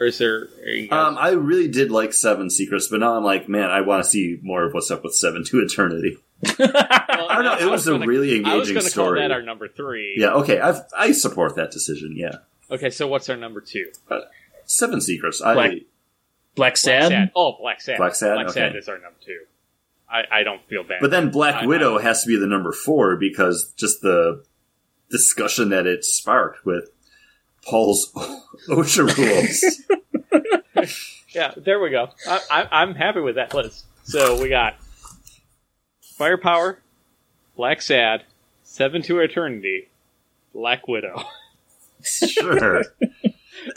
Or 0.00 0.06
is 0.06 0.18
there. 0.18 0.46
Guys- 0.46 0.88
Um, 0.90 1.16
I 1.18 1.30
really 1.30 1.68
did 1.68 1.90
like 1.90 2.12
Seven 2.12 2.50
Secrets, 2.50 2.88
but 2.88 3.00
now 3.00 3.16
I'm 3.16 3.24
like, 3.24 3.48
man, 3.48 3.70
I 3.70 3.80
want 3.82 4.02
to 4.04 4.10
see 4.10 4.38
more 4.42 4.64
of 4.64 4.74
what's 4.74 4.90
up 4.90 5.04
with 5.04 5.14
Seven 5.14 5.44
to 5.44 5.60
Eternity. 5.60 6.18
Well, 6.58 6.66
I 6.68 7.34
don't 7.36 7.44
know. 7.44 7.58
It 7.68 7.70
was, 7.70 7.86
a 7.86 7.92
gonna- 7.92 8.06
really 8.06 8.44
I 8.44 8.56
was 8.56 8.68
engaging 8.68 8.74
going 8.74 8.82
call 8.84 8.90
story. 8.90 9.20
that 9.20 9.30
our 9.30 9.40
number 9.42 9.68
three. 9.68 10.14
yeah, 10.18 10.32
okay, 10.34 10.58
I've, 10.60 10.80
I 10.96 11.12
support 11.12 11.56
that 11.56 11.70
decision. 11.70 12.14
Yeah, 12.16 12.36
Okay, 12.70 12.90
so 12.90 13.06
what's 13.06 13.28
our 13.30 13.36
number 13.36 13.60
two? 13.60 13.86
Seven 14.66 15.00
Secrets. 15.00 15.40
I 15.40 15.54
Black- 15.54 15.70
Black 15.70 15.82
Black 16.56 16.76
Sad. 16.76 17.08
Sad. 17.08 17.30
Oh, 17.36 17.52
Blacksad. 17.62 17.96
Black 17.98 18.14
Sad, 18.14 18.38
Blacksad 18.38 18.68
okay. 18.70 18.78
is 18.78 18.88
our 18.88 18.98
number 18.98 19.18
two. 19.24 19.40
I, 20.10 20.22
I 20.40 20.42
don't 20.42 20.62
feel 20.68 20.82
bad. 20.84 20.98
But 21.00 21.10
then 21.10 21.30
Black 21.30 21.62
I- 21.62 21.66
Widow 21.66 21.98
I- 21.98 22.02
has 22.02 22.22
to 22.22 22.28
be 22.28 22.36
the 22.38 22.46
number 22.46 22.72
four 22.72 23.16
because 23.16 23.72
just 23.76 24.02
the 24.02 24.44
discussion 25.10 25.68
that 25.70 25.86
it 25.86 26.04
sparked 26.04 26.64
with 26.66 26.90
Paul's 27.66 28.12
OSHA 28.68 29.16
rules. 29.16 29.64
Yeah, 31.34 31.52
there 31.56 31.80
we 31.80 31.90
go. 31.90 32.10
I, 32.28 32.40
I, 32.48 32.68
I'm 32.82 32.94
happy 32.94 33.18
with 33.20 33.34
that 33.34 33.52
list. 33.54 33.86
So 34.04 34.40
we 34.40 34.48
got 34.48 34.76
Firepower, 36.16 36.78
Blacksad, 37.58 38.20
Seven 38.62 39.02
to 39.02 39.18
Eternity, 39.18 39.88
Black 40.54 40.86
Widow, 40.86 41.24
sure. 42.02 42.84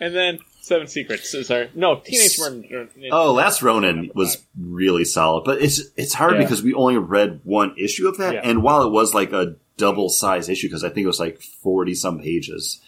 and 0.00 0.14
then 0.14 0.40
Seven 0.60 0.88
Secrets 0.88 1.30
Sorry, 1.46 1.70
no 1.74 2.00
Teenage 2.00 2.38
Murder. 2.40 2.88
oh, 3.12 3.32
Last 3.32 3.62
Ronin 3.62 4.10
was 4.14 4.42
really 4.58 5.04
solid, 5.04 5.44
but 5.44 5.62
it's 5.62 5.82
it's 5.96 6.14
hard 6.14 6.34
Yeah. 6.34 6.42
because 6.42 6.62
we 6.64 6.74
only 6.74 6.98
read 6.98 7.40
one 7.44 7.74
issue 7.78 8.08
of 8.08 8.18
that, 8.18 8.34
Yeah. 8.34 8.40
and 8.42 8.62
while 8.62 8.82
it 8.84 8.90
was 8.90 9.14
like 9.14 9.32
a 9.32 9.54
double 9.76 10.08
size 10.08 10.48
issue, 10.48 10.66
because 10.68 10.82
I 10.82 10.88
think 10.88 11.04
it 11.04 11.08
was 11.08 11.20
like 11.20 11.40
forty 11.40 11.94
some 11.94 12.18
pages. 12.20 12.80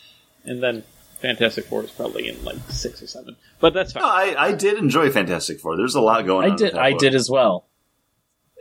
And 0.45 0.63
then 0.63 0.85
Fantastic 1.21 1.65
Four 1.67 1.85
is 1.85 1.91
probably 1.91 2.29
in 2.29 2.45
like 2.45 2.57
six 2.71 3.03
or 3.03 3.07
seven, 3.07 3.37
but 3.61 3.73
that's 3.75 3.93
fine. 3.93 4.03
No, 4.03 4.09
I, 4.09 4.47
I 4.49 4.53
did 4.53 4.79
enjoy 4.79 5.11
Fantastic 5.11 5.61
Four. 5.61 5.77
There's 5.77 5.95
a 5.95 6.01
lot 6.01 6.27
going 6.27 6.45
on. 6.45 6.51
I 6.51 6.53
with 6.55 6.59
did. 6.59 6.73
that 6.75 6.81
I 6.83 6.91
book. 6.93 7.01
did 7.01 7.15
as 7.15 7.31
well. 7.31 7.67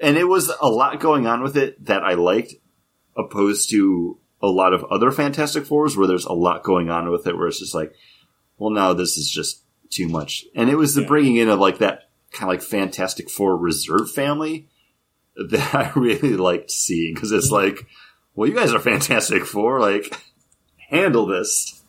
and 0.01 0.17
it 0.17 0.25
was 0.25 0.51
a 0.61 0.67
lot 0.67 0.99
going 0.99 1.27
on 1.27 1.43
with 1.43 1.57
it 1.57 1.83
that 1.85 2.03
I 2.03 2.13
liked, 2.13 2.53
opposed 3.17 3.69
to 3.71 4.17
a 4.41 4.47
lot 4.47 4.73
of 4.73 4.83
other 4.85 5.11
Fantastic 5.11 5.65
Fours 5.65 5.95
where 5.95 6.07
there's 6.07 6.25
a 6.25 6.33
lot 6.33 6.63
going 6.63 6.89
on 6.89 7.09
with 7.11 7.27
it, 7.27 7.37
where 7.37 7.47
it's 7.47 7.59
just 7.59 7.73
like, 7.75 7.93
well, 8.57 8.69
now 8.71 8.93
this 8.93 9.17
is 9.17 9.29
just 9.29 9.63
too 9.89 10.07
much. 10.07 10.45
And 10.55 10.69
it 10.69 10.75
was 10.75 10.95
the 10.95 11.01
Yeah. 11.01 11.07
bringing 11.07 11.35
in 11.37 11.49
of 11.49 11.59
like 11.59 11.77
that 11.79 12.09
kind 12.31 12.49
of 12.51 12.59
like 12.59 12.61
Fantastic 12.67 13.29
Four 13.29 13.55
reserve 13.57 14.11
family 14.11 14.67
that 15.35 15.73
I 15.75 15.91
really 15.97 16.35
liked 16.35 16.71
seeing 16.71 17.13
because 17.13 17.31
it's 17.31 17.51
like, 17.51 17.85
well, 18.35 18.49
you 18.49 18.55
guys 18.55 18.73
are 18.73 18.79
Fantastic 18.79 19.45
Four, 19.45 19.79
like 19.79 20.13
handle 20.89 21.25
this. 21.25 21.81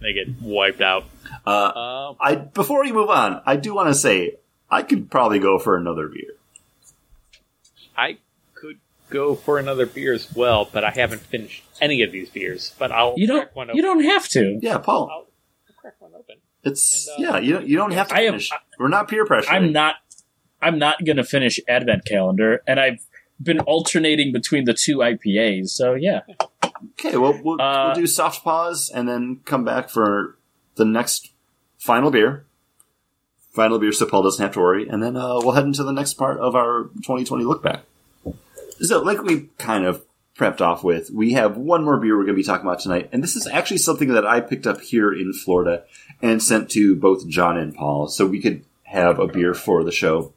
They 0.00 0.12
get 0.12 0.40
wiped 0.42 0.80
out. 0.80 1.04
Uh, 1.46 1.50
Uh, 1.50 2.14
I 2.20 2.34
before 2.34 2.82
we 2.82 2.92
move 2.92 3.08
on, 3.10 3.40
I 3.46 3.56
do 3.56 3.74
want 3.74 3.88
to 3.88 3.94
say 3.94 4.36
I 4.70 4.82
could 4.82 5.10
probably 5.10 5.38
go 5.38 5.58
for 5.58 5.76
another 5.76 6.08
beer. 6.08 6.34
I 7.96 8.18
could 8.54 8.78
go 9.10 9.34
for 9.34 9.58
another 9.58 9.86
beer 9.86 10.12
as 10.12 10.34
well, 10.34 10.68
but 10.72 10.82
I 10.84 10.90
haven't 10.90 11.20
finished 11.20 11.62
any 11.80 12.02
of 12.02 12.10
these 12.12 12.30
beers. 12.30 12.74
But 12.78 12.90
I'll 12.92 13.14
You 13.16 13.26
don't. 13.26 13.40
crack 13.42 13.56
one 13.56 13.68
open. 13.70 13.76
You 13.76 13.82
don't 13.82 14.04
have 14.04 14.28
to. 14.30 14.58
Yeah, 14.62 14.78
Paul. 14.78 15.08
I'll 15.12 15.26
crack 15.76 15.94
one 16.00 16.12
open. 16.16 16.36
It's 16.64 17.08
And, 17.16 17.26
uh, 17.26 17.32
yeah. 17.34 17.38
You 17.38 17.52
don't. 17.54 17.66
You 17.68 17.76
don't 17.76 17.92
have 17.92 18.08
to 18.08 18.14
I 18.16 18.20
am- 18.22 18.32
finish. 18.34 18.50
We're 18.78 18.88
not 18.88 19.08
peer 19.08 19.24
pressure. 19.26 19.50
I'm 19.50 19.72
not. 19.72 19.96
I'm 20.60 20.78
not 20.78 21.04
going 21.04 21.16
to 21.16 21.24
finish 21.24 21.58
Advent 21.68 22.04
Calendar, 22.04 22.62
and 22.68 22.78
I've 22.78 23.04
been 23.42 23.58
alternating 23.60 24.32
between 24.32 24.64
the 24.64 24.74
two 24.74 24.98
IPAs. 24.98 25.70
So 25.70 25.94
yeah, 25.94 26.20
Okay. 26.92 27.16
Well, 27.16 27.38
we'll, 27.42 27.60
Uh, 27.60 27.86
we'll 27.86 27.94
do 27.94 28.06
soft 28.06 28.44
pause 28.44 28.90
and 28.94 29.08
then 29.08 29.40
come 29.44 29.64
back 29.64 29.88
for 29.90 30.36
the 30.76 30.84
next 30.84 31.32
final 31.78 32.10
beer. 32.10 32.46
Final 33.52 33.78
beer, 33.78 33.92
so 33.92 34.06
Paul 34.06 34.22
doesn't 34.22 34.42
have 34.42 34.54
to 34.54 34.60
worry, 34.60 34.88
and 34.88 35.02
then 35.02 35.14
uh, 35.14 35.34
we'll 35.40 35.52
head 35.52 35.64
into 35.64 35.84
the 35.84 35.92
next 35.92 36.14
part 36.14 36.38
of 36.40 36.56
our 36.56 36.84
2020 37.02 37.44
look 37.44 37.62
back. 37.62 37.82
So, 38.80 39.02
like 39.02 39.22
we 39.22 39.50
kind 39.58 39.84
of 39.84 40.02
prepped 40.38 40.62
off 40.62 40.82
with, 40.82 41.10
we 41.10 41.34
have 41.34 41.58
one 41.58 41.84
more 41.84 41.98
beer 41.98 42.16
we're 42.16 42.24
going 42.24 42.34
to 42.34 42.40
be 42.40 42.46
talking 42.46 42.66
about 42.66 42.80
tonight, 42.80 43.10
and 43.12 43.22
this 43.22 43.36
is 43.36 43.46
actually 43.46 43.76
something 43.76 44.08
that 44.08 44.26
I 44.26 44.40
picked 44.40 44.66
up 44.66 44.80
here 44.80 45.12
in 45.12 45.34
Florida 45.34 45.84
and 46.22 46.42
sent 46.42 46.70
to 46.70 46.96
both 46.96 47.28
Jon 47.28 47.58
and 47.58 47.74
Paul, 47.74 48.08
so 48.08 48.24
we 48.24 48.40
could 48.40 48.64
have 48.84 49.18
a 49.18 49.26
beer 49.26 49.52
for 49.52 49.84
the 49.84 49.92
show. 49.92 50.32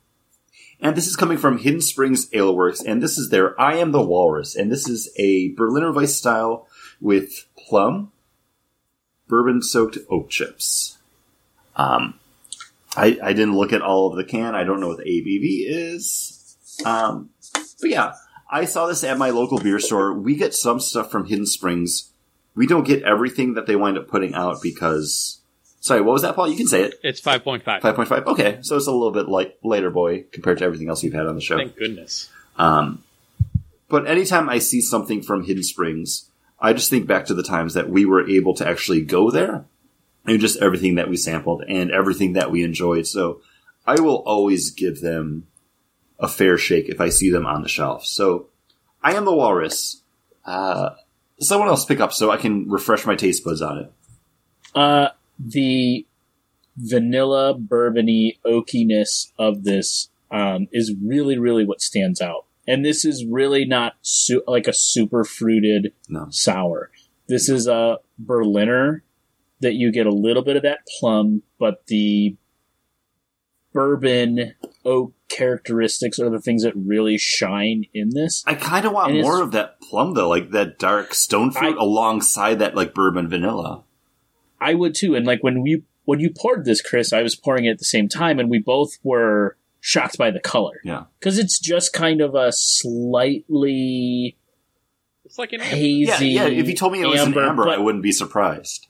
And 0.82 0.96
this 0.96 1.08
is 1.08 1.16
coming 1.16 1.38
from 1.38 1.58
Hidden 1.58 1.82
Springs 1.82 2.28
Ale 2.34 2.56
Works, 2.56 2.82
and 2.82 3.02
this 3.02 3.18
is 3.18 3.30
their 3.30 3.60
I 3.60 3.76
Am 3.76 3.92
the 3.92 4.02
Walrus, 4.02 4.56
and 4.56 4.72
this 4.72 4.88
is 4.88 5.12
a 5.18 5.54
Berliner 5.54 5.92
Weisse 5.92 6.10
style 6.10 6.68
with 7.00 7.46
plum, 7.58 8.12
bourbon 9.28 9.62
soaked 9.62 9.98
oak 10.10 10.30
chips. 10.30 10.98
Um, 11.76 12.20
I, 12.96 13.18
I 13.22 13.34
didn't 13.34 13.58
look 13.58 13.74
at 13.74 13.82
all 13.82 14.10
of 14.10 14.18
the 14.18 14.24
can. 14.24 14.56
I 14.56 14.64
don't 14.64 14.80
know 14.80 14.90
what 14.90 14.98
the 14.98 15.04
ABV 15.04 15.64
is. 15.68 16.58
Um, 16.86 17.30
but 17.54 17.90
yeah, 17.90 18.14
I 18.50 18.66
saw 18.66 18.88
this 18.88 19.04
at 19.04 19.18
my 19.18 19.30
local 19.30 19.60
beer 19.60 19.80
store. 19.80 20.14
We 20.14 20.36
get 20.36 20.54
some 20.54 20.80
stuff 20.80 21.10
from 21.10 21.26
Hidden 21.26 21.48
Springs. 21.48 22.12
We 22.54 22.68
don't 22.68 22.88
get 22.88 23.04
everything 23.04 23.54
that 23.54 23.66
they 23.66 23.76
wind 23.76 23.98
up 23.98 24.08
putting 24.08 24.34
out 24.34 24.62
because. 24.62 25.42
Sorry, 25.86 26.02
what 26.02 26.14
was 26.14 26.24
that, 26.24 26.36
Paul? 26.36 26.50
You 26.50 26.58
can 26.58 26.66
say 26.66 26.82
it. 26.82 26.96
It's 27.04 27.20
five 27.20 27.44
point 27.44 27.62
five. 27.62 27.84
5.5. 27.84 28.26
Okay, 28.26 28.58
so 28.64 28.76
it's 28.76 28.88
a 28.88 28.92
little 28.92 29.12
bit 29.12 29.28
light, 29.30 29.56
later 29.64 29.92
boy 29.92 30.24
compared 30.32 30.58
to 30.58 30.66
everything 30.66 30.90
else 30.90 31.04
you've 31.04 31.14
had 31.14 31.28
on 31.28 31.36
the 31.36 31.42
show. 31.42 31.58
Thank 31.58 31.78
goodness. 31.78 32.28
Um, 32.58 33.04
but 33.88 34.08
anytime 34.08 34.50
I 34.50 34.58
see 34.58 34.82
something 34.82 35.22
from 35.22 35.44
Hidden 35.44 35.62
Springs, 35.62 36.28
I 36.60 36.74
just 36.74 36.90
think 36.90 37.06
back 37.06 37.26
to 37.28 37.36
the 37.36 37.44
times 37.44 37.76
that 37.76 37.88
we 37.88 38.04
were 38.04 38.28
able 38.28 38.56
to 38.56 38.68
actually 38.68 39.02
go 39.02 39.30
there 39.30 39.66
and 40.26 40.40
just 40.40 40.60
everything 40.60 40.96
that 40.96 41.08
we 41.08 41.18
sampled 41.18 41.64
and 41.68 41.92
everything 41.92 42.34
that 42.34 42.50
we 42.50 42.64
enjoyed. 42.64 43.06
So 43.06 43.42
I 43.86 44.00
will 44.02 44.24
always 44.26 44.72
give 44.72 45.02
them 45.02 45.46
a 46.18 46.28
fair 46.28 46.58
shake 46.58 46.90
if 46.90 47.00
I 47.00 47.10
see 47.10 47.30
them 47.30 47.46
on 47.46 47.62
the 47.62 47.70
shelf. 47.70 48.08
So 48.08 48.48
I 49.04 49.14
am 49.14 49.26
the 49.26 49.36
walrus. 49.36 50.02
Uh, 50.44 50.96
someone 51.40 51.68
else 51.70 51.86
pick 51.86 52.00
up 52.00 52.12
so 52.12 52.32
I 52.32 52.38
can 52.38 52.68
refresh 52.72 53.06
my 53.06 53.14
taste 53.16 53.44
buds 53.46 53.62
on 53.62 53.78
it. 53.78 53.92
uh, 54.74 55.10
the 55.40 56.06
vanilla 56.78 57.58
bourbony 57.58 58.38
oakiness 58.46 59.32
of 59.40 59.64
this 59.64 60.10
um, 60.32 60.68
is 60.72 60.94
really, 61.04 61.38
really 61.38 61.66
what 61.66 61.82
stands 61.82 62.20
out. 62.22 62.46
And 62.68 62.84
this 62.84 63.06
is 63.06 63.26
really 63.30 63.64
not 63.66 63.94
su- 64.02 64.44
like 64.48 64.68
a 64.68 64.74
super 64.74 65.24
fruited 65.24 65.94
No. 66.10 66.28
sour. 66.32 66.90
This 67.28 67.48
is 67.50 67.68
a 67.68 67.98
Berliner 68.20 69.04
that 69.62 69.74
you 69.76 69.92
get 69.92 70.06
a 70.08 70.12
little 70.12 70.44
bit 70.44 70.58
of 70.58 70.64
that 70.64 70.80
plum, 71.00 71.44
but 71.60 71.86
the 71.88 72.36
bourbon 73.74 74.54
oak 74.84 75.14
characteristics 75.30 76.20
are 76.20 76.30
the 76.30 76.40
things 76.40 76.64
that 76.64 76.74
really 76.76 77.18
shine 77.18 77.84
in 77.94 78.10
this. 78.12 78.44
I 78.48 78.54
kind 78.56 78.86
of 78.86 78.94
want 78.94 79.12
And 79.14 79.22
more 79.22 79.42
of 79.42 79.52
that 79.52 79.80
plum 79.82 80.14
though, 80.14 80.30
like 80.30 80.52
that 80.52 80.80
dark 80.80 81.14
stone 81.14 81.52
fruit 81.52 81.78
I- 81.78 81.82
alongside 81.84 82.60
that 82.60 82.76
like 82.76 82.94
bourbon 82.94 83.28
vanilla. 83.30 83.84
I 84.70 84.74
would 84.74 84.96
too. 84.96 85.16
And 85.16 85.26
like 85.26 85.42
when 85.44 85.62
we 85.62 85.84
when 86.06 86.20
you 86.20 86.30
poured 86.36 86.66
this, 86.66 86.82
Chris, 86.82 87.14
I 87.14 87.22
was 87.24 87.36
pouring 87.36 87.66
it 87.66 87.72
at 87.72 87.80
the 87.80 87.86
same 87.86 88.08
time, 88.08 88.40
and 88.40 88.50
we 88.50 88.60
both 88.60 88.98
were 89.04 89.58
shocked 89.80 90.18
by 90.18 90.32
the 90.32 90.40
color 90.40 90.80
Yeah. 90.84 91.04
because 91.20 91.38
it's 91.38 91.60
just 91.60 91.94
kind 91.94 92.20
of 92.22 92.34
a 92.34 92.52
slightly 92.52 94.38
It's 95.26 95.38
like 95.40 95.54
an 95.54 95.60
Yeah, 95.60 95.66
hazy. 95.66 96.28
yeah. 96.30 96.48
If 96.48 96.68
you 96.68 96.76
told 96.76 96.94
me 96.94 97.02
it 97.02 97.08
was 97.08 97.20
amber, 97.22 97.42
an 97.44 97.50
amber, 97.50 97.66
but, 97.66 97.74
I 97.76 97.78
wouldn't 97.80 98.04
be 98.04 98.12
surprised. 98.12 98.88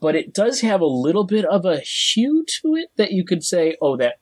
but 0.00 0.14
it 0.16 0.32
does 0.34 0.60
have 0.60 0.80
a 0.80 0.86
little 0.86 1.24
bit 1.24 1.44
of 1.44 1.64
a 1.64 1.78
hue 1.80 2.44
to 2.62 2.74
it 2.76 2.88
that 2.96 3.12
you 3.12 3.24
could 3.24 3.42
say, 3.44 3.76
oh, 3.80 3.96
that. 3.96 4.14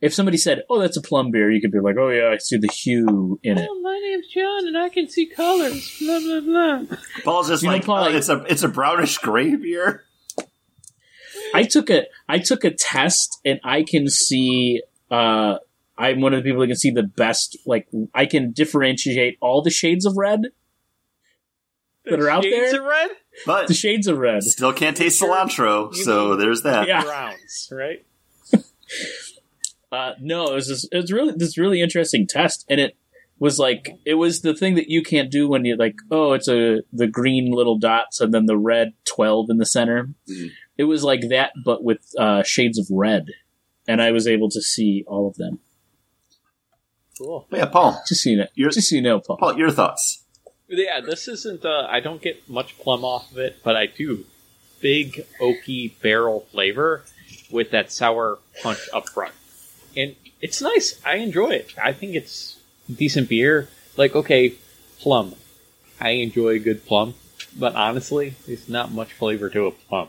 If 0.00 0.14
somebody 0.14 0.38
said, 0.38 0.62
"Oh, 0.70 0.80
that's 0.80 0.96
a 0.96 1.02
plum 1.02 1.30
beer," 1.30 1.50
you 1.50 1.60
could 1.60 1.72
be 1.72 1.80
like, 1.80 1.96
"Oh 1.98 2.08
yeah, 2.08 2.28
I 2.30 2.38
see 2.38 2.56
the 2.56 2.68
hue 2.72 3.38
in 3.42 3.58
it." 3.58 3.68
Oh, 3.70 3.80
my 3.82 3.98
name's 4.02 4.28
Jon, 4.28 4.66
and 4.66 4.78
I 4.78 4.88
can 4.88 5.08
see 5.08 5.26
colors. 5.26 5.98
Blah 6.00 6.20
blah 6.20 6.40
blah. 6.40 6.96
Paul's 7.24 7.48
just 7.48 7.62
You 7.62 7.68
know, 7.68 7.74
like, 7.76 7.84
Paul, 7.84 7.98
"Oh, 7.98 8.02
like- 8.06 8.14
it's 8.14 8.28
a 8.30 8.42
it's 8.48 8.62
a 8.62 8.68
brownish 8.68 9.18
gray 9.18 9.54
beer. 9.56 10.04
I 11.52 11.64
took 11.64 11.90
a 11.90 12.04
I 12.28 12.38
took 12.38 12.64
a 12.64 12.70
test 12.70 13.38
and 13.44 13.60
I 13.64 13.82
can 13.82 14.08
see 14.08 14.82
uh 15.10 15.56
I'm 15.98 16.20
one 16.22 16.32
of 16.32 16.42
the 16.42 16.48
people 16.48 16.62
who 16.62 16.68
can 16.68 16.76
see 16.76 16.90
the 16.92 17.02
best 17.02 17.58
like 17.66 17.88
I 18.14 18.24
can 18.26 18.52
differentiate 18.52 19.36
all 19.40 19.60
the 19.60 19.70
shades 19.70 20.06
of 20.06 20.16
red. 20.16 20.40
That 22.06 22.18
are 22.20 22.30
out 22.30 22.42
there. 22.42 22.52
Shades 22.52 22.72
there? 22.72 22.80
of 22.80 22.86
red, 22.86 23.10
But 23.44 23.68
The 23.68 23.74
shades 23.74 24.06
of 24.06 24.16
red. 24.16 24.42
still 24.44 24.72
can't 24.72 24.96
taste 24.96 25.20
cilantro, 25.20 25.94
You 25.94 26.02
so 26.04 26.36
there's 26.36 26.62
that. 26.62 26.88
Yeah. 26.88 27.02
browns, 27.04 27.68
right? 27.70 28.06
Uh 29.92 30.12
no, 30.20 30.46
it 30.52 30.54
was 30.54 30.68
just, 30.68 30.88
it 30.92 30.96
was 30.96 31.12
really 31.12 31.34
this 31.36 31.58
really 31.58 31.80
interesting 31.82 32.26
test 32.26 32.64
and 32.68 32.80
it 32.80 32.96
was 33.38 33.58
like 33.58 33.90
it 34.04 34.14
was 34.14 34.42
the 34.42 34.54
thing 34.54 34.74
that 34.74 34.88
you 34.90 35.02
can't 35.02 35.30
do 35.30 35.48
when 35.48 35.64
you're 35.64 35.76
like 35.76 35.96
oh 36.10 36.32
it's 36.34 36.46
a 36.48 36.82
the 36.92 37.06
green 37.06 37.50
little 37.52 37.78
dots 37.78 38.20
and 38.20 38.32
then 38.34 38.46
the 38.46 38.56
red 38.58 38.92
12 39.06 39.46
in 39.50 39.56
the 39.58 39.66
center. 39.66 40.10
Mhm. 40.28 40.50
It 40.78 40.84
was 40.84 41.02
like 41.04 41.22
that 41.30 41.52
but 41.64 41.82
with 41.82 42.00
uh 42.18 42.42
shades 42.42 42.78
of 42.78 42.86
red 42.90 43.28
and 43.88 44.00
I 44.02 44.12
was 44.12 44.26
able 44.28 44.48
to 44.50 44.60
see 44.62 45.04
all 45.08 45.26
of 45.26 45.36
them. 45.36 45.58
Cool. 47.18 47.46
But 47.50 47.58
yeah, 47.58 47.66
Paul, 47.66 48.02
Just 48.08 48.22
so 48.22 48.30
you 48.30 48.36
know, 48.36 48.46
You're- 48.54 48.72
just 48.72 48.88
so 48.88 48.96
you 48.96 49.02
know, 49.02 49.20
Paul. 49.20 49.36
Paul, 49.36 49.58
your 49.58 49.70
thoughts? 49.70 50.24
Yeah, 50.68 51.00
this 51.00 51.26
isn't. 51.28 51.64
Uh, 51.64 51.86
I 51.90 51.98
don't 52.00 52.22
get 52.22 52.48
much 52.48 52.78
plum 52.78 53.04
off 53.04 53.32
of 53.32 53.38
it, 53.38 53.56
but 53.64 53.74
I 53.76 53.86
do. 53.86 54.24
Big 54.80 55.26
oaky 55.40 55.92
barrel 56.00 56.46
flavor 56.52 57.02
with 57.50 57.72
that 57.72 57.90
sour 57.90 58.38
punch 58.62 58.78
up 58.94 59.08
front, 59.08 59.34
and 59.96 60.16
it's 60.40 60.60
nice. 60.62 61.00
I 61.04 61.16
enjoy 61.16 61.50
it. 61.50 61.74
I 61.82 61.92
think 61.92 62.14
it's 62.14 62.58
decent 62.94 63.28
beer. 63.28 63.68
Like 63.96 64.14
okay, 64.16 64.54
plum. 64.98 65.34
I 66.00 66.10
enjoy 66.10 66.50
a 66.50 66.58
good 66.58 66.86
plum, 66.86 67.14
but 67.58 67.74
honestly, 67.74 68.34
there's 68.46 68.68
not 68.68 68.90
much 68.92 69.12
flavor 69.12 69.50
to 69.50 69.66
a 69.66 69.70
plum. 69.70 70.08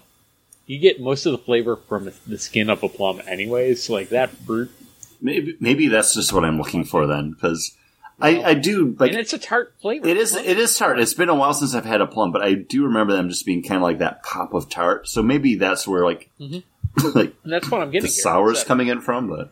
You 0.65 0.79
get 0.79 1.01
most 1.01 1.25
of 1.25 1.33
the 1.33 1.37
flavor 1.37 1.75
from 1.75 2.11
the 2.25 2.37
skin 2.37 2.69
of 2.69 2.81
a 2.83 2.87
plum, 2.89 3.21
anyways. 3.27 3.89
Like 3.89 4.09
that 4.09 4.29
fruit, 4.29 4.71
Maybe 5.19 5.57
maybe 5.59 5.87
that's 5.89 6.15
just 6.15 6.31
what 6.33 6.45
I'm 6.45 6.57
looking 6.57 6.83
for 6.85 7.05
then, 7.07 7.31
because 7.31 7.75
I, 8.21 8.41
I 8.41 8.53
do 8.53 8.95
like 8.99 9.11
and 9.11 9.19
it's 9.19 9.33
a 9.33 9.37
tart 9.39 9.73
flavor. 9.81 10.07
it 10.07 10.15
is 10.15 10.33
it 10.33 10.57
is 10.57 10.77
tart. 10.77 10.99
It's 10.99 11.13
been 11.13 11.27
a 11.29 11.35
while 11.35 11.53
since 11.53 11.75
I've 11.75 11.85
had 11.85 11.99
a 12.01 12.07
plum, 12.07 12.31
but 12.31 12.41
I 12.41 12.53
do 12.53 12.85
remember 12.85 13.13
them 13.13 13.27
just 13.29 13.45
being 13.45 13.61
kind 13.63 13.77
of 13.77 13.81
like 13.81 13.97
that 13.99 14.23
pop 14.23 14.53
of 14.53 14.69
tart. 14.69 15.07
So 15.09 15.21
maybe 15.21 15.55
that's 15.55 15.85
where 15.87 16.05
like 16.05 16.29
Mhm. 16.39 16.63
like 17.15 17.33
and 17.43 17.51
that's 17.51 17.69
what 17.69 17.81
I'm 17.81 17.87
the 17.89 17.93
getting. 17.93 18.05
is 18.07 18.21
sour's 18.23 18.63
coming 18.63 18.87
in 18.87 19.01
from. 19.01 19.27
But 19.27 19.51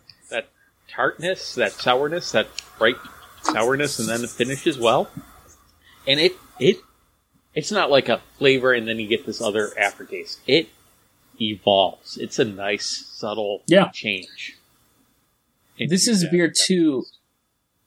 tartness, 0.94 1.54
that 1.54 1.72
sourness, 1.72 2.32
that 2.32 2.48
bright 2.78 2.96
sourness, 3.42 3.98
and 3.98 4.08
then 4.08 4.22
the 4.22 4.28
finish 4.28 4.66
as 4.66 4.78
well. 4.78 5.10
And 6.06 6.18
it 6.20 6.36
it 6.58 6.78
it's 7.54 7.72
not 7.72 7.90
like 7.90 8.08
a 8.08 8.20
flavor 8.38 8.72
and 8.72 8.86
then 8.86 8.98
you 8.98 9.06
get 9.08 9.26
this 9.26 9.40
other 9.40 9.70
aftertaste. 9.78 10.40
It 10.46 10.68
evolves. 11.40 12.16
It's 12.16 12.38
a 12.38 12.44
nice 12.44 13.06
subtle 13.08 13.62
Yeah. 13.66 13.88
change. 13.88 14.56
This 15.78 16.06
is 16.06 16.26
beer 16.30 16.52
too. 16.54 17.04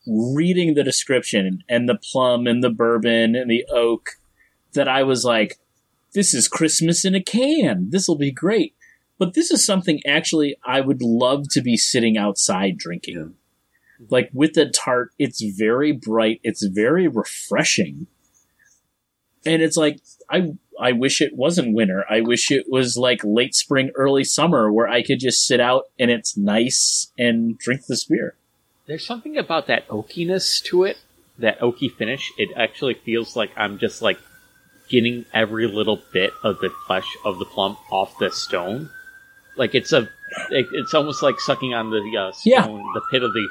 Reading 0.06 0.74
the 0.74 0.84
description 0.84 1.64
and 1.70 1.88
the 1.88 1.95
plum 1.95 2.45
and 2.45 2.62
the 2.64 2.70
bourbon 2.70 3.36
and 3.36 3.49
the 3.49 3.66
oak, 3.72 4.18
that 4.74 4.88
I 4.89 5.04
was 5.04 5.24
like, 5.24 5.60
this 6.14 6.34
is 6.34 6.47
Christmas 6.49 7.06
in 7.06 7.16
a 7.16 7.24
can. 7.24 7.89
This 7.89 8.08
will 8.08 8.18
be 8.18 8.32
great. 8.32 8.76
But 9.24 9.36
this 9.36 9.51
is 9.51 9.65
something 9.65 10.01
actually 10.05 10.57
I 10.65 10.82
would 10.82 11.01
love 11.01 11.47
to 11.51 11.61
be 11.61 11.78
sitting 11.78 12.17
outside 12.17 12.78
drinking. 12.78 13.15
Yeah. 13.15 14.05
Like 14.09 14.30
with 14.34 14.51
the 14.51 14.65
tart, 14.65 15.11
it's 15.17 15.41
very 15.41 15.93
bright. 15.93 16.41
It's 16.43 16.65
very 16.65 17.07
refreshing. 17.07 18.07
And 19.45 19.61
it's 19.61 19.78
like, 19.78 20.01
I, 20.30 20.55
I 20.78 20.91
wish 20.91 21.21
it 21.21 21.38
wasn't 21.38 21.74
winter. 21.74 22.03
I 22.09 22.19
wish 22.19 22.51
it 22.51 22.65
was 22.67 22.97
like 22.97 23.21
late 23.24 23.55
spring, 23.55 23.91
early 23.95 24.26
summer 24.26 24.69
where 24.69 24.89
I 24.89 25.01
could 25.03 25.21
just 25.21 25.47
sit 25.47 25.61
out 25.61 25.84
and 25.97 26.11
it's 26.11 26.36
nice 26.36 27.13
and 27.17 27.57
drink 27.57 27.86
this 27.88 28.03
beer. 28.03 28.36
There's 28.88 29.05
something 29.05 29.38
about 29.38 29.67
that 29.67 29.88
oakiness 29.88 30.61
to 30.63 30.84
it, 30.84 30.97
that 31.39 31.61
oaky 31.61 31.89
finish. 31.89 32.30
It 32.38 32.49
actually 32.57 32.95
feels 32.95 33.38
like 33.38 33.51
I'm 33.55 33.78
just 33.78 34.01
like 34.01 34.19
getting 34.89 35.24
every 35.34 35.65
little 35.65 36.01
bit 36.11 36.34
of 36.43 36.59
the 36.59 36.71
flesh 36.88 37.07
of 37.24 37.39
the 37.39 37.45
plum 37.45 37.78
off 37.89 38.17
the 38.17 38.30
stone. 38.30 38.89
Like 39.58 39.76
it's 39.76 39.91
a, 39.93 40.10
it, 40.49 40.68
it's 40.72 40.93
almost 40.93 41.22
like 41.22 41.39
sucking 41.39 41.74
on 41.74 41.89
the 41.91 41.99
uh, 42.18 42.32
stone, 42.32 42.51
Yeah. 42.51 42.66
the 42.93 43.01
pit 43.12 43.24
of 43.24 43.34
the 43.34 43.47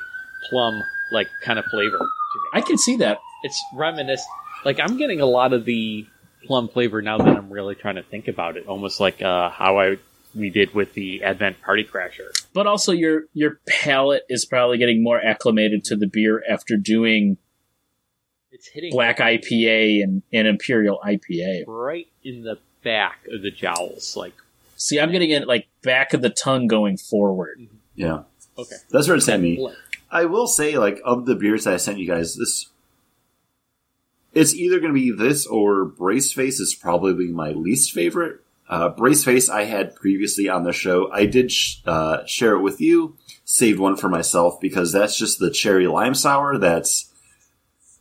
plum, 0.50 0.82
like 1.12 1.28
kind 1.42 1.59
of 1.59 1.64
flavor. 1.66 1.98
To 1.98 2.05
me. 2.05 2.48
I 2.55 2.61
can 2.61 2.78
see 2.78 2.96
that. 2.96 3.18
It's 3.44 3.62
reminiscent. 3.74 4.28
Like 4.64 4.78
I'm 4.80 4.96
getting 4.96 5.20
a 5.20 5.26
lot 5.26 5.53
of 5.53 5.64
the 5.64 6.07
plum 6.44 6.68
flavor 6.68 7.03
now 7.03 7.18
that 7.18 7.28
I'm 7.36 7.50
really 7.50 7.74
trying 7.74 7.96
to 7.96 8.03
think 8.03 8.26
about 8.28 8.57
it. 8.57 8.66
Almost 8.66 8.98
like 9.00 9.22
uh, 9.22 9.50
how 9.50 9.78
I 9.78 9.98
we 10.35 10.48
did 10.51 10.72
with 10.74 10.94
the 10.94 11.22
Advent 11.24 11.60
Party 11.60 11.85
Crasher. 11.85 12.28
But 12.55 12.66
also 12.66 12.90
your 12.93 13.24
your 13.35 13.60
palate 13.68 14.22
is 14.28 14.44
probably 14.44 14.78
getting 14.78 15.02
more 15.02 15.20
acclimated 15.24 15.85
to 15.85 15.97
the 15.97 16.06
beer 16.06 16.43
after 16.48 16.76
doing 16.76 17.36
It's 18.51 18.66
hitting 18.68 18.90
black 18.93 19.18
IPA 19.18 20.02
and, 20.02 20.22
and 20.32 20.48
imperial 20.48 21.01
IPA. 21.05 21.64
right 21.66 22.06
in 22.24 22.43
the 22.43 22.59
back 22.82 23.26
of 23.31 23.43
the 23.43 23.51
jowls. 23.51 24.16
Like 24.16 24.32
See, 24.82 24.98
I'm 24.98 25.12
getting 25.12 25.30
it 25.30 25.46
like 25.46 25.68
back 25.82 26.12
of 26.12 26.22
the 26.22 26.30
tongue 26.30 26.66
going 26.66 26.96
forward. 26.96 27.68
yeah, 27.94 28.22
okay, 28.59 28.76
that's 28.90 29.06
where 29.06 29.16
it 29.16 29.20
sent 29.20 29.42
me. 29.42 29.68
I 30.10 30.24
will 30.26 30.46
say, 30.46 30.76
like, 30.76 31.00
of 31.04 31.24
the 31.24 31.36
beers 31.36 31.64
that 31.64 31.74
I 31.74 31.76
sent 31.78 31.98
you 31.98 32.06
guys, 32.06 32.36
this 32.36 32.66
it's 34.34 34.54
either 34.54 34.80
going 34.80 34.92
to 34.92 34.98
be 35.00 35.12
this 35.12 35.46
or 35.46 35.84
Brace 35.84 36.32
Face 36.32 36.59
is 36.59 36.74
probably 36.74 37.28
my 37.28 37.50
least 37.50 37.92
favorite. 37.92 38.40
Uh, 38.68 38.88
Brace 38.88 39.24
Face 39.24 39.48
I 39.48 39.64
had 39.64 39.94
previously 39.94 40.48
on 40.48 40.64
the 40.64 40.72
show. 40.72 41.10
I 41.12 41.26
did 41.26 41.52
sh- 41.52 41.76
uh, 41.86 42.24
share 42.26 42.54
it 42.54 42.62
with 42.62 42.80
you. 42.80 43.16
Saved 43.44 43.78
one 43.78 43.96
for 43.96 44.09
myself 44.09 44.60
because 44.60 44.92
that's 44.92 45.16
just 45.16 45.38
the 45.38 45.50
cherry 45.50 45.86
lime 45.86 46.14
sour. 46.14 46.59
That's 46.59 47.12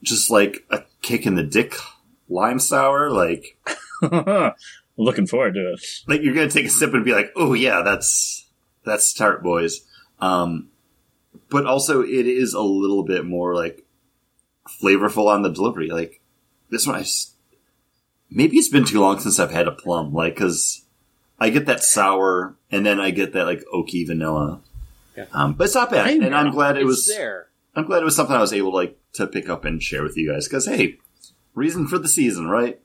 just 0.02 0.32
like 0.32 0.66
a 0.70 0.84
kick 1.02 1.26
in 1.26 1.36
the 1.36 1.44
dick 1.44 1.76
lime 2.30 2.60
sour. 2.60 3.10
Like, 3.10 3.58
Looking 5.04 5.26
forward 5.28 5.54
to 5.56 5.74
it. 5.74 5.82
like 6.08 6.22
you're 6.22 6.34
gonna 6.36 6.50
take 6.50 6.66
a 6.66 6.70
sip 6.70 6.94
and 6.94 7.04
be 7.06 7.14
like, 7.14 7.32
"Oh 7.36 7.54
yeah, 7.54 7.82
that's 7.82 8.48
that's 8.86 9.14
tart 9.14 9.42
boys." 9.44 9.82
Um, 10.20 10.70
but 11.50 11.66
also 11.66 12.02
it 12.02 12.28
is 12.28 12.54
a 12.54 12.62
little 12.62 13.04
bit 13.04 13.26
more 13.26 13.56
like 13.56 13.86
flavorful 14.82 15.28
on 15.28 15.42
the 15.42 15.50
delivery. 15.50 15.90
Like 15.90 16.22
this 16.70 16.86
one, 16.86 16.96
I 16.98 17.02
s 17.02 17.34
maybe 18.30 18.58
it's 18.58 18.70
been 18.70 18.86
too 18.86 19.00
long 19.02 19.20
since 19.20 19.40
I've 19.40 19.52
had 19.52 19.68
a 19.68 19.72
plum. 19.72 20.14
Like 20.14 20.36
because 20.36 20.86
I 21.40 21.50
get 21.50 21.66
that 21.66 21.84
sour 21.84 22.56
and 22.70 22.86
then 22.86 23.00
I 23.00 23.10
get 23.12 23.34
that 23.34 23.46
like 23.46 23.64
oaky 23.74 24.06
vanilla. 24.06 24.62
Yeah. 25.18 25.26
Um, 25.34 25.54
but 25.54 25.66
it's 25.66 25.76
not 25.76 25.90
bad, 25.92 26.08
I- 26.08 26.12
and 26.26 26.36
I'm 26.36 26.52
glad 26.52 26.78
it 26.78 26.82
It's 26.82 26.88
was. 26.88 27.08
there. 27.08 27.48
I'm 27.76 27.86
glad 27.86 28.02
it 28.02 28.06
was 28.06 28.16
something 28.16 28.36
I 28.36 28.40
was 28.42 28.54
able 28.54 28.72
to 28.72 28.78
like 28.78 28.98
to 29.14 29.28
pick 29.28 29.50
up 29.50 29.66
and 29.66 29.82
share 29.82 30.04
with 30.04 30.16
you 30.18 30.32
guys 30.32 30.48
because 30.48 30.68
hey, 30.68 30.98
reason 31.56 31.88
for 31.88 31.98
the 31.98 32.08
season, 32.08 32.48
right? 32.50 32.80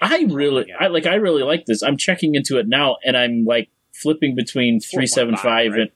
I 0.00 0.26
really, 0.28 0.66
Yeah. 0.68 0.76
I 0.80 0.86
like, 0.88 1.06
I 1.06 1.14
really 1.16 1.42
like 1.42 1.66
this. 1.66 1.82
I'm 1.82 1.96
checking 1.96 2.34
into 2.34 2.58
it 2.58 2.68
now, 2.68 2.96
and 3.04 3.16
I'm 3.16 3.44
like 3.44 3.68
flipping 3.92 4.34
between 4.36 4.80
three 4.80 5.06
seven 5.06 5.36
five 5.36 5.72
and 5.74 5.90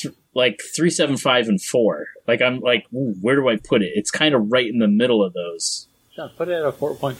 th- 0.00 0.14
like 0.34 0.60
three 0.76 0.90
seven 0.90 1.16
five 1.16 1.48
and 1.48 1.60
four. 1.60 2.06
Like 2.28 2.40
I'm 2.42 2.60
like, 2.60 2.86
ooh, 2.94 3.14
where 3.20 3.34
do 3.36 3.48
I 3.48 3.56
put 3.56 3.82
it? 3.82 3.92
It's 3.94 4.10
kind 4.10 4.34
of 4.34 4.52
right 4.52 4.66
in 4.68 4.78
the 4.78 4.88
middle 4.88 5.22
of 5.24 5.32
those. 5.32 5.88
Jon, 6.14 6.30
put 6.36 6.48
it 6.48 6.52
at 6.52 6.64
a 6.64 6.70
4.5. 6.72 7.16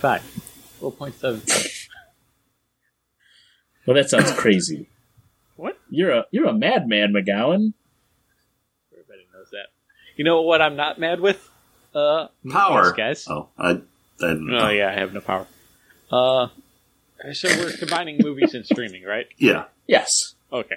4.7. 0.80 1.88
Well, 3.86 3.96
that 3.96 4.08
sounds 4.10 4.32
crazy. 4.32 4.88
What? 5.56 5.78
You're 5.88 6.10
a 6.10 6.24
You're 6.32 6.46
a 6.48 6.52
madman, 6.52 7.12
McGowan. 7.12 7.24
madman, 7.70 7.74
You're 8.90 9.00
a 9.00 9.04
madman, 9.04 9.04
McGowan. 9.04 9.04
McGowan. 9.04 9.04
You're 9.04 9.04
a 9.04 9.06
madman. 9.08 9.26
You're 9.30 9.40
a 9.40 9.44
madman. 9.52 9.66
You 10.16 10.24
know 10.24 10.42
what 10.42 10.60
I'm 10.62 10.74
not 10.76 10.98
mad 10.98 11.20
with? 11.20 11.48
Uh, 11.94 12.26
Power, 12.50 12.92
guys. 12.92 13.24
Oh, 13.28 13.50
I, 13.56 13.68
I 13.70 13.74
didn't 14.20 14.46
know. 14.48 14.58
Oh 14.66 14.68
yeah, 14.70 14.90
I 14.90 14.94
have 14.94 15.12
no 15.14 15.20
power. 15.20 15.46
Uh, 16.14 16.48
so 17.32 17.48
we're 17.58 17.72
combining 17.72 18.18
movies 18.20 18.54
and 18.54 18.64
streaming, 18.64 19.02
right? 19.02 19.26
yeah. 19.38 19.64
Yes. 19.88 20.36
Okay. 20.52 20.76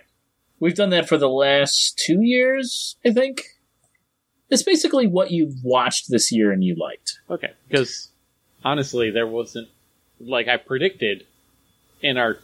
We've 0.59 0.73
done 0.73 0.89
that 0.89 1.07
for 1.07 1.19
the 1.19 1.29
last 1.29 2.01
two 2.03 2.21
years, 2.23 2.95
I 3.05 3.11
think. 3.11 3.43
It's 4.49 4.63
basically 4.63 5.05
what 5.05 5.29
you've 5.29 5.63
watched 5.63 6.09
this 6.09 6.31
year 6.31 6.51
and 6.51 6.63
you 6.63 6.73
liked. 6.73 7.19
Okay. 7.29 7.51
Because 7.67 8.09
honestly, 8.65 9.11
there 9.11 9.27
wasn't 9.27 9.67
like 10.19 10.47
I 10.47 10.57
predicted 10.57 11.27
in 12.01 12.17
our 12.17 12.39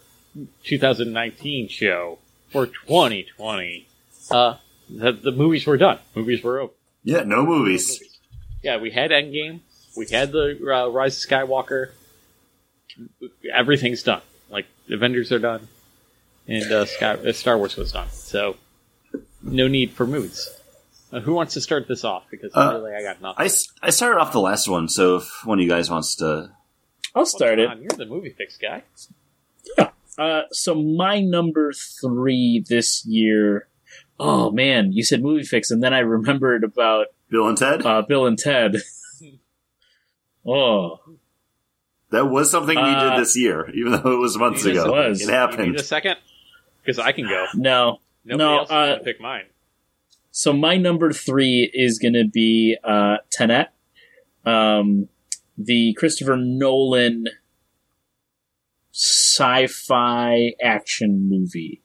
2019 0.63 1.69
show 1.69 2.19
for 2.51 2.67
2020. 2.67 3.87
Uh, 4.29 4.57
the, 4.87 5.13
the 5.13 5.31
movies 5.31 5.65
were 5.65 5.77
done. 5.77 5.97
Movies 6.15 6.43
were 6.43 6.59
over. 6.59 6.73
Yeah, 7.03 7.23
no 7.23 7.43
movies. 7.43 8.03
Yeah, 8.61 8.77
we 8.77 8.91
had 8.91 9.09
Endgame. 9.09 9.61
We 9.97 10.07
had 10.11 10.31
the 10.31 10.59
uh, 10.61 10.89
Rise 10.89 11.23
of 11.23 11.29
Skywalker. 11.29 11.89
Everything's 13.53 14.03
done. 14.03 14.21
Like 14.49 14.65
Avengers 14.89 15.31
are 15.31 15.39
done, 15.39 15.67
and 16.47 16.71
uh, 16.71 16.85
Sky, 16.85 17.13
uh, 17.13 17.31
Star 17.33 17.57
Wars 17.57 17.75
was 17.75 17.91
done. 17.91 18.07
So 18.11 18.55
no 19.41 19.67
need 19.67 19.91
for 19.91 20.05
moods. 20.05 20.49
Uh, 21.11 21.19
who 21.19 21.33
wants 21.33 21.53
to 21.53 21.61
start 21.61 21.87
this 21.87 22.03
off? 22.03 22.23
Because 22.31 22.51
Uh, 22.55 22.71
really, 22.73 22.95
I 22.95 23.01
got 23.03 23.21
nothing. 23.21 23.41
I, 23.41 23.45
s- 23.45 23.67
I 23.81 23.89
started 23.91 24.19
off 24.19 24.31
the 24.31 24.39
last 24.41 24.67
one, 24.67 24.89
so 24.89 25.17
if 25.17 25.45
one 25.45 25.59
of 25.59 25.63
you 25.63 25.69
guys 25.69 25.89
wants 25.89 26.15
to. 26.17 26.51
I'll 27.15 27.25
start 27.25 27.59
it. 27.59 27.69
You're 27.79 27.89
the 27.97 28.05
movie 28.07 28.31
fix 28.31 28.57
guy. 28.57 28.81
Uh, 30.17 30.41
so 30.51 30.75
my 30.75 31.19
number 31.21 31.71
three 32.01 32.63
this 32.67 33.03
year. 33.05 33.67
Oh 34.19 34.51
man, 34.51 34.91
you 34.91 35.03
said 35.03 35.21
movie 35.23 35.43
fix, 35.43 35.71
and 35.71 35.81
then 35.83 35.93
I 35.93 35.99
remembered 35.99 36.63
about 36.63 37.07
Bill 37.29 37.47
and 37.47 37.57
Ted? 37.57 37.83
uh, 37.85 38.01
Bill 38.03 38.25
and 38.27 38.37
Ted. 38.37 38.77
oh, 40.47 40.99
that 42.13 42.25
was 42.27 42.49
something 42.49 42.75
we 42.77 42.81
uh, 42.81 43.09
did 43.15 43.21
this 43.21 43.35
year, 43.37 43.69
even 43.71 43.91
though 43.91 44.13
it 44.13 44.17
was 44.19 44.37
months 44.37 44.65
It 44.65 44.71
ago. 44.71 44.91
was. 44.91 45.21
It 45.21 45.25
You 45.27 45.31
happened. 45.33 45.71
need 45.73 45.79
a 45.79 45.83
second? 45.83 46.17
Because 46.81 46.97
I 46.99 47.11
can 47.11 47.27
go. 47.27 47.45
no. 47.55 47.99
Nobody 48.25 48.37
No, 48.37 48.57
else 48.59 48.67
is 48.69 48.71
uh, 48.71 48.85
gonna 48.93 49.03
pick 49.03 49.19
mine. 49.21 49.43
So 50.31 50.51
my 50.53 50.77
number 50.77 51.11
three 51.13 51.69
is 51.73 51.99
going 51.99 52.13
to 52.15 52.23
be 52.27 52.75
uh, 52.83 53.17
Tenet, 53.31 53.67
um, 54.45 55.07
the 55.57 55.93
Christopher 55.93 56.37
Nolan 56.37 57.25
sci-fi 58.91 60.53
action 60.63 61.29
movie. 61.29 61.81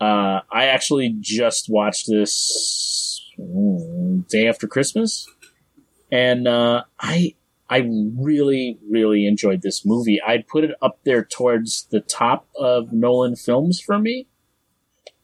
Uh, 0.00 0.40
I 0.50 0.66
actually 0.66 1.14
just 1.20 1.68
watched 1.68 2.06
this 2.08 3.22
mm, 3.38 4.26
day 4.28 4.48
after 4.48 4.66
Christmas, 4.66 5.26
and 6.10 6.48
uh, 6.48 6.84
I 6.98 7.34
I 7.70 7.88
really 8.18 8.78
really 8.90 9.26
enjoyed 9.26 9.62
this 9.62 9.86
movie. 9.86 10.20
I'd 10.26 10.48
put 10.48 10.64
it 10.64 10.72
up 10.82 10.98
there 11.04 11.24
towards 11.24 11.84
the 11.90 12.00
top 12.00 12.48
of 12.58 12.92
Nolan 12.92 13.36
films 13.36 13.80
for 13.80 13.98
me. 13.98 14.26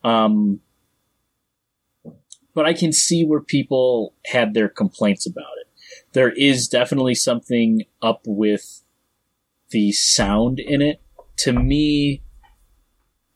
Um, 0.05 0.61
but 2.55 2.65
I 2.65 2.73
can 2.73 2.93
see 2.93 3.25
where 3.25 3.41
people 3.41 4.15
had 4.27 4.55
their 4.55 4.69
complaints 4.69 5.27
about 5.27 5.53
it. 5.61 5.67
There 6.13 6.31
is 6.31 6.69
definitely 6.69 7.17
something 7.17 7.83
up 8.01 8.23
with 8.25 8.83
the 9.71 9.93
sound 9.93 10.61
in 10.61 10.81
it. 10.81 11.03
To 11.39 11.53
me, 11.53 12.23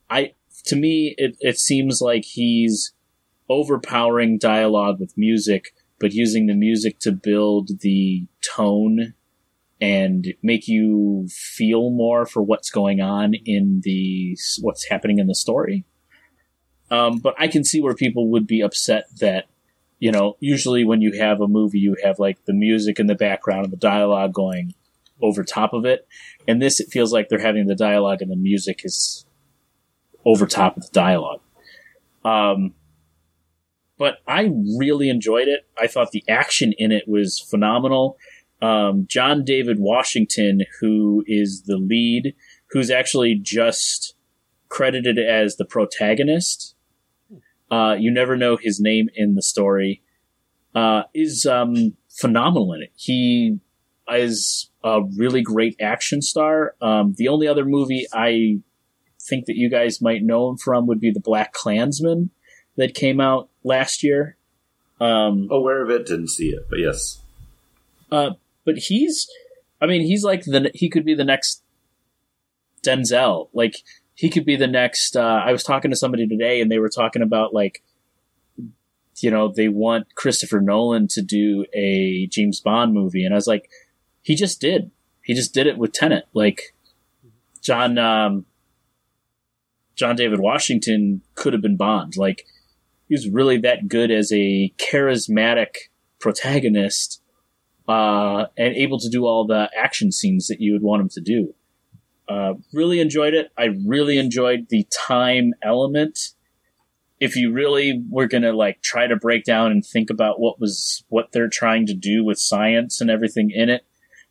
I 0.09 0.35
to 0.67 0.77
me 0.77 1.15
it, 1.19 1.37
it 1.41 1.59
seems 1.59 2.01
like 2.01 2.25
he's 2.25 2.93
overpowering 3.49 4.39
dialogue 4.39 5.01
with 5.01 5.19
music, 5.19 5.75
but 6.01 6.13
using 6.13 6.47
the 6.47 6.55
music 6.55 6.99
to 7.01 7.13
build 7.13 7.81
the 7.81 8.27
tone 8.43 9.15
and 9.81 10.35
make 10.43 10.67
you 10.67 11.29
feel 11.31 11.91
more 11.91 12.27
for 12.27 12.43
what's 12.43 12.71
going 12.71 13.01
on 13.01 13.35
in 13.35 13.81
the 13.85 14.37
what's 14.61 14.89
happening 14.89 15.19
in 15.19 15.27
the 15.27 15.35
story. 15.35 15.85
Um, 16.91 17.19
but 17.19 17.35
I 17.39 17.49
can 17.49 17.65
see 17.65 17.81
where 17.81 17.95
people 17.95 18.29
would 18.31 18.47
be 18.47 18.63
upset 18.63 19.05
that, 19.21 19.47
you 19.99 20.11
know, 20.11 20.37
usually 20.41 20.85
when 20.85 21.01
you 21.01 21.13
have 21.19 21.41
a 21.41 21.47
movie, 21.47 21.79
you 21.79 21.97
have 22.03 22.19
like 22.19 22.45
the 22.47 22.53
music 22.53 22.99
in 22.99 23.07
the 23.07 23.15
background 23.15 23.65
and 23.65 23.73
the 23.73 23.77
dialogue 23.77 24.35
going 24.35 24.75
over 25.23 25.45
top 25.45 25.73
of 25.73 25.85
it. 25.85 26.07
And 26.49 26.61
this, 26.61 26.81
it 26.81 26.89
feels 26.91 27.13
like 27.13 27.29
they're 27.29 27.39
having 27.39 27.67
the 27.67 27.77
dialogue 27.77 28.23
and 28.23 28.31
the 28.31 28.37
music 28.37 28.81
is 28.85 29.25
over 30.25 30.47
top 30.47 30.77
of 30.77 30.83
the 30.83 30.93
dialogue. 30.93 31.41
Um, 32.25 32.75
but 34.01 34.23
I 34.27 34.51
really 34.79 35.11
enjoyed 35.11 35.47
it. 35.47 35.67
I 35.79 35.87
thought 35.87 36.11
the 36.11 36.25
action 36.27 36.73
in 36.79 36.91
it 36.91 37.07
was 37.07 37.39
phenomenal. 37.39 38.17
Um, 38.63 39.05
John 39.07 39.45
David 39.45 39.79
Washington, 39.79 40.63
who 40.81 41.23
is 41.27 41.65
the 41.67 41.77
lead, 41.77 42.35
who's 42.71 42.91
actually 42.91 43.35
just 43.35 44.15
credited 44.71 45.19
as 45.19 45.57
the 45.57 45.67
protagonist. 45.67 46.75
Uh, 47.71 47.95
you 47.99 48.11
never 48.11 48.39
know 48.39 48.57
his 48.57 48.81
name 48.81 49.11
in 49.15 49.35
the 49.35 49.43
story. 49.43 50.03
Uh, 50.75 51.03
is 51.13 51.45
um, 51.45 51.95
phenomenal 52.09 52.73
in 52.73 52.85
it. 52.85 52.93
He 52.97 53.59
is 54.11 54.71
a 54.83 55.03
really 55.19 55.43
great 55.43 55.77
action 55.79 56.23
star. 56.23 56.75
Um, 56.81 57.17
the 57.19 57.29
only 57.29 57.47
other 57.47 57.67
movie 57.67 58.07
I 58.15 58.61
think 59.21 59.45
that 59.45 59.57
you 59.57 59.69
guys 59.69 60.01
might 60.01 60.23
know 60.23 60.49
him 60.49 60.57
from 60.57 60.87
would 60.87 61.01
be 61.01 61.11
the 61.11 61.21
Black 61.21 61.53
Klansman 61.53 62.31
that 62.77 62.95
came 62.95 63.21
out 63.21 63.50
last 63.63 64.03
year. 64.03 64.37
Um, 65.01 65.49
Aware 65.51 65.83
of 65.83 65.91
it, 65.91 66.07
didn't 66.07 66.29
see 66.29 66.51
it, 66.51 66.69
but 66.69 66.79
yes. 66.79 67.21
uh, 68.13 68.33
but 68.65 68.77
he's, 68.77 69.29
I 69.81 69.87
mean, 69.87 70.03
he's 70.03 70.25
like 70.25 70.45
the 70.45 70.71
he 70.75 70.91
could 70.91 71.05
be 71.05 71.15
the 71.15 71.25
next 71.25 71.63
Denzel. 72.83 73.49
Like 73.53 73.77
he 74.15 74.29
could 74.29 74.45
be 74.45 74.57
the 74.57 74.67
next. 74.67 75.17
Uh, 75.17 75.43
I 75.45 75.53
was 75.53 75.65
talking 75.65 75.91
to 75.91 75.97
somebody 75.97 76.27
today, 76.27 76.61
and 76.61 76.71
they 76.71 76.79
were 76.79 76.91
talking 76.91 77.23
about 77.23 77.55
like, 77.55 77.83
you 79.17 79.31
know, 79.31 79.49
they 79.49 79.69
want 79.69 80.15
Christopher 80.15 80.61
Nolan 80.61 81.09
to 81.09 81.23
do 81.23 81.65
a 81.73 82.27
James 82.27 82.61
Bond 82.61 82.93
movie, 82.93 83.25
and 83.25 83.33
I 83.35 83.37
was 83.37 83.47
like, 83.47 83.71
he 84.23 84.35
just 84.35 84.61
did. 84.61 84.91
He 85.23 85.35
just 85.35 85.55
did 85.55 85.67
it 85.67 85.79
with 85.79 85.93
Tenet. 85.93 86.27
Like 86.35 86.75
John 87.63 87.97
um, 87.97 88.45
John 89.97 90.17
David 90.17 90.41
Washington 90.41 91.23
could 91.35 91.53
have 91.53 91.63
been 91.63 91.77
Bond. 91.77 92.17
Like 92.17 92.47
he 93.11 93.15
was 93.15 93.29
really 93.29 93.59
that 93.59 93.89
good 93.89 94.13
as 94.13 94.33
a 94.33 94.73
charismatic 94.79 95.75
protagonist 96.21 97.21
uh, 97.89 98.47
and 98.57 98.77
able 98.77 99.01
to 99.01 99.09
do 99.09 99.27
all 99.27 99.45
the 99.45 99.69
action 99.77 100.13
scenes 100.13 100.47
that 100.47 100.61
you 100.61 100.73
would 100.73 100.83
want 100.83 101.03
him 101.03 101.09
to 101.09 101.21
do. 101.21 101.53
Uh, 102.29 102.55
really 102.73 103.01
enjoyed 103.01 103.35
it. 103.35 103.51
I 103.59 103.71
really 103.85 104.17
enjoyed 104.17 104.69
the 104.69 104.87
time 104.93 105.55
element. 105.61 106.21
If 107.19 107.35
you 107.35 107.53
really 107.53 108.01
were 108.09 108.29
gonna 108.29 108.53
like 108.53 108.81
try 108.81 109.09
to 109.09 109.17
break 109.17 109.43
down 109.43 109.73
and 109.73 109.85
think 109.85 110.09
about 110.09 110.39
what 110.39 110.61
was 110.61 111.03
what 111.09 111.33
they're 111.33 111.49
trying 111.49 111.87
to 111.87 111.95
do 111.95 112.25
with 112.25 112.39
science 112.39 113.01
and 113.01 113.11
everything 113.11 113.51
in 113.51 113.69
it, 113.71 113.85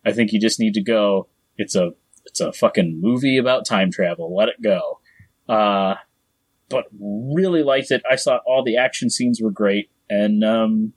I 0.06 0.12
think 0.12 0.32
you 0.32 0.40
just 0.40 0.58
need 0.58 0.72
to 0.72 0.82
go. 0.82 1.28
It's 1.58 1.76
a 1.76 1.90
it's 2.24 2.40
a 2.40 2.50
fucking 2.50 2.98
movie 2.98 3.36
about 3.36 3.66
time 3.66 3.90
travel. 3.90 4.34
Let 4.34 4.48
it 4.48 4.62
go. 4.62 5.00
Uh, 5.46 5.96
but 6.70 6.86
really 6.98 7.62
liked 7.62 7.90
it. 7.90 8.02
I 8.10 8.16
thought 8.16 8.40
all 8.46 8.64
the 8.64 8.78
action 8.78 9.10
scenes 9.10 9.40
were 9.42 9.50
great, 9.50 9.90
and 10.08 10.42
um, 10.42 10.94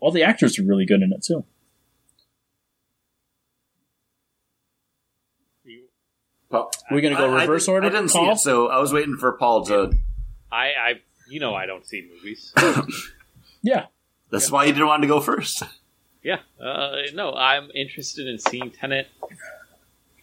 all 0.00 0.12
the 0.12 0.22
actors 0.22 0.56
were 0.58 0.64
really 0.66 0.86
good 0.86 1.02
in 1.02 1.12
it 1.12 1.24
too. 1.24 1.44
We're 6.90 7.02
gonna 7.02 7.16
go 7.16 7.26
I- 7.34 7.38
I 7.38 7.40
reverse 7.42 7.66
didn't- 7.66 7.74
order, 7.74 7.86
I 7.88 7.90
didn't 7.90 8.08
see 8.08 8.20
it, 8.24 8.38
so 8.38 8.68
I 8.68 8.78
was 8.78 8.92
waiting 8.92 9.16
for 9.18 9.32
Paul 9.32 9.64
to. 9.66 9.92
I, 10.50 10.66
I, 10.72 11.00
you 11.28 11.40
know, 11.40 11.54
I 11.54 11.66
don't 11.66 11.86
see 11.86 12.08
movies. 12.12 12.52
Yeah, 13.60 13.86
That's 14.30 14.52
why 14.52 14.66
you 14.66 14.72
didn't 14.72 14.86
want 14.86 15.02
to 15.02 15.08
go 15.08 15.20
first. 15.20 15.64
yeah, 16.22 16.38
uh, 16.60 16.92
no, 17.12 17.34
I'm 17.34 17.70
interested 17.74 18.28
in 18.28 18.38
seeing 18.38 18.70
Tenet 18.70 19.08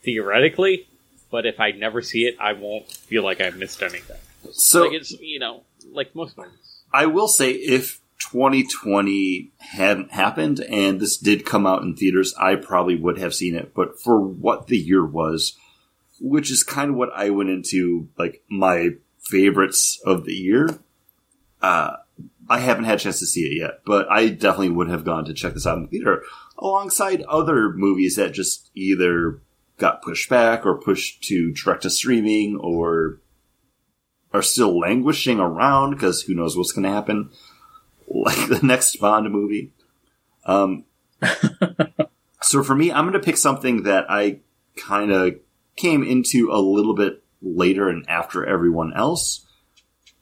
theoretically, 0.04 0.88
but 1.30 1.46
if 1.46 1.60
I 1.60 1.72
never 1.72 2.02
see 2.02 2.26
it, 2.26 2.38
I 2.40 2.54
won't 2.54 2.90
feel 2.90 3.24
like 3.26 3.42
I 3.42 3.50
missed 3.50 3.84
anything. 3.84 4.16
So 4.52 4.84
like 4.84 4.94
it's 4.94 5.12
you 5.12 5.40
know, 5.40 5.64
like 5.92 6.16
most 6.16 6.38
movies. 6.38 6.82
I 6.94 7.08
will 7.08 7.28
say, 7.28 7.52
if 7.52 8.00
2020 8.20 9.52
hadn't 9.58 10.12
happened 10.12 10.62
and 10.62 11.00
this 11.00 11.18
did 11.18 11.46
come 11.46 11.68
out 11.68 11.82
in 11.82 11.96
theaters, 11.96 12.34
I 12.40 12.56
probably 12.56 12.96
would 12.96 13.18
have 13.18 13.36
seen 13.36 13.56
it. 13.56 13.74
But 13.74 14.00
for 14.00 14.20
what 14.20 14.68
the 14.68 14.78
year 14.78 15.06
was, 15.06 15.58
which 16.20 16.50
is 16.50 16.64
kind 16.64 16.92
of 16.92 16.96
what 16.96 17.10
I 17.14 17.30
went 17.30 17.50
into, 17.50 18.08
like 18.18 18.44
my 18.50 18.92
favorites 19.20 20.02
of 20.06 20.26
the 20.26 20.34
year, 20.34 20.80
uh, 21.62 21.98
I 22.48 22.60
haven't 22.60 22.86
had 22.86 22.98
a 22.98 23.00
chance 23.00 23.20
to 23.20 23.26
see 23.26 23.42
it 23.42 23.58
yet, 23.58 23.82
but 23.86 24.10
I 24.10 24.30
definitely 24.30 24.70
would 24.70 24.90
have 24.90 25.04
gone 25.04 25.26
to 25.26 25.34
check 25.34 25.54
this 25.54 25.66
out 25.66 25.78
in 25.78 25.84
the 25.84 25.90
theater 25.90 26.24
alongside 26.58 27.24
other 27.24 27.74
movies 27.74 28.16
that 28.16 28.34
just 28.34 28.70
either 28.76 29.42
got 29.78 30.02
pushed 30.02 30.30
back 30.30 30.66
or 30.66 30.80
pushed 30.80 31.24
to 31.24 31.52
direct 31.52 31.82
to 31.84 31.90
streaming 31.90 32.56
or 32.58 33.20
are 34.36 34.42
still 34.42 34.78
languishing 34.78 35.40
around 35.40 35.92
because 35.92 36.22
who 36.22 36.36
knows 36.36 36.58
what's 36.58 36.74
going 36.74 36.84
to 36.84 36.90
happen. 36.90 37.30
like 38.08 38.50
the 38.50 38.60
next 38.62 38.98
Bond 38.98 39.32
movie. 39.32 39.72
Um, 40.46 40.84
so 42.42 42.62
for 42.62 42.76
me, 42.76 42.92
I'm 42.92 43.06
going 43.06 43.14
to 43.14 43.26
pick 43.26 43.38
something 43.38 43.84
that 43.84 44.06
I 44.10 44.40
kind 44.76 45.12
of 45.12 45.36
came 45.78 46.04
into 46.04 46.52
a 46.52 46.60
little 46.60 46.94
bit 46.94 47.24
later 47.42 47.88
and 47.90 48.06
after 48.10 48.46
everyone 48.46 48.94
else, 48.94 49.46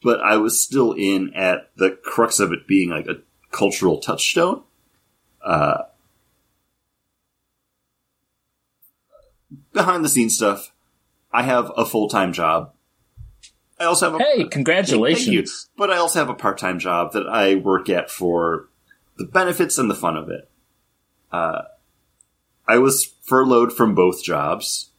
but 0.02 0.20
I 0.20 0.36
was 0.36 0.62
still 0.62 0.92
in 0.92 1.34
at 1.34 1.70
the 1.76 1.90
crux 1.90 2.38
of 2.38 2.52
it 2.52 2.68
being 2.68 2.90
like 2.90 3.06
a 3.06 3.20
cultural 3.50 3.98
touchstone. 3.98 4.62
Uh, 5.42 5.82
behind 9.72 10.04
the 10.04 10.08
scenes 10.08 10.36
stuff. 10.36 10.72
I 11.32 11.42
have 11.42 11.72
a 11.76 11.84
full 11.84 12.08
time 12.08 12.32
job. 12.32 12.72
I 13.78 13.84
also 13.84 14.10
have 14.12 14.20
a 14.20 14.24
Hey, 14.24 14.44
congratulations. 14.50 15.68
But 15.76 15.90
I 15.90 15.96
also 15.96 16.18
have 16.18 16.28
a 16.28 16.34
part 16.34 16.58
time 16.58 16.78
job 16.78 17.12
that 17.12 17.28
I 17.28 17.56
work 17.56 17.88
at 17.88 18.10
for 18.10 18.68
the 19.16 19.24
benefits 19.24 19.78
and 19.78 19.90
the 19.90 19.94
fun 19.94 20.16
of 20.16 20.28
it. 20.28 20.48
Uh, 21.32 21.62
I 22.66 22.78
was 22.78 23.12
furloughed 23.22 23.72
from 23.72 23.94
both 23.94 24.22
jobs. 24.22 24.90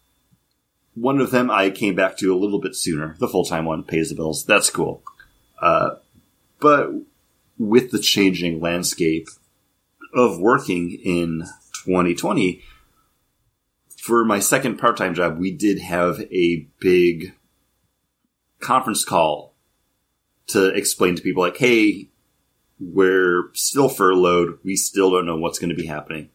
One 0.94 1.20
of 1.20 1.32
them 1.32 1.50
I 1.52 1.70
came 1.70 1.96
back 1.96 2.18
to 2.18 2.34
a 2.34 2.38
little 2.38 2.60
bit 2.60 2.76
sooner. 2.76 3.16
The 3.20 3.28
full 3.28 3.46
time 3.46 3.66
one 3.66 3.84
pays 3.84 4.10
the 4.10 4.16
bills. 4.16 4.46
That's 4.46 4.70
cool. 4.70 5.04
Uh, 5.62 5.96
but 6.60 6.92
with 7.58 7.92
the 7.92 8.00
changing 8.00 8.60
landscape 8.60 9.28
of 10.14 10.40
working 10.40 10.92
in 10.92 11.44
2020, 11.86 12.62
for 13.98 14.24
my 14.24 14.40
second 14.40 14.78
part 14.78 14.98
time 14.98 15.16
job, 15.16 15.38
we 15.38 15.52
did 15.52 15.80
have 15.80 16.22
a 16.32 16.68
big 16.80 17.34
conference 18.60 19.04
call 19.04 19.54
to 20.48 20.68
explain 20.70 21.16
to 21.16 21.22
people 21.22 21.44
like, 21.44 21.58
hey, 21.58 22.10
we're 22.80 23.50
still 23.54 23.90
furloughed. 23.90 24.60
We 24.64 24.76
still 24.76 25.12
don't 25.12 25.26
know 25.26 25.38
what's 25.38 25.60
going 25.60 25.70
to 25.70 25.76
be 25.76 25.88
happening. 25.88 26.30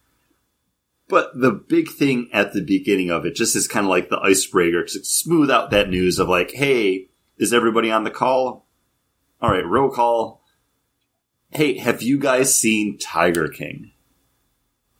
But 1.08 1.40
the 1.40 1.50
big 1.50 1.88
thing 1.88 2.28
at 2.32 2.52
the 2.52 2.62
beginning 2.62 3.10
of 3.10 3.26
it 3.26 3.34
just 3.34 3.56
is 3.56 3.66
kind 3.66 3.84
of 3.84 3.90
like 3.90 4.10
the 4.10 4.20
icebreaker 4.20 4.84
to 4.84 5.04
smooth 5.04 5.50
out 5.50 5.70
that 5.70 5.90
news 5.90 6.18
of 6.18 6.28
like, 6.28 6.52
hey, 6.52 7.08
is 7.36 7.52
everybody 7.52 7.90
on 7.90 8.04
the 8.04 8.10
call? 8.10 8.66
All 9.42 9.50
right, 9.50 9.66
roll 9.66 9.90
call. 9.90 10.44
Hey, 11.50 11.78
have 11.78 12.00
you 12.00 12.18
guys 12.18 12.56
seen 12.56 12.96
Tiger 12.96 13.48
King? 13.48 13.90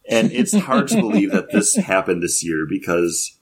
And 0.09 0.31
it's 0.33 0.53
hard 0.53 0.89
to 0.89 0.95
believe 0.97 1.31
that 1.31 1.51
this 1.51 1.75
happened 1.77 2.21
this 2.21 2.43
year 2.43 2.65
because 2.67 3.37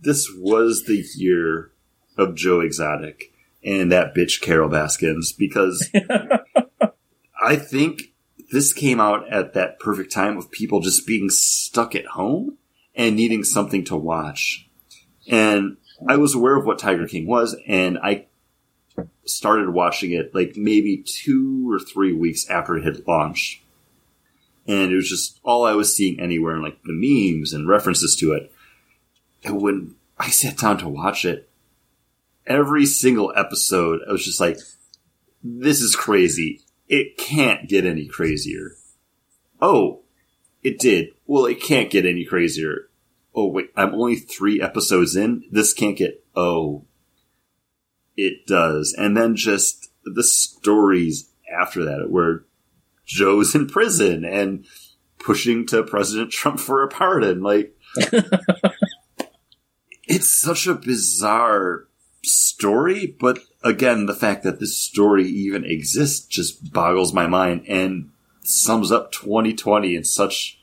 this 0.00 0.30
was 0.34 0.84
the 0.84 1.04
year 1.16 1.72
of 2.16 2.34
Joe 2.34 2.60
Exotic 2.60 3.32
and 3.64 3.90
that 3.92 4.14
bitch 4.14 4.40
Carol 4.40 4.68
Baskins 4.68 5.32
because 5.32 5.90
I 7.42 7.56
think 7.56 8.12
this 8.52 8.72
came 8.72 9.00
out 9.00 9.28
at 9.32 9.54
that 9.54 9.80
perfect 9.80 10.12
time 10.12 10.36
of 10.36 10.50
people 10.50 10.80
just 10.80 11.06
being 11.06 11.30
stuck 11.30 11.94
at 11.94 12.06
home 12.06 12.58
and 12.94 13.16
needing 13.16 13.44
something 13.44 13.84
to 13.84 13.96
watch. 13.96 14.68
And 15.28 15.76
I 16.08 16.16
was 16.16 16.34
aware 16.34 16.56
of 16.56 16.64
what 16.64 16.78
Tiger 16.78 17.06
King 17.06 17.26
was 17.26 17.56
and 17.66 17.98
I 17.98 18.26
started 19.24 19.70
watching 19.70 20.12
it 20.12 20.34
like 20.34 20.56
maybe 20.56 21.04
two 21.04 21.70
or 21.70 21.78
three 21.78 22.12
weeks 22.12 22.48
after 22.48 22.76
it 22.76 22.84
had 22.84 23.06
launched. 23.06 23.62
And 24.66 24.92
it 24.92 24.96
was 24.96 25.08
just 25.08 25.38
all 25.44 25.64
I 25.64 25.74
was 25.74 25.94
seeing 25.94 26.18
anywhere, 26.18 26.54
and 26.54 26.64
like 26.64 26.82
the 26.82 26.92
memes 26.92 27.52
and 27.52 27.68
references 27.68 28.16
to 28.16 28.32
it. 28.32 28.52
And 29.44 29.62
when 29.62 29.94
I 30.18 30.30
sat 30.30 30.58
down 30.58 30.78
to 30.78 30.88
watch 30.88 31.24
it, 31.24 31.45
every 32.46 32.86
single 32.86 33.32
episode, 33.36 34.00
I 34.08 34.12
was 34.12 34.24
just 34.24 34.40
like, 34.40 34.58
this 35.42 35.80
is 35.80 35.96
crazy. 35.96 36.62
It 36.88 37.18
can't 37.18 37.68
get 37.68 37.84
any 37.84 38.06
crazier. 38.06 38.72
Oh, 39.60 40.02
it 40.62 40.78
did. 40.78 41.10
Well, 41.26 41.46
it 41.46 41.60
can't 41.60 41.90
get 41.90 42.06
any 42.06 42.24
crazier. 42.24 42.88
Oh, 43.34 43.46
wait, 43.48 43.70
I'm 43.76 43.94
only 43.94 44.16
three 44.16 44.60
episodes 44.60 45.16
in. 45.16 45.44
This 45.50 45.72
can't 45.72 45.96
get, 45.96 46.24
oh, 46.34 46.84
it 48.16 48.46
does. 48.46 48.94
And 48.96 49.16
then 49.16 49.36
just 49.36 49.90
the 50.04 50.24
stories 50.24 51.30
after 51.52 51.84
that 51.84 52.10
where 52.10 52.44
Joe's 53.04 53.54
in 53.54 53.66
prison 53.66 54.24
and 54.24 54.66
pushing 55.18 55.66
to 55.66 55.82
President 55.82 56.30
Trump 56.30 56.58
for 56.58 56.82
a 56.82 56.88
pardon. 56.88 57.42
Like, 57.42 57.76
it's 60.08 60.28
such 60.28 60.66
a 60.66 60.74
bizarre 60.74 61.86
story, 62.56 63.06
but 63.06 63.38
again, 63.62 64.06
the 64.06 64.14
fact 64.14 64.42
that 64.44 64.60
this 64.60 64.76
story 64.76 65.26
even 65.28 65.64
exists 65.64 66.26
just 66.26 66.72
boggles 66.72 67.12
my 67.12 67.26
mind 67.26 67.66
and 67.68 68.10
sums 68.42 68.90
up 68.90 69.12
2020 69.12 69.94
in 69.94 70.04
such 70.04 70.58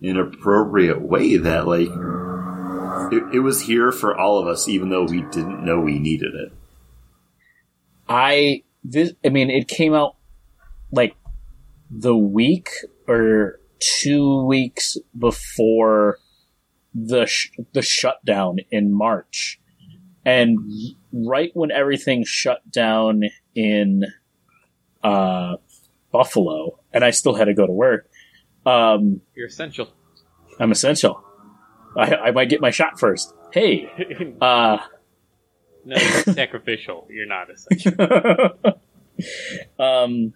an 0.00 0.18
appropriate 0.18 1.02
way 1.02 1.36
that, 1.36 1.66
like, 1.66 1.88
it, 3.12 3.36
it 3.36 3.40
was 3.40 3.62
here 3.62 3.92
for 3.92 4.16
all 4.16 4.38
of 4.38 4.46
us, 4.46 4.68
even 4.68 4.88
though 4.88 5.04
we 5.04 5.20
didn't 5.22 5.64
know 5.64 5.80
we 5.80 5.98
needed 5.98 6.34
it. 6.34 6.52
I 8.08 8.62
this 8.82 9.12
I 9.24 9.30
mean 9.30 9.50
it 9.50 9.66
came 9.66 9.94
out 9.94 10.16
like 10.92 11.16
the 11.90 12.16
week 12.16 12.68
or 13.08 13.60
two 13.78 14.44
weeks 14.44 14.96
before 15.18 16.18
the 16.94 17.26
sh- 17.26 17.50
the 17.72 17.82
shutdown 17.82 18.58
in 18.70 18.92
March, 18.92 19.58
and 20.24 20.58
right 21.14 21.50
when 21.54 21.70
everything 21.70 22.24
shut 22.26 22.68
down 22.70 23.22
in 23.54 24.04
uh, 25.02 25.56
Buffalo, 26.12 26.78
and 26.92 27.04
I 27.04 27.10
still 27.10 27.34
had 27.34 27.44
to 27.44 27.54
go 27.54 27.66
to 27.66 27.72
work. 27.72 28.08
Um, 28.66 29.20
You're 29.34 29.46
essential. 29.46 29.88
I'm 30.58 30.72
essential. 30.72 31.22
I, 31.96 32.14
I 32.16 32.30
might 32.32 32.48
get 32.48 32.60
my 32.60 32.70
shot 32.70 32.98
first. 32.98 33.32
Hey, 33.52 33.88
uh, 34.40 34.78
no, 35.84 35.96
you're 35.96 36.34
sacrificial. 36.34 37.06
You're 37.10 37.26
not 37.26 37.48
essential. 37.50 38.74
um, 39.78 40.32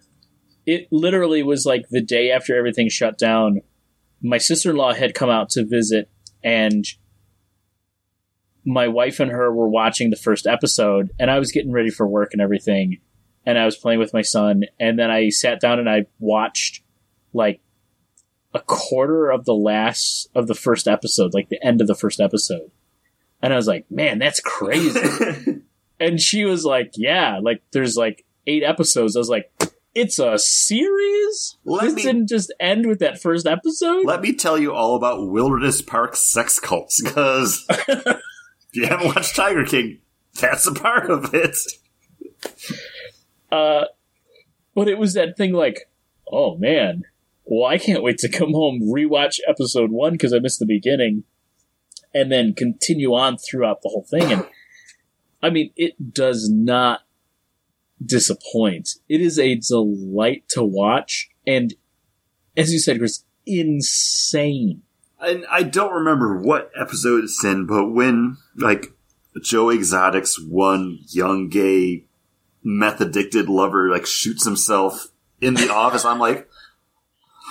it 0.65 0.87
literally 0.91 1.43
was 1.43 1.65
like 1.65 1.89
the 1.89 2.01
day 2.01 2.31
after 2.31 2.55
everything 2.57 2.89
shut 2.89 3.17
down. 3.17 3.61
My 4.21 4.37
sister 4.37 4.71
in 4.71 4.75
law 4.75 4.93
had 4.93 5.13
come 5.13 5.29
out 5.29 5.49
to 5.51 5.65
visit, 5.65 6.09
and 6.43 6.85
my 8.69 8.87
wife 8.87 9.19
and 9.19 9.31
her 9.31 9.51
were 9.53 9.67
watching 9.67 10.09
the 10.09 10.15
first 10.15 10.45
episode, 10.45 11.11
and 11.19 11.29
I 11.31 11.39
was 11.39 11.51
getting 11.51 11.71
ready 11.71 11.89
for 11.89 12.07
work 12.07 12.29
and 12.33 12.41
everything, 12.41 12.99
and 13.45 13.57
I 13.57 13.65
was 13.65 13.75
playing 13.75 13.99
with 13.99 14.13
my 14.13 14.21
son, 14.21 14.63
and 14.79 14.97
then 14.97 15.09
I 15.09 15.29
sat 15.29 15.59
down 15.59 15.79
and 15.79 15.89
I 15.89 16.05
watched 16.19 16.83
like 17.33 17.61
a 18.53 18.59
quarter 18.59 19.29
of 19.29 19.45
the 19.45 19.53
last 19.53 20.29
of 20.35 20.47
the 20.47 20.55
first 20.55 20.87
episode, 20.87 21.33
like 21.33 21.49
the 21.49 21.63
end 21.65 21.81
of 21.81 21.87
the 21.87 21.95
first 21.95 22.19
episode. 22.19 22.71
And 23.41 23.53
I 23.53 23.55
was 23.55 23.67
like, 23.67 23.89
man, 23.89 24.19
that's 24.19 24.39
crazy. 24.39 25.61
and 25.99 26.19
she 26.19 26.45
was 26.45 26.65
like, 26.65 26.91
yeah, 26.95 27.39
like 27.41 27.61
there's 27.71 27.95
like 27.95 28.25
eight 28.47 28.63
episodes. 28.63 29.15
I 29.15 29.19
was 29.19 29.29
like, 29.29 29.51
it's 29.95 30.19
a 30.19 30.37
series? 30.37 31.57
Let 31.63 31.83
this 31.83 31.93
me- 31.95 32.03
didn't 32.03 32.29
just 32.29 32.53
end 32.59 32.85
with 32.87 32.99
that 32.99 33.21
first 33.21 33.47
episode? 33.47 34.05
Let 34.05 34.21
me 34.21 34.33
tell 34.33 34.57
you 34.57 34.73
all 34.73 34.95
about 34.95 35.29
Wilderness 35.29 35.81
Park 35.81 36.15
sex 36.15 36.59
cults, 36.59 37.01
because 37.01 37.67
if 38.71 38.75
you 38.75 38.87
haven't 38.87 39.07
watched 39.07 39.35
Tiger 39.35 39.65
King, 39.65 39.99
that's 40.39 40.67
a 40.67 40.73
part 40.73 41.09
of 41.09 41.33
it. 41.33 41.57
Uh, 43.51 43.85
but 44.75 44.87
it 44.87 44.97
was 44.97 45.13
that 45.13 45.37
thing 45.37 45.53
like, 45.53 45.89
oh 46.31 46.57
man, 46.57 47.03
well, 47.45 47.65
I 47.65 47.77
can't 47.77 48.03
wait 48.03 48.19
to 48.19 48.29
come 48.29 48.51
home, 48.53 48.81
rewatch 48.81 49.39
episode 49.47 49.91
one 49.91 50.13
because 50.13 50.33
I 50.33 50.39
missed 50.39 50.59
the 50.59 50.65
beginning, 50.65 51.23
and 52.13 52.31
then 52.31 52.53
continue 52.53 53.13
on 53.13 53.37
throughout 53.37 53.81
the 53.81 53.89
whole 53.89 54.05
thing. 54.09 54.31
And 54.31 54.47
I 55.41 55.49
mean, 55.49 55.71
it 55.75 56.13
does 56.13 56.49
not 56.49 57.01
disappoint. 58.03 58.89
It 59.07 59.21
is 59.21 59.39
a 59.39 59.55
delight 59.55 60.47
to 60.49 60.63
watch, 60.63 61.29
and 61.47 61.73
as 62.55 62.71
you 62.71 62.79
said, 62.79 62.99
Chris, 62.99 63.23
insane. 63.45 64.83
And 65.21 65.45
I 65.51 65.63
don't 65.63 65.93
remember 65.93 66.37
what 66.39 66.71
episode 66.79 67.23
it's 67.23 67.43
in, 67.43 67.65
but 67.65 67.89
when, 67.89 68.37
like, 68.55 68.93
Joe 69.41 69.69
Exotic's 69.69 70.39
one 70.39 70.99
young 71.09 71.49
gay 71.49 72.05
meth 72.63 73.01
addicted 73.01 73.49
lover, 73.49 73.89
like, 73.89 74.05
shoots 74.05 74.45
himself 74.45 75.09
in 75.41 75.55
the 75.55 75.73
office, 75.73 76.05
I'm 76.05 76.19
like, 76.19 76.49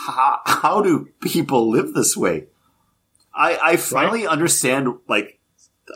how, 0.06 0.40
how 0.46 0.82
do 0.82 1.08
people 1.20 1.70
live 1.70 1.92
this 1.92 2.16
way? 2.16 2.46
I, 3.34 3.58
I 3.62 3.76
finally 3.76 4.26
understand, 4.26 4.88
like, 5.08 5.38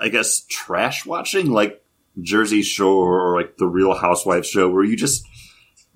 I 0.01 0.09
guess 0.09 0.45
trash 0.49 1.05
watching, 1.05 1.51
like 1.51 1.85
Jersey 2.21 2.63
Shore 2.63 3.21
or 3.21 3.41
like 3.41 3.57
the 3.57 3.67
Real 3.67 3.95
Housewives 3.95 4.49
show, 4.49 4.71
where 4.71 4.85
you 4.85 4.97
just 4.97 5.27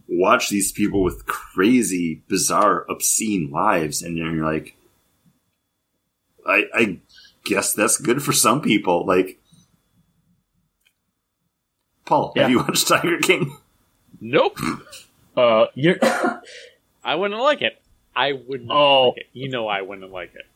watch 0.09 0.48
these 0.48 0.73
people 0.73 1.03
with 1.03 1.27
crazy, 1.27 2.23
bizarre, 2.28 2.85
obscene 2.89 3.51
lives, 3.51 4.03
and 4.03 4.16
you're 4.16 4.44
like, 4.44 4.77
I, 6.48 6.64
I 6.74 6.98
guess 7.44 7.73
that's 7.74 7.98
good 7.98 8.23
for 8.23 8.32
some 8.32 8.60
people. 8.60 9.05
Like, 9.06 9.40
Paul, 12.05 12.32
Yeah. 12.36 12.43
have 12.43 12.51
you 12.51 12.59
watched 12.59 12.89
Tiger 12.89 13.18
King? 13.18 13.56
nope. 14.20 14.59
Uh, 15.36 15.66
you're 15.74 15.98
I 17.05 17.14
wouldn't 17.14 17.39
like 17.43 17.60
it. 17.60 17.78
I 18.16 18.32
would 18.32 18.64
not 18.64 18.74
Oh. 18.74 19.09
like 19.09 19.18
it. 19.18 19.27
You 19.35 19.51
know 19.51 19.68
I 19.68 19.82
wouldn't 19.82 20.10
like 20.10 20.35
it. 20.35 20.47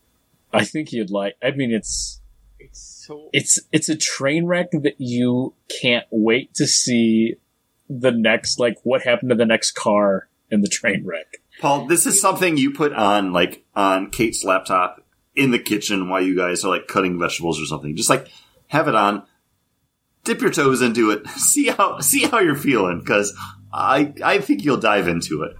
I 0.51 0.65
think 0.65 0.91
you'd 0.91 1.11
like. 1.11 1.35
I 1.43 1.51
mean, 1.51 1.71
it's 1.71 2.19
It's 2.59 2.79
so 3.05 3.29
it's 3.31 3.59
it's 3.71 3.89
a 3.89 3.95
train 3.95 4.47
wreck 4.47 4.71
that 4.71 4.95
you 4.97 5.53
can't 5.83 6.07
wait 6.09 6.55
to 6.55 6.65
see 6.65 7.35
the 7.91 8.09
next 8.09 8.57
like 8.59 8.77
what 8.81 9.03
happened 9.03 9.29
to 9.29 9.35
the 9.35 9.45
next 9.45 9.73
car 9.73 10.27
in 10.49 10.61
the 10.61 10.67
train 10.67 11.05
wreck. 11.05 11.37
Paul, 11.59 11.85
this 11.85 12.07
is 12.07 12.19
something 12.19 12.57
you 12.57 12.73
put 12.73 12.91
on 12.93 13.31
like 13.33 13.63
on 13.75 14.09
Kate's 14.09 14.43
laptop 14.43 15.00
in 15.35 15.51
the 15.51 15.59
kitchen 15.59 16.09
while 16.09 16.21
you 16.21 16.35
guys 16.35 16.63
are 16.63 16.69
like 16.69 16.87
cutting 16.87 17.19
vegetables 17.19 17.61
or 17.61 17.65
something. 17.65 17.95
Just 17.95 18.09
like 18.09 18.27
have 18.67 18.87
it 18.87 18.95
on, 18.95 19.23
dip 20.23 20.41
your 20.41 20.51
toes 20.51 20.81
into 20.81 21.11
it, 21.11 21.27
see 21.37 21.67
how 21.67 21.99
see 21.99 22.25
how 22.25 22.39
you're 22.39 22.55
feeling 22.55 22.99
because 22.99 23.35
I 23.73 24.13
I 24.23 24.39
think 24.39 24.63
you'll 24.63 24.77
dive 24.77 25.07
into 25.07 25.43
it. 25.43 25.55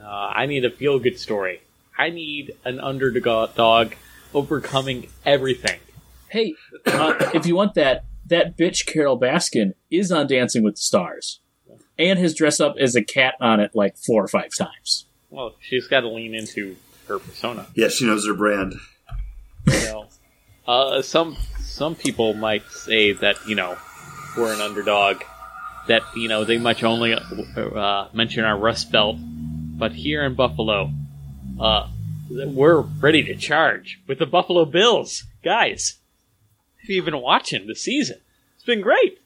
Uh, 0.00 0.32
I 0.34 0.46
need 0.46 0.64
a 0.64 0.70
feel 0.70 0.98
good 0.98 1.18
story. 1.18 1.62
I 1.96 2.10
need 2.10 2.54
an 2.64 2.80
underdog 2.80 3.94
overcoming 4.34 5.08
everything. 5.24 5.78
Hey, 6.28 6.54
uh, 6.86 7.14
if 7.34 7.46
you 7.46 7.54
want 7.54 7.74
that, 7.74 8.04
that 8.26 8.56
bitch 8.56 8.86
Carol 8.86 9.18
Baskin 9.18 9.74
is 9.90 10.10
on 10.10 10.26
Dancing 10.26 10.62
with 10.64 10.74
the 10.74 10.82
Stars, 10.82 11.40
and 11.98 12.18
has 12.18 12.34
dressed 12.34 12.60
up 12.60 12.76
as 12.78 12.94
a 12.96 13.02
cat 13.02 13.34
on 13.40 13.60
it 13.60 13.74
like 13.74 13.96
four 13.96 14.22
or 14.24 14.28
five 14.28 14.50
times. 14.56 15.06
Well, 15.30 15.54
she's 15.60 15.88
got 15.88 16.00
to 16.00 16.08
lean 16.08 16.34
into 16.34 16.76
her 17.08 17.18
persona. 17.18 17.66
Yeah, 17.74 17.88
she 17.88 18.06
knows 18.06 18.26
her 18.26 18.34
brand. 18.34 18.74
You 19.66 19.72
know, 19.84 20.06
uh, 20.66 21.02
some 21.02 21.36
some 21.60 21.94
people 21.94 22.34
might 22.34 22.68
say 22.70 23.12
that 23.12 23.36
you 23.46 23.54
know 23.54 23.76
we're 24.36 24.52
an 24.54 24.60
underdog. 24.60 25.22
That 25.88 26.02
you 26.14 26.28
know 26.28 26.44
they 26.44 26.58
much 26.58 26.82
only 26.82 27.14
uh, 27.14 28.08
mention 28.12 28.44
our 28.44 28.56
Rust 28.58 28.90
Belt, 28.90 29.16
but 29.20 29.92
here 29.92 30.24
in 30.24 30.34
Buffalo, 30.34 30.90
uh, 31.60 31.88
we're 32.30 32.80
ready 32.80 33.22
to 33.24 33.34
charge 33.36 34.00
with 34.06 34.18
the 34.18 34.26
Buffalo 34.26 34.64
Bills, 34.64 35.24
guys. 35.42 35.98
Have 36.80 36.90
you 36.90 37.02
been 37.02 37.20
watching 37.20 37.66
the 37.66 37.74
season? 37.74 38.18
It's 38.56 38.64
been 38.64 38.80
great. 38.80 39.18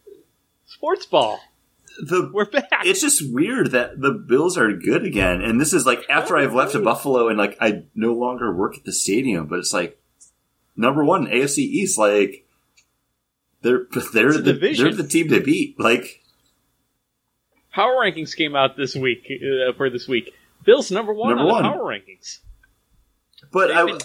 Sports 0.66 1.06
ball, 1.06 1.40
The 2.00 2.30
we're 2.32 2.44
back. 2.44 2.68
it's 2.84 3.00
just 3.00 3.32
weird 3.32 3.70
that 3.70 4.00
the 4.00 4.10
Bills 4.12 4.58
are 4.58 4.72
good 4.72 5.04
again, 5.04 5.40
and 5.40 5.60
this 5.60 5.72
is 5.72 5.86
like 5.86 6.04
after 6.10 6.36
I've 6.36 6.54
left 6.54 6.74
Buffalo 6.82 7.28
and 7.28 7.38
like 7.38 7.56
I 7.60 7.84
no 7.94 8.12
longer 8.12 8.52
work 8.52 8.76
at 8.76 8.84
the 8.84 8.92
stadium, 8.92 9.46
but 9.46 9.60
it's 9.60 9.72
like 9.72 9.97
number 10.78 11.04
one 11.04 11.26
AFC 11.26 11.58
East, 11.58 11.98
like 11.98 12.46
they're 13.60 13.86
they're 14.14 14.32
the, 14.32 14.42
division. 14.42 14.84
they're 14.86 14.94
the 15.02 15.08
team 15.08 15.28
to 15.28 15.40
beat. 15.40 15.78
Like 15.78 16.22
Power 17.72 17.96
rankings 17.96 18.34
came 18.34 18.56
out 18.56 18.76
this 18.76 18.96
week 18.96 19.28
uh, 19.30 19.72
for 19.76 19.90
this 19.90 20.08
week. 20.08 20.32
Bills 20.64 20.90
number 20.90 21.12
one 21.12 21.36
Number 21.36 21.44
on 21.44 21.48
one. 21.50 21.62
the 21.64 21.68
power 21.68 21.84
rankings. 21.92 22.38
But 23.52 23.70
I 23.70 23.84
They've 23.84 23.98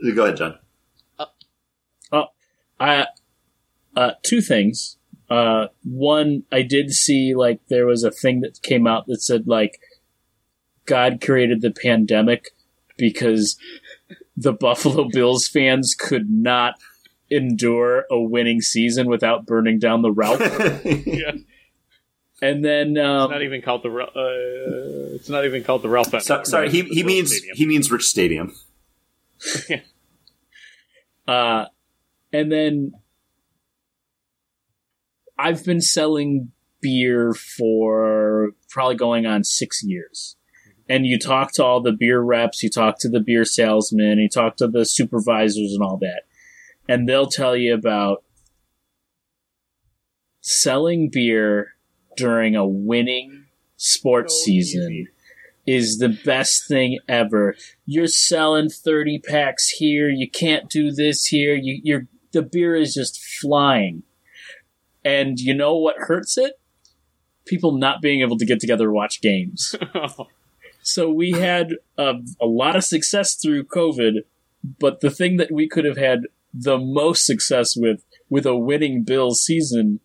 w- 0.00 0.14
go 0.14 0.24
ahead, 0.24 0.36
Jon. 0.36 0.58
I 2.80 3.06
uh, 3.94 4.12
two 4.22 4.40
things. 4.40 4.96
Uh, 5.28 5.66
one, 5.84 6.44
I 6.50 6.62
did 6.62 6.90
see 6.92 7.34
like 7.34 7.60
there 7.68 7.86
was 7.86 8.02
a 8.04 8.10
thing 8.10 8.40
that 8.40 8.62
came 8.62 8.86
out 8.86 9.06
that 9.06 9.20
said 9.20 9.46
like 9.46 9.78
God 10.86 11.20
created 11.20 11.60
the 11.60 11.70
pandemic 11.70 12.50
because 12.96 13.58
the 14.42 14.52
Buffalo 14.52 15.08
Bills 15.12 15.46
fans 15.46 15.94
could 15.98 16.30
not 16.30 16.74
endure 17.30 18.04
a 18.10 18.18
winning 18.18 18.60
season 18.60 19.06
without 19.06 19.44
burning 19.46 19.78
down 19.78 20.02
the 20.02 20.10
Ralph. 20.10 20.40
Yeah. 21.06 21.32
and 22.42 22.64
then 22.64 22.96
um, 22.98 23.24
It's 23.24 23.30
not 23.32 23.42
even 23.42 23.62
called 23.62 23.82
the. 23.82 23.90
Ra- 23.90 24.04
Uh, 24.06 25.14
it's 25.14 25.28
not 25.28 25.44
even 25.44 25.62
called 25.62 25.82
the 25.82 25.88
Ralph. 25.88 26.08
So- 26.08 26.16
anymore. 26.18 26.44
sorry, 26.46 26.70
he 26.70 26.82
he 26.84 27.02
means 27.04 27.30
Stadium. 27.36 27.56
he 27.56 27.66
means 27.66 27.90
Rich 27.90 28.04
Stadium. 28.04 28.54
yeah. 29.68 29.80
Uh, 31.28 31.66
and 32.32 32.50
then 32.50 32.92
I've 35.38 35.64
been 35.64 35.80
selling 35.80 36.50
beer 36.80 37.34
for 37.34 38.50
probably 38.68 38.96
going 38.96 39.26
on 39.26 39.44
six 39.44 39.80
years. 39.84 40.36
And 40.90 41.06
you 41.06 41.20
talk 41.20 41.52
to 41.52 41.64
all 41.64 41.80
the 41.80 41.92
beer 41.92 42.20
reps, 42.20 42.64
you 42.64 42.68
talk 42.68 42.98
to 42.98 43.08
the 43.08 43.20
beer 43.20 43.44
salesmen, 43.44 44.18
you 44.18 44.28
talk 44.28 44.56
to 44.56 44.66
the 44.66 44.84
supervisors 44.84 45.72
and 45.72 45.84
all 45.84 45.96
that. 45.98 46.22
And 46.88 47.08
they'll 47.08 47.28
tell 47.28 47.56
you 47.56 47.74
about 47.74 48.24
selling 50.40 51.08
beer 51.08 51.74
during 52.16 52.56
a 52.56 52.66
winning 52.66 53.44
sports 53.76 54.34
So 54.34 54.46
season 54.46 54.92
easy. 54.92 55.08
is 55.64 55.98
the 55.98 56.08
best 56.24 56.66
thing 56.66 56.98
ever. 57.08 57.54
You're 57.86 58.08
selling 58.08 58.68
30 58.68 59.20
packs 59.20 59.68
here, 59.68 60.08
you 60.08 60.28
can't 60.28 60.68
do 60.68 60.90
this 60.90 61.26
here, 61.26 61.54
you, 61.54 61.80
you're, 61.84 62.08
the 62.32 62.42
beer 62.42 62.74
is 62.74 62.94
just 62.94 63.24
flying. 63.40 64.02
And 65.04 65.38
you 65.38 65.54
know 65.54 65.76
what 65.76 65.94
hurts 65.98 66.36
it? 66.36 66.54
People 67.44 67.78
not 67.78 68.02
being 68.02 68.22
able 68.22 68.38
to 68.38 68.44
get 68.44 68.58
together 68.58 68.86
to 68.86 68.92
watch 68.92 69.20
games. 69.20 69.76
So 70.82 71.10
we 71.10 71.32
had 71.32 71.74
a, 71.98 72.14
a 72.40 72.46
lot 72.46 72.76
of 72.76 72.84
success 72.84 73.34
through 73.34 73.64
COVID, 73.64 74.24
but 74.78 75.00
the 75.00 75.10
thing 75.10 75.36
that 75.36 75.50
we 75.50 75.68
could 75.68 75.84
have 75.84 75.96
had 75.96 76.24
the 76.52 76.78
most 76.78 77.24
success 77.24 77.76
with, 77.76 78.04
with 78.28 78.46
a 78.46 78.56
winning 78.56 79.02
Bills 79.02 79.42
season, 79.42 80.00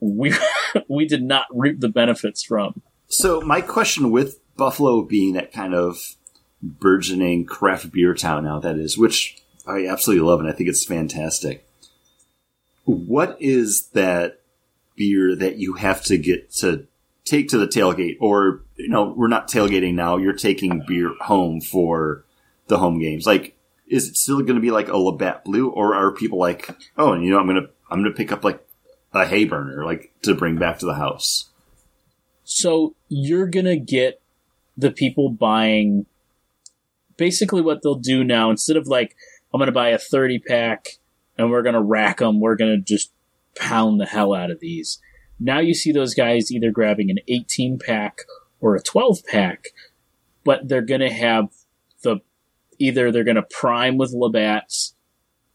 we 0.00 0.34
we 0.88 1.06
did 1.06 1.22
not 1.22 1.46
reap 1.50 1.80
the 1.80 1.88
benefits 1.88 2.42
from. 2.42 2.82
So 3.08 3.40
my 3.40 3.60
question 3.60 4.10
with 4.10 4.40
Buffalo 4.56 5.02
being 5.02 5.34
that 5.34 5.52
kind 5.52 5.74
of 5.74 6.16
burgeoning 6.62 7.44
craft 7.44 7.92
beer 7.92 8.14
town 8.14 8.44
now 8.44 8.58
that 8.60 8.76
is, 8.76 8.96
which 8.96 9.42
I 9.66 9.86
absolutely 9.86 10.26
love 10.26 10.40
and 10.40 10.48
I 10.48 10.52
think 10.52 10.68
it's 10.68 10.84
fantastic. 10.84 11.66
What 12.84 13.36
is 13.40 13.88
that 13.88 14.40
beer 14.96 15.34
that 15.36 15.56
you 15.56 15.74
have 15.74 16.02
to 16.04 16.18
get 16.18 16.52
to 16.52 16.86
take 17.24 17.48
to 17.48 17.58
the 17.58 17.66
tailgate 17.66 18.16
or 18.20 18.62
you 18.76 18.88
know, 18.88 19.14
we're 19.16 19.28
not 19.28 19.48
tailgating 19.48 19.94
now, 19.94 20.16
you're 20.16 20.32
taking 20.32 20.82
beer 20.86 21.12
home 21.20 21.60
for 21.60 22.24
the 22.68 22.78
home 22.78 22.98
games. 22.98 23.26
Like 23.26 23.56
is 23.86 24.08
it 24.08 24.16
still 24.16 24.40
going 24.40 24.54
to 24.54 24.60
be 24.60 24.70
like 24.70 24.88
a 24.88 24.96
Labatt 24.96 25.44
Blue 25.44 25.68
or 25.68 25.94
are 25.94 26.10
people 26.10 26.38
like, 26.38 26.74
oh, 26.96 27.12
and 27.12 27.24
you 27.24 27.30
know, 27.30 27.38
I'm 27.38 27.46
going 27.46 27.62
to 27.62 27.68
I'm 27.90 28.00
going 28.00 28.10
to 28.10 28.16
pick 28.16 28.32
up 28.32 28.44
like 28.44 28.64
a 29.14 29.24
Hayburner 29.24 29.84
like 29.84 30.12
to 30.22 30.34
bring 30.34 30.56
back 30.56 30.78
to 30.80 30.86
the 30.86 30.94
house. 30.94 31.50
So 32.44 32.94
you're 33.08 33.46
gonna 33.46 33.76
get 33.76 34.20
the 34.76 34.90
people 34.90 35.30
buying 35.30 36.06
basically 37.16 37.62
what 37.62 37.82
they'll 37.82 37.94
do 37.94 38.22
now 38.24 38.50
instead 38.50 38.76
of 38.76 38.86
like 38.86 39.16
I'm 39.52 39.60
gonna 39.60 39.72
buy 39.72 39.90
a 39.90 39.98
30 39.98 40.40
pack 40.40 40.98
and 41.38 41.50
we're 41.50 41.62
gonna 41.62 41.82
rack 41.82 42.18
them, 42.18 42.40
we're 42.40 42.56
gonna 42.56 42.78
just 42.78 43.12
pound 43.56 44.00
the 44.00 44.06
hell 44.06 44.34
out 44.34 44.50
of 44.50 44.60
these. 44.60 44.98
Now 45.38 45.58
you 45.58 45.74
see 45.74 45.92
those 45.92 46.14
guys 46.14 46.52
either 46.52 46.70
grabbing 46.70 47.10
an 47.10 47.18
18 47.28 47.78
pack 47.78 48.22
or 48.60 48.74
a 48.74 48.82
12 48.82 49.24
pack, 49.26 49.68
but 50.44 50.68
they're 50.68 50.82
gonna 50.82 51.12
have 51.12 51.48
the 52.02 52.20
either 52.78 53.10
they're 53.10 53.24
gonna 53.24 53.42
prime 53.42 53.98
with 53.98 54.12
Labatt's, 54.12 54.94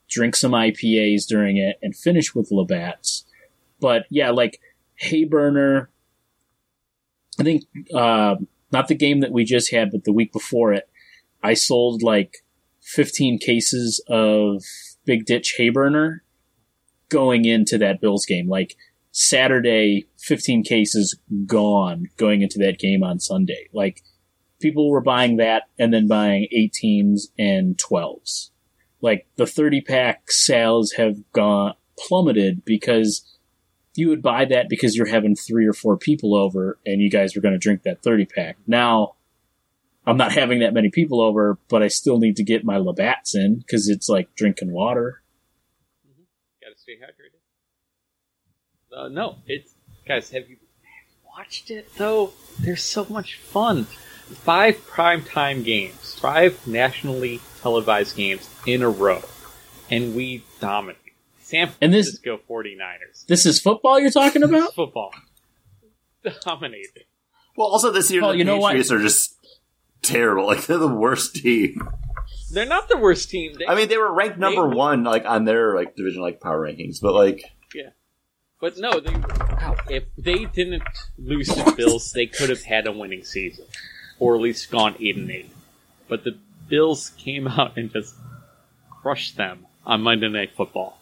drink 0.09 0.35
some 0.35 0.51
IPAs 0.51 1.25
during 1.27 1.57
it, 1.57 1.77
and 1.81 1.95
finish 1.95 2.35
with 2.35 2.51
Labatt's. 2.51 3.25
But 3.79 4.05
yeah, 4.09 4.31
like 4.31 4.59
Hayburner, 5.01 5.87
I 7.39 7.43
think 7.43 7.63
uh, 7.93 8.35
not 8.71 8.87
the 8.87 8.95
game 8.95 9.21
that 9.21 9.31
we 9.31 9.43
just 9.45 9.71
had, 9.71 9.91
but 9.91 10.03
the 10.03 10.13
week 10.13 10.33
before 10.33 10.73
it, 10.73 10.89
I 11.41 11.53
sold 11.53 12.03
like 12.03 12.43
15 12.81 13.39
cases 13.39 14.03
of 14.09 14.63
Big 15.05 15.25
Ditch 15.25 15.55
Hayburner 15.57 16.19
going 17.07 17.45
into 17.45 17.77
that 17.77 18.01
Bills 18.01 18.25
game. 18.25 18.47
Like 18.47 18.75
Saturday, 19.11 20.07
15 20.19 20.63
cases 20.63 21.17
gone 21.45 22.05
going 22.17 22.41
into 22.41 22.59
that 22.59 22.79
game 22.79 23.03
on 23.03 23.19
Sunday. 23.19 23.67
Like 23.73 24.03
people 24.59 24.89
were 24.89 25.01
buying 25.01 25.37
that 25.37 25.63
and 25.77 25.93
then 25.93 26.07
buying 26.07 26.47
18s 26.55 27.27
and 27.37 27.77
12s. 27.77 28.49
Like 29.01 29.27
the 29.37 29.47
30 29.47 29.81
pack 29.81 30.31
sales 30.31 30.93
have 30.93 31.17
gone 31.31 31.73
plummeted 31.97 32.63
because 32.65 33.25
you 33.95 34.09
would 34.09 34.21
buy 34.21 34.45
that 34.45 34.69
because 34.69 34.95
you're 34.95 35.07
having 35.07 35.35
three 35.35 35.67
or 35.67 35.73
four 35.73 35.97
people 35.97 36.35
over 36.35 36.79
and 36.85 37.01
you 37.01 37.09
guys 37.09 37.35
were 37.35 37.41
going 37.41 37.53
to 37.53 37.59
drink 37.59 37.83
that 37.83 38.01
30 38.01 38.25
pack. 38.25 38.57
Now, 38.67 39.15
I'm 40.05 40.17
not 40.17 40.31
having 40.31 40.59
that 40.59 40.73
many 40.73 40.89
people 40.89 41.21
over, 41.21 41.59
but 41.67 41.83
I 41.83 41.87
still 41.87 42.19
need 42.19 42.35
to 42.37 42.43
get 42.43 42.63
my 42.63 42.77
Labatt's 42.77 43.35
in 43.35 43.59
because 43.59 43.89
it's 43.89 44.07
like 44.07 44.33
drinking 44.35 44.71
water. 44.71 45.21
Gotta 46.61 46.77
stay 46.77 46.93
hydrated. 46.93 47.38
Uh, 48.95 49.07
no, 49.07 49.37
it's 49.47 49.73
guys. 50.07 50.29
Have 50.31 50.49
you 50.49 50.57
watched 51.37 51.69
it 51.71 51.89
though? 51.97 52.33
They're 52.59 52.75
so 52.75 53.05
much 53.09 53.35
fun. 53.37 53.85
Five 53.85 54.77
primetime 54.87 55.63
games, 55.63 56.15
five 56.19 56.65
nationally 56.67 57.39
televised 57.61 58.15
games 58.15 58.49
in 58.65 58.81
a 58.83 58.89
row, 58.89 59.21
and 59.89 60.15
we 60.15 60.43
dominate. 60.59 60.97
San 61.41 61.71
And 61.81 61.91
this- 61.93 62.19
Francisco 62.19 62.39
49ers. 62.47 63.25
This 63.25 63.45
is 63.47 63.59
football 63.59 63.99
you're 63.99 64.11
talking 64.11 64.43
about? 64.43 64.73
Football. 64.75 65.11
Dominated. 66.45 67.05
Well, 67.55 67.67
also 67.67 67.91
this 67.91 68.11
year 68.11 68.21
Well, 68.21 68.31
the 68.31 68.37
you 68.37 68.43
know 68.43 68.57
what? 68.57 68.69
Patriots 68.71 68.91
are 68.91 68.99
just 68.99 69.35
terrible. 70.03 70.45
Like 70.45 70.65
they're 70.67 70.77
the 70.77 70.87
worst 70.87 71.35
team. 71.37 71.87
They're 72.51 72.65
not 72.65 72.87
the 72.89 72.97
worst 72.97 73.29
team. 73.29 73.53
They, 73.57 73.65
I 73.67 73.75
mean, 73.75 73.87
they 73.89 73.97
were 73.97 74.11
ranked 74.13 74.37
number 74.37 74.67
They- 74.69 74.75
one 74.75 75.03
like 75.03 75.25
on 75.25 75.45
their 75.45 75.75
like 75.75 75.95
division 75.95 76.21
like 76.21 76.39
power 76.39 76.59
rankings, 76.67 77.01
but 77.01 77.13
like 77.13 77.43
but 78.59 78.77
no, 78.77 78.99
they, 78.99 79.15
if 79.89 80.03
they 80.17 80.45
didn't 80.45 80.83
lose 81.17 81.47
to 81.47 81.63
the 81.63 81.73
Bills, 81.77 82.11
they 82.11 82.25
could 82.27 82.49
have 82.49 82.63
had 82.63 82.87
a 82.87 82.91
winning 82.91 83.23
season, 83.23 83.65
or 84.19 84.35
at 84.35 84.41
least 84.41 84.69
gone 84.69 84.95
eight 84.99 85.15
and 85.15 85.29
eight. 85.31 85.51
But 86.07 86.23
the 86.23 86.37
Bills 86.67 87.11
came 87.17 87.47
out 87.47 87.77
and 87.77 87.91
just 87.91 88.15
crushed 89.01 89.37
them 89.37 89.65
on 89.85 90.01
Monday 90.01 90.29
Night 90.29 90.51
Football. 90.55 90.99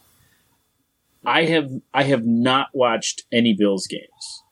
I 1.25 1.45
have 1.45 1.71
I 1.93 2.03
have 2.03 2.25
not 2.25 2.69
watched 2.73 3.23
any 3.31 3.53
Bills 3.53 3.87
games, 3.87 4.43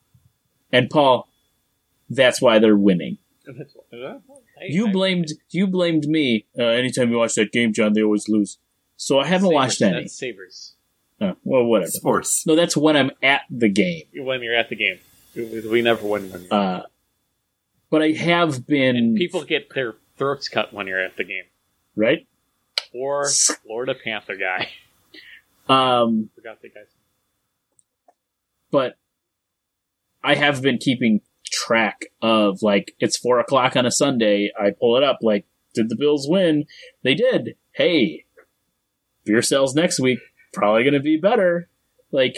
and 0.72 0.90
Paul, 0.90 1.30
that's 2.10 2.42
why 2.42 2.60
they're 2.60 2.76
winning. 2.76 3.18
You 4.68 4.92
blamed 4.92 5.34
you 5.52 5.68
blamed 5.68 6.06
me. 6.08 6.48
Uh, 6.58 6.64
anytime 6.64 7.12
you 7.12 7.18
watch 7.18 7.36
that 7.36 7.52
game, 7.52 7.72
Jon, 7.72 7.94
they 7.94 8.04
always 8.04 8.28
lose. 8.28 8.58
So 8.98 9.20
I 9.20 9.28
haven't 9.28 9.50
Sabres, 9.50 9.54
watched 9.54 9.82
any. 9.82 10.02
That's 10.02 10.18
Sabres. 10.18 10.75
Uh, 11.20 11.34
well, 11.44 11.64
whatever. 11.64 11.90
sports. 11.92 12.46
No, 12.46 12.56
that's 12.56 12.76
when 12.76 12.98
I'm 12.98 13.12
at 13.24 13.42
the 13.50 13.70
game. 13.70 14.04
When 14.16 14.42
you're 14.42 14.56
at 14.56 14.70
the 14.70 14.76
game, 14.76 15.00
we 15.36 15.62
we 15.68 15.82
never 15.82 16.06
win 16.06 16.30
when 16.32 16.42
you're 16.44 16.54
Uh, 16.54 16.84
but 17.90 18.02
I 18.02 18.12
have 18.12 18.68
been 18.68 19.16
People 19.16 19.44
get 19.46 19.74
their 19.74 19.96
throats 20.18 20.50
cut 20.50 20.74
when 20.74 20.88
you're 20.88 21.00
at 21.00 21.16
the 21.18 21.24
game. 21.24 21.46
right. 21.96 22.28
Or 22.94 23.30
Florida 23.30 23.94
Panther 23.96 24.36
guy. 24.36 24.70
Um, 25.68 26.30
Forgot 26.36 26.62
the 26.62 26.70
guy's 26.70 26.86
but 28.70 28.98
I 30.24 30.36
have 30.36 30.62
been 30.62 30.78
keeping 30.78 31.22
track 31.44 32.06
of 32.22 32.62
like 32.62 32.94
it's 33.00 33.18
four 33.18 33.40
o'clock 33.40 33.76
on 33.76 33.84
a 33.84 33.90
Sunday. 33.90 34.52
I 34.60 34.70
pull 34.80 34.96
it 34.96 35.02
up. 35.02 35.20
Like, 35.24 35.48
did 35.74 35.90
the 35.90 35.96
Bills 35.96 36.28
win? 36.30 36.66
They 37.02 37.16
did. 37.16 37.56
Hey, 37.72 38.26
beer 39.24 39.42
sales 39.42 39.74
next 39.74 40.00
week 40.00 40.20
probably 40.56 40.84
going 40.84 40.94
to 40.94 41.00
be 41.00 41.18
better. 41.18 41.70
Like, 42.12 42.38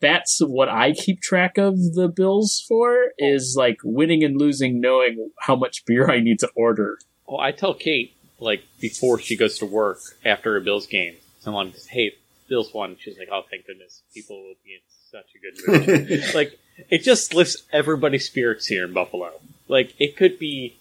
that's 0.00 0.40
what 0.40 0.68
I 0.68 0.92
keep 0.92 1.20
track 1.20 1.58
of 1.58 1.76
the 1.94 2.08
Bills 2.08 2.64
for 2.66 3.12
is 3.18 3.54
like 3.56 3.78
winning 3.84 4.24
and 4.24 4.38
losing, 4.38 4.80
knowing 4.80 5.30
how 5.38 5.56
much 5.56 5.84
beer 5.84 6.10
I 6.10 6.20
need 6.20 6.38
to 6.40 6.50
order. 6.56 6.98
Well, 7.26 7.40
I 7.40 7.52
tell 7.52 7.74
Kate 7.74 8.16
like 8.40 8.62
before 8.80 9.18
she 9.18 9.36
goes 9.36 9.58
to 9.58 9.66
work 9.66 9.98
after 10.24 10.56
a 10.56 10.60
Bills 10.60 10.86
game. 10.86 11.16
Someone 11.40 11.72
says, 11.72 11.86
"Hey, 11.86 12.12
Bills 12.48 12.72
won." 12.72 12.96
She's 12.98 13.18
like, 13.18 13.28
"Oh, 13.30 13.42
thank 13.50 13.66
goodness! 13.66 14.02
People 14.14 14.42
will 14.42 14.54
be 14.64 14.74
in 14.74 14.80
such 15.10 15.26
a 15.34 15.38
good 15.38 16.08
mood." 16.08 16.24
like 16.34 16.58
it 16.88 17.02
just 17.02 17.34
lifts 17.34 17.62
everybody's 17.72 18.26
spirits 18.26 18.66
here 18.66 18.84
in 18.84 18.92
Buffalo. 18.92 19.32
Like 19.68 19.94
it 19.98 20.16
could 20.16 20.38
be 20.38 20.76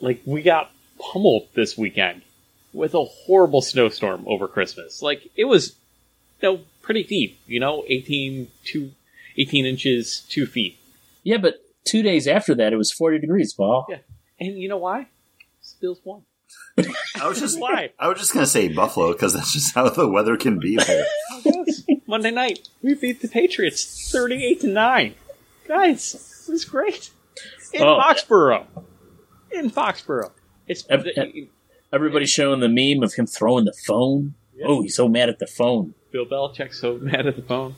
like 0.00 0.22
we 0.24 0.42
got 0.42 0.70
pummeled 0.98 1.48
this 1.54 1.76
weekend 1.76 2.22
with 2.72 2.94
a 2.94 3.04
horrible 3.04 3.62
snowstorm 3.62 4.24
over 4.26 4.46
Christmas. 4.46 5.02
Like 5.02 5.28
it 5.36 5.44
was 5.44 5.74
you 5.74 5.79
know, 6.42 6.60
pretty 6.82 7.02
deep, 7.04 7.38
you 7.46 7.60
know, 7.60 7.84
18, 7.88 8.48
two, 8.64 8.92
18 9.38 9.66
inches, 9.66 10.20
two 10.28 10.46
feet. 10.46 10.78
Yeah, 11.22 11.36
but 11.38 11.56
two 11.84 12.02
days 12.02 12.26
after 12.26 12.54
that, 12.56 12.72
it 12.72 12.76
was 12.76 12.92
40 12.92 13.18
degrees, 13.18 13.52
Paul. 13.52 13.86
Yeah. 13.88 13.98
And 14.38 14.58
you 14.58 14.68
know 14.68 14.78
why? 14.78 15.08
Bills 15.80 16.00
won. 16.04 16.22
I 17.20 17.28
was 17.28 17.38
just 17.40 17.60
Why? 17.60 17.90
I 17.98 18.08
was 18.08 18.18
just 18.18 18.32
gonna 18.34 18.46
say 18.46 18.68
Buffalo 18.68 19.12
because 19.12 19.32
that's 19.34 19.52
just 19.52 19.74
how 19.74 19.88
the 19.88 20.08
weather 20.08 20.36
can 20.36 20.58
be 20.58 20.76
there. 20.76 21.04
Yes. 21.44 21.82
Monday 22.06 22.30
night, 22.32 22.68
we 22.82 22.94
beat 22.94 23.22
the 23.22 23.28
Patriots 23.28 24.10
38 24.12 24.60
to 24.62 24.66
9. 24.66 25.14
Guys, 25.68 26.44
it 26.48 26.52
was 26.52 26.64
great. 26.64 27.10
In 27.72 27.82
Oh. 27.82 27.98
Foxborough. 28.00 28.66
In 29.52 29.70
Foxborough. 29.70 30.32
It's 30.66 30.84
Ev- 30.90 31.06
Everybody's 31.92 32.30
showing 32.30 32.60
the 32.60 32.68
meme 32.68 33.02
of 33.02 33.14
him 33.14 33.26
throwing 33.26 33.64
the 33.64 33.74
phone. 33.86 34.34
Yeah. 34.54 34.66
Oh, 34.68 34.82
he's 34.82 34.96
so 34.96 35.08
mad 35.08 35.28
at 35.28 35.38
the 35.38 35.46
phone. 35.46 35.94
Bill 36.10 36.26
Belichick's 36.26 36.80
so 36.80 36.98
mad 37.00 37.26
at 37.26 37.36
the 37.36 37.42
phone. 37.42 37.76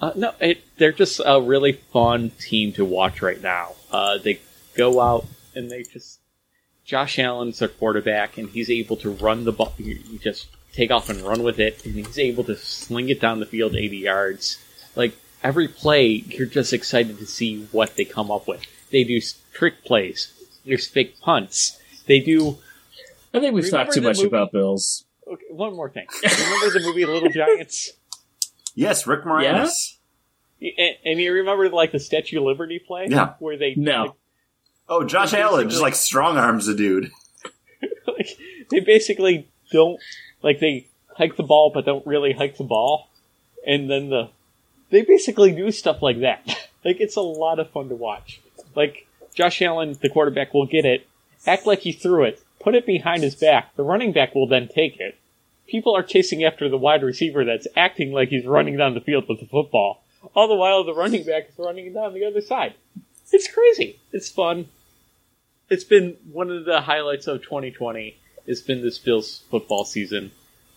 Uh, 0.00 0.12
no, 0.14 0.32
it, 0.40 0.62
they're 0.78 0.92
just 0.92 1.20
a 1.24 1.40
really 1.40 1.72
fun 1.72 2.30
team 2.30 2.72
to 2.74 2.84
watch 2.84 3.20
right 3.20 3.42
now. 3.42 3.72
Uh, 3.90 4.18
they 4.18 4.40
go 4.76 5.00
out 5.00 5.26
and 5.54 5.70
they 5.70 5.82
just. 5.82 6.20
Josh 6.84 7.18
Allen's 7.18 7.60
their 7.60 7.68
quarterback, 7.68 8.38
and 8.38 8.48
he's 8.50 8.68
able 8.68 8.96
to 8.96 9.10
run 9.10 9.44
the 9.44 9.52
ball. 9.52 9.72
You 9.78 10.00
you 10.10 10.18
just 10.18 10.48
take 10.72 10.90
off 10.90 11.08
and 11.08 11.20
run 11.20 11.42
with 11.42 11.60
it, 11.60 11.84
and 11.84 11.94
he's 11.94 12.18
able 12.18 12.44
to 12.44 12.56
sling 12.56 13.08
it 13.08 13.20
down 13.20 13.40
the 13.40 13.46
field 13.46 13.76
80 13.76 13.98
yards. 13.98 14.58
Like, 14.96 15.14
every 15.42 15.68
play, 15.68 16.06
you're 16.06 16.46
just 16.46 16.72
excited 16.72 17.18
to 17.18 17.26
see 17.26 17.64
what 17.72 17.96
they 17.96 18.04
come 18.04 18.30
up 18.30 18.48
with. 18.48 18.62
They 18.90 19.04
do 19.04 19.20
trick 19.52 19.84
plays, 19.84 20.32
there's 20.64 20.86
fake 20.86 21.20
punts. 21.20 21.78
They 22.06 22.20
do. 22.20 22.58
I 23.32 23.40
think 23.40 23.54
we've 23.54 23.70
talked 23.70 23.94
too 23.94 24.00
much 24.00 24.18
movie- 24.18 24.28
about 24.28 24.52
Bills. 24.52 25.04
Okay, 25.32 25.44
one 25.50 25.74
more 25.74 25.88
thing. 25.88 26.06
Remember 26.22 26.78
the 26.78 26.84
movie 26.84 27.06
Little 27.06 27.28
Giants? 27.32 27.92
yes, 28.74 29.06
Rick 29.06 29.24
Moranis. 29.24 29.96
And, 30.60 30.96
and 31.04 31.20
you 31.20 31.32
remember 31.32 31.68
like 31.70 31.92
the 31.92 31.98
Statue 31.98 32.38
of 32.38 32.44
Liberty 32.44 32.78
play? 32.78 33.06
Yeah. 33.08 33.34
Where 33.38 33.56
they 33.56 33.74
No. 33.76 34.16
Oh, 34.88 35.04
Josh 35.04 35.32
Allen 35.32 35.70
just 35.70 35.82
like 35.82 35.94
strong 35.94 36.36
arms 36.36 36.68
a 36.68 36.74
dude. 36.74 37.10
like, 38.06 38.28
they 38.70 38.80
basically 38.80 39.48
don't 39.70 39.98
like 40.42 40.60
they 40.60 40.86
hike 41.16 41.36
the 41.36 41.42
ball 41.42 41.70
but 41.72 41.86
don't 41.86 42.06
really 42.06 42.32
hike 42.32 42.58
the 42.58 42.64
ball. 42.64 43.08
And 43.66 43.90
then 43.90 44.10
the 44.10 44.30
they 44.90 45.02
basically 45.02 45.52
do 45.52 45.70
stuff 45.70 46.02
like 46.02 46.20
that. 46.20 46.46
like 46.84 47.00
it's 47.00 47.16
a 47.16 47.22
lot 47.22 47.58
of 47.58 47.70
fun 47.70 47.88
to 47.88 47.94
watch. 47.94 48.40
Like 48.76 49.06
Josh 49.34 49.62
Allen, 49.62 49.96
the 50.00 50.10
quarterback, 50.10 50.52
will 50.52 50.66
get 50.66 50.84
it, 50.84 51.06
act 51.46 51.66
like 51.66 51.80
he 51.80 51.92
threw 51.92 52.24
it, 52.24 52.42
put 52.60 52.74
it 52.74 52.84
behind 52.86 53.22
his 53.22 53.34
back. 53.34 53.74
The 53.76 53.82
running 53.82 54.12
back 54.12 54.34
will 54.34 54.46
then 54.46 54.68
take 54.68 55.00
it. 55.00 55.18
People 55.72 55.96
are 55.96 56.02
chasing 56.02 56.44
after 56.44 56.68
the 56.68 56.76
wide 56.76 57.02
receiver 57.02 57.44
that's 57.46 57.66
acting 57.76 58.12
like 58.12 58.28
he's 58.28 58.44
running 58.46 58.76
down 58.76 58.92
the 58.94 59.00
field 59.00 59.24
with 59.28 59.40
the 59.40 59.46
football. 59.46 60.04
All 60.36 60.46
the 60.46 60.54
while 60.54 60.84
the 60.84 60.92
running 60.94 61.24
back 61.24 61.48
is 61.48 61.54
running 61.58 61.92
down 61.94 62.12
the 62.12 62.26
other 62.26 62.42
side. 62.42 62.74
It's 63.32 63.50
crazy. 63.50 63.98
It's 64.12 64.28
fun. 64.28 64.68
It's 65.70 65.84
been 65.84 66.18
one 66.30 66.50
of 66.50 66.66
the 66.66 66.82
highlights 66.82 67.26
of 67.26 67.42
2020. 67.42 68.18
It's 68.46 68.60
been 68.60 68.82
this 68.82 68.98
Bills 68.98 69.42
football 69.50 69.86
season. 69.86 70.30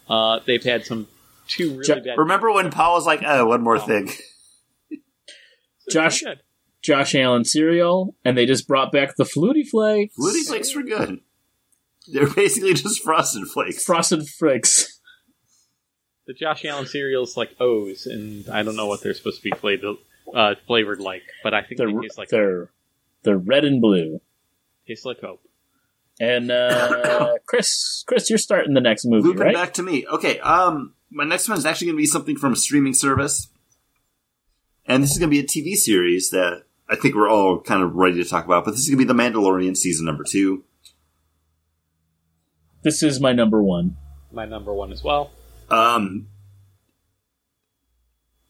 Uh, 0.09 0.39
they've 0.47 0.63
had 0.63 0.85
some 0.85 1.07
two 1.49 1.71
really 1.71 1.83
Jo- 1.85 1.95
bad. 1.95 2.17
Remember 2.17 2.51
when 2.53 2.71
Paul 2.71 2.93
was 2.93 3.05
like, 3.05 3.21
"Oh, 3.25 3.47
one 3.47 3.61
more 3.63 3.75
Oh. 3.77 3.79
thing." 3.85 4.09
Josh- 5.91 6.23
Josh 6.81 7.15
Allen 7.15 7.43
cereal, 7.43 8.15
and 8.23 8.37
they 8.37 8.45
just 8.45 8.67
brought 8.67 8.91
back 8.91 9.15
the 9.17 9.23
Flutie 9.25 9.67
Flakes. 9.67 10.15
Flutie 10.17 10.47
Flakes 10.47 10.73
were 10.75 10.83
good. 10.83 11.19
They're 12.11 12.29
basically 12.29 12.73
just 12.73 13.03
frosted 13.03 13.47
flakes. 13.47 13.83
Frosted 13.83 14.27
Flakes. 14.27 14.99
The 16.27 16.33
Josh 16.33 16.65
Allen 16.65 16.87
cereals 16.87 17.37
like 17.37 17.51
O's, 17.59 18.07
and 18.07 18.49
I 18.49 18.63
don't 18.63 18.75
know 18.75 18.87
what 18.87 19.03
they're 19.03 19.13
supposed 19.13 19.37
to 19.37 19.43
be 19.43 19.55
flavored, 19.55 19.97
uh, 20.33 20.55
flavored 20.65 20.99
like, 20.99 21.21
but 21.43 21.53
I 21.53 21.61
think 21.61 21.77
They're, 21.77 21.87
they 21.87 21.99
taste 22.01 22.17
like 22.17 22.29
they're, 22.29 22.69
they're 23.23 23.37
red 23.37 23.63
and 23.63 23.79
blue. 23.79 24.21
Tastes 24.87 25.05
like 25.05 25.21
hope. 25.21 25.41
And 26.19 26.49
uh, 26.49 27.35
Chris, 27.45 28.03
Chris, 28.07 28.29
you're 28.29 28.39
starting 28.39 28.73
the 28.73 28.81
next 28.81 29.05
movie, 29.05 29.27
Looping 29.27 29.43
right? 29.43 29.53
back 29.53 29.73
to 29.73 29.83
me. 29.83 30.07
Okay, 30.07 30.39
um, 30.39 30.93
my 31.11 31.25
next 31.25 31.47
one 31.47 31.57
is 31.59 31.65
actually 31.65 31.87
going 31.87 31.97
to 31.97 32.01
be 32.01 32.07
something 32.07 32.37
from 32.37 32.53
a 32.53 32.55
streaming 32.55 32.93
service, 32.95 33.49
and 34.87 35.03
this 35.03 35.11
is 35.11 35.19
going 35.19 35.29
to 35.29 35.35
be 35.35 35.39
a 35.39 35.43
TV 35.43 35.75
series 35.75 36.31
that 36.31 36.63
I 36.89 36.95
think 36.95 37.13
we're 37.13 37.29
all 37.29 37.61
kind 37.61 37.83
of 37.83 37.93
ready 37.95 38.23
to 38.23 38.27
talk 38.27 38.45
about. 38.45 38.65
But 38.65 38.71
this 38.71 38.81
is 38.81 38.89
going 38.89 38.97
to 38.99 39.05
be 39.05 39.07
The 39.07 39.21
Mandalorian 39.21 39.77
season 39.77 40.05
number 40.05 40.23
two. 40.23 40.63
This 42.85 43.01
is 43.01 43.19
my 43.19 43.33
number 43.33 43.63
one. 43.63 43.97
My 44.31 44.45
number 44.45 44.71
one 44.71 44.91
as 44.91 45.03
well. 45.03 45.31
Um, 45.71 46.27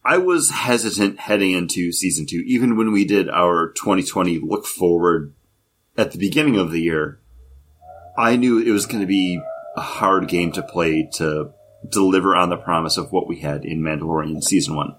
I 0.04 0.18
was 0.18 0.50
hesitant 0.50 1.22
heading 1.22 1.52
into 1.52 1.94
season 1.94 2.26
two, 2.26 2.44
even 2.46 2.76
when 2.76 2.92
we 2.92 3.06
did 3.06 3.30
our 3.30 3.72
2020 3.72 4.40
look 4.40 4.66
forward 4.66 5.34
at 5.98 6.12
the 6.12 6.18
beginning 6.18 6.58
of 6.58 6.72
the 6.72 6.82
year. 6.82 7.22
I 8.18 8.36
knew 8.36 8.60
it 8.60 8.72
was 8.72 8.86
going 8.86 9.00
to 9.00 9.08
be 9.08 9.42
a 9.78 9.82
hard 9.82 10.28
game 10.28 10.52
to 10.52 10.62
play 10.62 11.10
to 11.14 11.52
deliver 11.90 12.36
on 12.36 12.50
the 12.50 12.58
promise 12.58 12.98
of 12.98 13.14
what 13.14 13.30
we 13.30 13.40
had 13.40 13.64
in 13.64 13.80
Mandalorian 13.80 14.44
season 14.44 14.76
one. 14.76 14.98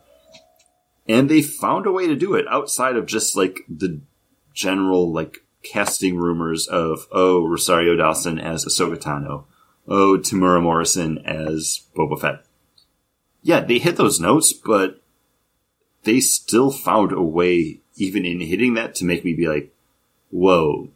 And 1.07 1.29
they 1.29 1.43
found 1.43 1.85
a 1.85 1.93
way 1.93 2.07
to 2.07 2.17
do 2.17 2.35
it 2.35 2.47
outside 2.49 2.97
of 2.97 3.05
just 3.05 3.37
like 3.37 3.59
the 3.69 4.01
general 4.55 5.13
like 5.13 5.46
casting 5.71 6.17
rumors 6.17 6.67
of, 6.67 7.07
oh, 7.13 7.45
Rosario 7.47 7.97
Dawson 7.97 8.39
as 8.39 8.65
Ahsoka 8.65 8.97
Tano. 8.97 9.45
Oh, 9.89 10.19
Temuera 10.19 10.63
Morrison 10.63 11.19
as 11.19 11.83
Boba 11.97 12.21
Fett. 12.21 12.45
Yeah, 13.43 13.61
they 13.61 13.79
hit 13.79 13.97
those 13.97 14.21
notes, 14.21 14.53
but 14.53 15.01
they 16.05 16.21
still 16.21 16.71
found 16.71 17.13
a 17.13 17.23
way, 17.23 17.81
even 17.97 18.25
in 18.25 18.41
hitting 18.41 18.75
that, 18.75 18.95
to 18.97 19.05
make 19.05 19.25
me 19.25 19.35
be 19.35 19.47
like, 19.47 19.73
whoa, 20.31 20.91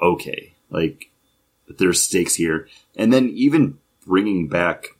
okay. 0.00 0.54
Like, 0.70 1.10
there's 1.68 2.02
stakes 2.02 2.36
here. 2.36 2.68
And 2.96 3.12
then 3.12 3.28
even 3.30 3.78
bringing 4.06 4.48
back 4.48 4.96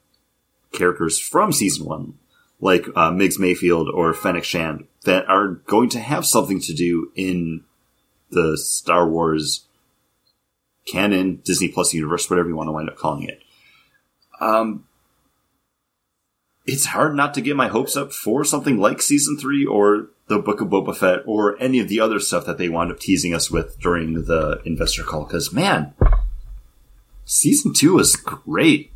characters 0.72 1.18
from 1.18 1.52
season 1.52 1.86
one, 1.86 2.14
like 2.60 2.86
uh, 2.88 3.10
Migs 3.10 3.38
Mayfield 3.38 3.88
or 3.88 4.12
Fennec 4.12 4.44
Shand, 4.44 4.86
that 5.04 5.26
are 5.28 5.48
going 5.48 5.88
to 5.90 6.00
have 6.00 6.26
something 6.26 6.60
to 6.60 6.74
do 6.74 7.10
in 7.14 7.64
the 8.30 8.56
Star 8.58 9.08
Wars 9.08 9.66
canon, 10.86 11.40
Disney 11.44 11.68
Plus 11.68 11.94
universe, 11.94 12.28
whatever 12.28 12.48
you 12.48 12.56
want 12.56 12.68
to 12.68 12.72
wind 12.72 12.88
up 12.88 12.96
calling 12.96 13.24
it. 13.24 13.42
Um, 14.40 14.84
it's 16.66 16.86
hard 16.86 17.14
not 17.14 17.34
to 17.34 17.40
get 17.40 17.56
my 17.56 17.68
hopes 17.68 17.96
up 17.96 18.12
for 18.12 18.44
something 18.44 18.78
like 18.78 19.00
season 19.00 19.38
three 19.38 19.64
or 19.64 20.08
the 20.26 20.38
Book 20.38 20.60
of 20.60 20.68
Boba 20.68 20.94
Fett 20.94 21.20
or 21.26 21.60
any 21.60 21.80
of 21.80 21.88
the 21.88 22.00
other 22.00 22.20
stuff 22.20 22.44
that 22.44 22.58
they 22.58 22.68
wound 22.68 22.92
up 22.92 23.00
teasing 23.00 23.34
us 23.34 23.50
with 23.50 23.78
during 23.80 24.24
the 24.24 24.60
investor 24.64 25.02
call. 25.02 25.24
Because 25.24 25.52
man, 25.52 25.94
season 27.24 27.72
two 27.72 27.94
was 27.94 28.16
great. 28.16 28.92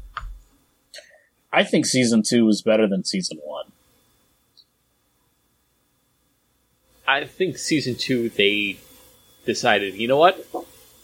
I 1.52 1.64
think 1.64 1.86
season 1.86 2.22
two 2.22 2.44
was 2.44 2.62
better 2.62 2.86
than 2.86 3.04
season 3.04 3.38
one. 3.42 3.66
I 7.06 7.24
think 7.24 7.58
season 7.58 7.94
two 7.96 8.28
they 8.28 8.78
decided, 9.44 9.94
you 9.94 10.08
know 10.08 10.16
what? 10.18 10.46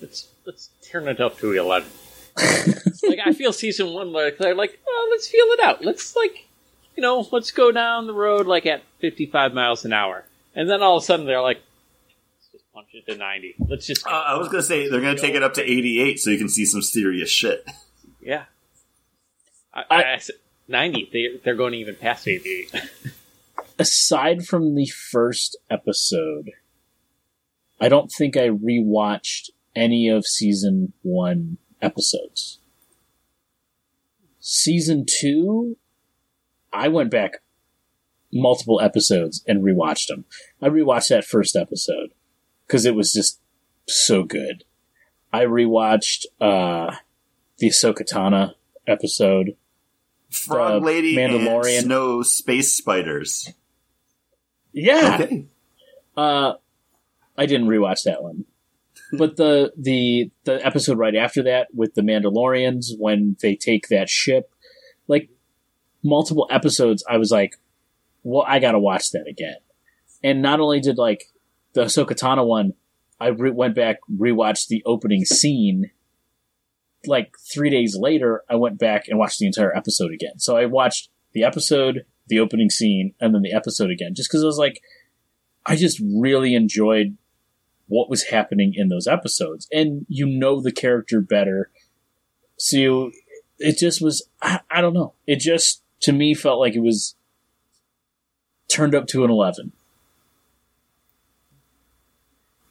Let's 0.00 0.28
let's 0.44 0.70
turn 0.90 1.08
it 1.08 1.20
up 1.20 1.38
to 1.38 1.52
eleven. 1.52 1.88
like 3.08 3.18
I 3.24 3.32
feel 3.32 3.52
season 3.52 3.92
one 3.92 4.12
like 4.12 4.38
they're 4.38 4.54
like, 4.54 4.78
oh, 4.86 5.08
let's 5.10 5.28
feel 5.28 5.44
it 5.46 5.60
out. 5.60 5.84
Let's 5.84 6.14
like, 6.14 6.46
you 6.96 7.02
know, 7.02 7.26
let's 7.32 7.50
go 7.50 7.72
down 7.72 8.06
the 8.06 8.14
road 8.14 8.46
like 8.46 8.64
at 8.66 8.82
fifty 9.00 9.26
five 9.26 9.52
miles 9.52 9.84
an 9.84 9.92
hour, 9.92 10.24
and 10.54 10.70
then 10.70 10.82
all 10.82 10.96
of 10.98 11.02
a 11.02 11.06
sudden 11.06 11.26
they're 11.26 11.42
like, 11.42 11.60
let's 12.36 12.48
just 12.52 12.72
punch 12.72 12.88
it 12.92 13.06
to 13.10 13.16
ninety. 13.18 13.54
Let's 13.68 13.86
just 13.86 14.06
Uh, 14.06 14.10
I 14.10 14.38
was 14.38 14.48
gonna 14.48 14.62
say 14.62 14.88
they're 14.88 15.00
gonna 15.00 15.18
take 15.18 15.34
it 15.34 15.42
up 15.42 15.54
to 15.54 15.62
88 15.62 16.20
so 16.20 16.30
you 16.30 16.38
can 16.38 16.48
see 16.48 16.64
some 16.64 16.82
serious 16.82 17.28
shit. 17.30 17.68
yeah. 18.20 18.44
I, 19.74 19.84
I- 19.90 20.12
I 20.14 20.18
said 20.18 20.36
ninety. 20.68 21.08
They 21.12 21.40
they're 21.42 21.56
going 21.56 21.74
even 21.74 21.96
past 21.96 22.28
eighty 22.28 22.68
eight. 22.72 22.82
Aside 23.80 24.44
from 24.46 24.74
the 24.74 24.86
first 24.86 25.56
episode, 25.70 26.50
I 27.80 27.88
don't 27.88 28.10
think 28.10 28.36
I 28.36 28.48
rewatched 28.48 29.50
any 29.74 30.08
of 30.08 30.26
season 30.26 30.92
one 31.02 31.58
episodes. 31.80 32.58
Season 34.40 35.04
two, 35.06 35.76
I 36.72 36.88
went 36.88 37.10
back 37.10 37.42
multiple 38.32 38.80
episodes 38.80 39.42
and 39.46 39.62
rewatched 39.62 40.08
them. 40.08 40.24
I 40.60 40.68
rewatched 40.68 41.08
that 41.08 41.24
first 41.24 41.56
episode 41.56 42.10
because 42.66 42.84
it 42.84 42.94
was 42.94 43.12
just 43.12 43.40
so 43.86 44.22
good. 44.24 44.64
I 45.32 45.44
rewatched 45.44 46.26
uh, 46.40 46.96
the 47.58 47.68
Ahsoka 47.68 48.02
Tano 48.10 48.54
episode. 48.86 49.56
Frog 50.30 50.82
Lady 50.82 51.16
Mandalorian. 51.16 51.76
and 51.78 51.84
Snow 51.86 52.22
Space 52.22 52.72
Spiders. 52.72 53.52
Yeah, 54.72 55.18
Okay. 55.20 55.46
Uh, 56.16 56.54
I 57.38 57.46
didn't 57.46 57.68
rewatch 57.68 58.02
that 58.04 58.22
one, 58.22 58.44
but 59.12 59.36
the 59.36 59.72
the 59.76 60.30
the 60.44 60.64
episode 60.66 60.98
right 60.98 61.14
after 61.14 61.44
that 61.44 61.68
with 61.72 61.94
the 61.94 62.02
Mandalorians 62.02 62.98
when 62.98 63.36
they 63.40 63.54
take 63.54 63.88
that 63.88 64.10
ship, 64.10 64.52
like 65.06 65.30
multiple 66.02 66.48
episodes, 66.50 67.04
I 67.08 67.16
was 67.16 67.30
like, 67.30 67.54
well, 68.24 68.44
I 68.46 68.58
gotta 68.58 68.80
watch 68.80 69.12
that 69.12 69.26
again. 69.28 69.56
And 70.22 70.42
not 70.42 70.58
only 70.58 70.80
did 70.80 70.98
like 70.98 71.32
the 71.74 71.84
Ahsoka 71.84 72.10
Tano 72.10 72.44
one, 72.44 72.74
I 73.20 73.28
re- 73.28 73.50
went 73.50 73.76
back 73.76 73.98
rewatched 74.12 74.66
the 74.66 74.82
opening 74.84 75.24
scene. 75.24 75.90
Like 77.06 77.36
three 77.38 77.70
days 77.70 77.96
later, 77.96 78.42
I 78.50 78.56
went 78.56 78.78
back 78.78 79.06
and 79.06 79.18
watched 79.18 79.38
the 79.38 79.46
entire 79.46 79.74
episode 79.76 80.12
again. 80.12 80.38
So 80.38 80.56
I 80.56 80.66
watched 80.66 81.08
the 81.32 81.44
episode, 81.44 82.04
the 82.26 82.40
opening 82.40 82.70
scene, 82.70 83.14
and 83.20 83.32
then 83.32 83.42
the 83.42 83.52
episode 83.52 83.90
again, 83.90 84.14
just 84.14 84.28
because 84.28 84.42
I 84.42 84.46
was 84.46 84.58
like, 84.58 84.82
I 85.64 85.76
just 85.76 86.00
really 86.02 86.54
enjoyed 86.54 87.16
what 87.88 88.08
was 88.08 88.24
happening 88.24 88.74
in 88.76 88.88
those 88.88 89.06
episodes, 89.06 89.68
and 89.72 90.06
you 90.08 90.26
know 90.26 90.60
the 90.60 90.72
character 90.72 91.20
better, 91.20 91.70
so 92.56 92.76
you, 92.76 93.12
it 93.58 93.78
just 93.78 94.00
was. 94.00 94.28
I, 94.40 94.60
I 94.70 94.80
don't 94.80 94.94
know. 94.94 95.14
It 95.26 95.40
just 95.40 95.82
to 96.00 96.12
me 96.12 96.34
felt 96.34 96.60
like 96.60 96.74
it 96.74 96.82
was 96.82 97.16
turned 98.68 98.94
up 98.94 99.06
to 99.08 99.24
an 99.24 99.30
eleven. 99.30 99.72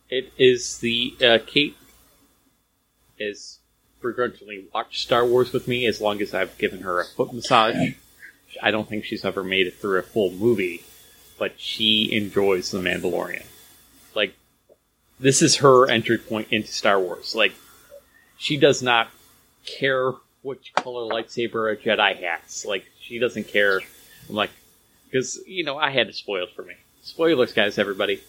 It 0.10 0.32
is 0.38 0.78
the 0.78 1.16
uh, 1.22 1.40
Kate 1.46 1.76
is 3.20 3.60
begrudgingly 4.02 4.66
watched 4.74 5.02
Star 5.02 5.26
Wars 5.26 5.52
with 5.52 5.68
me 5.68 5.86
as 5.86 6.00
long 6.00 6.22
as 6.22 6.34
I've 6.34 6.58
given 6.58 6.82
her 6.82 7.00
a 7.00 7.06
foot 7.06 7.34
massage. 7.34 7.94
I 8.62 8.72
don't 8.72 8.88
think 8.88 9.04
she's 9.04 9.26
ever 9.26 9.44
made 9.44 9.68
it 9.68 9.76
through 9.76 10.00
a 10.00 10.04
full 10.04 10.32
movie, 10.32 10.84
but 11.38 11.60
she 11.60 12.10
enjoys 12.12 12.72
The 12.72 12.80
Mandalorian. 12.80 13.46
Like, 14.16 14.34
this 15.20 15.42
is 15.42 15.58
her 15.58 15.90
entry 15.90 16.18
point 16.18 16.48
into 16.52 16.72
Star 16.72 17.00
Wars. 17.00 17.36
Like, 17.36 17.54
she 18.38 18.58
does 18.58 18.84
not 18.84 19.10
care 19.66 20.14
which 20.42 20.74
color 20.74 21.12
lightsaber 21.12 21.72
a 21.72 21.76
Jedi 21.76 22.16
has. 22.24 22.66
Like, 22.66 22.86
she 23.00 23.20
doesn't 23.20 23.48
care. 23.48 23.82
I'm 24.30 24.36
like, 24.36 24.52
because, 25.06 25.40
you 25.48 25.64
know, 25.64 25.78
I 25.78 25.92
had 25.92 26.08
it 26.08 26.16
spoiled 26.16 26.50
for 26.56 26.64
me. 26.64 26.76
Spoilers, 27.02 27.54
guys, 27.54 27.78
everybody. 27.78 28.22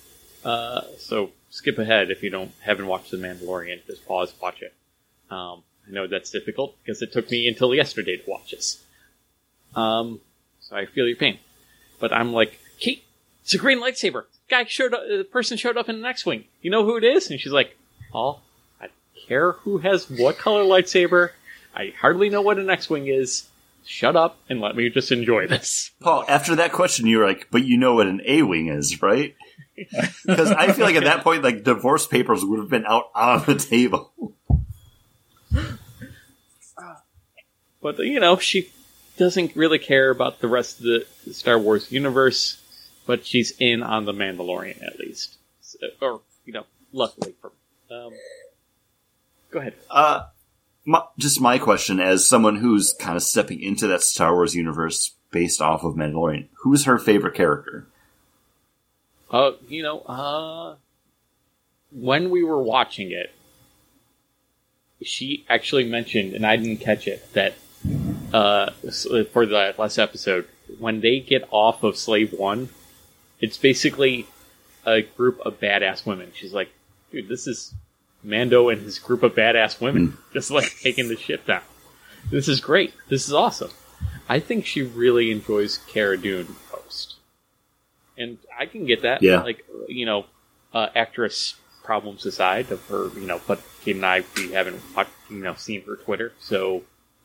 Uh, 0.44 0.82
so 0.98 1.30
skip 1.50 1.78
ahead 1.78 2.10
if 2.10 2.22
you 2.22 2.30
don't 2.30 2.52
haven't 2.60 2.86
watched 2.86 3.10
The 3.10 3.16
Mandalorian. 3.16 3.84
Just 3.86 4.06
pause, 4.06 4.32
watch 4.40 4.62
it. 4.62 4.72
Um, 5.30 5.62
I 5.86 5.90
know 5.90 6.06
that's 6.06 6.30
difficult 6.30 6.76
because 6.82 7.02
it 7.02 7.12
took 7.12 7.30
me 7.30 7.48
until 7.48 7.74
yesterday 7.74 8.16
to 8.16 8.30
watch 8.30 8.52
this. 8.52 8.82
Um, 9.74 10.20
so 10.60 10.76
I 10.76 10.86
feel 10.86 11.06
your 11.06 11.16
pain, 11.16 11.38
but 11.98 12.12
I'm 12.12 12.32
like, 12.32 12.58
Kate, 12.78 13.04
it's 13.42 13.54
a 13.54 13.58
green 13.58 13.80
lightsaber. 13.80 14.24
Guy 14.48 14.64
showed 14.64 14.94
up. 14.94 15.02
The 15.08 15.24
person 15.24 15.56
showed 15.56 15.76
up 15.76 15.88
in 15.88 15.96
an 15.96 16.04
X-wing. 16.04 16.44
You 16.62 16.70
know 16.70 16.84
who 16.84 16.96
it 16.96 17.04
is? 17.04 17.30
And 17.30 17.40
she's 17.40 17.52
like, 17.52 17.76
"Paul, 18.10 18.42
I 18.80 18.86
don't 18.86 19.26
care 19.28 19.52
who 19.52 19.78
has 19.78 20.08
what 20.08 20.38
color 20.38 20.64
lightsaber. 20.64 21.30
I 21.74 21.92
hardly 22.00 22.28
know 22.28 22.42
what 22.42 22.58
an 22.58 22.70
X-wing 22.70 23.06
is. 23.06 23.48
Shut 23.84 24.16
up 24.16 24.38
and 24.50 24.60
let 24.60 24.76
me 24.76 24.90
just 24.90 25.12
enjoy 25.12 25.46
this. 25.46 25.92
Paul, 26.00 26.24
after 26.28 26.56
that 26.56 26.72
question, 26.72 27.06
you 27.06 27.18
were 27.18 27.26
like, 27.26 27.48
but 27.50 27.64
you 27.64 27.78
know 27.78 27.94
what 27.94 28.06
an 28.06 28.20
A 28.26 28.42
Wing 28.42 28.68
is, 28.68 29.00
right? 29.00 29.34
Because 30.26 30.50
I 30.50 30.72
feel 30.72 30.84
like 30.84 30.96
at 30.96 31.04
that 31.04 31.22
point, 31.22 31.44
like, 31.44 31.62
divorce 31.62 32.04
papers 32.04 32.44
would 32.44 32.58
have 32.58 32.68
been 32.68 32.84
out 32.84 33.10
on 33.14 33.44
the 33.46 33.54
table. 33.54 34.12
But 37.80 37.98
you 37.98 38.18
know, 38.20 38.38
she 38.38 38.70
doesn't 39.16 39.54
really 39.54 39.78
care 39.78 40.10
about 40.10 40.40
the 40.40 40.48
rest 40.48 40.80
of 40.80 40.84
the 40.84 41.06
Star 41.32 41.58
Wars 41.58 41.92
universe, 41.92 42.60
but 43.08 43.24
she's 43.24 43.52
in 43.58 43.82
on 43.82 44.04
the 44.04 44.12
Mandalorian 44.12 44.86
at 44.86 45.00
least, 45.00 45.38
So- 45.62 45.78
or 46.00 46.20
you 46.44 46.52
know, 46.52 46.66
luckily 46.92 47.34
for. 47.40 47.52
Um, 47.90 48.12
go 49.50 49.60
ahead. 49.60 49.74
Uh, 49.90 50.26
my, 50.84 51.02
just 51.16 51.40
my 51.40 51.58
question 51.58 52.00
as 52.00 52.28
someone 52.28 52.56
who's 52.56 52.94
kind 53.00 53.16
of 53.16 53.22
stepping 53.22 53.62
into 53.62 53.86
that 53.86 54.02
Star 54.02 54.34
Wars 54.34 54.54
universe 54.54 55.14
based 55.30 55.62
off 55.62 55.84
of 55.84 55.94
Mandalorian, 55.94 56.48
who's 56.62 56.84
her 56.84 56.98
favorite 56.98 57.34
character? 57.34 57.86
Uh, 59.30 59.52
you 59.66 59.82
know, 59.82 60.00
uh, 60.00 60.76
when 61.90 62.28
we 62.28 62.42
were 62.44 62.62
watching 62.62 63.10
it, 63.10 63.34
she 65.02 65.46
actually 65.48 65.84
mentioned, 65.84 66.34
and 66.34 66.44
I 66.44 66.56
didn't 66.56 66.78
catch 66.78 67.08
it, 67.08 67.32
that 67.32 67.54
uh, 68.34 68.70
for 69.32 69.46
the 69.46 69.74
last 69.78 69.98
episode, 69.98 70.46
when 70.78 71.00
they 71.00 71.20
get 71.20 71.48
off 71.50 71.82
of 71.82 71.96
Slave 71.96 72.34
One, 72.34 72.68
it's 73.40 73.56
basically 73.56 74.26
a 74.86 75.02
group 75.02 75.40
of 75.40 75.60
badass 75.60 76.06
women. 76.06 76.32
She's 76.34 76.52
like, 76.52 76.70
dude, 77.10 77.28
this 77.28 77.46
is 77.46 77.74
Mando 78.22 78.68
and 78.68 78.82
his 78.82 78.98
group 78.98 79.22
of 79.22 79.34
badass 79.34 79.80
women 79.80 80.16
just 80.32 80.50
like 80.50 80.76
taking 80.82 81.08
the 81.08 81.16
ship 81.16 81.46
down. 81.46 81.62
This 82.30 82.48
is 82.48 82.60
great. 82.60 82.92
This 83.08 83.26
is 83.26 83.34
awesome. 83.34 83.70
I 84.28 84.40
think 84.40 84.66
she 84.66 84.82
really 84.82 85.30
enjoys 85.30 85.78
Cara 85.78 86.18
Dune 86.18 86.56
most. 86.72 87.14
And 88.16 88.38
I 88.58 88.66
can 88.66 88.84
get 88.84 89.02
that. 89.02 89.22
Yeah. 89.22 89.42
Like, 89.42 89.64
you 89.88 90.04
know, 90.04 90.26
uh, 90.74 90.88
actress 90.94 91.54
problems 91.82 92.26
aside 92.26 92.70
of 92.70 92.84
her, 92.88 93.08
you 93.18 93.26
know, 93.26 93.40
but 93.46 93.62
Kate 93.82 93.96
and 93.96 94.04
I, 94.04 94.22
we 94.36 94.52
haven't, 94.52 94.82
watched, 94.94 95.10
you 95.30 95.38
know, 95.38 95.54
seen 95.54 95.82
her 95.86 95.96
Twitter, 95.96 96.32
so 96.38 96.82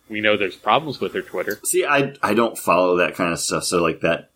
we 0.07 0.21
know 0.21 0.37
there's 0.37 0.55
problems 0.55 1.01
with 1.01 1.13
her 1.13 1.21
Twitter. 1.21 1.59
See, 1.65 1.85
I 1.85 2.15
I 2.21 2.33
don't 2.33 2.57
follow 2.57 2.97
that 2.97 3.15
kind 3.15 3.33
of 3.33 3.39
stuff, 3.39 3.65
so 3.65 3.81
like 3.81 4.01
that 4.01 4.29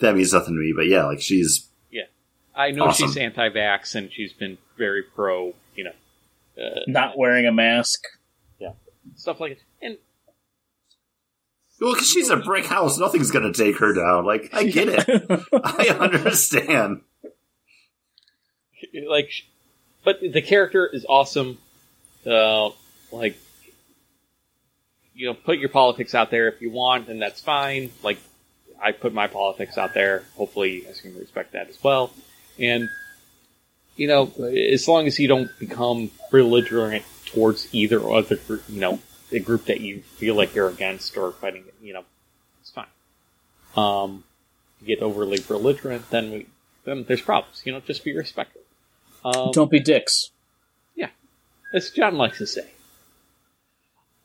that 0.00 0.14
means 0.14 0.32
nothing 0.32 0.54
to 0.54 0.60
me. 0.60 0.72
But 0.74 0.86
yeah, 0.86 1.04
like 1.04 1.20
she's 1.20 1.68
yeah. 1.90 2.04
I 2.54 2.70
know 2.70 2.86
Awesome. 2.86 3.08
she's 3.08 3.16
anti-vax 3.16 3.94
and 3.94 4.12
she's 4.12 4.32
been 4.32 4.58
very 4.76 5.02
pro, 5.02 5.54
you 5.76 5.84
know, 5.84 5.92
uh, 6.62 6.80
Not 6.86 7.16
wearing 7.18 7.46
a 7.46 7.52
mask. 7.52 8.02
Yeah, 8.58 8.72
stuff 9.16 9.40
like 9.40 9.52
it. 9.52 9.62
And 9.82 9.98
well, 11.80 11.92
because 11.92 12.08
she's 12.08 12.30
a 12.30 12.36
brick 12.36 12.66
house. 12.66 12.98
Nothing's 12.98 13.30
gonna 13.30 13.52
take 13.52 13.78
her 13.78 13.92
down. 13.92 14.24
Like 14.24 14.50
I 14.52 14.64
get 14.64 14.88
it. 14.88 15.40
I 15.52 15.88
understand. 15.98 17.02
like, 19.08 19.30
but 20.04 20.20
the 20.20 20.42
character 20.42 20.88
is 20.92 21.04
awesome. 21.08 21.58
Uh, 22.26 22.70
like, 23.12 23.36
you 25.14 25.26
know, 25.26 25.34
put 25.34 25.58
your 25.58 25.68
politics 25.68 26.14
out 26.14 26.30
there 26.30 26.48
if 26.48 26.60
you 26.62 26.70
want, 26.70 27.08
and 27.08 27.20
that's 27.20 27.40
fine. 27.40 27.90
Like, 28.02 28.18
I 28.80 28.92
put 28.92 29.12
my 29.14 29.26
politics 29.26 29.78
out 29.78 29.94
there. 29.94 30.24
Hopefully, 30.36 30.74
you 30.74 30.84
guys 30.84 31.00
can 31.00 31.18
respect 31.18 31.52
that 31.52 31.68
as 31.68 31.82
well. 31.82 32.12
And 32.58 32.88
you 33.96 34.08
know, 34.08 34.32
as 34.72 34.88
long 34.88 35.06
as 35.06 35.18
you 35.18 35.28
don't 35.28 35.50
become 35.58 36.10
belligerent 36.30 37.04
towards 37.26 37.72
either 37.72 38.00
other 38.08 38.36
group, 38.36 38.62
you 38.68 38.80
know, 38.80 38.98
the 39.30 39.40
group 39.40 39.66
that 39.66 39.80
you 39.80 40.00
feel 40.00 40.34
like 40.34 40.54
you're 40.54 40.68
against 40.68 41.16
or 41.16 41.32
fighting, 41.32 41.64
you 41.82 41.92
know, 41.92 42.04
it's 42.60 42.70
fine. 42.70 42.86
Um, 43.76 44.24
if 44.80 44.88
you 44.88 44.96
get 44.96 45.02
overly 45.02 45.38
belligerent, 45.40 46.10
then 46.10 46.30
we, 46.30 46.46
then 46.84 47.04
there's 47.04 47.22
problems. 47.22 47.62
You 47.64 47.72
know, 47.72 47.80
just 47.80 48.04
be 48.04 48.16
respectful. 48.16 48.62
Um, 49.24 49.52
Don't 49.52 49.70
be 49.70 49.80
dicks. 49.80 50.30
Yeah, 50.94 51.10
as 51.72 51.90
John 51.90 52.16
likes 52.16 52.38
to 52.38 52.46
say. 52.46 52.68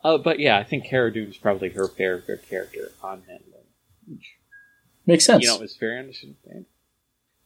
Uh, 0.03 0.17
but 0.17 0.39
yeah, 0.39 0.57
I 0.57 0.63
think 0.63 0.85
Cara 0.85 1.11
Dune 1.11 1.29
is 1.29 1.37
probably 1.37 1.69
her 1.69 1.87
favorite 1.87 2.47
character 2.49 2.91
on 3.03 3.21
Mandalorian. 3.21 4.19
Makes 5.09 5.25
sense. 5.25 5.43
You 5.43 5.49
know, 5.49 5.63
is 5.63 5.75
very 5.75 5.97
understand. 5.97 6.65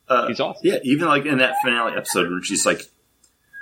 Uh, 0.09 0.27
He's 0.27 0.41
awesome. 0.41 0.59
Yeah, 0.65 0.79
even 0.83 1.07
like 1.07 1.25
in 1.25 1.37
that 1.37 1.55
finale 1.63 1.95
episode 1.95 2.29
when 2.29 2.43
she's 2.43 2.65
like 2.65 2.81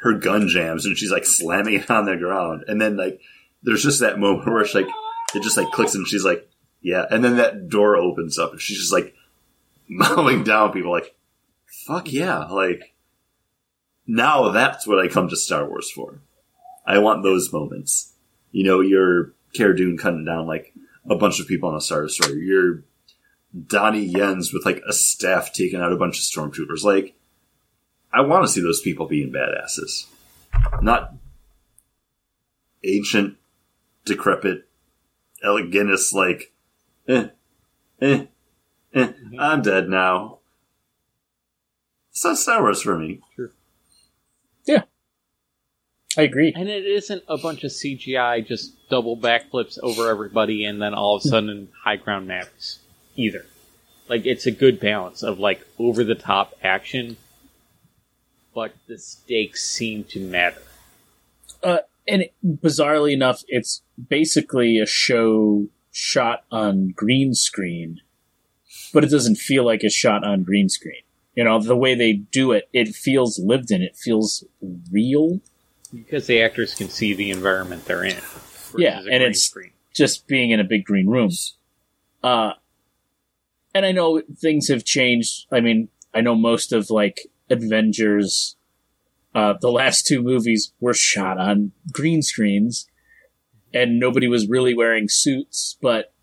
her 0.01 0.15
gun 0.15 0.47
jams 0.47 0.87
and 0.87 0.97
she's 0.97 1.11
like 1.11 1.23
slamming 1.23 1.75
it 1.75 1.91
on 1.91 2.05
the 2.05 2.17
ground, 2.17 2.63
and 2.67 2.81
then 2.81 2.97
like 2.97 3.21
there's 3.61 3.83
just 3.83 3.99
that 3.99 4.17
moment 4.17 4.51
where 4.51 4.65
she 4.65 4.79
like 4.79 4.91
it 5.35 5.43
just 5.43 5.55
like 5.55 5.69
clicks 5.69 5.93
and 5.93 6.07
she's 6.07 6.25
like, 6.25 6.49
yeah, 6.81 7.05
and 7.11 7.23
then 7.23 7.37
that 7.37 7.69
door 7.69 7.95
opens 7.95 8.39
up 8.39 8.53
and 8.53 8.59
she's 8.59 8.79
just 8.79 8.91
like 8.91 9.13
mowing 9.87 10.43
down 10.43 10.71
people 10.71 10.91
like, 10.91 11.13
fuck 11.85 12.11
yeah, 12.11 12.45
like 12.45 12.95
now 14.07 14.49
that's 14.49 14.87
what 14.87 14.97
I 14.97 15.09
come 15.09 15.29
to 15.29 15.35
Star 15.37 15.69
Wars 15.69 15.91
for. 15.91 16.21
I 16.87 16.97
want 16.97 17.21
those 17.21 17.53
moments. 17.53 18.15
You 18.51 18.63
know, 18.63 18.79
you're 18.81 19.35
Cara 19.53 19.77
Dune 19.77 19.95
cutting 19.95 20.25
down 20.25 20.47
like 20.47 20.73
a 21.07 21.15
bunch 21.15 21.39
of 21.39 21.47
people 21.47 21.69
on 21.69 21.75
a 21.75 21.81
Star 21.81 22.01
Destroyer. 22.01 22.33
You're 22.33 22.83
Donnie 23.67 24.05
Yen's 24.05 24.53
with 24.53 24.65
like 24.65 24.81
a 24.87 24.93
staff 24.93 25.51
taking 25.53 25.81
out 25.81 25.91
a 25.91 25.97
bunch 25.97 26.17
of 26.17 26.23
stormtroopers. 26.23 26.83
Like, 26.83 27.15
I 28.13 28.21
want 28.21 28.45
to 28.45 28.51
see 28.51 28.61
those 28.61 28.81
people 28.81 29.07
being 29.07 29.31
badasses, 29.31 30.05
not 30.81 31.13
ancient, 32.83 33.37
decrepit, 34.05 34.67
elegantist. 35.43 36.13
Like, 36.13 36.53
eh, 37.07 37.27
eh, 38.01 38.25
eh, 38.93 39.13
I'm 39.37 39.61
dead 39.61 39.89
now. 39.89 40.39
It's 42.11 42.23
not 42.23 42.37
Star 42.37 42.61
Wars 42.61 42.81
for 42.81 42.97
me. 42.97 43.21
Yeah. 44.65 44.83
I 46.17 46.23
agree. 46.23 46.53
And 46.55 46.67
it 46.67 46.85
isn't 46.85 47.23
a 47.29 47.37
bunch 47.37 47.63
of 47.63 47.71
CGI 47.71 48.45
just 48.45 48.89
double 48.89 49.15
backflips 49.15 49.79
over 49.81 50.09
everybody 50.09 50.65
and 50.65 50.81
then 50.81 50.93
all 50.93 51.15
of 51.15 51.23
a 51.23 51.27
sudden 51.29 51.69
high 51.83 51.95
ground 51.95 52.27
matters 52.27 52.79
either. 53.15 53.45
Like 54.07 54.25
it's 54.25 54.45
a 54.45 54.51
good 54.51 54.79
balance 54.79 55.23
of 55.23 55.39
like 55.39 55.65
over 55.79 56.03
the 56.03 56.15
top 56.15 56.53
action, 56.63 57.17
but 58.53 58.73
the 58.87 58.97
stakes 58.97 59.63
seem 59.63 60.03
to 60.05 60.19
matter. 60.19 60.61
and 61.63 62.23
it, 62.23 62.33
bizarrely 62.43 63.13
enough, 63.13 63.43
it's 63.47 63.81
basically 64.09 64.79
a 64.79 64.85
show 64.85 65.67
shot 65.91 66.43
on 66.51 66.89
green 66.89 67.33
screen, 67.33 68.01
but 68.93 69.03
it 69.03 69.11
doesn't 69.11 69.35
feel 69.37 69.63
like 69.65 69.83
it's 69.83 69.95
shot 69.95 70.23
on 70.23 70.43
green 70.43 70.67
screen. 70.67 71.03
You 71.35 71.45
know, 71.45 71.61
the 71.61 71.77
way 71.77 71.95
they 71.95 72.13
do 72.13 72.51
it, 72.51 72.67
it 72.73 72.89
feels 72.89 73.39
lived 73.39 73.71
in. 73.71 73.81
It 73.81 73.95
feels 73.95 74.43
real. 74.91 75.39
Because 75.93 76.27
the 76.27 76.41
actors 76.41 76.73
can 76.73 76.89
see 76.89 77.13
the 77.13 77.31
environment 77.31 77.85
they're 77.85 78.03
in. 78.03 78.17
Yeah, 78.77 78.99
and 78.99 79.23
it's- 79.23 79.43
screen. 79.43 79.71
just 79.93 80.27
being 80.27 80.51
in 80.51 80.59
a 80.59 80.63
big 80.65 80.83
green 80.83 81.07
room. 81.07 81.31
Uh, 82.23 82.53
and 83.73 83.85
I 83.85 83.91
know 83.91 84.21
things 84.37 84.67
have 84.67 84.83
changed. 84.83 85.47
I 85.51 85.61
mean, 85.61 85.89
I 86.13 86.21
know 86.21 86.35
most 86.35 86.73
of 86.73 86.89
like 86.89 87.27
Avengers, 87.49 88.55
uh, 89.33 89.53
the 89.59 89.71
last 89.71 90.05
two 90.05 90.21
movies 90.21 90.73
were 90.79 90.93
shot 90.93 91.37
on 91.37 91.71
green 91.91 92.21
screens 92.21 92.87
and 93.73 93.99
nobody 93.99 94.27
was 94.27 94.49
really 94.49 94.73
wearing 94.73 95.07
suits, 95.07 95.77
but 95.81 96.13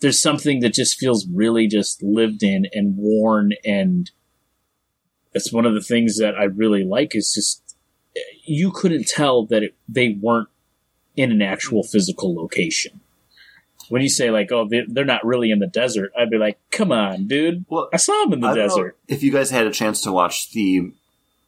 there's 0.00 0.20
something 0.20 0.60
that 0.60 0.74
just 0.74 0.98
feels 0.98 1.26
really 1.32 1.66
just 1.66 2.02
lived 2.02 2.42
in 2.42 2.66
and 2.72 2.96
worn. 2.96 3.52
And 3.64 4.10
it's 5.32 5.52
one 5.52 5.66
of 5.66 5.74
the 5.74 5.80
things 5.80 6.18
that 6.18 6.34
I 6.34 6.44
really 6.44 6.84
like 6.84 7.16
is 7.16 7.32
just, 7.34 7.76
you 8.44 8.70
couldn't 8.70 9.08
tell 9.08 9.46
that 9.46 9.62
it, 9.62 9.74
they 9.88 10.18
weren't 10.20 10.48
in 11.16 11.32
an 11.32 11.42
actual 11.42 11.82
physical 11.82 12.34
location. 12.34 13.00
When 13.90 14.00
you 14.02 14.08
say 14.08 14.30
like, 14.30 14.50
"Oh, 14.52 14.66
they- 14.66 14.86
they're 14.88 15.04
not 15.04 15.24
really 15.26 15.50
in 15.50 15.58
the 15.58 15.66
desert," 15.66 16.12
I'd 16.18 16.30
be 16.30 16.38
like, 16.38 16.58
"Come 16.70 16.90
on, 16.92 17.26
dude! 17.26 17.66
Well, 17.68 17.88
I 17.92 17.98
saw 17.98 18.24
them 18.24 18.32
in 18.34 18.40
the 18.40 18.48
I 18.48 18.54
desert." 18.54 18.96
if 19.08 19.22
you 19.22 19.30
guys 19.30 19.50
had 19.50 19.66
a 19.66 19.72
chance 19.72 20.00
to 20.02 20.12
watch 20.12 20.52
the 20.52 20.92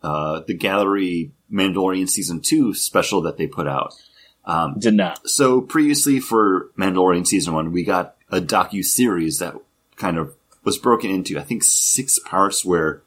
uh, 0.03 0.41
the 0.47 0.55
Gallery 0.55 1.31
Mandalorian 1.51 2.09
season 2.09 2.41
two 2.41 2.75
special 2.75 3.23
that 3.23 3.37
they 3.39 3.47
put 3.47 3.67
out. 3.69 3.95
Um, 4.45 4.75
Did 4.79 4.95
not. 4.95 5.29
so 5.29 5.61
previously 5.61 6.19
for 6.19 6.71
Mandalorian 6.77 7.27
season 7.27 7.55
one, 7.55 7.71
we 7.71 7.85
got 7.85 8.17
a 8.31 8.41
docu 8.41 8.85
series 8.85 9.39
that 9.39 9.55
kind 9.95 10.19
of 10.19 10.35
was 10.65 10.79
broken 10.79 11.11
into 11.11 11.39
I 11.39 11.43
think 11.43 11.63
six 11.63 12.19
parts 12.19 12.65
where 12.65 13.03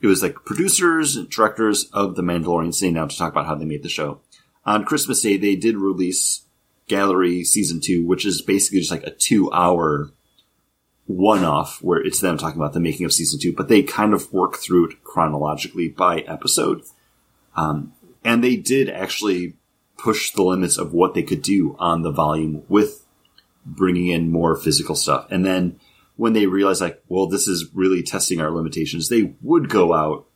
it 0.00 0.08
was 0.08 0.22
like 0.24 0.34
producers 0.44 1.14
and 1.14 1.30
directors 1.30 1.84
of 1.92 2.16
the 2.16 2.22
Mandalorian 2.22 2.74
sitting 2.74 2.94
down 2.94 3.08
to 3.08 3.16
talk 3.16 3.30
about 3.30 3.46
how 3.46 3.54
they 3.54 3.64
made 3.64 3.84
the 3.84 3.88
show. 3.88 4.18
On 4.66 4.84
Christmas 4.84 5.22
Day, 5.22 5.36
they 5.36 5.54
did 5.54 5.76
release 5.76 6.41
Gallery 6.92 7.42
season 7.42 7.80
two, 7.80 8.04
which 8.04 8.26
is 8.26 8.42
basically 8.42 8.80
just 8.80 8.90
like 8.90 9.04
a 9.04 9.10
two 9.10 9.50
hour 9.50 10.10
one 11.06 11.42
off 11.42 11.82
where 11.82 11.98
it's 11.98 12.20
them 12.20 12.36
talking 12.36 12.60
about 12.60 12.74
the 12.74 12.80
making 12.80 13.06
of 13.06 13.14
season 13.14 13.40
two, 13.40 13.54
but 13.54 13.68
they 13.68 13.82
kind 13.82 14.12
of 14.12 14.30
work 14.30 14.56
through 14.58 14.90
it 14.90 15.02
chronologically 15.02 15.88
by 15.88 16.18
episode. 16.20 16.82
Um, 17.56 17.94
and 18.22 18.44
they 18.44 18.56
did 18.56 18.90
actually 18.90 19.56
push 19.96 20.32
the 20.32 20.42
limits 20.42 20.76
of 20.76 20.92
what 20.92 21.14
they 21.14 21.22
could 21.22 21.40
do 21.40 21.76
on 21.78 22.02
the 22.02 22.12
volume 22.12 22.62
with 22.68 23.06
bringing 23.64 24.08
in 24.08 24.30
more 24.30 24.54
physical 24.54 24.94
stuff. 24.94 25.26
And 25.30 25.46
then 25.46 25.80
when 26.16 26.34
they 26.34 26.44
realized 26.44 26.82
like, 26.82 27.02
well, 27.08 27.26
this 27.26 27.48
is 27.48 27.70
really 27.72 28.02
testing 28.02 28.38
our 28.38 28.50
limitations, 28.50 29.08
they 29.08 29.32
would 29.40 29.70
go 29.70 29.94
out 29.94 30.26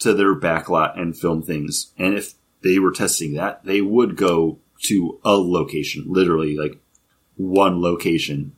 to 0.00 0.14
their 0.14 0.34
backlot 0.34 1.00
and 1.00 1.16
film 1.16 1.42
things. 1.42 1.92
And 1.96 2.18
if 2.18 2.34
they 2.64 2.80
were 2.80 2.90
testing 2.90 3.34
that, 3.34 3.64
they 3.64 3.80
would 3.80 4.16
go 4.16 4.58
to 4.88 5.18
a 5.24 5.32
location, 5.32 6.04
literally 6.06 6.56
like 6.56 6.78
one 7.36 7.80
location, 7.80 8.52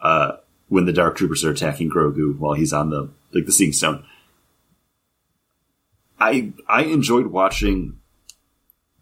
uh, 0.00 0.36
when 0.68 0.86
the 0.86 0.92
Dark 0.92 1.16
Troopers 1.16 1.44
are 1.44 1.50
attacking 1.50 1.90
Grogu 1.90 2.38
while 2.38 2.54
he's 2.54 2.72
on 2.72 2.90
the 2.90 3.10
like 3.32 3.46
the 3.46 3.52
Seeing 3.52 3.72
Stone. 3.72 4.04
I 6.18 6.52
I 6.68 6.84
enjoyed 6.84 7.26
watching 7.26 7.98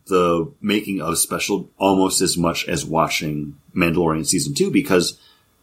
the 0.06 0.52
making 0.60 1.00
of 1.00 1.18
special 1.18 1.70
almost 1.78 2.20
as 2.20 2.36
much 2.36 2.68
as 2.68 2.84
watching 2.84 3.56
Mandalorian 3.74 4.26
season 4.26 4.54
two 4.54 4.70
because 4.70 5.18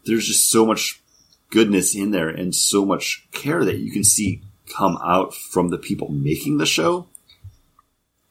there's 0.06 0.27
just 0.27 0.49
so 0.49 0.65
much 0.65 1.02
goodness 1.49 1.95
in 1.95 2.11
there 2.11 2.30
and 2.30 2.56
so 2.56 2.86
much 2.86 3.27
care 3.31 3.65
that 3.65 3.77
you 3.80 3.91
can 3.91 4.03
see 4.03 4.41
come 4.73 4.98
out 5.03 5.34
from 5.34 5.69
the 5.69 5.77
people 5.77 6.10
making 6.10 6.57
the 6.57 6.65
show 6.65 7.07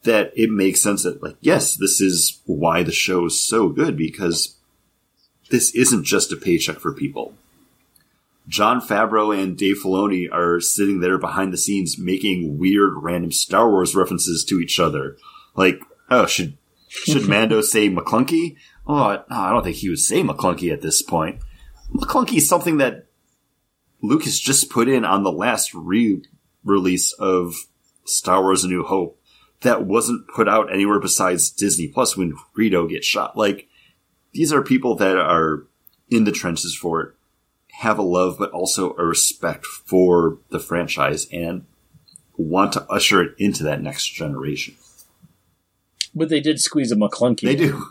that 0.05 0.33
it 0.37 0.51
makes 0.51 0.81
sense 0.81 1.03
that 1.03 1.23
like 1.23 1.37
yes 1.41 1.77
this 1.77 2.01
is 2.01 2.41
why 2.47 2.83
the 2.83 2.93
show 2.93 3.27
is 3.27 3.41
so 3.41 3.69
good 3.69 3.97
because 3.97 4.57
this 5.51 5.75
isn't 5.75 6.05
just 6.05 6.33
a 6.33 6.37
paycheck 6.37 6.79
for 6.79 6.93
people 6.93 7.35
Jon 8.49 8.81
Favreau 8.81 9.37
and 9.39 9.59
Dave 9.59 9.77
Filoni 9.85 10.27
are 10.33 10.59
sitting 10.59 11.01
there 11.01 11.19
behind 11.19 11.53
the 11.53 11.59
scenes 11.59 11.99
making 11.99 12.59
weird 12.59 12.95
random 12.97 13.31
Star 13.31 13.69
Wars 13.69 13.95
references 13.95 14.43
to 14.45 14.59
each 14.59 14.81
other. 14.81 15.19
Like, 15.55 15.83
oh, 16.09 16.25
should 16.25 16.57
should 16.89 17.29
Mando 17.29 17.61
say 17.61 17.91
Maclunkey? 17.91 18.57
Oh, 18.87 18.95
oh, 19.19 19.25
I- 19.29 19.51
don't 19.53 19.65
think 19.65 19.77
he 19.77 19.91
would 19.91 19.99
say 19.99 20.23
Maclunkey 20.23 20.73
at 20.73 20.81
this 20.81 21.03
point. 21.03 21.41
Maclunkey 21.95 22.39
is 22.39 22.49
something 22.49 22.79
that 22.79 23.05
Lucas 24.01 24.39
just 24.41 24.70
put 24.70 24.89
in 24.89 25.05
on 25.05 25.25
the 25.25 25.33
last 25.33 25.75
re-release 25.75 27.12
of 27.12 27.55
Star 28.07 28.41
Wars: 28.41 28.65
A 28.65 28.69
New 28.69 28.83
Hope 28.85 29.18
that 29.62 29.85
wasn't 29.85 30.28
put 30.28 30.48
out 30.48 30.72
anywhere 30.72 31.01
besides 31.01 31.51
Disney 31.51 31.89
Plus 31.89 32.16
when 32.16 32.35
Greedo 32.56 32.89
gets 32.89 33.06
shot. 33.06 33.36
Like, 33.36 33.68
these 34.32 34.52
are 34.52 34.62
people 34.62 34.94
that 34.97 35.16
are 35.16 35.66
in 36.10 36.24
the 36.24 36.32
trenches 36.32 36.74
for 36.74 37.01
it 37.02 37.14
have 37.80 37.98
a 37.98 38.02
love 38.02 38.36
but 38.39 38.51
also 38.51 38.94
a 38.97 39.05
respect 39.05 39.64
for 39.64 40.39
the 40.51 40.59
franchise 40.59 41.28
and 41.32 41.64
want 42.36 42.72
to 42.72 42.82
usher 42.90 43.22
it 43.22 43.35
into 43.39 43.62
that 43.62 43.80
next 43.80 44.09
generation. 44.09 44.74
But 46.14 46.28
they 46.28 46.40
did 46.40 46.60
squeeze 46.60 46.90
a 46.90 46.97
Maclunkey. 46.97 47.43
They 47.43 47.56
do. 47.56 47.90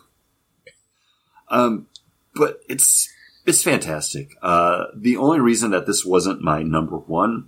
Um, 1.50 1.88
but 2.36 2.62
it's 2.68 3.10
it's 3.46 3.64
fantastic. 3.64 4.36
Uh, 4.42 4.88
the 4.94 5.16
only 5.16 5.40
reason 5.40 5.72
that 5.72 5.86
this 5.86 6.06
wasn't 6.06 6.42
my 6.42 6.64
number 6.64 6.98
one 6.98 7.48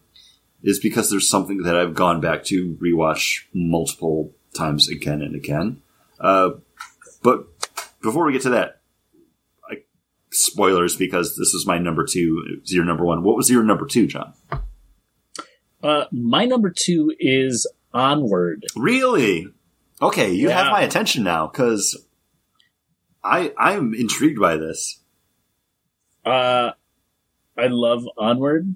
is 0.64 0.80
because 0.80 1.10
there's 1.10 1.30
something 1.30 1.64
that 1.64 1.78
I've 1.78 1.94
gone 1.94 2.22
back 2.22 2.44
to 2.46 2.78
rewatch 2.82 3.46
multiple 3.54 4.34
times 4.54 4.90
again 4.90 5.22
and 5.22 5.36
again. 5.36 5.82
Uh, 6.20 6.52
but 7.24 7.48
before 8.02 8.26
we 8.26 8.34
get 8.34 8.42
to 8.44 8.50
that, 8.52 8.82
I, 9.70 9.84
spoilers 10.32 10.96
because 10.96 11.36
this 11.38 11.54
is 11.54 11.66
my 11.66 11.78
number 11.78 12.06
two. 12.06 12.44
It 12.52 12.62
was 12.62 12.74
your 12.74 12.86
number 12.86 13.06
one. 13.06 13.24
What 13.24 13.38
was 13.38 13.50
your 13.50 13.64
number 13.64 13.86
two, 13.86 14.08
John? 14.08 14.34
Uh, 15.82 16.06
my 16.12 16.46
number 16.46 16.74
two 16.76 17.14
is 17.20 17.66
Onward. 17.94 18.66
Really? 18.76 19.48
Okay, 20.02 20.32
you 20.32 20.50
have 20.50 20.72
my 20.72 20.82
attention 20.82 21.24
now 21.24 21.48
because 21.48 22.06
I 23.24 23.54
I'm 23.58 23.94
intrigued 23.94 24.40
by 24.40 24.58
this. 24.58 25.00
Uh, 26.26 26.72
I 27.58 27.68
love 27.68 28.08
Onward. 28.18 28.76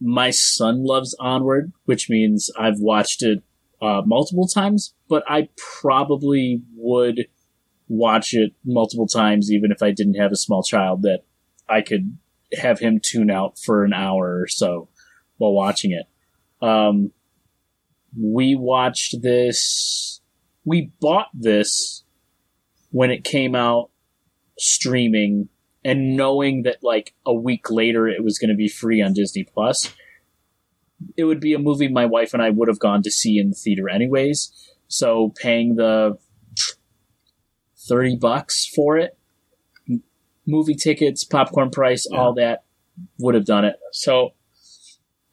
My 0.00 0.30
son 0.30 0.84
loves 0.84 1.16
Onward, 1.20 1.72
which 1.84 2.10
means 2.10 2.50
I've 2.58 2.78
watched 2.78 3.22
it 3.22 3.42
uh, 3.80 4.02
multiple 4.04 4.48
times, 4.48 4.94
but 5.08 5.24
I 5.28 5.48
probably 5.56 6.62
would 6.76 7.26
watch 7.88 8.34
it 8.34 8.52
multiple 8.64 9.06
times 9.06 9.52
even 9.52 9.70
if 9.70 9.82
I 9.82 9.90
didn't 9.90 10.14
have 10.14 10.32
a 10.32 10.36
small 10.36 10.62
child 10.62 11.02
that 11.02 11.20
I 11.68 11.82
could 11.82 12.16
have 12.56 12.78
him 12.78 13.00
tune 13.02 13.30
out 13.30 13.58
for 13.58 13.84
an 13.84 13.92
hour 13.92 14.40
or 14.40 14.48
so 14.48 14.88
while 15.36 15.52
watching 15.52 15.92
it. 15.92 16.06
Um, 16.66 17.12
we 18.18 18.54
watched 18.54 19.22
this, 19.22 20.20
we 20.64 20.92
bought 21.00 21.28
this 21.34 22.04
when 22.90 23.10
it 23.10 23.24
came 23.24 23.54
out 23.54 23.90
streaming 24.58 25.48
and 25.84 26.16
knowing 26.16 26.62
that 26.62 26.78
like 26.82 27.14
a 27.26 27.34
week 27.34 27.70
later 27.70 28.08
it 28.08 28.24
was 28.24 28.38
going 28.38 28.50
to 28.50 28.56
be 28.56 28.68
free 28.68 29.02
on 29.02 29.12
Disney 29.12 29.44
Plus, 29.44 29.94
it 31.16 31.24
would 31.24 31.40
be 31.40 31.52
a 31.54 31.58
movie 31.58 31.88
my 31.88 32.06
wife 32.06 32.32
and 32.32 32.42
I 32.42 32.50
would 32.50 32.68
have 32.68 32.78
gone 32.78 33.02
to 33.02 33.10
see 33.10 33.38
in 33.38 33.50
the 33.50 33.54
theater 33.56 33.88
anyways. 33.88 34.50
So 34.88 35.32
paying 35.40 35.76
the 35.76 36.18
30 37.88 38.16
bucks 38.16 38.66
for 38.66 38.96
it, 38.96 39.16
movie 40.46 40.74
tickets, 40.74 41.24
popcorn 41.24 41.70
price, 41.70 42.06
Yeah. 42.10 42.18
all 42.18 42.34
that 42.34 42.64
would 43.18 43.34
have 43.34 43.44
done 43.44 43.64
it. 43.64 43.76
So 43.92 44.30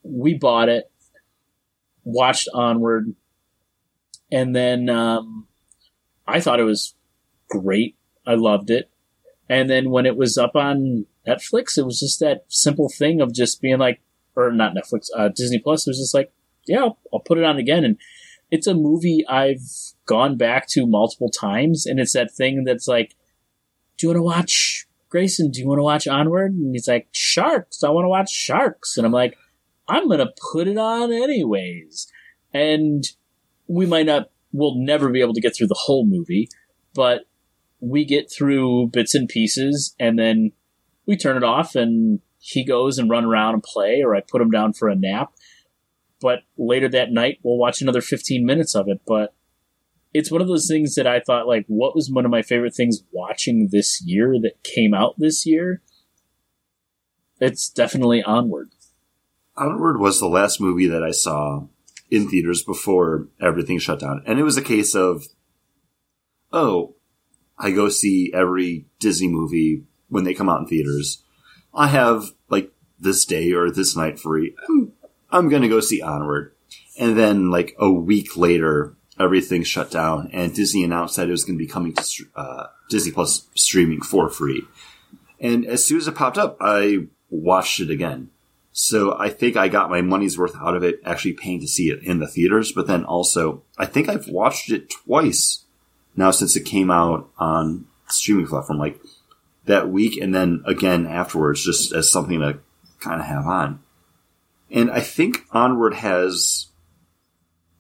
we 0.03 0.33
bought 0.33 0.67
it, 0.69 0.91
watched 2.03 2.47
Onward, 2.53 3.15
and 4.31 4.55
then 4.55 4.89
um, 4.89 5.47
I 6.27 6.39
thought 6.39 6.59
it 6.59 6.63
was 6.63 6.95
great. 7.49 7.95
I 8.25 8.35
loved 8.35 8.69
it. 8.69 8.90
And 9.51 9.69
then 9.69 9.89
when 9.89 10.05
it 10.05 10.15
was 10.15 10.37
up 10.37 10.55
on 10.55 11.07
Netflix, 11.27 11.77
it 11.77 11.85
was 11.85 11.99
just 11.99 12.21
that 12.21 12.45
simple 12.47 12.87
thing 12.87 13.19
of 13.19 13.33
just 13.33 13.61
being 13.61 13.79
like, 13.79 13.99
or 14.33 14.49
not 14.49 14.73
Netflix, 14.73 15.07
uh, 15.13 15.27
Disney 15.27 15.59
Plus. 15.59 15.85
It 15.85 15.89
was 15.89 15.99
just 15.99 16.13
like, 16.13 16.31
yeah, 16.67 16.79
I'll, 16.79 16.97
I'll 17.11 17.19
put 17.19 17.37
it 17.37 17.43
on 17.43 17.57
again. 17.57 17.83
And 17.83 17.97
it's 18.49 18.65
a 18.65 18.73
movie 18.73 19.25
I've 19.27 19.59
gone 20.05 20.37
back 20.37 20.69
to 20.69 20.87
multiple 20.87 21.29
times. 21.29 21.85
And 21.85 21.99
it's 21.99 22.13
that 22.13 22.33
thing 22.33 22.63
that's 22.63 22.87
like, 22.87 23.17
do 23.97 24.07
you 24.07 24.09
want 24.11 24.19
to 24.19 24.23
watch 24.23 24.87
Grayson? 25.09 25.51
Do 25.51 25.59
you 25.59 25.67
want 25.67 25.79
to 25.79 25.83
watch 25.83 26.07
Onward? 26.07 26.53
And 26.53 26.73
he's 26.73 26.87
like, 26.87 27.09
Sharks. 27.11 27.83
I 27.83 27.89
want 27.89 28.05
to 28.05 28.09
watch 28.09 28.31
Sharks. 28.31 28.95
And 28.95 29.05
I'm 29.05 29.11
like, 29.11 29.37
I'm 29.89 30.07
going 30.07 30.19
to 30.19 30.31
put 30.53 30.69
it 30.69 30.77
on 30.77 31.11
anyways. 31.11 32.09
And 32.53 33.03
we 33.67 33.85
might 33.85 34.05
not, 34.05 34.29
we'll 34.53 34.75
never 34.75 35.09
be 35.09 35.19
able 35.19 35.33
to 35.33 35.41
get 35.41 35.57
through 35.57 35.67
the 35.67 35.75
whole 35.77 36.05
movie, 36.05 36.47
but 36.93 37.25
we 37.81 38.05
get 38.05 38.31
through 38.31 38.87
bits 38.87 39.15
and 39.15 39.27
pieces 39.27 39.95
and 39.99 40.17
then 40.17 40.51
we 41.05 41.17
turn 41.17 41.35
it 41.35 41.43
off 41.43 41.75
and 41.75 42.19
he 42.39 42.63
goes 42.63 42.97
and 42.97 43.09
run 43.09 43.25
around 43.25 43.55
and 43.55 43.63
play 43.63 44.01
or 44.01 44.15
I 44.15 44.21
put 44.21 44.41
him 44.41 44.51
down 44.51 44.73
for 44.73 44.87
a 44.87 44.95
nap. 44.95 45.33
But 46.21 46.39
later 46.57 46.87
that 46.89 47.11
night 47.11 47.39
we'll 47.43 47.57
watch 47.57 47.81
another 47.81 48.01
15 48.01 48.45
minutes 48.45 48.75
of 48.75 48.87
it. 48.87 49.01
But 49.05 49.33
it's 50.13 50.31
one 50.31 50.41
of 50.41 50.47
those 50.47 50.67
things 50.67 50.95
that 50.95 51.07
I 51.07 51.19
thought 51.19 51.47
like 51.47 51.65
what 51.67 51.95
was 51.95 52.09
one 52.09 52.23
of 52.23 52.31
my 52.31 52.43
favorite 52.43 52.75
things 52.75 53.03
watching 53.11 53.69
this 53.71 54.01
year 54.05 54.35
that 54.41 54.63
came 54.63 54.93
out 54.93 55.15
this 55.17 55.45
year? 55.45 55.81
It's 57.39 57.69
definitely 57.69 58.21
onward. 58.21 58.69
Onward 59.57 59.99
was 59.99 60.19
the 60.19 60.27
last 60.27 60.61
movie 60.61 60.87
that 60.87 61.03
I 61.03 61.11
saw 61.11 61.65
in 62.11 62.29
theaters 62.29 62.61
before 62.61 63.27
everything 63.41 63.79
shut 63.79 63.99
down. 63.99 64.21
And 64.27 64.37
it 64.37 64.43
was 64.43 64.57
a 64.57 64.61
case 64.61 64.93
of, 64.93 65.25
oh, 66.51 66.95
I 67.61 67.71
go 67.71 67.89
see 67.89 68.31
every 68.33 68.85
Disney 68.99 69.27
movie 69.27 69.83
when 70.09 70.23
they 70.23 70.33
come 70.33 70.49
out 70.49 70.61
in 70.61 70.67
theaters. 70.67 71.23
I 71.73 71.87
have 71.87 72.31
like 72.49 72.71
this 72.99 73.23
day 73.23 73.53
or 73.53 73.69
this 73.69 73.95
night 73.95 74.19
free. 74.19 74.55
I'm, 74.67 74.93
I'm 75.29 75.49
going 75.49 75.61
to 75.61 75.69
go 75.69 75.79
see 75.79 76.01
Onward. 76.01 76.53
And 76.99 77.17
then 77.17 77.51
like 77.51 77.75
a 77.79 77.89
week 77.89 78.35
later, 78.35 78.95
everything 79.19 79.63
shut 79.63 79.91
down 79.91 80.31
and 80.33 80.53
Disney 80.53 80.83
announced 80.83 81.15
that 81.17 81.27
it 81.27 81.31
was 81.31 81.43
going 81.43 81.57
to 81.57 81.63
be 81.63 81.71
coming 81.71 81.93
to 81.93 82.25
uh, 82.35 82.67
Disney 82.89 83.11
Plus 83.11 83.47
streaming 83.55 84.01
for 84.01 84.27
free. 84.27 84.63
And 85.39 85.65
as 85.65 85.85
soon 85.85 85.97
as 85.97 86.07
it 86.07 86.15
popped 86.15 86.39
up, 86.39 86.57
I 86.59 87.07
watched 87.29 87.79
it 87.79 87.91
again. 87.91 88.31
So 88.73 89.17
I 89.19 89.29
think 89.29 89.55
I 89.55 89.67
got 89.67 89.89
my 89.89 90.01
money's 90.01 90.37
worth 90.37 90.55
out 90.55 90.75
of 90.75 90.83
it 90.83 90.99
actually 91.05 91.33
paying 91.33 91.59
to 91.59 91.67
see 91.67 91.89
it 91.89 92.01
in 92.03 92.19
the 92.19 92.27
theaters, 92.27 92.71
but 92.71 92.87
then 92.87 93.03
also 93.03 93.63
I 93.77 93.85
think 93.85 94.09
I've 94.09 94.27
watched 94.27 94.71
it 94.71 94.89
twice 94.89 95.65
now 96.15 96.31
since 96.31 96.55
it 96.55 96.65
came 96.65 96.91
out 96.91 97.29
on 97.37 97.85
streaming 98.09 98.47
platform 98.47 98.79
like 98.79 98.99
that 99.65 99.89
week 99.89 100.17
and 100.17 100.33
then 100.33 100.63
again 100.65 101.05
afterwards 101.05 101.63
just 101.63 101.93
as 101.93 102.11
something 102.11 102.39
to 102.39 102.59
kind 102.99 103.21
of 103.21 103.27
have 103.27 103.45
on. 103.45 103.81
And 104.69 104.89
I 104.91 105.01
think 105.01 105.45
Onward 105.51 105.95
has 105.95 106.67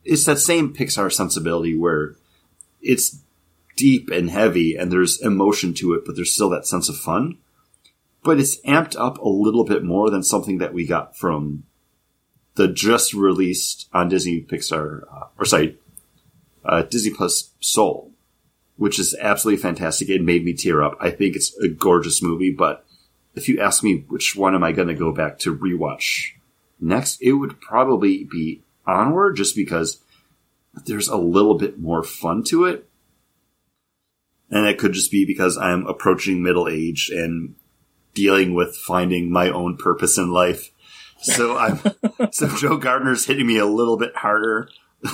it's 0.03 0.25
that 0.25 0.39
same 0.39 0.73
Pixar 0.73 1.11
sensibility 1.11 1.77
where 1.77 2.15
it's 2.81 3.21
deep 3.77 4.09
and 4.09 4.29
heavy 4.29 4.75
and 4.75 4.91
there's 4.91 5.21
emotion 5.21 5.73
to 5.75 5.93
it, 5.93 6.03
but 6.05 6.15
there's 6.15 6.33
still 6.33 6.49
that 6.49 6.65
sense 6.65 6.89
of 6.89 6.97
fun 6.97 7.37
but 8.23 8.39
it's 8.39 8.59
amped 8.61 8.95
up 8.99 9.17
a 9.17 9.29
little 9.29 9.63
bit 9.63 9.83
more 9.83 10.09
than 10.09 10.23
something 10.23 10.59
that 10.59 10.73
we 10.73 10.85
got 10.85 11.17
from 11.17 11.63
the 12.55 12.67
just 12.67 13.13
released 13.13 13.89
on 13.93 14.09
Disney 14.09 14.41
Pixar, 14.41 15.03
uh, 15.11 15.27
or 15.39 15.45
sorry, 15.45 15.79
uh, 16.63 16.83
Disney 16.83 17.13
Plus 17.13 17.51
Soul, 17.59 18.10
which 18.77 18.99
is 18.99 19.15
absolutely 19.19 19.61
fantastic. 19.61 20.09
It 20.09 20.21
made 20.21 20.43
me 20.43 20.53
tear 20.53 20.83
up. 20.83 20.97
I 20.99 21.11
think 21.11 21.35
it's 21.35 21.55
a 21.57 21.67
gorgeous 21.67 22.21
movie, 22.21 22.51
but 22.51 22.85
if 23.35 23.47
you 23.47 23.59
ask 23.59 23.83
me 23.83 24.05
which 24.07 24.35
one 24.35 24.55
am 24.55 24.63
I 24.63 24.71
going 24.71 24.87
to 24.87 24.93
go 24.93 25.13
back 25.13 25.39
to 25.39 25.55
rewatch 25.55 26.31
next, 26.79 27.21
it 27.21 27.33
would 27.33 27.61
probably 27.61 28.23
be 28.23 28.63
Onward, 28.85 29.35
just 29.35 29.55
because 29.55 30.01
there's 30.85 31.07
a 31.07 31.17
little 31.17 31.57
bit 31.57 31.79
more 31.79 32.03
fun 32.03 32.43
to 32.45 32.65
it. 32.65 32.89
And 34.49 34.65
it 34.65 34.77
could 34.77 34.93
just 34.93 35.11
be 35.11 35.25
because 35.25 35.57
I'm 35.57 35.85
approaching 35.85 36.43
middle 36.43 36.67
age 36.67 37.09
and 37.13 37.55
dealing 38.13 38.53
with 38.53 38.75
finding 38.75 39.31
my 39.31 39.49
own 39.49 39.77
purpose 39.77 40.17
in 40.17 40.31
life. 40.31 40.71
So 41.21 41.57
I'm, 41.57 41.79
so 42.31 42.47
Joe 42.57 42.77
Gardner's 42.77 43.25
hitting 43.25 43.47
me 43.47 43.57
a 43.57 43.65
little 43.65 43.97
bit 43.97 44.15
harder 44.17 44.69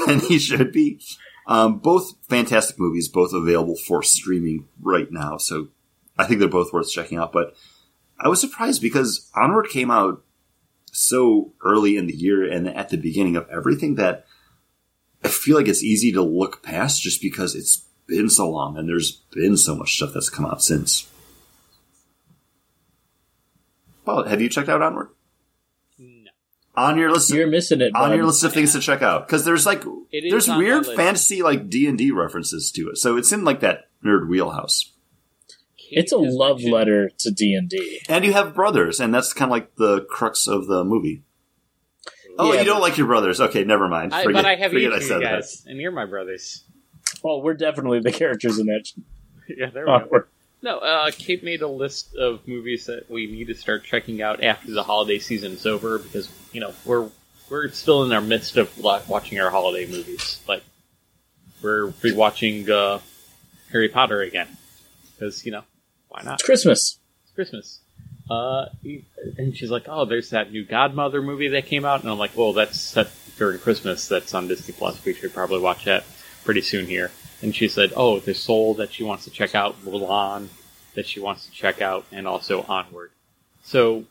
than 0.08 0.22
he 0.22 0.40
should 0.40 0.72
be. 0.72 1.00
Um, 1.48 1.80
both 1.80 2.14
fantastic 2.28 2.78
movies, 2.78 3.08
both 3.08 3.32
available 3.34 3.78
for 3.78 4.04
streaming 4.04 4.68
right 4.82 5.10
now. 5.10 5.38
So 5.38 5.70
I 6.18 6.26
think 6.26 6.40
they're 6.40 6.50
both 6.50 6.74
worth 6.74 6.92
checking 6.92 7.18
out, 7.18 7.32
but 7.32 7.56
I 8.20 8.28
was 8.28 8.42
surprised 8.42 8.82
because 8.82 9.32
Onward 9.34 9.70
came 9.70 9.90
out 9.90 10.24
so 10.92 11.54
early 11.64 11.96
in 11.96 12.08
the 12.08 12.16
year 12.16 12.50
and 12.50 12.68
at 12.68 12.90
the 12.90 12.98
beginning 12.98 13.36
of 13.36 13.48
everything 13.50 13.96
that 13.96 14.26
I 15.24 15.30
feel 15.30 15.56
like 15.56 15.68
it's 15.68 15.84
easy 15.84 16.12
to 16.14 16.22
look 16.22 16.64
past 16.64 17.02
just 17.02 17.22
because 17.22 17.56
it's 17.56 17.86
been 18.08 18.30
so 18.30 18.50
long 18.50 18.78
and 18.78 18.90
there's 18.90 19.12
been 19.12 19.58
so 19.58 19.76
much 19.76 19.96
stuff 19.96 20.12
that's 20.14 20.30
come 20.30 20.46
out 20.46 20.62
since. 20.62 21.08
Well, 24.06 24.24
have 24.24 24.42
you 24.42 24.50
checked 24.50 24.70
out 24.70 24.82
Onward? 24.82 25.10
No. 26.78 26.84
On 26.84 26.98
your 26.98 27.12
list, 27.12 27.34
You're 27.34 27.48
missing 27.48 27.82
it. 27.82 27.96
on 27.96 28.10
bud. 28.10 28.16
your 28.16 28.26
list 28.26 28.44
of 28.44 28.54
things 28.54 28.72
to 28.74 28.80
check 28.80 29.02
out 29.02 29.28
because 29.28 29.44
there's 29.46 29.66
like 29.66 29.84
It 30.12 30.26
is 30.26 30.32
there's 30.32 30.50
on 30.50 30.60
weird 30.60 30.86
fantasy 30.86 31.42
like 31.42 31.70
D 31.70 31.88
and 31.88 31.98
D 31.98 32.12
references 32.12 32.72
to 32.74 32.90
it, 32.90 32.98
so 32.98 33.18
it's 33.18 33.32
in 33.32 33.44
like 33.44 33.62
that 33.62 33.90
nerd 34.06 34.30
wheelhouse. 34.30 34.94
It's 35.90 36.12
a 36.12 36.18
love 36.18 36.62
letter 36.64 37.10
to 37.20 37.32
D 37.32 37.54
and 37.56 37.70
D. 37.70 38.02
And 38.10 38.24
you 38.26 38.34
have 38.34 38.54
brothers, 38.54 39.00
and 39.00 39.14
that's 39.14 39.34
kind 39.34 39.50
of 39.50 39.54
like 39.54 39.76
the 39.76 40.02
crux 40.10 40.48
of 40.48 40.68
the 40.68 40.84
movie. 40.84 41.24
Oh, 42.38 42.54
Yeah, 42.54 42.60
you 42.60 42.66
don't 42.66 42.82
like 42.82 42.98
your 42.98 43.08
brothers? 43.08 43.42
Okay, 43.42 43.64
never 43.64 43.88
mind. 43.88 44.14
I, 44.14 44.24
Forget- 44.24 44.44
but 44.44 44.50
I 44.50 44.56
have 44.56 44.74
you 44.74 44.94
I 44.94 45.00
two 45.00 45.06
said 45.06 45.22
that. 45.22 45.32
guys, 45.32 45.64
and 45.66 45.80
you're 45.80 45.92
my 45.92 46.06
brothers. 46.06 46.64
Well, 47.24 47.42
we're 47.42 47.54
definitely 47.56 48.00
the 48.02 48.12
characters 48.12 48.60
in 48.60 48.68
that. 48.68 48.86
yeah, 49.58 49.70
there 49.74 49.86
we 49.86 49.92
Oh, 49.92 50.00
go. 50.00 50.24
No, 50.62 50.80
uh, 50.80 51.12
Kate 51.12 51.44
made 51.44 51.62
a 51.62 51.68
list 51.68 52.16
of 52.16 52.48
movies 52.48 52.88
that 52.88 53.10
we 53.10 53.28
need 53.28 53.48
to 53.48 53.56
start 53.56 53.84
checking 53.84 54.22
out 54.22 54.44
after 54.44 54.72
the 54.72 54.84
holiday 54.84 55.20
season 55.20 55.52
is 55.52 55.66
over 55.66 56.00
because 56.00 56.32
you 56.52 56.60
know 56.60 56.74
we're 56.84 57.10
we're 57.50 57.70
still 57.70 58.04
in 58.04 58.12
our 58.12 58.22
midst 58.22 58.58
of 58.58 58.76
watching 58.80 59.40
our 59.40 59.52
holiday 59.52 59.86
movies. 59.86 60.42
Like 60.48 60.64
we're 61.62 61.88
rewatching 61.88 62.70
uh, 62.70 63.00
Harry 63.72 63.90
Potter 63.90 64.22
again 64.22 64.48
because 65.14 65.46
you 65.46 65.52
know 65.52 65.64
why 66.10 66.24
not? 66.24 66.36
It's 66.36 66.44
Christmas. 66.44 67.00
It's 67.24 67.34
Christmas. 67.36 67.80
Uh, 68.30 68.66
and 69.38 69.56
she's 69.56 69.72
like, 69.72 69.86
"Oh, 69.88 70.06
there's 70.06 70.32
that 70.32 70.52
new 70.52 70.66
Godmother 70.66 71.22
movie 71.22 71.50
that 71.50 71.68
came 71.68 71.86
out," 71.86 72.02
and 72.02 72.12
I'm 72.12 72.18
like, 72.18 72.36
"Well, 72.36 72.54
that's 72.54 72.80
set 72.80 73.10
during 73.38 73.60
Christmas. 73.60 74.08
That's 74.08 74.34
on 74.34 74.48
Disney 74.48 74.74
Plus. 74.74 75.04
We 75.06 75.14
should 75.14 75.34
probably 75.34 75.60
watch 75.60 75.86
that 75.86 76.04
pretty 76.44 76.62
soon 76.62 76.88
here." 76.88 77.12
And 77.42 77.56
she 77.56 77.68
said, 77.68 77.94
"Oh, 77.96 78.20
the 78.20 78.34
Soul 78.34 78.74
that 78.76 78.94
she 78.94 79.04
wants 79.04 79.24
to 79.26 79.30
check 79.30 79.54
out, 79.54 79.84
Mulan 79.86 80.48
that 80.96 81.06
she 81.06 81.20
wants 81.20 81.46
to 81.46 81.52
check 81.52 81.82
out, 81.82 82.06
and 82.12 82.28
also 82.28 82.64
Onward." 82.64 83.12
So 83.64 84.06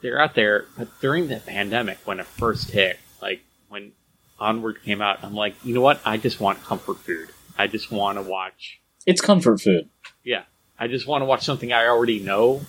they're 0.00 0.20
out 0.20 0.34
there. 0.34 0.66
But 0.76 1.00
during 1.00 1.28
the 1.28 1.36
pandemic, 1.36 1.98
when 2.04 2.20
it 2.20 2.26
first 2.26 2.70
hit, 2.70 2.98
like 3.22 3.42
when 3.68 3.92
Onward 4.38 4.82
came 4.82 5.00
out, 5.00 5.22
I'm 5.22 5.34
like, 5.34 5.54
you 5.64 5.74
know 5.74 5.80
what? 5.80 6.00
I 6.04 6.16
just 6.16 6.40
want 6.40 6.62
comfort 6.64 6.98
food. 6.98 7.28
I 7.58 7.66
just 7.66 7.90
want 7.92 8.18
to 8.18 8.22
watch. 8.22 8.80
It's 9.06 9.20
comfort 9.20 9.60
food. 9.60 9.88
Yeah, 10.24 10.44
I 10.78 10.88
just 10.88 11.06
want 11.06 11.22
to 11.22 11.26
watch 11.26 11.44
something 11.44 11.72
I 11.72 11.86
already 11.86 12.20
know 12.20 12.62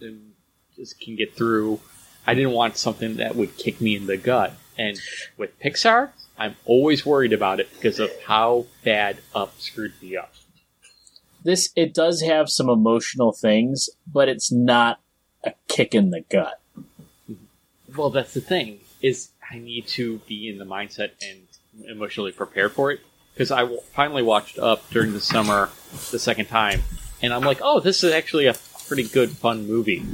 and 0.00 0.32
just 0.76 1.00
can 1.00 1.16
get 1.16 1.34
through. 1.34 1.80
I 2.26 2.34
didn't 2.34 2.52
want 2.52 2.76
something 2.76 3.16
that 3.16 3.36
would 3.36 3.56
kick 3.56 3.80
me 3.80 3.96
in 3.96 4.06
the 4.06 4.16
gut. 4.16 4.54
And 4.76 4.98
with 5.36 5.58
Pixar, 5.60 6.10
I'm 6.38 6.56
always 6.64 7.06
worried 7.06 7.32
about 7.32 7.60
it 7.60 7.72
because 7.72 7.98
of 7.98 8.10
how 8.22 8.66
bad 8.84 9.18
Up 9.34 9.60
screwed 9.60 9.92
me 10.02 10.16
up. 10.16 10.32
This 11.44 11.70
it 11.76 11.94
does 11.94 12.22
have 12.22 12.48
some 12.48 12.68
emotional 12.68 13.32
things, 13.32 13.90
but 14.10 14.28
it's 14.28 14.50
not 14.50 15.00
a 15.44 15.52
kick 15.68 15.94
in 15.94 16.10
the 16.10 16.22
gut. 16.22 16.60
Well, 17.94 18.10
that's 18.10 18.34
the 18.34 18.40
thing 18.40 18.80
is 19.02 19.30
I 19.50 19.58
need 19.58 19.86
to 19.88 20.18
be 20.26 20.48
in 20.48 20.58
the 20.58 20.64
mindset 20.64 21.10
and 21.22 21.42
emotionally 21.88 22.32
prepared 22.32 22.72
for 22.72 22.90
it 22.90 23.00
because 23.34 23.50
I 23.50 23.68
finally 23.92 24.22
watched 24.22 24.58
Up 24.58 24.88
during 24.90 25.12
the 25.12 25.20
summer 25.20 25.68
the 26.10 26.18
second 26.18 26.46
time, 26.46 26.82
and 27.22 27.32
I'm 27.32 27.42
like, 27.42 27.58
oh, 27.62 27.80
this 27.80 28.02
is 28.02 28.12
actually 28.12 28.46
a 28.46 28.54
pretty 28.88 29.04
good, 29.04 29.30
fun 29.30 29.66
movie 29.66 30.04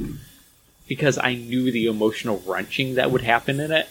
because 0.87 1.17
I 1.17 1.35
knew 1.35 1.71
the 1.71 1.87
emotional 1.87 2.43
wrenching 2.45 2.95
that 2.95 3.11
would 3.11 3.21
happen 3.21 3.59
in 3.59 3.71
it. 3.71 3.87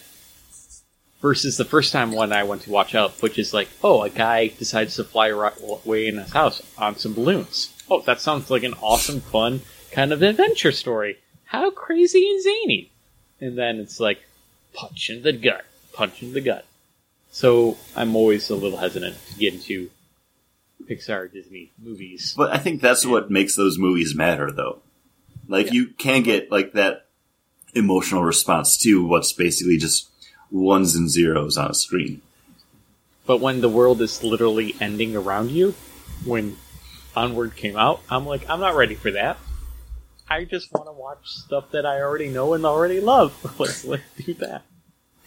Versus 1.21 1.57
the 1.57 1.65
first 1.65 1.93
time 1.93 2.11
when 2.11 2.33
I 2.33 2.43
went 2.43 2.63
to 2.63 2.71
watch 2.71 2.95
Up, 2.95 3.21
which 3.21 3.37
is 3.37 3.53
like, 3.53 3.69
oh, 3.83 4.01
a 4.01 4.09
guy 4.09 4.47
decides 4.47 4.95
to 4.95 5.03
fly 5.03 5.27
ri- 5.27 5.51
away 5.61 6.07
in 6.07 6.17
his 6.17 6.33
house 6.33 6.61
on 6.77 6.95
some 6.97 7.13
balloons. 7.13 7.71
Oh, 7.89 8.01
that 8.01 8.19
sounds 8.19 8.49
like 8.49 8.63
an 8.63 8.73
awesome, 8.81 9.21
fun 9.21 9.61
kind 9.91 10.11
of 10.11 10.23
adventure 10.23 10.71
story. 10.71 11.19
How 11.45 11.69
crazy 11.69 12.27
and 12.29 12.41
zany! 12.41 12.91
And 13.39 13.57
then 13.57 13.79
it's 13.79 13.99
like, 13.99 14.23
punch 14.73 15.09
in 15.09 15.21
the 15.21 15.33
gut, 15.33 15.65
punch 15.93 16.23
in 16.23 16.33
the 16.33 16.41
gut. 16.41 16.65
So 17.31 17.77
I'm 17.95 18.15
always 18.15 18.49
a 18.49 18.55
little 18.55 18.79
hesitant 18.79 19.15
to 19.27 19.35
get 19.35 19.53
into 19.53 19.89
Pixar 20.85 21.31
Disney 21.31 21.71
movies. 21.81 22.33
But 22.35 22.53
I 22.53 22.57
think 22.57 22.81
that's 22.81 23.05
what 23.05 23.31
makes 23.31 23.55
those 23.55 23.77
movies 23.77 24.15
matter, 24.15 24.51
though. 24.51 24.79
Like 25.47 25.71
you 25.71 25.87
can 25.87 26.23
get 26.23 26.51
like 26.51 26.73
that 26.73 27.07
emotional 27.73 28.23
response 28.23 28.77
to 28.79 29.05
what's 29.05 29.33
basically 29.33 29.77
just 29.77 30.09
ones 30.51 30.95
and 30.95 31.09
zeros 31.09 31.57
on 31.57 31.71
a 31.71 31.73
screen. 31.73 32.21
But 33.25 33.39
when 33.39 33.61
the 33.61 33.69
world 33.69 34.01
is 34.01 34.23
literally 34.23 34.75
ending 34.79 35.15
around 35.15 35.51
you, 35.51 35.75
when 36.25 36.57
Onward 37.15 37.55
came 37.55 37.77
out, 37.77 38.01
I'm 38.09 38.25
like, 38.25 38.49
I'm 38.49 38.59
not 38.59 38.75
ready 38.75 38.95
for 38.95 39.11
that. 39.11 39.37
I 40.29 40.45
just 40.45 40.71
want 40.71 40.87
to 40.87 40.93
watch 40.93 41.27
stuff 41.27 41.71
that 41.71 41.85
I 41.85 42.01
already 42.01 42.29
know 42.29 42.53
and 42.53 42.65
already 42.65 42.99
love. 42.99 43.55
Let's 43.59 43.85
let 43.85 44.01
do 44.17 44.33
that. 44.35 44.63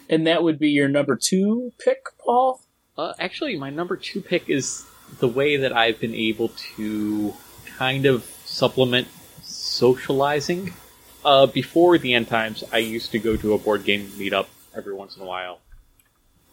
And 0.09 0.27
that 0.27 0.43
would 0.43 0.59
be 0.59 0.71
your 0.71 0.89
number 0.89 1.17
two 1.17 1.73
pick, 1.83 2.05
Paul? 2.19 2.61
Uh, 2.97 3.13
actually, 3.19 3.57
my 3.57 3.71
number 3.71 3.97
two 3.97 4.21
pick 4.21 4.49
is 4.49 4.87
the 5.19 5.29
way 5.29 5.57
that 5.59 5.77
I've 5.77 6.01
been 6.01 6.15
able 6.15 6.49
to 6.77 7.35
kind 7.77 8.07
of 8.07 8.25
supplement 8.45 9.09
socializing. 9.43 10.75
Uh, 11.25 11.47
before 11.47 11.97
the 11.99 12.15
end 12.15 12.29
times, 12.29 12.65
I 12.73 12.79
used 12.79 13.11
to 13.13 13.19
go 13.19 13.37
to 13.37 13.55
a 13.55 13.59
board 13.59 13.85
game 13.85 14.07
meetup 14.09 14.47
every 14.77 14.95
once 14.95 15.17
in 15.17 15.23
a 15.23 15.27
while. 15.27 15.61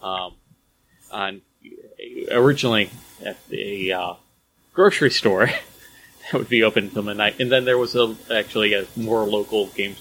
Um, 0.02 0.34
on 1.10 1.42
originally 2.30 2.90
at 3.24 3.36
a 3.52 3.92
uh, 3.92 4.14
grocery 4.72 5.10
store 5.10 5.46
that 6.32 6.38
would 6.38 6.48
be 6.48 6.62
open 6.62 6.84
until 6.84 7.02
midnight, 7.02 7.38
and 7.40 7.50
then 7.52 7.64
there 7.64 7.78
was 7.78 7.94
a 7.94 8.16
actually 8.32 8.74
a 8.74 8.86
more 8.96 9.24
local 9.24 9.66
game 9.68 9.96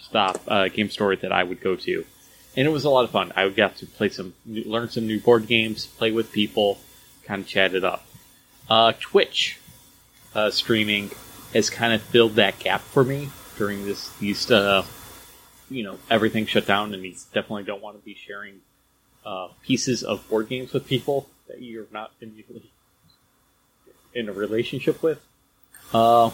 stop 0.00 0.40
uh, 0.48 0.68
game 0.68 0.90
store 0.90 1.16
that 1.16 1.32
I 1.32 1.42
would 1.42 1.60
go 1.60 1.76
to, 1.76 2.04
and 2.56 2.66
it 2.66 2.70
was 2.70 2.84
a 2.84 2.90
lot 2.90 3.04
of 3.04 3.10
fun. 3.10 3.32
I 3.36 3.44
would 3.44 3.56
get 3.56 3.76
to 3.76 3.86
play 3.86 4.08
some, 4.08 4.34
learn 4.46 4.88
some 4.90 5.06
new 5.06 5.20
board 5.20 5.46
games, 5.46 5.86
play 5.86 6.12
with 6.12 6.32
people, 6.32 6.78
kind 7.24 7.42
of 7.42 7.48
chat 7.48 7.74
it 7.74 7.84
up. 7.84 8.04
Uh, 8.68 8.92
Twitch 9.00 9.58
uh, 10.34 10.50
streaming 10.50 11.10
has 11.54 11.70
kind 11.70 11.92
of 11.92 12.02
filled 12.02 12.34
that 12.34 12.58
gap 12.58 12.82
for 12.82 13.04
me 13.04 13.30
during 13.56 13.84
this 13.86 14.10
these 14.18 14.50
uh, 14.50 14.84
you 15.70 15.82
know 15.82 15.98
everything 16.10 16.46
shut 16.46 16.66
down, 16.66 16.94
and 16.94 17.02
you 17.04 17.14
definitely 17.32 17.64
don't 17.64 17.82
want 17.82 17.98
to 17.98 18.04
be 18.04 18.14
sharing 18.14 18.60
uh, 19.24 19.48
pieces 19.62 20.02
of 20.02 20.28
board 20.28 20.48
games 20.48 20.72
with 20.72 20.86
people 20.86 21.28
that 21.48 21.60
you're 21.62 21.86
not 21.92 22.12
immediately 22.20 22.70
in 24.14 24.28
a 24.28 24.32
relationship 24.32 25.02
with. 25.02 25.20
Uh, 25.92 26.30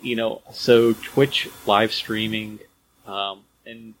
you 0.00 0.16
know, 0.16 0.42
so 0.52 0.92
Twitch 0.92 1.48
live 1.66 1.92
streaming, 1.92 2.58
um, 3.06 3.40
and 3.64 3.94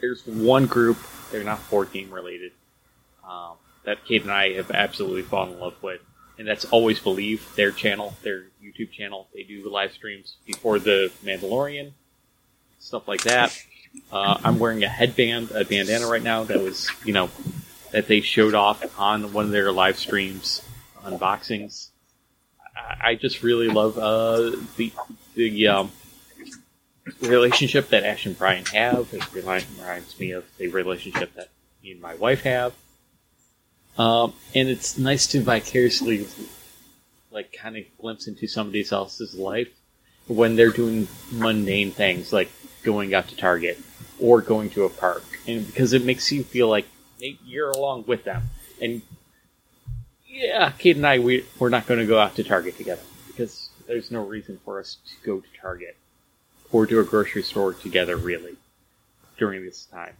there's 0.00 0.26
one 0.26 0.66
group, 0.66 0.98
they're 1.30 1.44
not 1.44 1.68
board 1.70 1.92
game 1.92 2.10
related, 2.10 2.52
um, 3.28 3.54
that 3.84 4.04
Kate 4.04 4.22
and 4.22 4.30
I 4.30 4.54
have 4.54 4.70
absolutely 4.70 5.22
fallen 5.22 5.54
in 5.54 5.60
love 5.60 5.80
with, 5.82 6.00
and 6.38 6.46
that's 6.46 6.64
Always 6.66 6.98
Believe, 6.98 7.54
their 7.54 7.70
channel, 7.70 8.16
their 8.22 8.46
YouTube 8.62 8.90
channel. 8.90 9.28
They 9.32 9.44
do 9.44 9.68
live 9.70 9.92
streams 9.92 10.36
before 10.44 10.78
the 10.78 11.12
Mandalorian, 11.24 11.92
stuff 12.80 13.06
like 13.06 13.22
that. 13.22 13.56
Uh, 14.10 14.38
I'm 14.42 14.58
wearing 14.58 14.82
a 14.82 14.88
headband, 14.88 15.52
a 15.52 15.64
bandana 15.64 16.06
right 16.06 16.22
now 16.22 16.44
that 16.44 16.60
was, 16.60 16.90
you 17.04 17.12
know, 17.12 17.30
that 17.92 18.08
they 18.08 18.20
showed 18.20 18.54
off 18.54 18.98
on 18.98 19.32
one 19.32 19.46
of 19.46 19.50
their 19.52 19.70
live 19.72 19.98
streams, 19.98 20.62
unboxings. 21.04 21.90
I, 22.76 23.10
I 23.10 23.14
just 23.14 23.42
really 23.42 23.68
love 23.68 23.98
uh, 23.98 24.56
the 24.76 24.92
the 25.34 25.68
um, 25.68 25.92
relationship 27.20 27.88
that 27.88 28.04
Ash 28.04 28.26
and 28.26 28.36
Brian 28.36 28.64
have. 28.66 29.12
It 29.12 29.32
reminds 29.32 30.18
me 30.18 30.32
of 30.32 30.44
the 30.58 30.68
relationship 30.68 31.34
that 31.34 31.48
me 31.82 31.92
and 31.92 32.00
my 32.00 32.14
wife 32.14 32.42
have. 32.42 32.74
Um, 33.98 34.34
and 34.54 34.68
it's 34.68 34.96
nice 34.96 35.26
to 35.28 35.42
vicariously, 35.42 36.26
like, 37.30 37.52
kind 37.52 37.76
of 37.76 37.84
glimpse 37.98 38.28
into 38.28 38.46
somebody 38.46 38.84
else's 38.90 39.34
life 39.34 39.68
when 40.26 40.54
they're 40.54 40.70
doing 40.70 41.08
mundane 41.32 41.90
things 41.90 42.32
like 42.32 42.50
going 42.82 43.14
out 43.14 43.28
to 43.28 43.36
Target 43.36 43.80
or 44.18 44.40
going 44.40 44.70
to 44.70 44.84
a 44.84 44.88
park, 44.88 45.24
and 45.46 45.66
because 45.66 45.92
it 45.92 46.04
makes 46.04 46.30
you 46.30 46.44
feel 46.44 46.68
like 46.68 46.86
you're 47.44 47.70
along 47.70 48.04
with 48.06 48.24
them. 48.24 48.44
And 48.80 49.02
yeah, 50.26 50.70
Kate 50.70 50.96
and 50.96 51.06
I, 51.06 51.18
we 51.18 51.44
we're 51.58 51.68
not 51.68 51.86
going 51.86 52.00
to 52.00 52.06
go 52.06 52.18
out 52.18 52.36
to 52.36 52.44
Target 52.44 52.76
together 52.76 53.02
because 53.26 53.70
there's 53.86 54.10
no 54.10 54.24
reason 54.24 54.58
for 54.64 54.80
us 54.80 54.98
to 55.06 55.26
go 55.26 55.40
to 55.40 55.60
Target 55.60 55.96
or 56.72 56.86
to 56.86 57.00
a 57.00 57.04
grocery 57.04 57.42
store 57.42 57.74
together, 57.74 58.16
really, 58.16 58.56
during 59.38 59.64
this 59.64 59.86
time. 59.86 60.14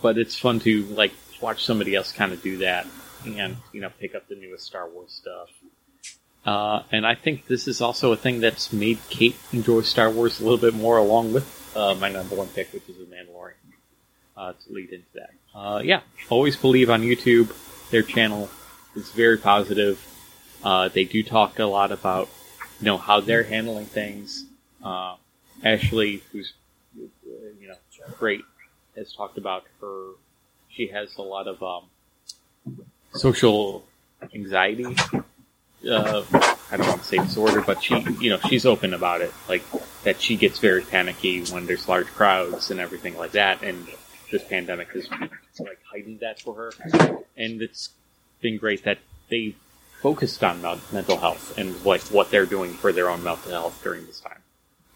But 0.00 0.18
it's 0.18 0.38
fun 0.38 0.60
to 0.60 0.84
like 0.84 1.12
watch 1.40 1.64
somebody 1.64 1.94
else 1.94 2.12
kind 2.12 2.32
of 2.32 2.42
do 2.42 2.58
that 2.58 2.86
and 3.24 3.56
you 3.72 3.80
know 3.80 3.90
pick 3.98 4.14
up 4.14 4.28
the 4.28 4.36
newest 4.36 4.66
Star 4.66 4.88
Wars 4.88 5.12
stuff. 5.12 5.48
Uh, 6.44 6.82
and 6.90 7.06
I 7.06 7.14
think 7.14 7.46
this 7.46 7.68
is 7.68 7.80
also 7.80 8.12
a 8.12 8.16
thing 8.16 8.40
that's 8.40 8.72
made 8.72 8.98
Kate 9.10 9.36
enjoy 9.52 9.82
Star 9.82 10.10
Wars 10.10 10.40
a 10.40 10.42
little 10.42 10.58
bit 10.58 10.74
more, 10.74 10.96
along 10.96 11.32
with 11.32 11.72
uh, 11.76 11.94
my 11.94 12.08
number 12.08 12.34
one 12.34 12.48
pick, 12.48 12.72
which 12.72 12.88
is 12.88 12.96
The 12.96 13.04
Mandalorian. 13.04 13.54
Uh, 14.36 14.52
to 14.52 14.72
lead 14.72 14.90
into 14.90 15.06
that, 15.14 15.30
uh, 15.54 15.82
yeah, 15.84 16.00
always 16.30 16.56
believe 16.56 16.88
on 16.88 17.02
YouTube. 17.02 17.52
Their 17.90 18.02
channel 18.02 18.48
is 18.94 19.10
very 19.10 19.36
positive. 19.36 20.02
Uh, 20.64 20.88
they 20.88 21.04
do 21.04 21.22
talk 21.22 21.58
a 21.58 21.64
lot 21.64 21.92
about 21.92 22.30
you 22.80 22.86
know 22.86 22.96
how 22.96 23.20
they're 23.20 23.42
handling 23.42 23.84
things. 23.84 24.46
Uh, 24.82 25.16
Ashley, 25.62 26.22
who's 26.32 26.54
you 26.96 27.68
know 27.68 27.74
great, 28.18 28.40
has 28.96 29.12
talked 29.12 29.36
about 29.36 29.64
her. 29.82 30.12
She 30.70 30.86
has 30.86 31.14
a 31.18 31.22
lot 31.22 31.46
of 31.46 31.62
um, 31.62 32.84
social 33.12 33.84
anxiety. 34.34 34.96
Uh, 35.88 36.24
I 36.70 36.76
don't 36.76 36.86
want 36.86 37.02
to 37.02 37.06
say 37.06 37.18
disorder, 37.18 37.62
but 37.62 37.82
she, 37.82 37.98
you 38.20 38.30
know, 38.30 38.38
she's 38.48 38.66
open 38.66 38.94
about 38.94 39.22
it. 39.22 39.32
Like 39.48 39.64
that, 40.04 40.20
she 40.20 40.36
gets 40.36 40.58
very 40.58 40.82
panicky 40.82 41.42
when 41.44 41.66
there's 41.66 41.88
large 41.88 42.06
crowds 42.06 42.70
and 42.70 42.80
everything 42.80 43.16
like 43.16 43.32
that. 43.32 43.62
And 43.62 43.86
this 44.30 44.44
pandemic 44.44 44.88
has 44.92 45.08
like 45.58 45.80
heightened 45.90 46.20
that 46.20 46.40
for 46.40 46.54
her. 46.54 46.72
And 47.36 47.62
it's 47.62 47.90
been 48.40 48.58
great 48.58 48.84
that 48.84 48.98
they 49.30 49.54
focused 50.00 50.44
on 50.44 50.62
mental 50.92 51.16
health 51.16 51.58
and 51.58 51.84
like 51.84 52.02
what 52.02 52.30
they're 52.30 52.46
doing 52.46 52.72
for 52.72 52.92
their 52.92 53.10
own 53.10 53.22
mental 53.22 53.50
health 53.50 53.80
during 53.82 54.06
this 54.06 54.20
time. 54.20 54.38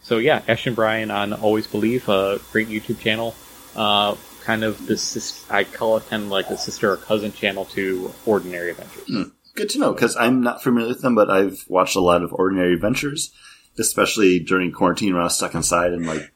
So 0.03 0.19
yeah, 0.19 0.43
Ash 0.47 0.67
and 0.67 0.77
Brian 0.77 1.11
on 1.11 1.33
Always 1.33 1.67
Believe, 1.67 2.09
a 2.09 2.39
great 2.53 2.69
YouTube 2.69 3.01
channel. 3.01 3.35
Uh, 3.75 4.17
kind 4.45 4.63
of 4.63 4.87
this, 4.87 5.51
I 5.51 5.65
call 5.65 5.97
it 5.97 6.09
kind 6.09 6.25
of 6.25 6.29
like 6.29 6.51
a 6.51 6.59
sister 6.59 6.93
or 6.93 6.97
cousin 6.99 7.33
channel 7.33 7.65
to 7.67 8.13
Ordinary 8.27 8.71
Adventures. 8.71 9.09
Good 9.55 9.71
to 9.71 9.79
know 9.79 9.93
because 9.93 10.17
I'm 10.17 10.41
not 10.41 10.63
familiar 10.63 10.89
with 10.89 11.03
them, 11.03 11.15
but 11.15 11.31
I've 11.31 11.65
watched 11.69 11.97
a 11.97 12.01
lot 12.01 12.23
of 12.23 12.33
Ordinary 12.33 12.75
Adventures, 12.75 13.33
especially 13.79 14.41
during 14.41 14.73
quarantine 14.73 15.13
when 15.13 15.21
I 15.21 15.25
was 15.25 15.37
stuck 15.37 15.55
inside 15.55 15.93
and 15.93 16.07
like 16.07 16.33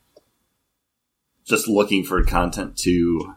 just 1.44 1.66
looking 1.66 2.04
for 2.04 2.22
content 2.22 2.76
to 2.78 3.34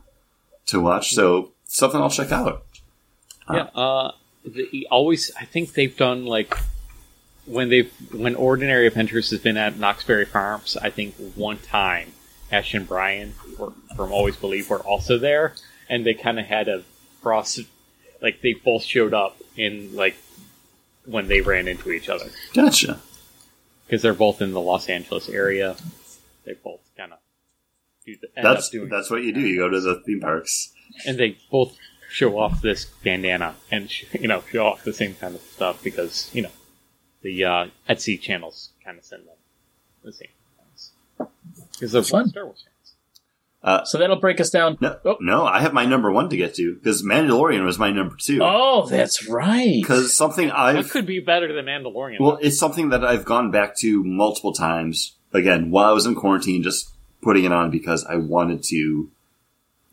to 0.67 0.79
watch. 0.79 1.13
So 1.13 1.53
something 1.65 1.99
I'll 1.99 2.09
check 2.09 2.31
out. 2.31 2.65
Yeah, 3.49 3.69
uh, 3.75 4.11
the, 4.45 4.87
always. 4.91 5.31
I 5.39 5.45
think 5.45 5.73
they've 5.73 5.95
done 5.95 6.25
like 6.25 6.55
when 7.45 7.69
they've 7.69 7.91
when 8.13 8.35
Ordinary 8.35 8.87
Adventures 8.87 9.31
has 9.31 9.39
been 9.39 9.57
at 9.57 9.77
Knott's 9.77 10.03
Berry 10.03 10.25
Farms, 10.25 10.77
I 10.77 10.89
think 10.89 11.15
one 11.35 11.57
time 11.57 12.13
Ash 12.51 12.73
and 12.73 12.87
Brian 12.87 13.33
were, 13.57 13.73
from 13.95 14.11
Always 14.11 14.35
Believe 14.35 14.69
were 14.69 14.79
also 14.79 15.17
there, 15.17 15.55
and 15.89 16.05
they 16.05 16.13
kind 16.13 16.39
of 16.39 16.45
had 16.45 16.67
a 16.67 16.83
cross, 17.21 17.59
like 18.21 18.41
they 18.41 18.53
both 18.53 18.83
showed 18.83 19.13
up 19.13 19.40
in 19.55 19.95
like 19.95 20.15
when 21.05 21.27
they 21.27 21.41
ran 21.41 21.67
into 21.67 21.91
each 21.91 22.09
other 22.09 22.29
Gotcha. 22.53 22.99
because 23.85 24.01
they're 24.01 24.13
both 24.13 24.41
in 24.41 24.51
the 24.53 24.61
Los 24.61 24.87
Angeles 24.89 25.27
area. 25.29 25.75
They 26.45 26.53
both 26.53 26.81
kind 26.97 27.13
of 27.13 27.19
do 28.05 28.15
the, 28.21 28.27
end 28.35 28.45
That's 28.45 28.67
up 28.67 28.71
doing 28.71 28.89
that's 28.89 29.09
what 29.09 29.23
you 29.23 29.31
do. 29.33 29.41
You 29.41 29.57
go 29.57 29.69
to 29.69 29.79
the 29.81 30.01
theme 30.05 30.21
parks. 30.21 30.71
and 31.05 31.17
they 31.17 31.37
both 31.51 31.77
show 32.09 32.37
off 32.37 32.61
this 32.61 32.85
bandana 33.03 33.55
and 33.71 33.89
sh- 33.89 34.05
you 34.19 34.27
know 34.27 34.43
show 34.51 34.65
off 34.67 34.83
the 34.83 34.93
same 34.93 35.15
kind 35.15 35.35
of 35.35 35.41
stuff 35.41 35.81
because 35.83 36.29
you 36.33 36.41
know 36.41 36.49
the 37.21 37.43
uh, 37.45 37.67
Etsy 37.89 38.19
channels 38.19 38.71
kind 38.83 38.97
of 38.97 39.05
send 39.05 39.25
them 39.27 39.35
the 40.03 40.11
same 40.11 40.27
things 40.57 40.91
because 41.73 41.91
they're 41.91 42.03
Fun. 42.03 42.27
Star 42.29 42.45
Wars. 42.45 42.65
Uh, 43.63 43.83
So 43.85 43.97
that'll 43.99 44.19
break 44.19 44.39
us 44.41 44.49
down. 44.49 44.77
no, 44.81 44.97
Oh. 45.05 45.17
no, 45.19 45.45
I 45.45 45.59
have 45.61 45.71
my 45.73 45.85
number 45.85 46.11
one 46.11 46.29
to 46.29 46.37
get 46.37 46.55
to 46.55 46.73
because 46.75 47.03
Mandalorian 47.03 47.63
was 47.63 47.77
my 47.77 47.91
number 47.91 48.15
two. 48.19 48.39
Oh, 48.41 48.87
that's 48.87 49.27
right. 49.29 49.77
Because 49.81 50.15
something 50.17 50.49
I've 50.49 50.89
could 50.89 51.05
be 51.05 51.19
better 51.19 51.53
than 51.53 51.65
Mandalorian? 51.65 52.19
Well, 52.19 52.39
it's 52.41 52.57
something 52.57 52.89
that 52.89 53.05
I've 53.05 53.23
gone 53.25 53.51
back 53.51 53.77
to 53.77 54.03
multiple 54.03 54.53
times. 54.53 55.15
Again, 55.33 55.69
while 55.71 55.89
I 55.89 55.93
was 55.93 56.05
in 56.07 56.15
quarantine, 56.15 56.63
just 56.63 56.91
putting 57.21 57.45
it 57.45 57.51
on 57.51 57.69
because 57.69 58.03
I 58.05 58.15
wanted 58.15 58.63
to 58.63 59.09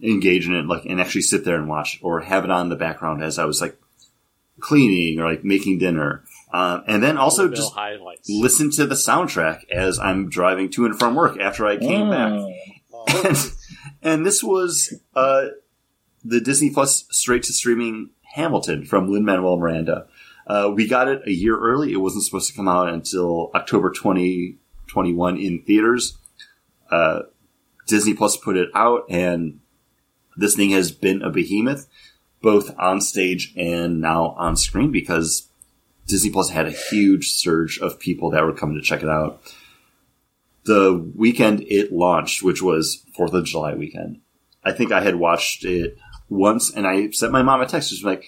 engage 0.03 0.47
in 0.47 0.55
it, 0.55 0.67
like, 0.67 0.85
and 0.87 1.01
actually 1.01 1.23
sit 1.23 1.45
there 1.45 1.57
and 1.57 1.69
watch, 1.69 1.99
or 2.03 2.21
have 2.21 2.45
it 2.45 2.51
on 2.51 2.63
in 2.63 2.69
the 2.71 2.77
background 2.77 3.23
as 3.23 3.39
I 3.39 3.45
was 3.45 3.61
like 3.61 3.77
cleaning 4.61 5.21
or 5.21 5.29
like 5.31 5.45
making 5.45 5.79
dinner, 5.79 6.25
um, 6.53 6.83
and 6.87 7.03
then 7.03 7.17
also 7.19 7.43
Little 7.43 7.57
just 7.57 7.73
highlights. 7.75 8.29
listen 8.31 8.71
to 8.73 8.87
the 8.87 8.95
soundtrack 8.95 9.69
as 9.71 9.99
I'm 9.99 10.29
driving 10.31 10.71
to 10.71 10.87
and 10.87 10.99
from 10.99 11.15
work 11.15 11.39
after 11.39 11.67
I 11.67 11.77
came 11.77 12.09
back. 12.11 12.33
Oh. 12.33 12.53
And, 13.25 13.37
and 14.03 14.25
this 14.25 14.43
was 14.43 14.95
uh, 15.15 15.47
the 16.25 16.41
Disney 16.41 16.71
Plus 16.71 17.07
straight 17.11 17.43
to 17.45 17.53
streaming 17.53 18.11
Hamilton 18.35 18.85
from 18.85 19.11
Lin 19.11 19.25
Manuel 19.25 19.57
Miranda. 19.57 20.07
Uh, 20.47 20.71
we 20.75 20.87
got 20.87 21.09
it 21.09 21.23
a 21.27 21.33
year 21.33 21.59
early. 21.59 21.93
It 21.93 21.99
wasn't 21.99 22.25
supposed 22.25 22.49
to 22.49 22.57
come 22.57 22.69
out 22.69 22.89
until 22.89 23.51
October 23.55 23.91
2021 23.91 25.37
in 25.37 25.63
theaters. 25.63 26.17
Uh, 26.91 27.23
Disney 27.87 28.15
Plus 28.15 28.37
put 28.37 28.57
it 28.57 28.71
out, 28.75 29.05
and 29.11 29.61
this 30.37 30.55
thing 30.55 30.71
has 30.71 30.91
been 30.91 31.23
a 31.23 31.31
behemoth, 31.31 31.87
both 32.41 32.75
on 32.79 33.01
stage 33.01 33.53
and 33.57 34.01
now 34.01 34.35
on 34.39 34.57
screen, 34.57 34.91
because 34.91 35.49
Disney 36.07 36.31
Plus 36.31 36.51
had 36.51 36.67
a 36.67 36.71
huge 36.71 37.31
surge 37.31 37.79
of 37.79 37.99
people 37.99 38.31
that 38.31 38.45
were 38.45 38.55
coming 38.55 38.77
to 38.77 38.83
check 38.83 39.03
it 39.03 39.09
out 39.09 39.43
the 40.69 41.11
weekend 41.17 41.63
it 41.63 41.91
launched, 41.91 42.43
which 42.43 42.63
was 42.63 43.03
Fourth 43.17 43.33
of 43.33 43.47
July 43.47 43.75
weekend, 43.75 44.21
I 44.63 44.73
think 44.73 44.93
I 44.93 45.01
had 45.01 45.17
watched 45.17 45.65
it 45.65 45.97
once, 46.29 46.71
and 46.71 46.87
I 46.87 47.09
sent 47.11 47.33
my 47.33 47.43
mom 47.43 47.63
a 47.63 47.67
text, 47.67 47.89
just 47.89 48.05
like, 48.05 48.27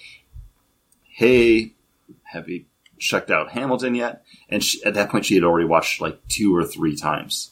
"Hey, 1.03 1.75
have 2.23 2.49
you 2.49 2.65
checked 2.97 3.29
out 3.29 3.51
Hamilton 3.51 3.93
yet?" 3.93 4.23
And 4.49 4.63
she, 4.63 4.83
at 4.83 4.95
that 4.95 5.09
point, 5.11 5.25
she 5.25 5.35
had 5.35 5.43
already 5.43 5.67
watched 5.67 6.01
like 6.01 6.27
two 6.27 6.55
or 6.55 6.65
three 6.65 6.95
times. 6.95 7.51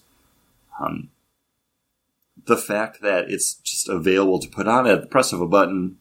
Um, 0.80 1.10
the 2.46 2.58
fact 2.58 3.02
that 3.02 3.30
it's 3.30 3.54
just 3.54 3.88
available 3.88 4.40
to 4.40 4.50
put 4.50 4.68
on 4.68 4.88
at 4.88 5.02
the 5.02 5.08
press 5.08 5.32
of 5.32 5.40
a 5.40 5.48
button, 5.48 6.00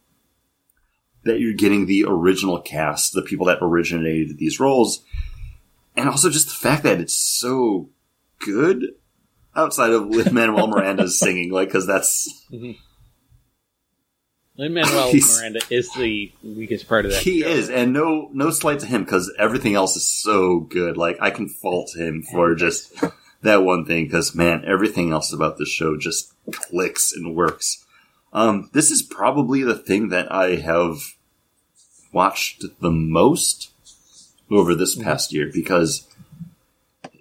that 1.24 1.40
you're 1.40 1.52
getting 1.52 1.84
the 1.84 2.04
original 2.06 2.58
cast, 2.58 3.12
the 3.12 3.20
people 3.20 3.44
that 3.46 3.58
originated 3.60 4.38
these 4.38 4.58
roles, 4.58 5.04
and 5.94 6.08
also 6.08 6.30
just 6.30 6.48
the 6.48 6.54
fact 6.54 6.84
that 6.84 7.00
it's 7.00 7.14
so 7.14 7.90
good 8.40 8.84
outside 9.56 9.90
of 9.90 10.06
Lin 10.08 10.32
Manuel 10.32 10.66
Miranda's 10.68 11.18
singing, 11.18 11.50
like 11.50 11.68
because 11.68 11.86
that's 11.86 12.28
Lin 12.50 12.76
Manuel 14.74 15.12
Miranda 15.14 15.60
is 15.70 15.92
the 15.94 16.32
weakest 16.42 16.88
part 16.88 17.04
of 17.04 17.12
that. 17.12 17.22
he 17.22 17.42
show. 17.42 17.48
is, 17.48 17.70
and 17.70 17.92
no 17.92 18.28
no 18.32 18.50
slight 18.50 18.80
to 18.80 18.86
him 18.86 19.04
because 19.04 19.32
everything 19.38 19.74
else 19.74 19.96
is 19.96 20.06
so 20.06 20.60
good. 20.60 20.96
Like 20.96 21.16
I 21.20 21.30
can 21.30 21.48
fault 21.48 21.96
him 21.96 22.22
for 22.22 22.54
just 22.54 22.92
that 23.42 23.62
one 23.62 23.84
thing 23.84 24.06
because 24.06 24.34
man, 24.34 24.64
everything 24.66 25.12
else 25.12 25.32
about 25.32 25.58
this 25.58 25.68
show 25.68 25.96
just 25.96 26.32
clicks 26.50 27.12
and 27.12 27.36
works. 27.36 27.84
Um, 28.32 28.68
this 28.74 28.90
is 28.90 29.02
probably 29.02 29.62
the 29.62 29.78
thing 29.78 30.08
that 30.08 30.30
I 30.30 30.56
have 30.56 30.98
watched 32.12 32.64
the 32.80 32.90
most 32.90 33.70
over 34.50 34.74
this 34.74 34.96
past 34.96 35.32
year 35.32 35.50
because 35.52 36.07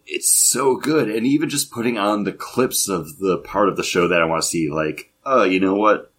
it's 0.08 0.30
so 0.30 0.76
good. 0.76 1.10
And 1.10 1.28
even 1.28 1.50
just 1.50 1.72
putting 1.72 1.98
on 1.98 2.24
the 2.24 2.32
clips 2.32 2.88
of 2.88 3.20
the 3.20 3.38
part 3.38 3.70
of 3.70 3.78
the 3.78 3.84
show 3.84 4.08
that 4.08 4.22
I 4.22 4.26
want 4.26 4.42
to 4.42 4.48
see, 4.48 4.70
like, 4.70 5.12
oh, 5.26 5.44
you 5.44 5.60
know 5.60 5.76
what? 5.76 6.12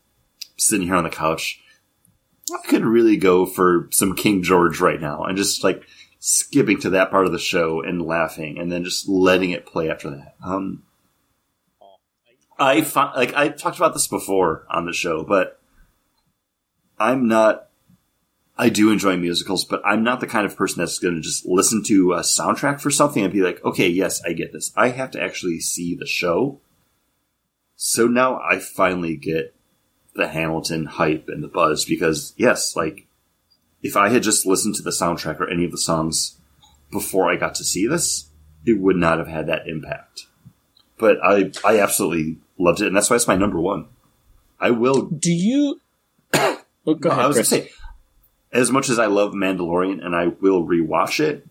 Sitting 0.57 0.87
here 0.87 0.97
on 0.97 1.05
the 1.05 1.11
couch, 1.11 1.61
I 2.53 2.67
could 2.69 2.85
really 2.85 3.17
go 3.17 3.47
for 3.47 3.89
some 3.91 4.15
King 4.15 4.43
George 4.43 4.81
right 4.81 5.01
now 5.01 5.25
and 5.25 5.37
just 5.37 5.65
like 5.65 5.83
skipping 6.19 6.81
to 6.81 6.91
that 6.91 7.11
part 7.11 7.27
of 7.27 7.33
the 7.33 7.39
show 7.39 7.83
and 7.83 8.03
laughing 8.03 8.59
and 8.59 8.71
then 8.71 8.85
just 8.85 9.09
letting 9.09 9.51
it 9.51 9.67
play 9.67 9.91
after 9.91 10.11
that. 10.11 10.35
Um, 10.45 10.83
I 12.59 12.83
fi- 12.83 13.15
like 13.15 13.35
I 13.35 13.49
talked 13.49 13.77
about 13.77 13.95
this 13.95 14.09
before 14.09 14.67
on 14.69 14.85
the 14.85 14.93
show, 14.93 15.23
but 15.23 15.61
I'm 16.99 17.29
not. 17.29 17.68
I 18.61 18.71
do 18.71 18.91
enjoy 18.91 19.17
musicals, 19.17 19.65
but 19.65 19.81
I'm 19.85 20.03
not 20.03 20.19
the 20.19 20.27
kind 20.27 20.45
of 20.45 20.57
person 20.57 20.81
that's 20.81 20.99
going 20.99 21.15
to 21.15 21.21
just 21.21 21.47
listen 21.47 21.85
to 21.85 22.15
a 22.15 22.21
soundtrack 22.21 22.81
for 22.81 22.91
something 22.91 23.23
and 23.23 23.33
be 23.33 23.43
like, 23.43 23.65
okay, 23.65 23.89
yes, 23.89 24.21
I 24.25 24.33
get 24.33 24.53
this. 24.53 24.73
I 24.77 24.89
have 24.89 25.13
to 25.13 25.23
actually 25.23 25.61
see 25.61 25.95
the 25.95 26.07
show. 26.07 26.61
So 27.77 28.09
now 28.09 28.41
I 28.41 28.59
finally 28.59 29.17
get 29.17 29.55
the 30.15 30.27
Hamilton 30.27 30.87
hype 30.87 31.29
and 31.29 31.45
the 31.45 31.49
buzz 31.49 31.85
because 31.85 32.35
yes, 32.37 32.75
like 32.75 33.07
if 33.83 33.97
I 33.97 34.09
had 34.09 34.25
just 34.25 34.45
listened 34.45 34.75
to 34.75 34.83
the 34.83 34.91
soundtrack 34.91 35.39
or 35.39 35.49
any 35.49 35.65
of 35.65 35.71
the 35.71 35.79
songs 35.79 36.37
before 36.91 37.31
I 37.31 37.37
got 37.37 37.55
to 37.57 37.65
see 37.65 37.87
this, 37.87 38.29
it 38.67 38.81
would 38.81 38.97
not 38.97 39.19
have 39.19 39.29
had 39.29 39.47
that 39.47 39.69
impact. 39.69 40.27
But 40.99 41.19
I, 41.23 41.53
I 41.65 41.79
absolutely 41.79 42.39
loved 42.59 42.81
it, 42.81 42.89
and 42.89 42.97
that's 42.97 43.09
why 43.09 43.15
it's 43.15 43.29
my 43.29 43.37
number 43.37 43.61
one. 43.61 43.87
I 44.59 44.73
will. 44.73 45.03
Do 45.03 45.31
you? 45.31 45.81
oh, 46.35 46.61
go 46.95 47.11
ahead, 47.11 47.25
I 47.25 47.27
was 47.29 47.37
gonna 47.37 47.45
say, 47.45 47.71
as 48.53 48.71
much 48.71 48.89
as 48.89 48.99
I 48.99 49.07
love 49.07 49.33
Mandalorian, 49.33 50.05
and 50.05 50.15
I 50.15 50.29
will 50.41 50.67
rewatch 50.67 51.21
it, 51.21 51.47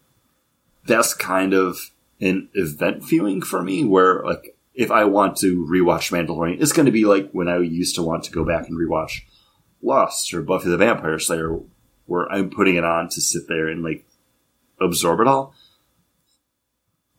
that's 0.86 1.14
kind 1.14 1.54
of 1.54 1.92
an 2.20 2.50
event 2.54 3.04
feeling 3.04 3.42
for 3.42 3.62
me. 3.62 3.84
Where 3.84 4.24
like, 4.24 4.56
if 4.74 4.92
I 4.92 5.06
want 5.06 5.38
to 5.38 5.66
rewatch 5.66 6.12
Mandalorian, 6.12 6.62
it's 6.62 6.74
going 6.74 6.86
to 6.86 6.92
be 6.92 7.06
like 7.06 7.32
when 7.32 7.48
I 7.48 7.60
used 7.60 7.96
to 7.96 8.04
want 8.04 8.24
to 8.24 8.32
go 8.32 8.44
back 8.44 8.68
and 8.68 8.78
rewatch 8.78 9.22
Lost 9.82 10.34
or 10.34 10.42
Buffy 10.42 10.70
the 10.70 10.78
Vampire 10.78 11.20
Slayer, 11.20 11.60
where 12.06 12.32
I'm 12.32 12.50
putting 12.50 12.76
it 12.76 12.84
on 12.84 13.10
to 13.10 13.22
sit 13.22 13.48
there 13.48 13.68
and 13.68 13.84
like 13.84 14.06
absorb 14.80 15.20
it 15.20 15.28
all. 15.28 15.54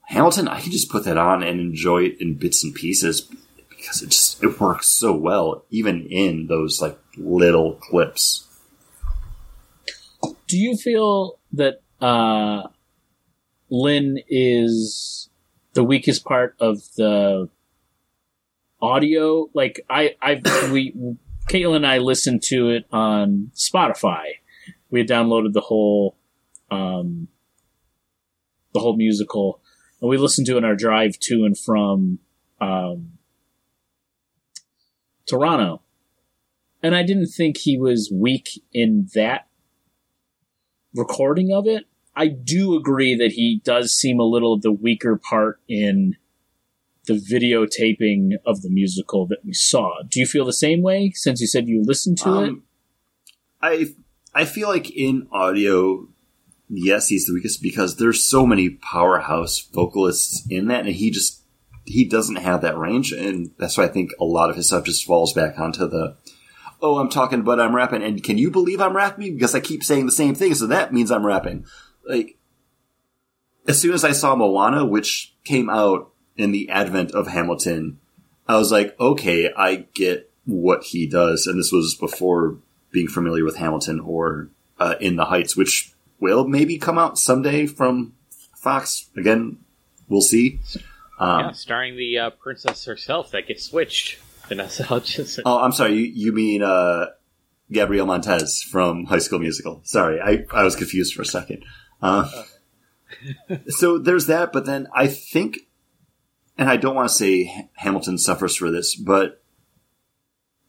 Hamilton, 0.07 0.49
I 0.49 0.61
can 0.61 0.73
just 0.73 0.91
put 0.91 1.05
that 1.05 1.19
on 1.19 1.43
and 1.43 1.61
enjoy 1.61 2.05
it 2.05 2.21
in 2.21 2.35
bits 2.35 2.65
and 2.65 2.75
pieces 2.75 3.29
because 3.69 4.03
it 4.03 4.07
just 4.07 4.43
it 4.43 4.59
works 4.59 4.89
so 4.89 5.15
well, 5.15 5.65
even 5.71 6.07
in 6.07 6.47
those 6.47 6.81
like 6.81 6.99
little 7.17 7.75
clips. 7.75 8.48
Do 10.49 10.57
you 10.59 10.77
feel 10.77 11.39
that 11.53 11.83
uh, 12.01 12.69
Lin 13.71 14.19
is 14.29 15.29
the 15.75 15.85
weakest 15.85 16.25
part 16.25 16.57
of 16.59 16.79
the 16.97 17.51
audio? 18.81 19.51
Like 19.53 19.85
I, 19.91 20.17
I, 20.23 20.41
we, 20.73 21.17
Caitlin 21.49 21.77
and 21.77 21.87
I 21.87 21.99
listened 21.99 22.43
to 22.45 22.71
it 22.71 22.87
on 22.91 23.53
Spotify. 23.55 24.25
We 24.91 25.01
had 25.01 25.09
downloaded 25.09 25.53
the 25.53 25.61
whole, 25.61 26.17
um, 26.71 27.29
the 28.73 28.81
whole 28.81 28.97
musical, 28.97 29.61
and 30.01 30.09
we 30.09 30.17
listened 30.17 30.47
to 30.47 30.55
it 30.55 30.59
in 30.59 30.65
our 30.65 30.77
drive 30.77 31.19
to 31.21 31.45
and 31.45 31.59
from 31.59 32.21
um, 32.59 33.19
Toronto. 35.27 35.83
And 36.83 36.95
I 36.95 37.03
didn't 37.03 37.27
think 37.27 37.59
he 37.59 37.77
was 37.77 38.11
weak 38.11 38.63
in 38.73 39.09
that 39.15 39.48
recording 40.95 41.53
of 41.53 41.67
it. 41.67 41.85
I 42.17 42.29
do 42.29 42.75
agree 42.75 43.15
that 43.15 43.33
he 43.33 43.61
does 43.65 43.93
seem 43.93 44.19
a 44.19 44.25
little 44.25 44.59
the 44.59 44.73
weaker 44.73 45.17
part 45.17 45.61
in 45.69 46.17
the 47.07 47.15
videotaping 47.15 48.33
of 48.45 48.63
the 48.63 48.71
musical 48.71 49.27
that 49.27 49.45
we 49.45 49.53
saw. 49.53 50.03
Do 50.07 50.21
you 50.21 50.27
feel 50.27 50.45
the 50.45 50.53
same 50.53 50.83
way 50.83 51.13
since 51.15 51.41
you 51.41 51.47
said 51.47 51.69
you 51.69 51.83
listened 51.85 52.19
to 52.19 52.29
it? 52.43 52.49
Um, 52.49 52.63
I 53.63 53.87
I 54.35 54.45
feel 54.45 54.69
like 54.69 54.91
in 54.91 55.27
audio, 55.33 56.09
yes, 56.69 57.09
he's 57.09 57.27
the 57.27 57.35
weakest 57.35 57.63
because 57.63 57.97
there's 57.97 58.23
so 58.23 58.47
many 58.47 58.71
powerhouse 58.71 59.59
vocalists 59.73 60.47
in 60.49 60.69
that, 60.69 60.87
and 60.87 60.95
he 60.95 61.11
just 61.11 61.43
he 61.85 62.05
doesn't 62.05 62.37
have 62.37 62.61
that 62.61 62.79
range, 62.79 63.13
and 63.13 63.51
that's 63.59 63.79
why 63.79 63.85
I 63.85 63.89
think 63.89 64.11
a 64.21 64.25
lot 64.25 64.51
of 64.51 64.57
his 64.57 64.67
stuff 64.67 64.85
just 64.85 65.05
falls 65.05 65.33
back 65.33 65.59
onto 65.59 65.89
the. 65.89 66.17
Oh, 66.81 66.99
I'm 66.99 67.09
talking, 67.09 67.43
but 67.43 67.61
I'm 67.61 67.75
rapping, 67.75 68.03
and 68.03 68.23
can 68.23 68.39
you 68.39 68.51
believe 68.51 68.81
I'm 68.81 68.97
rapping? 68.97 69.35
Because 69.35 69.55
I 69.55 69.61
keep 69.61 69.83
saying 69.83 70.07
the 70.07 70.13
same 70.13 70.35
thing, 70.35 70.55
so 70.55 70.67
that 70.69 70.93
means 70.93 71.11
I'm 71.11 71.27
rapping. 71.27 71.67
Like, 72.07 72.39
as 73.67 73.81
soon 73.81 73.93
as 73.93 74.05
I 74.05 74.13
saw 74.13 74.37
Moana, 74.37 74.87
which 74.87 75.35
came 75.45 75.69
out 75.69 76.13
in 76.37 76.53
the 76.53 76.71
advent 76.71 77.13
of 77.13 77.27
Hamilton, 77.27 77.99
I 78.47 78.57
was 78.57 78.73
like, 78.73 78.99
okay, 78.99 79.53
I 79.55 79.87
get 79.95 80.31
what 80.47 80.85
he 80.85 81.07
does. 81.07 81.47
And 81.47 81.59
this 81.59 81.71
was 81.71 81.95
before 81.95 82.59
being 82.91 83.09
familiar 83.09 83.45
with 83.45 83.57
Hamilton 83.57 84.01
or 84.01 84.49
uh, 84.79 84.95
In 85.01 85.17
the 85.17 85.27
Heights, 85.27 85.57
which 85.57 85.93
will 86.19 86.47
maybe 86.47 86.79
come 86.79 86.99
out 86.99 87.19
someday 87.19 87.67
from 87.67 88.15
Fox. 88.57 89.11
Again, 89.17 89.59
we'll 90.09 90.23
see. 90.23 90.61
Um, 91.21 91.41
yeah, 91.41 91.53
starring 91.53 91.97
the 91.97 92.19
uh, 92.19 92.31
princess 92.31 92.85
herself 92.87 93.33
that 93.33 93.47
gets 93.47 93.65
switched, 93.65 94.19
Vanessa 94.49 94.83
Hudgens. 94.83 95.39
Oh, 95.45 95.59
I'm 95.59 95.73
sorry. 95.73 95.95
You, 95.95 96.13
you 96.15 96.33
mean 96.33 96.63
uh, 96.63 97.07
Gabriella 97.73 98.07
Montez 98.07 98.63
from 98.63 99.05
High 99.05 99.19
School 99.19 99.39
Musical? 99.39 99.81
Sorry, 99.85 100.21
I, 100.21 100.45
I 100.53 100.65
was 100.65 100.77
confused 100.77 101.15
for 101.15 101.23
a 101.23 101.27
second. 101.27 101.65
Uh, 102.01 102.31
so 103.69 103.99
there's 103.99 104.27
that, 104.27 104.53
but 104.53 104.67
then 104.67 104.89
I 104.95 105.07
think, 105.07 105.59
and 106.57 106.69
I 106.69 106.77
don't 106.77 106.95
want 106.95 107.09
to 107.09 107.15
say 107.15 107.69
Hamilton 107.75 108.19
suffers 108.19 108.57
for 108.57 108.71
this, 108.71 108.95
but 108.95 109.43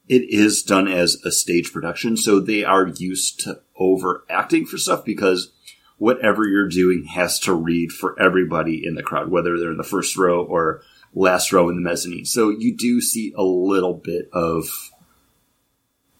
it 0.08 0.24
is 0.30 0.64
done 0.64 0.88
as 0.88 1.22
a 1.24 1.32
stage 1.32 1.72
production, 1.72 2.18
so 2.18 2.40
they 2.40 2.64
are 2.64 2.88
used 2.88 3.40
to 3.42 3.62
overacting 3.78 4.66
for 4.66 4.78
stuff 4.78 5.06
because 5.06 5.52
whatever 5.98 6.48
you're 6.48 6.68
doing 6.68 7.06
has 7.06 7.40
to 7.42 7.54
read 7.54 7.92
for 7.92 8.20
everybody 8.20 8.84
in 8.86 8.96
the 8.96 9.04
crowd, 9.04 9.30
whether 9.30 9.60
they're 9.60 9.72
in 9.72 9.78
the 9.78 9.84
first 9.84 10.18
row 10.18 10.44
or 10.44 10.82
last 11.14 11.52
row 11.52 11.70
in 11.70 11.76
the 11.76 11.82
mezzanine. 11.82 12.26
So 12.26 12.50
you 12.50 12.76
do 12.76 13.02
see 13.02 13.34
a 13.36 13.44
little 13.44 13.94
bit 13.94 14.30
of 14.32 14.92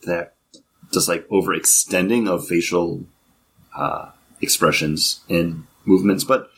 that 0.04 0.36
just 0.92 1.08
like 1.08 1.28
overextending 1.28 2.28
of 2.28 2.48
facial 2.48 3.06
uh, 3.76 4.10
expressions 4.42 5.22
and 5.30 5.66
movements. 5.86 6.24
But 6.24 6.50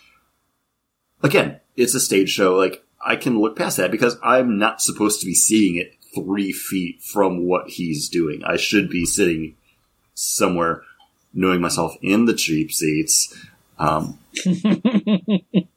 again, 1.22 1.60
it's 1.76 1.96
a 1.96 2.00
stage 2.00 2.30
show. 2.30 2.56
Like 2.56 2.84
I 3.04 3.16
can 3.16 3.40
look 3.40 3.58
past 3.58 3.78
that 3.78 3.92
because 3.92 4.18
I'm 4.24 4.58
not 4.58 4.82
supposed 4.82 5.20
to 5.22 5.26
be 5.26 5.36
seeing 5.36 5.76
it 5.76 5.96
three 6.14 6.52
feet 6.52 7.02
from 7.02 7.46
what 7.46 7.70
he's 7.70 8.10
doing. 8.10 8.44
I 8.44 8.58
should 8.58 8.90
be 8.90 9.06
sitting 9.06 9.56
somewhere 10.14 10.84
knowing 11.34 11.62
myself 11.62 11.96
in 12.02 12.26
the 12.26 12.34
cheap 12.34 12.72
seats. 12.72 13.36
Um, 13.80 14.20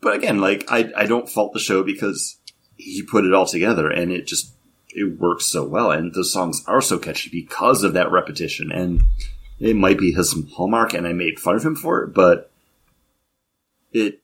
but 0.00 0.14
again, 0.14 0.40
like 0.40 0.64
I, 0.68 0.90
I 0.96 1.06
don't 1.06 1.28
fault 1.28 1.52
the 1.52 1.58
show 1.58 1.82
because 1.82 2.38
he 2.76 3.02
put 3.02 3.24
it 3.24 3.34
all 3.34 3.46
together 3.46 3.90
and 3.90 4.12
it 4.12 4.26
just 4.26 4.52
it 4.90 5.18
works 5.18 5.46
so 5.46 5.64
well. 5.64 5.90
And 5.90 6.14
the 6.14 6.24
songs 6.24 6.64
are 6.66 6.80
so 6.80 6.98
catchy 6.98 7.30
because 7.30 7.84
of 7.84 7.92
that 7.94 8.10
repetition. 8.10 8.72
And 8.72 9.02
it 9.58 9.76
might 9.76 9.98
be 9.98 10.12
his 10.12 10.34
hallmark 10.54 10.94
and 10.94 11.06
I 11.06 11.12
made 11.12 11.40
fun 11.40 11.56
of 11.56 11.64
him 11.64 11.76
for 11.76 12.02
it, 12.02 12.14
but 12.14 12.50
it 13.92 14.20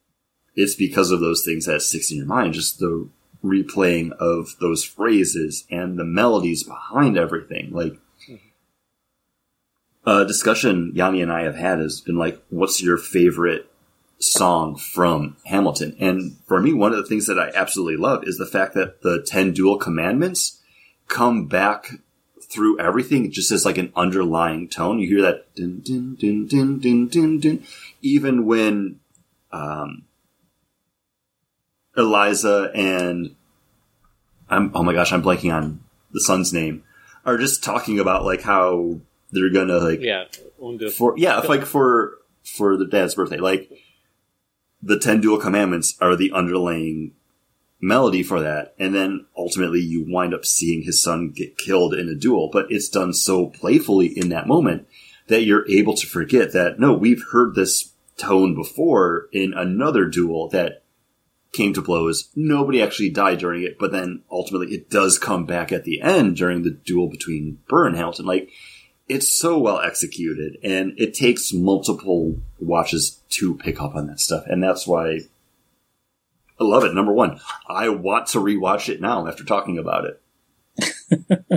it's 0.57 0.77
because 0.77 1.11
of 1.11 1.21
those 1.21 1.45
things 1.45 1.67
that 1.67 1.83
sticks 1.83 2.13
in 2.13 2.19
your 2.19 2.27
mind, 2.27 2.55
just 2.55 2.79
the 2.79 3.09
replaying 3.45 4.13
of 4.13 4.55
those 4.61 4.85
phrases 4.85 5.67
and 5.71 5.99
the 5.99 6.05
melodies 6.05 6.63
behind 6.63 7.19
everything. 7.19 7.73
Like 7.73 7.99
mm-hmm. 8.29 8.37
a 10.07 10.25
discussion 10.25 10.93
Yanni 10.95 11.21
and 11.21 11.33
I 11.33 11.43
have 11.43 11.57
had 11.57 11.81
has 11.81 12.01
been 12.01 12.17
like, 12.17 12.41
what's 12.51 12.81
your 12.81 12.97
favorite 12.97 13.69
song 14.19 14.77
from 14.77 15.37
Hamilton? 15.47 15.97
And 15.99 16.37
for 16.47 16.61
me, 16.61 16.73
one 16.73 16.93
of 16.93 16.99
the 16.99 17.07
things 17.07 17.27
that 17.27 17.39
I 17.39 17.51
absolutely 17.55 17.97
love 17.97 18.25
is 18.25 18.39
the 18.39 18.47
fact 18.47 18.75
that 18.75 19.03
the 19.03 19.23
10 19.23 19.53
duel 19.53 19.79
commandments 19.79 20.61
come 21.09 21.47
back 21.47 21.89
through 22.43 22.79
everything 22.79 23.31
just 23.31 23.51
as 23.51 23.65
like 23.65 23.79
an 23.79 23.93
underlying 23.97 24.69
tone. 24.69 24.99
You 24.99 25.09
hear 25.09 25.23
that 25.23 25.55
din, 25.55 25.81
din, 25.81 26.15
din, 26.15 26.47
din, 26.47 26.79
din, 26.79 27.09
din, 27.09 27.41
din. 27.41 27.65
even 28.03 28.47
when, 28.47 29.01
um, 29.53 30.05
Eliza 31.97 32.71
and 32.75 33.37
I'm, 34.49 34.73
oh 34.75 34.83
my 34.83 34.93
gosh, 34.93 35.13
I'm 35.13 35.23
blanking 35.23 35.55
on 35.55 35.81
the 36.13 36.21
son's 36.21 36.53
name 36.53 36.83
are 37.25 37.39
just 37.39 37.65
talking 37.65 37.99
about 37.99 38.25
like 38.25 38.43
how 38.43 39.01
they're 39.33 39.51
gonna 39.51 39.79
like 39.79 40.01
yeah, 40.01 40.25
for 40.93 41.15
yeah, 41.17 41.39
if, 41.39 41.49
like 41.49 41.65
for 41.65 42.19
for 42.45 42.77
the 42.77 42.87
dad's 42.87 43.15
birthday, 43.15 43.39
like 43.39 43.71
the 44.85 44.99
ten 44.99 45.21
duel 45.21 45.39
commandments 45.39 45.97
are 46.01 46.15
the 46.15 46.33
underlying 46.33 47.13
melody 47.81 48.23
for 48.23 48.41
that, 48.41 48.75
and 48.79 48.95
then 48.95 49.27
ultimately 49.37 49.81
you 49.81 50.05
wind 50.07 50.35
up 50.35 50.45
seeing 50.45 50.83
his 50.83 51.03
son 51.03 51.31
get 51.31 51.59
killed 51.59 51.95
in 51.95 52.09
a 52.09 52.15
duel, 52.15 52.51
but 52.53 52.67
it's 52.71 52.89
done 52.89 53.13
so 53.13 53.47
playfully 53.47 54.07
in 54.07 54.29
that 54.29 54.47
moment 54.47 54.87
that 55.29 55.45
you're 55.45 55.69
able 55.69 55.95
to 55.95 56.07
forget 56.07 56.53
that 56.53 56.79
no, 56.79 56.93
we've 56.93 57.25
heard 57.33 57.55
this 57.55 57.93
tone 58.17 58.55
before 58.55 59.29
in 59.33 59.53
another 59.55 60.07
duel 60.07 60.49
that 60.49 60.83
came 61.53 61.73
to 61.73 61.83
blows. 61.83 62.31
Nobody 62.35 62.83
actually 62.83 63.11
died 63.11 63.39
during 63.39 63.63
it, 63.63 63.79
but 63.79 63.93
then 63.93 64.23
ultimately 64.31 64.75
it 64.75 64.91
does 64.91 65.19
come 65.19 65.47
back 65.47 65.73
at 65.73 65.85
the 65.85 66.01
end 66.01 66.37
during 66.37 66.63
the 66.63 66.71
duel 66.71 67.09
between 67.09 67.61
Burr 67.69 67.87
and 67.87 67.97
Hamilton. 67.97 68.27
Like, 68.27 68.51
it's 69.09 69.29
so 69.39 69.59
well 69.59 69.81
executed 69.81 70.57
and 70.63 70.93
it 70.97 71.15
takes 71.15 71.53
multiple 71.53 72.39
watches 72.59 73.21
to 73.31 73.55
pick 73.57 73.81
up 73.81 73.95
on 73.95 74.07
that 74.07 74.21
stuff. 74.21 74.45
And 74.47 74.63
that's 74.63 74.87
why 74.87 75.21
I 76.59 76.65
love 76.65 76.85
it. 76.85 76.95
Number 76.95 77.13
one, 77.13 77.41
I 77.69 77.89
want 77.91 78.29
to 78.29 78.39
rewatch 78.39 78.89
it 78.89 79.01
now 79.01 79.27
after 79.27 79.45
talking 79.45 79.79
about 79.79 80.05
it. 80.07 80.21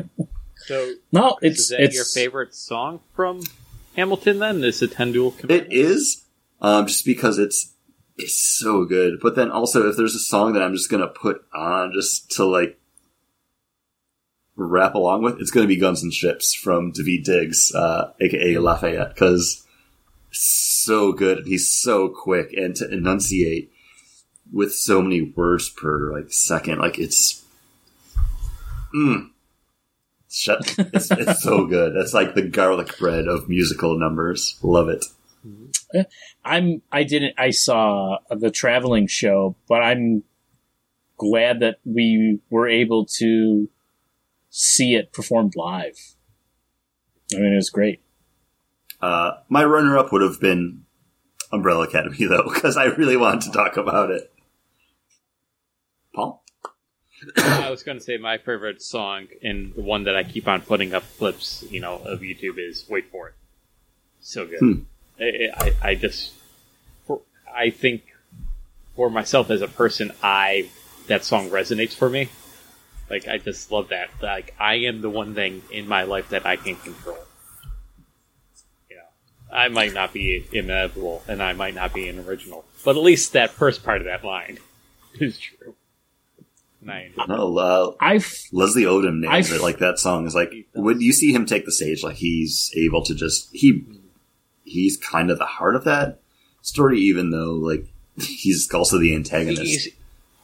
So, 0.67 0.95
no, 1.13 1.37
is 1.41 1.59
it's 1.59 1.69
that 1.69 1.79
it's 1.79 1.95
your 1.95 2.03
favorite 2.03 2.53
song 2.53 2.99
from 3.15 3.41
Hamilton? 3.95 4.39
Then 4.39 4.61
is 4.65 4.81
the 4.81 4.87
Ten 4.89 5.13
Duel 5.13 5.29
It 5.29 5.39
Commandments? 5.39 5.75
is, 5.75 6.25
um, 6.59 6.87
just 6.87 7.05
because 7.05 7.39
it's, 7.39 7.73
it's 8.17 8.35
so 8.35 8.83
good. 8.83 9.19
But 9.21 9.37
then 9.37 9.49
also 9.49 9.87
if 9.87 9.95
there's 9.95 10.13
a 10.15 10.19
song 10.19 10.51
that 10.53 10.61
I'm 10.61 10.73
just 10.73 10.91
gonna 10.91 11.07
put 11.07 11.45
on 11.53 11.93
just 11.93 12.31
to 12.31 12.43
like 12.43 12.77
rap 14.57 14.95
along 14.95 15.23
with, 15.23 15.39
it's 15.39 15.51
gonna 15.51 15.67
be 15.67 15.77
Guns 15.77 16.03
and 16.03 16.13
Ships 16.13 16.53
from 16.53 16.91
Daveed 16.91 17.23
Diggs, 17.23 17.73
uh, 17.73 18.11
aka 18.19 18.57
Lafayette, 18.57 19.15
cause 19.15 19.65
so 20.31 21.13
good 21.13 21.39
and 21.39 21.47
he's 21.47 21.69
so 21.69 22.09
quick 22.09 22.51
and 22.53 22.75
to 22.75 22.91
enunciate 22.91 23.71
with 24.51 24.73
so 24.73 25.01
many 25.01 25.21
words 25.21 25.69
per 25.69 26.13
like 26.13 26.31
second, 26.31 26.79
like 26.79 26.99
it's, 26.99 27.45
mm. 28.93 29.29
Shut, 30.29 30.75
it's, 30.77 31.09
it's 31.09 31.41
so 31.41 31.65
good. 31.65 31.95
It's 31.95 32.13
like 32.13 32.35
the 32.35 32.41
garlic 32.41 32.97
bread 32.99 33.27
of 33.27 33.47
musical 33.47 33.97
numbers. 33.97 34.59
Love 34.61 34.89
it. 34.89 35.05
I'm 36.43 36.81
I 36.91 37.03
didn't 37.03 37.35
I 37.37 37.51
saw 37.51 38.17
the 38.29 38.51
traveling 38.51 39.07
show, 39.07 39.55
but 39.69 39.81
I'm 39.81 40.23
glad 41.17 41.61
that 41.61 41.77
we 41.85 42.39
were 42.49 42.67
able 42.67 43.05
to 43.17 43.69
see 44.57 44.95
it 44.95 45.13
performed 45.13 45.55
live. 45.55 46.15
I 47.31 47.37
mean, 47.37 47.53
it 47.53 47.57
was 47.57 47.69
great. 47.69 48.01
Uh, 48.99 49.33
my 49.49 49.63
runner 49.63 49.97
up 49.97 50.11
would 50.11 50.23
have 50.23 50.41
been 50.41 50.83
Umbrella 51.51 51.83
Academy 51.83 52.25
though, 52.25 52.49
because 52.53 52.75
I 52.75 52.85
really 52.85 53.15
wanted 53.15 53.41
to 53.41 53.51
talk 53.51 53.77
about 53.77 54.09
it. 54.09 54.33
Paul? 56.15 56.43
I 57.37 57.69
was 57.69 57.83
going 57.83 57.99
to 57.99 58.03
say 58.03 58.17
my 58.17 58.39
favorite 58.39 58.81
song 58.81 59.27
and 59.43 59.75
the 59.75 59.81
one 59.81 60.05
that 60.05 60.15
I 60.15 60.23
keep 60.23 60.47
on 60.47 60.61
putting 60.61 60.93
up 60.93 61.03
clips, 61.19 61.63
you 61.69 61.79
know, 61.79 61.97
of 61.97 62.21
YouTube 62.21 62.57
is 62.57 62.85
"Wait 62.89 63.11
for 63.11 63.29
It." 63.29 63.35
So 64.21 64.47
good. 64.47 64.59
Hmm. 64.59 64.73
I, 65.19 65.49
I, 65.55 65.73
I 65.89 65.95
just, 65.95 66.33
for, 67.05 67.21
I 67.55 67.69
think 67.69 68.03
for 68.95 69.09
myself 69.11 69.51
as 69.51 69.61
a 69.61 69.67
person, 69.67 70.11
I 70.23 70.69
that 71.07 71.23
song 71.23 71.49
resonates 71.49 71.93
for 71.93 72.09
me. 72.09 72.29
Like 73.09 73.27
I 73.27 73.37
just 73.37 73.71
love 73.71 73.89
that. 73.89 74.09
Like 74.21 74.53
I 74.59 74.75
am 74.75 75.01
the 75.01 75.09
one 75.09 75.33
thing 75.33 75.61
in 75.71 75.87
my 75.87 76.03
life 76.03 76.29
that 76.29 76.45
I 76.45 76.55
can 76.57 76.75
control. 76.75 77.17
You 78.89 78.97
know, 78.97 79.55
I 79.57 79.69
might 79.69 79.93
not 79.93 80.13
be 80.13 80.45
inevitable, 80.51 81.23
and 81.27 81.41
I 81.41 81.53
might 81.53 81.73
not 81.75 81.93
be 81.93 82.07
an 82.09 82.19
original, 82.19 82.65
but 82.83 82.97
at 82.97 83.01
least 83.03 83.33
that 83.33 83.51
first 83.51 83.83
part 83.83 84.01
of 84.01 84.05
that 84.05 84.23
line 84.23 84.57
is 85.19 85.39
true. 85.39 85.75
And 86.81 86.91
I 86.91 87.03
enjoy. 87.05 87.25
No, 87.27 87.57
uh, 87.57 87.91
I 87.99 88.15
Leslie 88.51 88.83
Odom 88.83 89.19
names 89.19 89.51
I- 89.51 89.55
it. 89.55 89.61
Like 89.61 89.79
that 89.79 89.99
song 89.99 90.27
is 90.27 90.35
like 90.35 90.53
when 90.73 90.99
you 91.01 91.13
see 91.13 91.31
him 91.33 91.45
take 91.45 91.65
the 91.65 91.71
stage, 91.71 92.03
like 92.03 92.17
he's 92.17 92.71
able 92.75 93.03
to 93.03 93.15
just 93.15 93.49
he 93.55 93.83
he's 94.63 94.97
kind 94.97 95.31
of 95.31 95.37
the 95.39 95.45
heart 95.45 95.75
of 95.75 95.85
that 95.85 96.19
story, 96.61 96.99
even 96.99 97.31
though 97.31 97.53
like 97.53 97.85
he's 98.17 98.69
also 98.73 98.99
the 98.99 99.15
antagonist. 99.15 99.61
He's, 99.61 99.87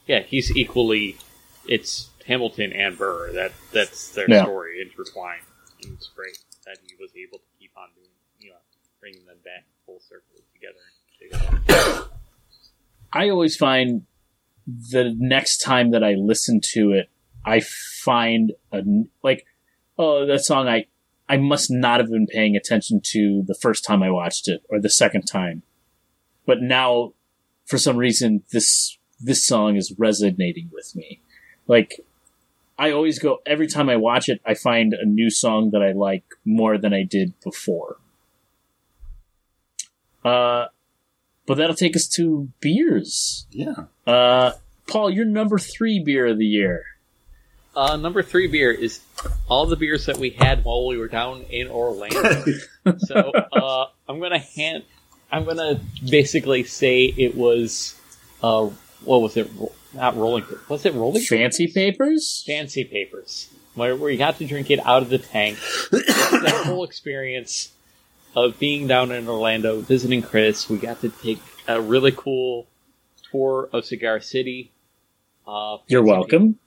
yeah, 0.08 0.22
he's 0.22 0.56
equally. 0.56 1.18
It's 1.66 2.10
Hamilton 2.26 2.74
and 2.74 2.98
Burr. 2.98 3.32
That 3.34 3.52
that's 3.72 4.10
their 4.10 4.30
Yeah. 4.30 4.44
story 4.44 4.82
intertwined. 4.82 5.42
And 5.84 5.94
it's 5.94 6.08
great 6.10 6.38
that 6.66 6.78
he 6.88 6.96
was 7.00 7.12
able 7.16 7.40
to 7.40 7.46
keep 7.60 7.72
on 7.78 7.90
doing, 7.96 8.08
you 8.40 8.50
know, 8.52 8.58
bringing 9.00 9.26
them 9.26 9.38
back 9.44 9.66
full 9.86 10.00
circle 10.00 10.42
together. 10.54 10.80
together. 11.20 12.10
I 13.12 13.30
always 13.30 13.56
find 13.56 14.06
the 14.68 15.14
next 15.18 15.58
time 15.60 15.92
that 15.92 16.04
I 16.04 16.14
listen 16.14 16.62
to 16.74 16.92
it, 16.92 17.10
I 17.46 17.60
find 17.60 18.54
a 18.72 18.82
like, 19.24 19.46
oh, 19.98 20.26
that 20.26 20.40
song 20.46 20.68
I 20.68 20.86
I 21.28 21.38
must 21.38 21.72
not 21.72 22.00
have 22.00 22.10
been 22.10 22.28
paying 22.28 22.56
attention 22.56 23.02
to 23.12 23.44
the 23.46 23.56
first 23.56 23.84
time 23.86 24.04
I 24.04 24.10
watched 24.12 24.48
it 24.48 24.64
or 24.70 24.80
the 24.80 24.90
second 24.90 25.24
time, 25.24 25.64
but 26.46 26.62
now 26.62 27.14
for 27.66 27.78
some 27.78 27.98
reason 27.98 28.44
this 28.52 28.98
this 29.20 29.46
song 29.46 29.76
is 29.78 29.94
resonating 29.98 30.70
with 30.74 30.96
me. 30.96 31.22
Like 31.68 32.02
I 32.84 32.92
always 32.92 33.18
go 33.18 33.40
every 33.46 33.68
time 33.68 33.88
I 33.88 33.96
watch 33.96 34.28
it, 34.28 34.42
I 34.46 34.56
find 34.56 34.94
a 34.94 35.06
new 35.06 35.30
song 35.30 35.70
that 35.72 35.82
I 35.82 35.94
like 35.94 36.26
more 36.44 36.78
than 36.78 36.94
I 36.94 37.04
did 37.04 37.34
before. 37.42 37.96
Uh, 40.26 40.66
but 41.46 41.56
that'll 41.56 41.78
take 41.78 41.96
us 41.96 42.10
to 42.16 42.50
beers. 42.60 43.48
Yeah. 43.52 43.86
Uh, 44.06 44.52
Paul, 44.86 45.12
your 45.12 45.24
number 45.24 45.58
three 45.58 46.04
beer 46.04 46.26
of 46.28 46.38
the 46.38 46.46
year. 46.46 46.84
Uh, 47.74 47.96
number 47.96 48.22
three 48.22 48.48
beer 48.48 48.70
is 48.70 49.00
all 49.48 49.66
the 49.66 49.78
beers 49.78 50.08
that 50.08 50.18
we 50.18 50.32
had 50.32 50.66
while 50.66 50.86
we 50.86 50.98
were 50.98 51.08
down 51.08 51.44
in 51.44 51.70
Orlando. 51.70 52.44
so 52.98 53.32
uh, 53.32 53.86
I'm 54.10 54.20
gonna 54.20 54.40
hand, 54.40 54.84
I'm 55.32 55.46
gonna 55.46 55.80
basically 56.10 56.66
say 56.66 57.06
it 57.06 57.34
was, 57.38 57.96
uh, 58.44 58.70
what 59.06 59.22
was 59.22 59.38
it? 59.38 59.50
Not 59.94 60.16
rolling. 60.18 60.46
Was 60.70 60.86
it 60.86 60.94
rolling? 60.94 61.22
Fancy 61.24 61.68
papers? 61.68 62.44
Fancy 62.48 62.84
papers, 62.84 63.50
where, 63.76 63.96
where 63.96 64.10
you 64.10 64.18
got 64.18 64.38
to 64.38 64.46
drink 64.46 64.72
it 64.72 64.84
out 64.86 65.02
of 65.04 65.10
the 65.10 65.20
tank. 65.20 65.60
that 65.92 66.64
whole 66.66 66.84
experience 66.84 67.72
of 68.36 68.58
being 68.58 68.88
down 68.88 69.12
in 69.12 69.28
Orlando, 69.28 69.82
visiting 69.82 70.22
Chris. 70.22 70.70
We 70.70 70.78
got 70.78 71.02
to 71.02 71.10
take 71.10 71.40
a 71.68 71.80
really 71.80 72.12
cool 72.12 72.68
tour 73.32 73.70
of 73.72 73.86
Cigar 73.86 74.20
City. 74.20 74.72
Uh, 75.46 75.78
You're 75.88 76.04
welcome. 76.04 76.58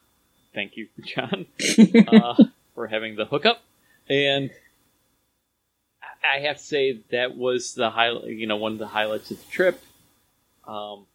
thank 0.54 0.76
you, 0.76 0.88
John, 1.04 1.46
uh, 2.08 2.44
for 2.74 2.86
having 2.86 3.16
the 3.16 3.24
hookup. 3.24 3.62
And 4.08 4.50
I 6.02 6.36
I 6.36 6.40
have 6.40 6.58
to 6.58 6.62
say 6.62 7.00
that 7.10 7.36
was 7.36 7.74
the 7.74 7.90
highlight, 7.90 8.26
you 8.26 8.46
know, 8.46 8.56
one 8.56 8.72
of 8.72 8.78
the 8.78 8.86
highlights 8.86 9.30
of 9.30 9.38
the 9.38 9.50
trip. 9.50 9.82
Um, 10.66 11.06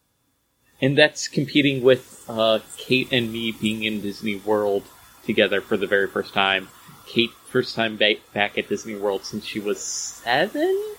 and 0.81 0.97
that's 0.97 1.27
competing 1.27 1.83
with 1.83 2.25
uh, 2.27 2.59
Kate 2.77 3.11
and 3.11 3.31
me 3.31 3.51
being 3.51 3.83
in 3.83 4.01
Disney 4.01 4.35
World 4.35 4.83
together 5.25 5.61
for 5.61 5.77
the 5.77 5.87
very 5.87 6.07
first 6.07 6.33
time. 6.33 6.67
Kate, 7.05 7.31
first 7.45 7.75
time 7.75 7.97
ba- 7.97 8.15
back 8.33 8.57
at 8.57 8.69
Disney 8.69 8.95
World 8.95 9.25
since 9.25 9.45
she 9.45 9.59
was 9.59 9.81
seven. 9.81 10.95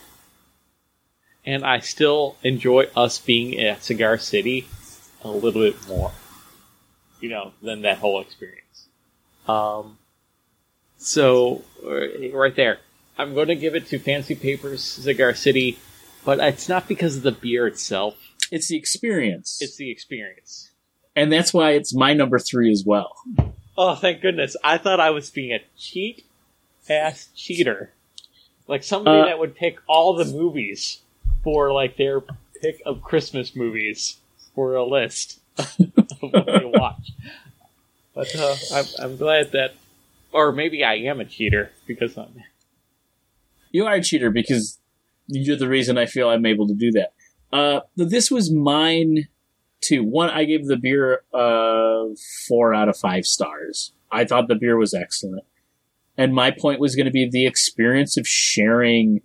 And 1.45 1.65
I 1.65 1.81
still 1.81 2.37
enjoy 2.43 2.87
us 2.95 3.19
being 3.19 3.59
at 3.59 3.83
Cigar 3.83 4.19
City 4.19 4.69
a 5.25 5.29
little 5.29 5.63
bit 5.63 5.89
more 5.89 6.13
you 7.23 7.31
know, 7.31 7.53
than 7.63 7.83
that 7.83 7.99
whole 7.99 8.21
experience. 8.21 8.89
Um, 9.49 9.97
so 10.99 11.63
uh, 11.87 12.31
right 12.33 12.55
there, 12.55 12.81
I'm 13.17 13.33
going 13.33 13.49
to 13.49 13.55
give 13.55 13.75
it 13.75 13.87
to 13.87 13.99
Fancy 13.99 14.35
Papers 14.35 14.83
Cigar 14.83 15.33
City, 15.33 15.79
but 16.25 16.41
it's 16.41 16.69
not 16.69 16.89
because 16.89 17.17
of 17.17 17.23
the 17.23 17.33
beer 17.33 17.67
itself; 17.67 18.17
It's 18.53 18.69
the 18.69 18.77
experience. 18.77 19.59
it's 19.61 19.77
the 19.77 19.91
experience. 19.91 20.71
and 21.17 21.33
that's 21.33 21.53
why 21.53 21.71
it's 21.73 21.95
my 21.95 22.13
number 22.13 22.39
three 22.39 22.71
as 22.71 22.85
well. 22.87 23.17
Oh, 23.77 23.95
thank 23.95 24.21
goodness! 24.21 24.55
I 24.63 24.77
thought 24.79 25.01
I 25.01 25.11
was 25.11 25.31
being 25.31 25.53
a 25.53 25.61
cheat 25.77 26.25
ass 26.89 27.29
cheater, 27.35 27.93
like 28.69 28.83
somebody 28.85 29.21
Uh, 29.23 29.25
that 29.27 29.39
would 29.39 29.55
pick 29.57 29.79
all 29.89 30.15
the 30.15 30.27
movies 30.27 31.01
for 31.43 31.73
like 31.73 31.97
their 31.97 32.21
pick 32.61 32.81
of 32.87 33.03
Christmas 33.03 33.57
movies 33.57 34.19
for 34.55 34.75
a 34.75 34.85
list 34.85 35.41
of 35.59 35.67
what 36.21 36.47
they 36.47 36.65
watch. 36.65 37.13
But 38.15 38.29
uh, 38.37 38.55
I'm, 38.75 38.85
I'm 38.99 39.17
glad 39.17 39.53
that, 39.53 39.75
or 40.33 40.53
maybe 40.53 40.85
I 40.85 40.97
am 40.97 41.19
a 41.21 41.25
cheater 41.25 41.71
because 41.87 42.19
I'm. 42.19 42.45
You 43.71 43.87
are 43.87 43.95
a 43.95 44.03
cheater 44.03 44.31
because 44.31 44.79
you're 45.29 45.57
the 45.57 45.69
reason 45.69 45.97
I 45.97 46.05
feel 46.05 46.29
I'm 46.29 46.45
able 46.45 46.69
to 46.69 46.75
do 46.75 46.93
that. 46.93 47.15
Uh, 47.53 47.81
this 47.97 48.31
was 48.31 48.53
mine 48.53 49.29
too. 49.81 50.05
One, 50.05 50.31
I 50.31 50.45
gave 50.45 50.67
the 50.67 50.77
beer 50.77 51.23
uh, 51.35 52.15
four 52.49 52.73
out 52.73 52.89
of 52.89 52.97
five 52.97 53.27
stars. 53.27 53.93
I 54.11 54.25
thought 54.25 54.49
the 54.49 54.55
beer 54.55 54.77
was 54.77 54.95
excellent. 54.95 55.45
And 56.17 56.35
my 56.35 56.51
point 56.51 56.81
was 56.81 56.95
going 56.95 57.07
to 57.07 57.13
be 57.13 57.29
the 57.31 57.47
experience 57.47 58.17
of 58.17 58.27
sharing 58.29 59.21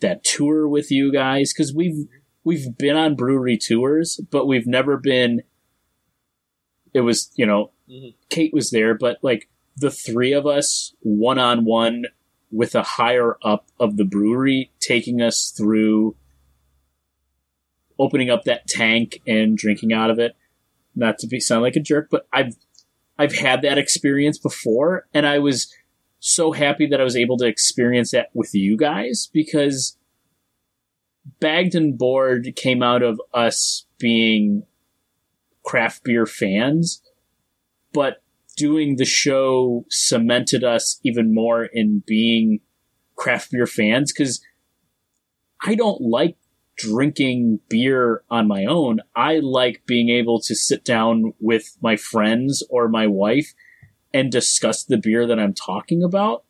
that 0.00 0.24
tour 0.24 0.68
with 0.68 0.90
you 0.90 1.12
guys 1.12 1.52
because 1.52 1.74
we've 1.74 2.06
we've 2.44 2.76
been 2.76 2.96
on 2.96 3.16
brewery 3.16 3.58
tours, 3.58 4.20
but 4.30 4.46
we've 4.46 4.66
never 4.66 4.96
been. 4.96 5.42
It 6.94 7.00
was 7.00 7.30
you 7.36 7.46
know, 7.46 7.72
Mhm. 7.88 8.14
Kate 8.30 8.52
was 8.52 8.70
there, 8.70 8.94
but 8.94 9.18
like 9.22 9.48
the 9.76 9.90
three 9.90 10.32
of 10.32 10.46
us 10.46 10.94
one 11.00 11.38
on 11.38 11.64
one 11.64 12.04
with 12.50 12.74
a 12.74 12.82
higher 12.82 13.36
up 13.42 13.66
of 13.80 13.96
the 13.96 14.04
brewery 14.04 14.70
taking 14.80 15.20
us 15.20 15.52
through 15.56 16.16
opening 18.02 18.30
up 18.30 18.44
that 18.44 18.66
tank 18.66 19.20
and 19.26 19.56
drinking 19.56 19.92
out 19.92 20.10
of 20.10 20.18
it. 20.18 20.32
Not 20.94 21.18
to 21.18 21.26
be 21.26 21.40
sound 21.40 21.62
like 21.62 21.76
a 21.76 21.80
jerk, 21.80 22.08
but 22.10 22.26
I've 22.32 22.56
I've 23.18 23.34
had 23.34 23.62
that 23.62 23.78
experience 23.78 24.38
before 24.38 25.06
and 25.14 25.26
I 25.26 25.38
was 25.38 25.72
so 26.18 26.52
happy 26.52 26.86
that 26.86 27.00
I 27.00 27.04
was 27.04 27.16
able 27.16 27.36
to 27.38 27.46
experience 27.46 28.10
that 28.10 28.30
with 28.34 28.54
you 28.54 28.76
guys 28.76 29.28
because 29.32 29.96
Bagged 31.40 31.74
and 31.74 31.96
Board 31.96 32.52
came 32.56 32.82
out 32.82 33.02
of 33.02 33.20
us 33.32 33.86
being 33.98 34.64
craft 35.64 36.04
beer 36.04 36.26
fans, 36.26 37.00
but 37.92 38.22
doing 38.56 38.96
the 38.96 39.04
show 39.04 39.84
cemented 39.88 40.64
us 40.64 41.00
even 41.04 41.32
more 41.32 41.64
in 41.64 42.02
being 42.06 42.60
craft 43.16 43.50
beer 43.52 43.66
fans 43.66 44.12
because 44.12 44.42
I 45.64 45.74
don't 45.74 46.00
like 46.00 46.36
drinking 46.82 47.60
beer 47.68 48.22
on 48.30 48.48
my 48.48 48.64
own. 48.64 49.00
I 49.14 49.38
like 49.38 49.82
being 49.86 50.08
able 50.08 50.40
to 50.40 50.54
sit 50.54 50.84
down 50.84 51.32
with 51.40 51.76
my 51.80 51.96
friends 51.96 52.62
or 52.70 52.88
my 52.88 53.06
wife 53.06 53.54
and 54.12 54.30
discuss 54.30 54.84
the 54.84 54.98
beer 54.98 55.26
that 55.26 55.38
I'm 55.38 55.54
talking 55.54 56.02
about. 56.02 56.44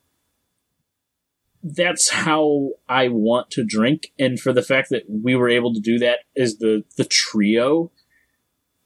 That's 1.63 2.11
how 2.11 2.71
I 2.89 3.09
want 3.09 3.51
to 3.53 3.65
drink. 3.65 4.13
And 4.19 4.41
for 4.41 4.53
the 4.53 4.63
fact 4.63 4.89
that 4.91 5.05
we 5.09 5.37
were 5.37 5.49
able 5.49 5.73
to 5.75 5.81
do 5.81 5.99
that 5.99 6.21
as 6.37 6.59
the, 6.59 6.85
the 6.97 7.05
trio, 7.05 7.93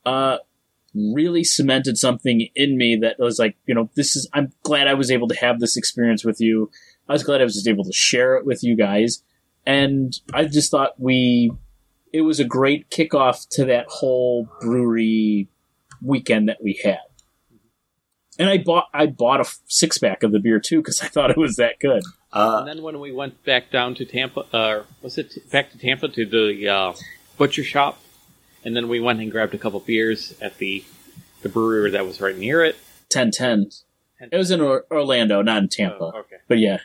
uh, 0.05 0.39
really 0.95 1.45
cemented 1.45 1.97
something 1.99 2.49
in 2.55 2.77
me 2.77 2.99
that 3.01 3.17
was 3.19 3.39
like, 3.39 3.57
you 3.67 3.75
know, 3.75 3.91
this 3.97 4.17
is, 4.17 4.29
I'm 4.33 4.53
glad 4.63 4.89
I 4.89 4.95
was 4.95 5.11
able 5.11 5.29
to 5.29 5.37
have 5.37 5.59
this 5.61 5.77
experience 5.77 6.25
with 6.25 6.41
you. 6.41 6.71
I 7.09 7.13
was 7.13 7.23
glad 7.23 7.41
I 7.41 7.45
was 7.45 7.67
able 7.67 7.85
to 7.85 7.93
share 7.93 8.37
it 8.37 8.47
with 8.47 8.63
you 8.63 8.77
guys. 8.77 9.23
And 9.67 10.15
I 10.33 10.45
just 10.45 10.71
thought 10.71 10.99
we, 10.99 11.51
it 12.13 12.21
was 12.23 12.39
a 12.41 12.45
great 12.45 12.89
kickoff 12.91 13.49
to 13.53 13.65
that 13.67 13.87
whole 13.89 14.49
brewery 14.61 15.49
weekend 16.03 16.49
that 16.49 16.63
we 16.63 16.81
had. 16.85 16.99
And 18.39 18.49
I 18.49 18.59
bought, 18.59 18.85
I 18.93 19.07
bought 19.07 19.41
a 19.41 19.45
six 19.67 19.99
pack 19.99 20.23
of 20.23 20.31
the 20.31 20.39
beer 20.39 20.61
too 20.61 20.79
because 20.79 21.01
I 21.03 21.09
thought 21.09 21.31
it 21.31 21.37
was 21.39 21.57
that 21.57 21.79
good. 21.81 22.03
Uh, 22.33 22.59
And 22.61 22.69
then 22.69 22.83
when 22.83 23.01
we 23.01 23.11
went 23.13 23.43
back 23.45 23.71
down 23.71 23.95
to 23.97 24.05
Tampa, 24.05 24.41
uh, 24.53 24.83
was 25.03 25.17
it 25.19 25.31
t- 25.31 25.41
back 25.51 25.71
to 25.73 25.79
Tampa 25.79 26.09
to 26.09 26.27
the 26.27 26.69
uh, 26.69 26.93
butcher 27.39 27.65
shop? 27.65 27.99
And 28.63 28.77
then 28.77 28.89
we 28.89 29.01
went 29.01 29.21
and 29.21 29.31
grabbed 29.33 29.55
a 29.55 29.59
couple 29.59 29.81
beers 29.81 30.35
at 30.41 30.59
the 30.59 30.85
the 31.43 31.49
brewery 31.49 31.91
that 31.93 32.05
was 32.05 32.21
right 32.21 32.37
near 32.37 32.63
it. 32.65 32.75
1010. 33.13 33.71
It 34.33 34.37
was 34.37 34.51
in 34.51 34.61
or- 34.61 34.85
Orlando, 34.91 35.41
not 35.43 35.63
in 35.63 35.69
Tampa. 35.69 35.97
Oh, 36.15 36.19
okay. 36.21 36.37
But 36.49 36.59
yeah, 36.59 36.79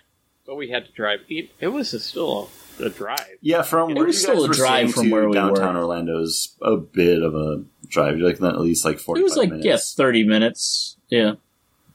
But 0.45 0.55
we 0.55 0.69
had 0.69 0.85
to 0.85 0.91
drive. 0.91 1.21
It, 1.29 1.49
it 1.59 1.69
was 1.69 1.93
a, 1.93 1.99
still 1.99 2.43
a, 2.43 2.47
a 2.81 2.89
drive. 2.89 3.37
yeah, 3.41 3.61
from 3.61 3.91
It 3.91 3.95
where 3.97 4.05
was 4.05 4.15
you 4.17 4.21
still 4.21 4.45
a 4.45 4.47
were 4.47 4.53
drive 4.53 4.93
from 4.93 5.09
where 5.09 5.27
we 5.27 5.33
downtown 5.33 5.75
were. 5.75 5.81
Orlando 5.81 6.21
is 6.21 6.55
a 6.61 6.77
bit 6.77 7.21
of 7.23 7.35
a 7.35 7.63
drive. 7.87 8.17
You're 8.17 8.27
like 8.29 8.41
at 8.41 8.59
least 8.61 8.83
like 8.85 8.99
forty. 8.99 9.21
it 9.21 9.23
was 9.23 9.37
like, 9.37 9.49
minutes. 9.49 9.65
yeah, 9.65 9.77
30 9.77 10.23
minutes. 10.25 10.97
Yeah. 11.09 11.33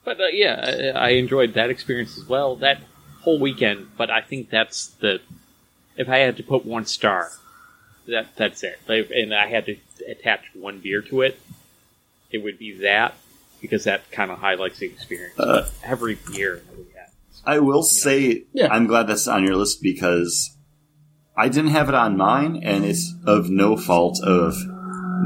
But 0.04 0.20
uh, 0.20 0.26
yeah, 0.32 0.92
I, 0.96 0.98
I 0.98 1.08
enjoyed 1.10 1.54
that 1.54 1.68
experience 1.70 2.16
as 2.16 2.28
well. 2.28 2.56
That 2.56 2.80
whole 3.22 3.38
weekend. 3.40 3.88
But 3.96 4.10
I 4.10 4.20
think 4.20 4.50
that's 4.50 4.88
the. 5.00 5.20
If 5.96 6.08
I 6.08 6.18
had 6.18 6.36
to 6.36 6.42
put 6.42 6.64
one 6.66 6.84
star, 6.86 7.30
that 8.06 8.28
that's 8.36 8.62
it. 8.62 8.78
Like, 8.88 9.10
and 9.10 9.34
I 9.34 9.46
had 9.48 9.66
to 9.66 9.76
attach 10.08 10.42
one 10.54 10.78
beer 10.78 11.02
to 11.02 11.22
it, 11.22 11.40
it 12.30 12.38
would 12.38 12.58
be 12.58 12.78
that 12.82 13.14
because 13.60 13.84
that 13.84 14.10
kind 14.12 14.30
of 14.30 14.38
highlights 14.38 14.78
the 14.78 14.86
experience. 14.86 15.40
Uh, 15.40 15.68
Every 15.82 16.16
beer 16.30 16.62
that 16.68 16.78
we 16.78 16.84
had. 16.94 17.08
I 17.44 17.60
will 17.60 17.82
say 17.82 18.44
Yeah. 18.52 18.68
I'm 18.70 18.86
glad 18.86 19.04
that's 19.08 19.26
on 19.26 19.44
your 19.44 19.56
list 19.56 19.80
because 19.82 20.55
I 21.36 21.48
didn't 21.48 21.70
have 21.70 21.88
it 21.88 21.94
on 21.94 22.16
mine, 22.16 22.60
and 22.62 22.84
it's 22.84 23.14
of 23.26 23.50
no 23.50 23.76
fault 23.76 24.20
of 24.22 24.54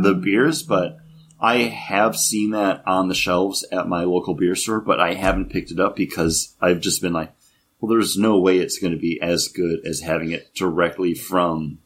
the 0.03 0.15
beers, 0.15 0.63
but 0.63 0.99
I 1.41 1.59
have 1.59 2.19
seen 2.19 2.51
that 2.51 2.83
on 2.87 3.09
the 3.09 3.15
shelves 3.15 3.65
at 3.73 3.89
my 3.89 4.05
local 4.05 4.35
beer 4.35 4.55
store, 4.55 4.81
but 4.81 5.01
I 5.01 5.15
haven't 5.15 5.51
picked 5.51 5.71
it 5.71 5.81
up 5.81 5.97
because 5.97 6.55
I've 6.61 6.81
just 6.81 7.01
been 7.01 7.13
like, 7.13 7.33
well, 7.81 7.91
there's 7.91 8.19
no 8.19 8.39
way 8.39 8.59
it's 8.59 8.79
going 8.79 8.93
to 8.93 8.99
be 8.99 9.21
as 9.23 9.49
good 9.49 9.81
as 9.87 10.01
having 10.01 10.33
it 10.33 10.55
directly 10.55 11.15
from 11.15 11.79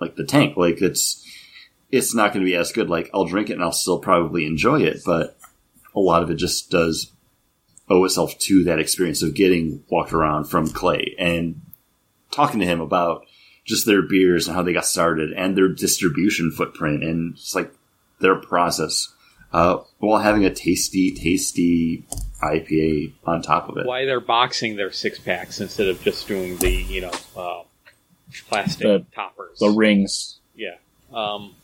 like 0.00 0.16
the 0.16 0.24
tank. 0.24 0.56
Like 0.56 0.80
it's 0.80 1.22
it's 1.90 2.14
not 2.14 2.32
going 2.32 2.44
to 2.44 2.50
be 2.50 2.56
as 2.56 2.72
good. 2.72 2.88
Like 2.88 3.10
I'll 3.12 3.26
drink 3.26 3.50
it 3.50 3.54
and 3.54 3.62
I'll 3.62 3.72
still 3.72 3.98
probably 3.98 4.46
enjoy 4.46 4.82
it, 4.82 5.02
but 5.04 5.38
a 5.94 6.00
lot 6.00 6.22
of 6.22 6.30
it 6.30 6.36
just 6.36 6.70
does 6.70 7.12
owe 7.90 8.04
itself 8.04 8.38
to 8.38 8.64
that 8.64 8.78
experience 8.78 9.22
of 9.22 9.34
getting 9.34 9.84
walked 9.90 10.14
around 10.14 10.44
from 10.44 10.68
Clay 10.68 11.14
and 11.18 11.60
talking 12.30 12.60
to 12.60 12.66
him 12.66 12.80
about 12.80 13.26
just 13.64 13.86
their 13.86 14.02
beers 14.02 14.46
and 14.48 14.56
how 14.56 14.62
they 14.62 14.72
got 14.72 14.84
started 14.86 15.32
and 15.32 15.56
their 15.56 15.68
distribution 15.68 16.50
footprint 16.50 17.02
and 17.04 17.36
just 17.36 17.54
like 17.54 17.72
their 18.20 18.34
process, 18.36 19.12
uh, 19.52 19.78
while 19.98 20.20
having 20.20 20.44
a 20.44 20.52
tasty, 20.54 21.12
tasty 21.12 22.04
IPA 22.42 23.12
on 23.24 23.42
top 23.42 23.68
of 23.68 23.76
it. 23.78 23.86
Why 23.86 24.04
they're 24.04 24.20
boxing 24.20 24.76
their 24.76 24.90
six 24.92 25.18
packs 25.18 25.60
instead 25.60 25.88
of 25.88 26.00
just 26.02 26.26
doing 26.26 26.56
the 26.58 26.70
you 26.70 27.00
know 27.02 27.12
uh, 27.36 27.62
plastic 28.48 28.82
The- 28.86 29.06
toppers. 29.14 29.58
The 29.58 29.70
rings. 29.70 30.38
yeah. 30.54 30.76
Um, 31.12 31.54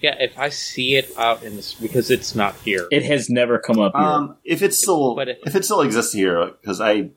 yeah, 0.00 0.14
if 0.18 0.38
I 0.38 0.48
see 0.48 0.94
it 0.96 1.10
out 1.18 1.42
in 1.42 1.56
this 1.56 1.74
because 1.74 2.10
it's 2.10 2.34
not 2.34 2.54
here. 2.64 2.86
It 2.90 3.02
has 3.04 3.28
never 3.28 3.58
come 3.58 3.78
up 3.80 3.92
here. 3.94 4.02
Um, 4.02 4.36
if 4.44 4.62
it's 4.62 4.78
still, 4.78 5.14
But 5.14 5.28
it- 5.28 5.40
if 5.44 5.54
it 5.54 5.64
still 5.64 5.82
exists 5.82 6.14
here, 6.14 6.52
because 6.60 6.80
I, 6.80 7.10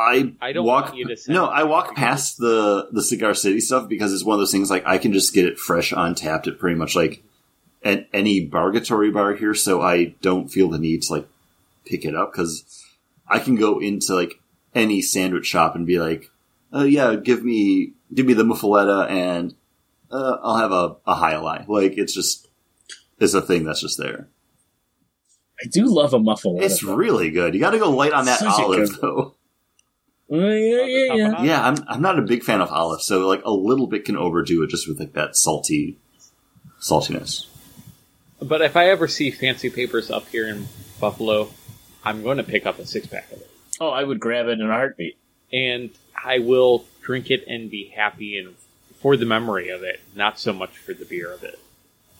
I, 0.00 0.32
I 0.40 0.52
don't 0.52 0.66
walk. 0.66 0.86
want 0.86 0.96
you 0.96 1.08
to 1.08 1.16
send 1.16 1.34
no. 1.34 1.46
I 1.46 1.64
walk 1.64 1.94
past 1.94 2.38
the 2.38 2.88
the 2.90 3.02
Cigar 3.02 3.34
City 3.34 3.60
stuff 3.60 3.88
because 3.88 4.12
it's 4.12 4.24
one 4.24 4.34
of 4.34 4.40
those 4.40 4.52
things 4.52 4.70
like 4.70 4.86
I 4.86 4.98
can 4.98 5.12
just 5.12 5.34
get 5.34 5.44
it 5.44 5.58
fresh 5.58 5.92
on 5.92 6.14
tapped 6.14 6.46
at 6.46 6.58
pretty 6.58 6.76
much 6.76 6.96
like 6.96 7.22
at 7.84 8.08
any 8.12 8.44
bargatory 8.44 9.10
bar 9.10 9.34
here, 9.34 9.54
so 9.54 9.80
I 9.80 10.14
don't 10.22 10.48
feel 10.48 10.68
the 10.68 10.78
need 10.78 11.02
to 11.02 11.12
like 11.14 11.28
pick 11.84 12.04
it 12.04 12.14
up 12.14 12.32
because 12.32 12.84
I 13.28 13.38
can 13.38 13.56
go 13.56 13.78
into 13.78 14.14
like 14.14 14.40
any 14.74 15.02
sandwich 15.02 15.46
shop 15.46 15.74
and 15.74 15.86
be 15.86 15.98
like, 15.98 16.30
"Oh 16.72 16.84
yeah, 16.84 17.16
give 17.16 17.44
me 17.44 17.92
give 18.12 18.26
me 18.26 18.32
the 18.32 18.44
muffaletta 18.44 19.10
and 19.10 19.54
uh, 20.10 20.38
I'll 20.42 20.56
have 20.56 20.72
a 20.72 20.96
a 21.06 21.14
Jai 21.16 21.34
Alai." 21.34 21.68
Like 21.68 21.98
it's 21.98 22.14
just 22.14 22.48
it's 23.18 23.34
a 23.34 23.42
thing 23.42 23.64
that's 23.64 23.82
just 23.82 23.98
there. 23.98 24.28
I 25.62 25.66
do 25.68 25.86
love 25.86 26.14
a 26.14 26.18
muffle. 26.18 26.60
It's 26.62 26.82
really 26.82 27.30
good. 27.30 27.54
You 27.54 27.60
got 27.60 27.72
to 27.72 27.78
go 27.78 27.90
light 27.90 28.12
on 28.12 28.24
that 28.24 28.38
Such 28.38 28.48
olive, 28.48 28.98
though. 29.00 29.34
Oh, 30.32 30.48
yeah, 30.50 30.84
yeah, 30.84 31.14
yeah. 31.14 31.42
Yeah, 31.42 31.66
I'm 31.66 31.76
I'm 31.88 32.00
not 32.02 32.18
a 32.18 32.22
big 32.22 32.44
fan 32.44 32.60
of 32.60 32.70
olive, 32.70 33.02
so 33.02 33.26
like 33.26 33.42
a 33.44 33.50
little 33.50 33.86
bit 33.88 34.04
can 34.04 34.16
overdo 34.16 34.62
it 34.62 34.70
just 34.70 34.86
with 34.88 35.00
like 35.00 35.12
that 35.14 35.36
salty 35.36 35.98
saltiness. 36.80 37.46
But 38.40 38.62
if 38.62 38.76
I 38.76 38.88
ever 38.88 39.08
see 39.08 39.30
fancy 39.30 39.68
papers 39.70 40.10
up 40.10 40.28
here 40.28 40.46
in 40.48 40.66
Buffalo, 41.00 41.50
I'm 42.04 42.22
going 42.22 42.36
to 42.38 42.42
pick 42.44 42.64
up 42.64 42.78
a 42.78 42.86
six 42.86 43.06
pack 43.06 43.30
of 43.32 43.40
it, 43.40 43.50
Oh, 43.80 43.90
I 43.90 44.04
would 44.04 44.20
grab 44.20 44.46
it 44.46 44.52
in 44.60 44.62
a 44.62 44.72
heartbeat. 44.72 45.18
and 45.52 45.90
I 46.24 46.38
will 46.38 46.84
drink 47.02 47.30
it 47.30 47.44
and 47.46 47.70
be 47.70 47.88
happy 47.94 48.38
and 48.38 48.54
for 49.00 49.16
the 49.16 49.26
memory 49.26 49.68
of 49.70 49.82
it, 49.82 50.00
not 50.14 50.38
so 50.38 50.52
much 50.52 50.76
for 50.78 50.94
the 50.94 51.04
beer 51.04 51.32
of 51.32 51.42
it. 51.42 51.58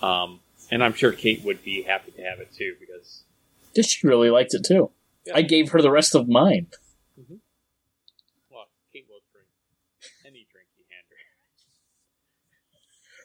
Um, 0.02 0.40
and 0.70 0.82
I'm 0.82 0.94
sure 0.94 1.12
Kate 1.12 1.42
would 1.44 1.62
be 1.62 1.82
happy 1.82 2.10
to 2.12 2.22
have 2.22 2.40
it 2.40 2.52
too 2.52 2.74
because 2.80 3.22
She 3.86 4.06
really 4.06 4.30
liked 4.30 4.52
it 4.54 4.64
too. 4.66 4.90
Yeah. 5.26 5.36
I 5.36 5.42
gave 5.42 5.70
her 5.70 5.80
the 5.82 5.90
rest 5.90 6.14
of 6.14 6.28
mine. 6.28 6.66
well, 8.50 8.66
Kate 8.92 9.06
will 9.08 9.20
drink 9.32 9.48
any 10.24 10.46
drink 10.52 10.68
you 10.78 10.84
hand 10.90 11.04
her. 11.10 11.16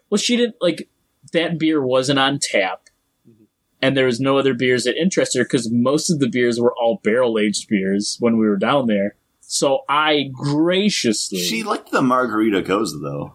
Well, 0.09 0.17
she 0.19 0.37
didn't 0.37 0.55
like 0.61 0.89
that 1.33 1.57
beer 1.59 1.81
wasn't 1.81 2.19
on 2.19 2.39
tap, 2.39 2.83
Mhm. 3.27 3.45
and 3.81 3.97
there 3.97 4.05
was 4.05 4.19
no 4.19 4.37
other 4.37 4.53
beers 4.53 4.83
that 4.83 4.95
interested 5.01 5.39
her 5.39 5.45
because 5.45 5.71
most 5.71 6.09
of 6.09 6.19
the 6.19 6.29
beers 6.29 6.59
were 6.59 6.73
all 6.73 6.99
barrel 7.03 7.39
aged 7.39 7.67
beers 7.67 8.17
when 8.19 8.37
we 8.37 8.47
were 8.47 8.57
down 8.57 8.87
there. 8.87 9.15
So 9.41 9.79
I 9.89 10.29
graciously, 10.33 11.39
She 11.39 11.63
liked 11.63 11.91
the 11.91 12.01
margarita 12.01 12.61
Gose 12.61 12.99
though. 13.01 13.33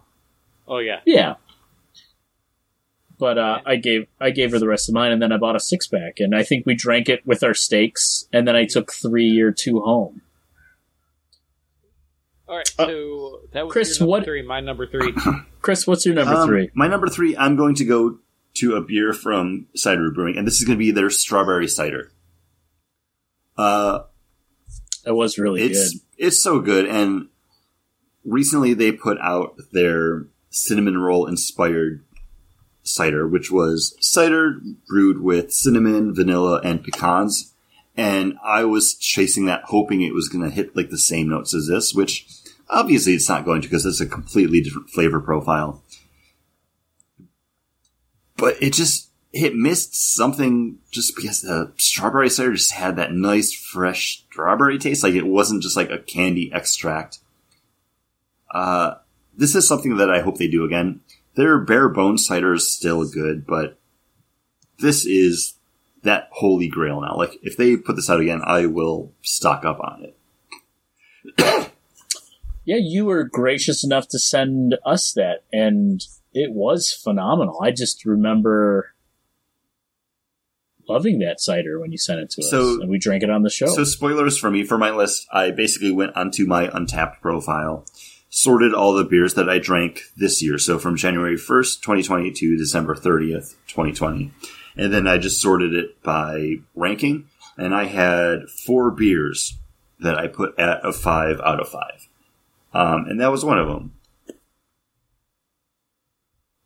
Oh 0.67 0.79
yeah, 0.79 1.01
yeah. 1.05 1.35
But 3.17 3.37
uh, 3.37 3.59
I 3.65 3.75
gave 3.75 4.07
I 4.19 4.31
gave 4.31 4.51
her 4.51 4.57
the 4.59 4.67
rest 4.67 4.89
of 4.89 4.95
mine, 4.95 5.11
and 5.11 5.21
then 5.21 5.31
I 5.31 5.37
bought 5.37 5.55
a 5.55 5.59
six 5.59 5.85
pack, 5.87 6.19
and 6.19 6.35
I 6.35 6.41
think 6.43 6.65
we 6.65 6.73
drank 6.73 7.07
it 7.07 7.25
with 7.25 7.43
our 7.43 7.53
steaks, 7.53 8.27
and 8.33 8.47
then 8.47 8.55
I 8.55 8.65
took 8.65 8.91
three 8.91 9.39
or 9.41 9.51
two 9.51 9.81
home. 9.81 10.21
All 12.51 12.57
right. 12.57 12.69
Uh, 12.77 13.37
that 13.53 13.65
was 13.65 13.71
Chris, 13.71 13.99
your 13.99 14.09
what- 14.09 14.25
three. 14.25 14.41
My 14.41 14.59
number 14.59 14.85
three. 14.85 15.13
Chris, 15.61 15.87
what's 15.87 16.05
your 16.05 16.15
number 16.15 16.33
Um, 16.33 16.47
three? 16.47 16.69
My 16.73 16.87
number 16.87 17.07
three, 17.07 17.35
I'm 17.37 17.55
going 17.55 17.75
to 17.75 17.85
go 17.85 18.19
to 18.55 18.75
a 18.75 18.81
beer 18.81 19.13
from 19.13 19.67
Cider 19.75 20.11
Brewing, 20.11 20.37
and 20.37 20.45
this 20.45 20.59
is 20.59 20.65
going 20.67 20.77
to 20.77 20.83
be 20.83 20.91
their 20.91 21.09
strawberry 21.09 21.67
cider. 21.67 22.11
Uh, 23.57 24.01
That 25.05 25.15
was 25.15 25.37
really 25.37 25.61
it's 25.61 25.93
good. 25.93 26.01
it's 26.17 26.41
so 26.43 26.59
good, 26.59 26.85
and 26.87 27.27
recently 28.25 28.73
they 28.73 28.91
put 28.91 29.17
out 29.21 29.55
their 29.71 30.25
cinnamon 30.49 30.97
roll 30.97 31.25
inspired 31.27 32.03
cider, 32.83 33.27
which 33.27 33.51
was 33.51 33.95
cider 33.99 34.59
brewed 34.89 35.21
with 35.21 35.53
cinnamon, 35.53 36.13
vanilla, 36.13 36.59
and 36.63 36.83
pecans. 36.83 37.53
And 37.95 38.35
I 38.43 38.63
was 38.63 38.95
chasing 38.95 39.45
that, 39.45 39.63
hoping 39.65 40.01
it 40.01 40.13
was 40.13 40.29
going 40.29 40.43
to 40.43 40.49
hit 40.53 40.75
like 40.75 40.89
the 40.89 40.97
same 40.97 41.29
notes 41.29 41.53
as 41.53 41.67
this, 41.67 41.93
which 41.93 42.25
obviously 42.71 43.13
it's 43.13 43.29
not 43.29 43.45
going 43.45 43.61
to 43.61 43.67
because 43.67 43.85
it's 43.85 44.01
a 44.01 44.07
completely 44.07 44.61
different 44.61 44.89
flavor 44.89 45.19
profile. 45.19 45.83
But 48.37 48.55
it 48.61 48.73
just 48.73 49.09
it 49.33 49.55
missed 49.55 50.15
something 50.15 50.79
just 50.89 51.15
because 51.15 51.41
the 51.41 51.73
strawberry 51.77 52.29
cider 52.29 52.53
just 52.53 52.71
had 52.71 52.95
that 52.95 53.13
nice 53.13 53.53
fresh 53.53 54.23
strawberry 54.29 54.79
taste. 54.79 55.03
Like 55.03 55.13
it 55.13 55.27
wasn't 55.27 55.61
just 55.61 55.77
like 55.77 55.91
a 55.91 55.99
candy 55.99 56.51
extract. 56.51 57.19
Uh, 58.49 58.95
this 59.37 59.55
is 59.55 59.67
something 59.67 59.97
that 59.97 60.09
I 60.09 60.21
hope 60.21 60.37
they 60.37 60.47
do 60.47 60.65
again. 60.65 61.01
Their 61.35 61.59
bare 61.59 61.87
bones 61.87 62.25
cider 62.25 62.53
is 62.53 62.71
still 62.71 63.07
good, 63.07 63.45
but 63.45 63.79
this 64.79 65.05
is 65.05 65.53
that 66.03 66.27
holy 66.31 66.67
grail 66.67 66.99
now. 66.99 67.15
Like 67.15 67.37
if 67.41 67.55
they 67.55 67.77
put 67.77 67.95
this 67.95 68.09
out 68.09 68.19
again, 68.19 68.41
I 68.43 68.65
will 68.65 69.13
stock 69.21 69.63
up 69.63 69.79
on 69.79 70.05
it. 71.37 71.70
Yeah, 72.71 72.77
you 72.81 73.03
were 73.03 73.25
gracious 73.25 73.83
enough 73.83 74.07
to 74.11 74.17
send 74.17 74.77
us 74.85 75.11
that, 75.17 75.43
and 75.51 76.01
it 76.33 76.53
was 76.53 76.93
phenomenal. 76.93 77.59
I 77.61 77.71
just 77.71 78.05
remember 78.05 78.93
loving 80.87 81.19
that 81.19 81.41
cider 81.41 81.81
when 81.81 81.91
you 81.91 81.97
sent 81.97 82.21
it 82.21 82.29
to 82.29 82.43
So- 82.43 82.75
us, 82.75 82.81
and 82.81 82.89
we 82.89 82.97
drank 82.97 83.23
it 83.23 83.29
on 83.29 83.43
the 83.43 83.49
show. 83.49 83.65
So 83.67 83.83
spoilers 83.83 84.37
for 84.37 84.49
me 84.49 84.63
for 84.63 84.77
my 84.77 84.89
list. 84.89 85.27
I 85.33 85.51
basically 85.51 85.91
went 85.91 86.15
onto 86.15 86.45
my 86.45 86.69
Untappd 86.69 87.19
profile, 87.19 87.85
sorted 88.29 88.73
all 88.73 88.93
the 88.93 89.03
beers 89.03 89.33
that 89.33 89.49
I 89.49 89.59
drank 89.59 90.03
this 90.15 90.41
year. 90.41 90.57
So 90.57 90.79
from 90.79 90.95
January 90.95 91.35
1st, 91.35 91.81
2020 91.81 92.31
to 92.31 92.55
December 92.55 92.95
30th, 92.95 93.55
2020. 93.67 94.31
And 94.77 94.93
then 94.93 95.07
I 95.07 95.17
just 95.17 95.41
sorted 95.41 95.73
it 95.75 96.01
by 96.03 96.59
ranking. 96.73 97.25
And 97.57 97.75
I 97.75 97.83
had 97.83 98.49
four 98.49 98.91
beers 98.91 99.57
that 99.99 100.17
I 100.17 100.27
put 100.27 100.57
at 100.57 100.79
a 100.85 100.93
five 100.93 101.41
out 101.41 101.59
of 101.59 101.67
five. 101.67 102.07
Um, 102.73 103.05
and 103.07 103.19
that 103.19 103.31
was 103.31 103.43
one 103.43 103.57
of 103.57 103.67
them. 103.67 103.93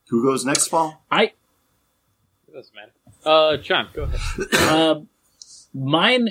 Who 0.10 0.24
goes 0.24 0.46
next, 0.46 0.68
Paul? 0.68 1.04
I 1.10 1.24
It 1.24 2.54
doesn't 2.54 2.76
matter. 2.76 2.92
Uh, 3.26 3.58
John, 3.58 3.90
go 3.94 4.04
ahead. 4.04 4.54
uh, 4.54 5.00
mine, 5.74 6.30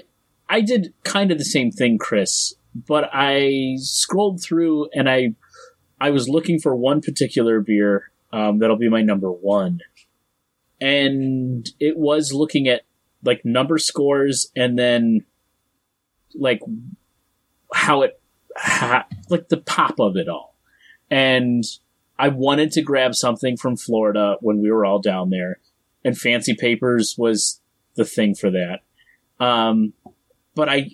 I 0.48 0.60
did 0.60 0.94
kind 1.02 1.32
of 1.32 1.38
the 1.38 1.44
same 1.44 1.72
thing, 1.72 1.98
Chris, 1.98 2.54
but 2.74 3.10
I 3.12 3.76
scrolled 3.78 4.40
through 4.40 4.88
and 4.94 5.08
I 5.08 5.34
I 6.00 6.10
was 6.10 6.28
looking 6.28 6.60
for 6.60 6.74
one 6.76 7.00
particular 7.00 7.60
beer 7.60 8.10
um, 8.32 8.58
that'll 8.58 8.76
be 8.76 8.88
my 8.88 9.02
number 9.02 9.30
one, 9.30 9.80
and 10.80 11.68
it 11.80 11.96
was 11.96 12.32
looking 12.32 12.68
at 12.68 12.82
like 13.24 13.44
number 13.44 13.78
scores 13.78 14.50
and 14.54 14.78
then 14.78 15.24
like 16.34 16.60
how 17.72 18.02
it 18.02 18.20
ha- 18.56 19.06
like 19.28 19.48
the 19.48 19.58
pop 19.58 19.98
of 20.00 20.16
it 20.16 20.28
all, 20.28 20.56
and 21.10 21.64
I 22.18 22.28
wanted 22.28 22.72
to 22.72 22.82
grab 22.82 23.14
something 23.14 23.56
from 23.56 23.76
Florida 23.76 24.36
when 24.40 24.60
we 24.60 24.70
were 24.70 24.84
all 24.84 25.00
down 25.00 25.30
there, 25.30 25.58
and 26.04 26.16
Fancy 26.16 26.54
Papers 26.54 27.16
was 27.18 27.60
the 27.96 28.04
thing 28.04 28.34
for 28.34 28.50
that. 28.50 28.80
Um, 29.44 29.94
but 30.54 30.68
I, 30.68 30.90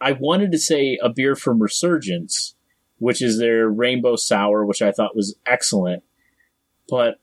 I 0.00 0.12
wanted 0.12 0.52
to 0.52 0.58
say 0.58 0.98
a 1.02 1.08
beer 1.08 1.36
from 1.36 1.62
Resurgence, 1.62 2.54
which 2.98 3.22
is 3.22 3.38
their 3.38 3.68
Rainbow 3.68 4.16
Sour, 4.16 4.64
which 4.64 4.82
I 4.82 4.90
thought 4.90 5.16
was 5.16 5.36
excellent. 5.46 6.02
But 6.88 7.20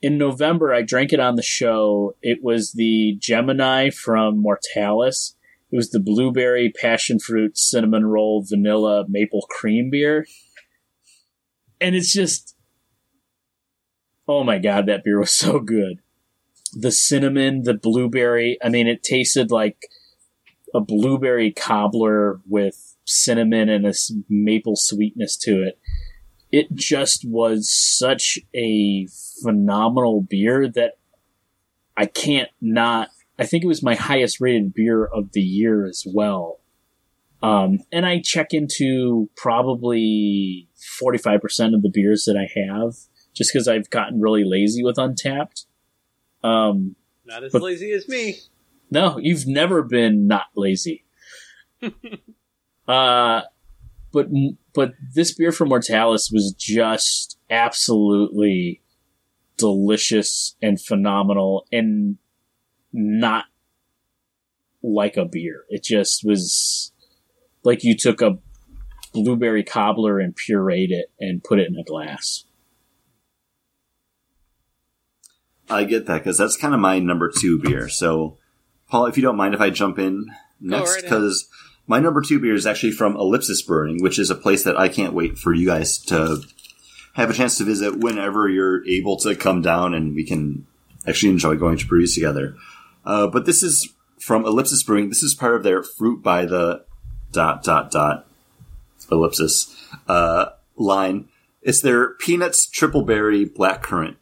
in 0.00 0.18
November, 0.18 0.72
I 0.72 0.82
drank 0.82 1.12
it 1.12 1.20
on 1.20 1.36
the 1.36 1.42
show. 1.42 2.14
It 2.22 2.42
was 2.42 2.72
the 2.72 3.16
Gemini 3.18 3.90
from 3.90 4.38
Mortalis. 4.38 5.34
It 5.70 5.76
was 5.76 5.90
the 5.90 6.00
blueberry, 6.00 6.72
passion 6.74 7.18
fruit, 7.18 7.58
cinnamon 7.58 8.06
roll, 8.06 8.44
vanilla, 8.48 9.04
maple 9.08 9.46
cream 9.50 9.90
beer. 9.90 10.26
And 11.80 11.94
it's 11.94 12.12
just, 12.12 12.56
oh 14.26 14.44
my 14.44 14.58
god, 14.58 14.86
that 14.86 15.04
beer 15.04 15.18
was 15.18 15.32
so 15.34 15.60
good 15.60 16.00
the 16.72 16.92
cinnamon, 16.92 17.62
the 17.62 17.74
blueberry. 17.74 18.58
I 18.62 18.68
mean, 18.68 18.86
it 18.86 19.02
tasted 19.02 19.50
like 19.50 19.88
a 20.74 20.80
blueberry 20.80 21.50
cobbler 21.50 22.40
with 22.46 22.96
cinnamon 23.04 23.68
and 23.68 23.86
a 23.86 23.94
maple 24.28 24.76
sweetness 24.76 25.36
to 25.38 25.62
it. 25.62 25.78
It 26.50 26.74
just 26.74 27.24
was 27.26 27.70
such 27.70 28.38
a 28.54 29.06
phenomenal 29.42 30.22
beer 30.22 30.68
that 30.68 30.98
I 31.96 32.06
can't 32.06 32.50
not. 32.60 33.08
I 33.38 33.46
think 33.46 33.62
it 33.64 33.68
was 33.68 33.82
my 33.82 33.94
highest 33.94 34.40
rated 34.40 34.74
beer 34.74 35.04
of 35.04 35.32
the 35.32 35.40
year 35.40 35.86
as 35.86 36.04
well. 36.06 36.60
Um, 37.42 37.78
and 37.92 38.04
I 38.04 38.20
check 38.20 38.52
into 38.52 39.30
probably 39.36 40.68
45% 41.00 41.74
of 41.74 41.82
the 41.82 41.90
beers 41.92 42.24
that 42.24 42.36
I 42.36 42.48
have 42.68 42.94
just 43.34 43.52
because 43.52 43.68
I've 43.68 43.90
gotten 43.90 44.20
really 44.20 44.42
lazy 44.44 44.82
with 44.82 44.96
Untappd. 44.96 45.66
Um, 46.42 46.96
Not 47.24 47.44
as 47.44 47.52
But- 47.52 47.62
lazy 47.62 47.92
as 47.92 48.08
me. 48.08 48.38
no, 48.90 49.18
you've 49.18 49.46
never 49.46 49.82
been 49.84 50.26
not 50.26 50.46
lazy. 50.56 51.04
uh, 52.88 53.42
but 54.12 54.28
but 54.74 54.94
this 55.14 55.34
beer 55.34 55.52
from 55.52 55.68
Mortalis 55.68 56.30
was 56.32 56.54
just 56.58 57.38
absolutely 57.50 58.82
delicious 59.56 60.56
and 60.62 60.80
phenomenal, 60.80 61.66
and 61.70 62.16
not 62.92 63.46
like 64.82 65.16
a 65.16 65.24
beer. 65.24 65.64
It 65.68 65.82
just 65.82 66.24
was 66.24 66.92
like 67.64 67.84
you 67.84 67.96
took 67.96 68.22
a 68.22 68.38
blueberry 69.12 69.64
cobbler 69.64 70.18
and 70.18 70.34
pureed 70.34 70.90
it 70.90 71.10
and 71.20 71.42
put 71.42 71.58
it 71.58 71.68
in 71.68 71.76
a 71.76 71.84
glass. 71.84 72.44
I 75.70 75.84
get 75.84 76.06
that 76.06 76.18
because 76.18 76.38
that's 76.38 76.56
kind 76.56 76.74
of 76.74 76.80
my 76.80 76.98
number 76.98 77.30
two 77.30 77.60
beer. 77.60 77.88
So, 77.88 78.38
Paul, 78.88 79.06
if 79.06 79.16
you 79.16 79.22
don't 79.22 79.36
mind 79.36 79.54
if 79.54 79.60
I 79.60 79.70
jump 79.70 79.98
in 79.98 80.26
next, 80.60 80.94
right 80.94 81.02
because 81.02 81.48
my 81.86 82.00
number 82.00 82.22
two 82.22 82.38
beer 82.38 82.54
is 82.54 82.66
actually 82.66 82.92
from 82.92 83.16
Ellipsis 83.16 83.62
Brewing, 83.62 84.02
which 84.02 84.18
is 84.18 84.30
a 84.30 84.34
place 84.34 84.64
that 84.64 84.78
I 84.78 84.88
can't 84.88 85.12
wait 85.12 85.38
for 85.38 85.52
you 85.52 85.66
guys 85.66 85.98
to 86.04 86.42
have 87.14 87.30
a 87.30 87.34
chance 87.34 87.58
to 87.58 87.64
visit 87.64 87.98
whenever 87.98 88.48
you're 88.48 88.86
able 88.86 89.16
to 89.18 89.34
come 89.34 89.60
down 89.60 89.92
and 89.92 90.14
we 90.14 90.24
can 90.24 90.66
actually 91.06 91.30
enjoy 91.30 91.56
going 91.56 91.76
to 91.78 91.86
breweries 91.86 92.14
together. 92.14 92.54
Uh, 93.04 93.26
but 93.26 93.46
this 93.46 93.62
is 93.62 93.92
from 94.20 94.44
Ellipsis 94.44 94.82
Brewing. 94.82 95.08
This 95.08 95.22
is 95.22 95.34
part 95.34 95.54
of 95.54 95.62
their 95.62 95.82
fruit 95.82 96.22
by 96.22 96.44
the 96.44 96.84
dot 97.32 97.62
dot 97.62 97.90
dot 97.90 98.26
ellipsis 99.10 99.74
uh, 100.06 100.46
line. 100.76 101.28
It's 101.62 101.80
their 101.80 102.10
peanuts 102.14 102.66
triple 102.66 103.02
berry 103.02 103.44
black 103.44 103.82
currant. 103.82 104.16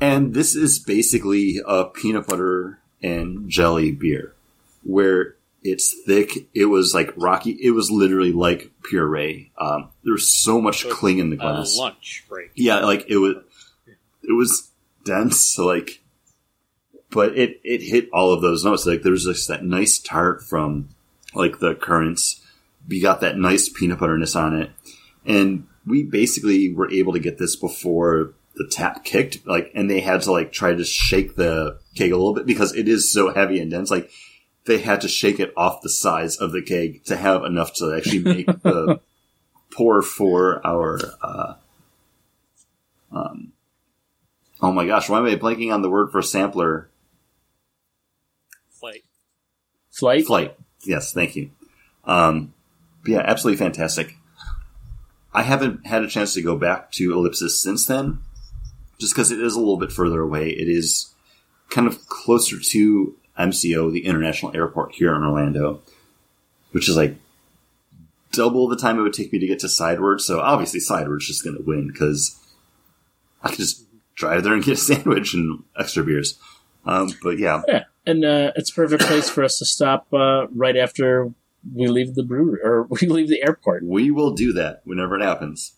And 0.00 0.34
this 0.34 0.54
is 0.54 0.78
basically 0.78 1.60
a 1.66 1.86
peanut 1.86 2.26
butter 2.26 2.80
and 3.02 3.48
jelly 3.48 3.92
beer 3.92 4.34
where 4.82 5.36
it's 5.62 5.94
thick. 6.06 6.48
It 6.54 6.66
was 6.66 6.94
like 6.94 7.12
rocky. 7.16 7.52
It 7.52 7.70
was 7.70 7.90
literally 7.90 8.32
like 8.32 8.70
puree. 8.84 9.52
Um, 9.58 9.90
there 10.04 10.12
was 10.12 10.28
so 10.28 10.60
much 10.60 10.82
So 10.82 10.90
cling 10.94 11.18
in 11.18 11.30
the 11.30 11.36
glass. 11.36 11.76
lunch 11.76 12.24
break. 12.28 12.50
Yeah, 12.54 12.80
like 12.80 13.06
it 13.08 13.16
was, 13.16 13.36
it 14.22 14.32
was 14.32 14.70
dense. 15.04 15.58
Like, 15.58 16.02
but 17.10 17.36
it 17.36 17.60
it 17.64 17.82
hit 17.82 18.08
all 18.12 18.32
of 18.32 18.42
those 18.42 18.64
notes. 18.64 18.86
Like 18.86 19.02
there 19.02 19.12
was 19.12 19.24
just 19.24 19.48
that 19.48 19.64
nice 19.64 19.98
tart 19.98 20.42
from 20.42 20.88
like 21.34 21.58
the 21.58 21.74
currants. 21.74 22.42
We 22.88 23.00
got 23.00 23.20
that 23.20 23.38
nice 23.38 23.68
peanut 23.68 23.98
butterness 23.98 24.36
on 24.36 24.54
it, 24.54 24.70
and 25.24 25.66
we 25.86 26.02
basically 26.02 26.72
were 26.72 26.90
able 26.90 27.12
to 27.12 27.18
get 27.18 27.38
this 27.38 27.56
before 27.56 28.34
the 28.54 28.68
tap 28.70 29.04
kicked. 29.04 29.46
Like, 29.46 29.70
and 29.74 29.90
they 29.90 30.00
had 30.00 30.22
to 30.22 30.32
like 30.32 30.52
try 30.52 30.74
to 30.74 30.84
shake 30.84 31.36
the 31.36 31.78
keg 31.96 32.12
a 32.12 32.16
little 32.16 32.34
bit 32.34 32.46
because 32.46 32.74
it 32.74 32.88
is 32.88 33.12
so 33.12 33.32
heavy 33.32 33.60
and 33.60 33.70
dense. 33.70 33.90
Like. 33.90 34.10
They 34.64 34.78
had 34.78 35.02
to 35.02 35.08
shake 35.08 35.38
it 35.38 35.52
off 35.56 35.82
the 35.82 35.88
sides 35.88 36.38
of 36.38 36.50
the 36.50 36.60
keg 36.60 37.04
to 37.04 37.16
have 37.16 37.44
enough 37.44 37.72
to 37.74 37.94
actually 37.96 38.18
make 38.18 38.46
the 38.64 38.98
pour 39.70 40.02
for 40.02 40.60
our 40.66 40.98
uh, 41.22 41.54
um, 43.12 43.52
oh 44.60 44.72
my 44.72 44.86
gosh, 44.86 45.08
why 45.08 45.18
am 45.18 45.26
I 45.26 45.36
blanking 45.36 45.72
on 45.72 45.82
the 45.82 45.90
word 45.90 46.10
for 46.10 46.22
sampler? 46.22 46.90
Like 48.82 49.04
Flight? 49.96 50.26
Flight. 50.26 50.56
Yes, 50.84 51.12
thank 51.12 51.36
you. 51.36 51.50
Um, 52.04 52.52
but 53.02 53.12
yeah, 53.12 53.22
absolutely 53.24 53.58
fantastic. 53.58 54.16
I 55.32 55.42
haven't 55.42 55.86
had 55.86 56.02
a 56.02 56.08
chance 56.08 56.34
to 56.34 56.42
go 56.42 56.56
back 56.56 56.92
to 56.92 57.12
Ellipsis 57.12 57.60
since 57.60 57.86
then, 57.86 58.18
just 58.98 59.14
because 59.14 59.30
it 59.30 59.40
is 59.40 59.54
a 59.54 59.58
little 59.58 59.76
bit 59.76 59.92
further 59.92 60.20
away. 60.20 60.50
It 60.50 60.68
is 60.68 61.14
kind 61.70 61.86
of 61.86 62.06
closer 62.08 62.56
to 62.58 63.16
MCO, 63.38 63.92
the 63.92 64.06
international 64.06 64.54
airport 64.56 64.94
here 64.94 65.14
in 65.14 65.22
Orlando, 65.22 65.82
which 66.72 66.88
is 66.88 66.96
like 66.96 67.16
double 68.32 68.68
the 68.68 68.76
time 68.76 68.98
it 68.98 69.02
would 69.02 69.12
take 69.14 69.32
me 69.32 69.38
to 69.38 69.46
get 69.46 69.58
to 69.60 69.68
Sideward. 69.68 70.20
So 70.20 70.40
obviously 70.40 70.80
Sideward's 70.80 71.26
just 71.26 71.44
going 71.44 71.56
to 71.56 71.62
win 71.62 71.88
because 71.88 72.38
I 73.42 73.48
can 73.48 73.56
just 73.56 73.84
drive 74.14 74.44
there 74.44 74.54
and 74.54 74.64
get 74.64 74.74
a 74.74 74.76
sandwich 74.80 75.34
and 75.34 75.64
extra 75.78 76.04
beers. 76.04 76.38
Um, 76.84 77.10
but 77.22 77.38
yeah, 77.38 77.62
Yeah, 77.66 77.84
and 78.06 78.24
uh, 78.24 78.52
it's 78.56 78.70
a 78.70 78.74
perfect 78.74 79.02
place 79.02 79.28
for 79.28 79.42
us 79.44 79.58
to 79.58 79.64
stop 79.64 80.06
uh, 80.12 80.46
right 80.48 80.76
after 80.76 81.32
we 81.74 81.88
leave 81.88 82.14
the 82.14 82.22
brewery 82.22 82.60
or 82.62 82.82
we 83.00 83.06
leave 83.08 83.28
the 83.28 83.42
airport. 83.42 83.84
we 83.84 84.10
will 84.10 84.32
do 84.32 84.52
that 84.52 84.82
whenever 84.84 85.18
it 85.18 85.22
happens. 85.22 85.74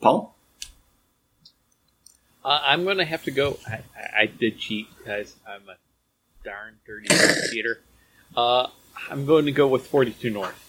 Paul? 0.00 0.36
Uh, 2.44 2.60
I'm 2.62 2.84
going 2.84 2.98
to 2.98 3.04
have 3.04 3.24
to 3.24 3.30
go. 3.30 3.58
I, 3.66 3.72
I, 3.72 4.20
I 4.20 4.26
did 4.26 4.58
cheat, 4.58 4.88
guys. 5.04 5.36
I'm 5.46 5.68
a 5.68 5.76
darn 6.42 6.76
dirty 6.86 7.08
cheater. 7.50 7.80
Uh, 8.36 8.68
I'm 9.10 9.26
going 9.26 9.46
to 9.46 9.52
go 9.52 9.68
with 9.68 9.86
42 9.86 10.30
North. 10.30 10.66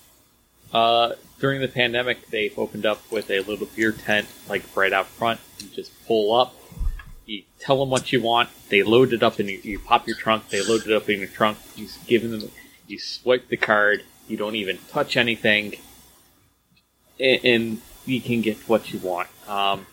Uh, 0.73 1.13
during 1.39 1.61
the 1.61 1.67
pandemic, 1.67 2.27
they've 2.27 2.57
opened 2.57 2.85
up 2.85 2.99
with 3.11 3.29
a 3.29 3.39
little 3.41 3.67
beer 3.75 3.91
tent, 3.91 4.27
like 4.47 4.63
right 4.75 4.93
out 4.93 5.07
front. 5.07 5.39
You 5.59 5.67
just 5.67 5.91
pull 6.05 6.33
up, 6.33 6.55
you 7.25 7.43
tell 7.59 7.79
them 7.79 7.89
what 7.89 8.11
you 8.11 8.21
want, 8.21 8.49
they 8.69 8.83
load 8.83 9.13
it 9.13 9.23
up, 9.23 9.39
and 9.39 9.49
you, 9.49 9.59
you 9.63 9.79
pop 9.79 10.07
your 10.07 10.15
trunk. 10.15 10.49
They 10.49 10.61
load 10.61 10.85
it 10.85 10.93
up 10.93 11.09
in 11.09 11.19
your 11.19 11.27
trunk. 11.27 11.57
You 11.75 11.87
give 12.07 12.29
them, 12.29 12.49
you 12.87 12.99
swipe 12.99 13.47
the 13.47 13.57
card. 13.57 14.03
You 14.27 14.37
don't 14.37 14.55
even 14.55 14.79
touch 14.89 15.17
anything, 15.17 15.75
and, 17.19 17.45
and 17.45 17.81
you 18.05 18.21
can 18.21 18.41
get 18.41 18.57
what 18.69 18.91
you 18.93 18.99
want. 18.99 19.29
Um, 19.47 19.85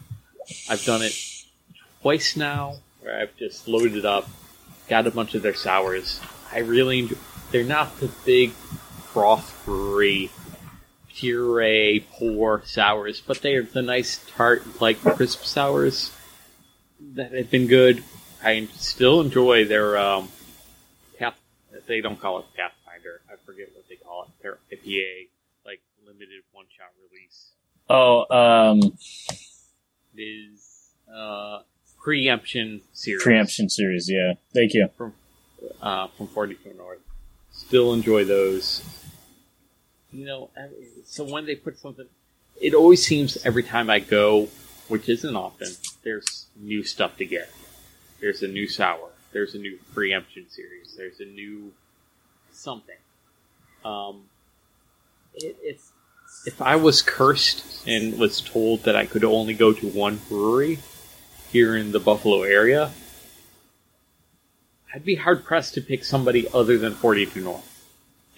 I've 0.68 0.84
done 0.84 1.02
it 1.02 1.14
twice 2.02 2.36
now, 2.36 2.76
where 3.00 3.20
I've 3.20 3.36
just 3.36 3.68
loaded 3.68 4.04
up, 4.04 4.28
got 4.88 5.06
a 5.06 5.10
bunch 5.10 5.34
of 5.34 5.42
their 5.42 5.54
sours. 5.54 6.20
I 6.52 6.58
really 6.60 7.00
enjoy. 7.00 7.16
They're 7.50 7.64
not 7.64 7.98
the 8.00 8.10
big 8.24 8.52
froth 9.12 9.62
brewery 9.64 10.30
puree 11.08 12.06
pour 12.12 12.62
sours, 12.64 13.20
but 13.20 13.42
they 13.42 13.54
are 13.54 13.62
the 13.62 13.82
nice 13.82 14.24
tart 14.36 14.80
like 14.80 15.00
crisp 15.00 15.42
sours 15.44 16.12
that 17.14 17.32
have 17.32 17.50
been 17.50 17.66
good. 17.66 18.02
I 18.42 18.66
still 18.74 19.20
enjoy 19.20 19.64
their 19.64 19.96
um, 19.98 20.28
path. 21.18 21.38
They 21.86 22.00
don't 22.00 22.20
call 22.20 22.38
it 22.40 22.46
Pathfinder. 22.56 23.20
I 23.30 23.34
forget 23.44 23.68
what 23.74 23.88
they 23.88 23.96
call 23.96 24.24
it. 24.24 24.42
Their 24.42 24.58
IPA, 24.72 25.28
like 25.66 25.80
limited 26.06 26.42
one 26.52 26.66
shot 26.76 26.90
release, 27.10 27.50
Oh, 27.90 28.26
um, 28.34 28.96
is 30.16 30.90
uh, 31.12 31.60
preemption 32.02 32.80
series. 32.92 33.22
preemption 33.22 33.68
series. 33.68 34.08
Yeah, 34.10 34.34
thank 34.54 34.74
you. 34.74 34.88
uh, 35.82 36.08
from 36.16 36.26
42 36.28 36.74
North. 36.76 36.98
Still 37.52 37.92
enjoy 37.92 38.24
those. 38.24 38.82
You 40.12 40.24
know, 40.26 40.50
so 41.04 41.24
when 41.24 41.44
they 41.46 41.54
put 41.56 41.78
something, 41.78 42.06
it 42.60 42.74
always 42.74 43.04
seems 43.04 43.36
every 43.44 43.62
time 43.62 43.90
I 43.90 43.98
go, 43.98 44.48
which 44.88 45.08
isn't 45.08 45.36
often, 45.36 45.68
there's 46.08 46.46
new 46.56 46.82
stuff 46.82 47.18
to 47.18 47.26
get. 47.26 47.50
There's 48.18 48.42
a 48.42 48.48
new 48.48 48.66
sour. 48.66 49.10
There's 49.32 49.54
a 49.54 49.58
new 49.58 49.78
preemption 49.92 50.46
series. 50.48 50.94
There's 50.96 51.20
a 51.20 51.26
new 51.26 51.72
something. 52.50 52.96
Um, 53.84 54.22
it, 55.34 55.56
it's 55.62 55.92
if 56.46 56.62
I 56.62 56.76
was 56.76 57.02
cursed 57.02 57.86
and 57.86 58.18
was 58.18 58.40
told 58.40 58.84
that 58.84 58.96
I 58.96 59.04
could 59.04 59.22
only 59.22 59.52
go 59.52 59.74
to 59.74 59.86
one 59.86 60.18
brewery 60.30 60.78
here 61.52 61.76
in 61.76 61.92
the 61.92 62.00
Buffalo 62.00 62.42
area, 62.42 62.92
I'd 64.94 65.04
be 65.04 65.16
hard 65.16 65.44
pressed 65.44 65.74
to 65.74 65.82
pick 65.82 66.04
somebody 66.04 66.48
other 66.54 66.78
than 66.78 66.94
42 66.94 67.42
North. 67.42 67.84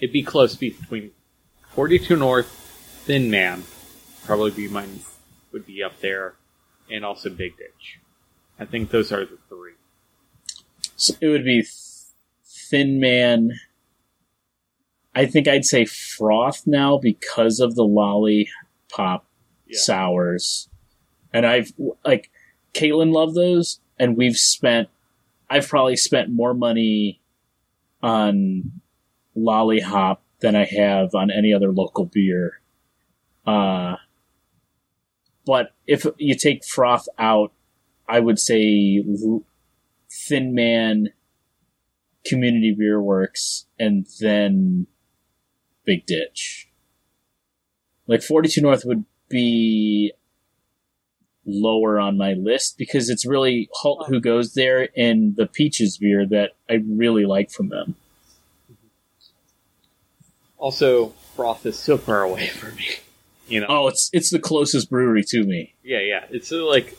It'd 0.01 0.11
be 0.11 0.23
close 0.23 0.57
between 0.57 1.11
42 1.69 2.17
North, 2.17 2.47
Thin 3.05 3.31
Man, 3.31 3.63
probably 4.25 4.51
be 4.51 4.67
mine, 4.67 4.99
would 5.53 5.65
be 5.65 5.81
up 5.81 6.01
there, 6.01 6.33
and 6.91 7.05
also 7.05 7.29
Big 7.29 7.57
Ditch. 7.57 7.99
I 8.59 8.65
think 8.65 8.91
those 8.91 9.11
are 9.11 9.25
the 9.25 9.37
three. 9.49 9.73
So 10.95 11.15
it 11.19 11.27
would 11.29 11.45
be 11.45 11.65
Thin 12.45 12.99
Man. 12.99 13.51
I 15.15 15.25
think 15.25 15.47
I'd 15.47 15.65
say 15.65 15.83
Froth 15.83 16.67
now 16.67 16.97
because 16.97 17.59
of 17.59 17.75
the 17.75 17.83
lollipop 17.83 19.25
Yeah. 19.67 19.79
sours, 19.79 20.69
and 21.33 21.45
I've 21.45 21.73
like 22.05 22.29
Caitlin 22.73 23.11
loved 23.11 23.35
those, 23.35 23.79
and 23.97 24.15
we've 24.15 24.37
spent. 24.37 24.89
I've 25.49 25.67
probably 25.67 25.97
spent 25.97 26.29
more 26.29 26.53
money 26.53 27.21
on 28.01 28.71
lollihop 29.35 30.19
than 30.39 30.55
I 30.55 30.63
have 30.65 31.13
on 31.13 31.29
any 31.29 31.53
other 31.53 31.71
local 31.73 32.05
beer. 32.05 32.61
Uh, 33.45 33.95
but 35.45 35.73
if 35.87 36.05
you 36.17 36.35
take 36.35 36.63
froth 36.65 37.07
out, 37.17 37.51
I 38.07 38.19
would 38.19 38.39
say 38.39 39.03
Thin 40.27 40.53
Man, 40.53 41.09
Community 42.25 42.75
Beer 42.77 43.01
Works, 43.01 43.65
and 43.79 44.05
then 44.19 44.87
Big 45.85 46.05
Ditch. 46.05 46.67
Like 48.07 48.21
42 48.21 48.61
North 48.61 48.83
would 48.85 49.05
be 49.29 50.13
lower 51.45 51.99
on 51.99 52.17
my 52.17 52.33
list 52.33 52.77
because 52.77 53.09
it's 53.09 53.25
really 53.25 53.69
Halt 53.73 54.07
who 54.07 54.19
goes 54.19 54.53
there 54.53 54.89
and 54.95 55.35
the 55.35 55.47
Peaches 55.47 55.97
beer 55.97 56.25
that 56.27 56.51
I 56.69 56.83
really 56.85 57.25
like 57.25 57.49
from 57.49 57.69
them. 57.69 57.95
Also, 60.57 61.13
Froth 61.35 61.65
is 61.65 61.79
so 61.79 61.97
far 61.97 62.21
away 62.21 62.47
from 62.47 62.75
me. 62.75 62.87
You 63.47 63.61
know. 63.61 63.67
Oh, 63.69 63.87
it's 63.87 64.09
it's 64.13 64.29
the 64.29 64.39
closest 64.39 64.89
brewery 64.89 65.23
to 65.29 65.43
me. 65.43 65.73
Yeah, 65.83 65.99
yeah. 65.99 66.25
It's 66.29 66.51
like, 66.51 66.97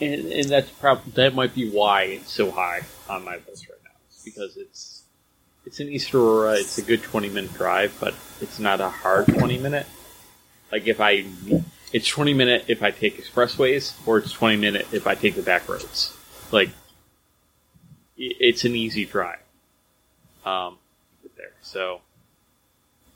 and, 0.00 0.32
and 0.32 0.48
that's 0.48 0.70
probably 0.70 1.12
that 1.12 1.34
might 1.34 1.54
be 1.54 1.70
why 1.70 2.02
it's 2.02 2.32
so 2.32 2.50
high 2.50 2.82
on 3.08 3.24
my 3.24 3.38
list 3.48 3.68
right 3.68 3.78
now. 3.84 3.90
It's 4.08 4.22
because 4.22 4.56
it's 4.56 5.04
it's 5.66 5.80
an 5.80 5.88
East 5.88 6.14
Aurora. 6.14 6.54
It's 6.54 6.78
a 6.78 6.82
good 6.82 7.02
twenty 7.02 7.28
minute 7.28 7.52
drive, 7.54 7.96
but 8.00 8.14
it's 8.40 8.58
not 8.58 8.80
a 8.80 8.88
hard 8.88 9.26
twenty 9.26 9.58
minute. 9.58 9.86
Like 10.70 10.86
if 10.86 11.00
I, 11.00 11.24
it's 11.92 12.06
twenty 12.06 12.34
minute 12.34 12.66
if 12.68 12.82
I 12.82 12.90
take 12.90 13.22
expressways, 13.22 13.94
or 14.06 14.18
it's 14.18 14.32
twenty 14.32 14.56
minute 14.56 14.86
if 14.92 15.06
I 15.06 15.14
take 15.14 15.34
the 15.34 15.42
back 15.42 15.68
roads. 15.68 16.14
Like, 16.50 16.70
it's 18.16 18.64
an 18.64 18.74
easy 18.74 19.04
drive. 19.04 19.38
Um, 20.44 20.78
there. 21.36 21.52
So, 21.62 22.00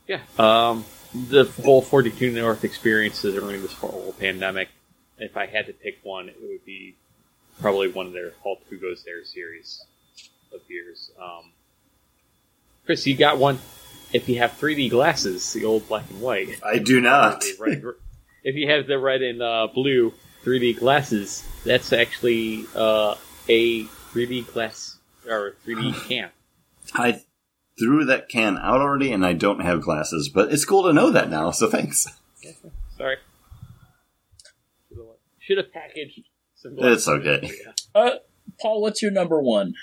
yeah. 0.07 0.21
Um, 0.37 0.85
the 1.13 1.45
whole 1.63 1.81
42 1.81 2.31
North 2.31 2.63
experience 2.63 3.21
during 3.21 3.61
this 3.61 3.73
whole 3.73 4.15
pandemic, 4.19 4.69
if 5.17 5.37
I 5.37 5.45
had 5.45 5.67
to 5.67 5.73
pick 5.73 5.99
one, 6.03 6.29
it 6.29 6.37
would 6.41 6.65
be 6.65 6.95
probably 7.61 7.87
one 7.89 8.07
of 8.07 8.13
their 8.13 8.31
Halt 8.41 8.61
Who 8.69 8.77
Goes 8.77 9.03
There 9.03 9.23
series 9.23 9.85
of 10.53 10.67
beers. 10.67 11.11
Um, 11.21 11.51
Chris, 12.85 13.05
you 13.05 13.15
got 13.15 13.37
one. 13.37 13.59
If 14.11 14.29
you 14.29 14.39
have 14.39 14.51
3D 14.51 14.89
glasses, 14.89 15.53
the 15.53 15.65
old 15.65 15.87
black 15.87 16.09
and 16.09 16.21
white. 16.21 16.59
I 16.63 16.77
do 16.77 16.99
not. 16.99 17.43
red, 17.59 17.83
if 18.43 18.55
you 18.55 18.69
have 18.69 18.87
the 18.87 18.99
red 18.99 19.21
and 19.21 19.41
uh, 19.41 19.67
blue 19.73 20.13
3D 20.43 20.79
glasses, 20.79 21.43
that's 21.65 21.93
actually 21.93 22.65
uh, 22.75 23.15
a 23.47 23.83
3D 23.85 24.51
glass 24.51 24.97
or 25.27 25.55
3D 25.65 25.93
can. 26.07 26.29
I 26.93 27.21
threw 27.79 28.05
that 28.05 28.29
can 28.29 28.57
out 28.57 28.81
already, 28.81 29.11
and 29.11 29.25
I 29.25 29.33
don't 29.33 29.61
have 29.61 29.81
glasses, 29.81 30.29
but 30.29 30.51
it's 30.51 30.65
cool 30.65 30.83
to 30.83 30.93
know 30.93 31.11
that 31.11 31.29
now. 31.29 31.51
So 31.51 31.69
thanks. 31.69 32.07
Sorry. 32.97 33.17
Should 35.39 35.57
have 35.57 35.73
packaged 35.73 36.21
some 36.55 36.75
It's 36.77 37.07
okay. 37.07 37.51
Uh, 37.93 38.11
Paul, 38.61 38.81
what's 38.81 39.01
your 39.01 39.11
number 39.11 39.41
one? 39.41 39.75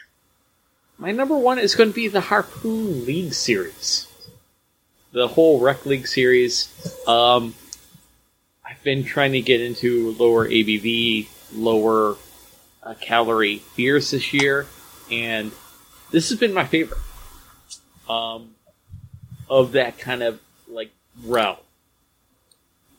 My 0.98 1.12
number 1.12 1.36
one 1.36 1.58
is 1.58 1.74
going 1.74 1.90
to 1.90 1.94
be 1.94 2.08
the 2.08 2.20
Harpoon 2.20 3.04
League 3.06 3.34
series. 3.34 4.06
The 5.12 5.28
whole 5.28 5.60
Rec 5.60 5.86
League 5.86 6.06
series. 6.06 6.68
Um, 7.06 7.54
I've 8.64 8.82
been 8.84 9.04
trying 9.04 9.32
to 9.32 9.40
get 9.40 9.60
into 9.60 10.12
lower 10.18 10.48
ABV, 10.48 11.28
lower 11.54 12.16
uh, 12.82 12.94
calorie 13.00 13.62
beers 13.76 14.12
this 14.12 14.32
year, 14.32 14.66
and 15.10 15.52
this 16.10 16.30
has 16.30 16.38
been 16.38 16.54
my 16.54 16.64
favorite. 16.64 17.00
Um, 18.10 18.54
of 19.48 19.72
that 19.72 19.98
kind 19.98 20.22
of 20.22 20.40
like 20.68 20.90
realm. 21.24 21.56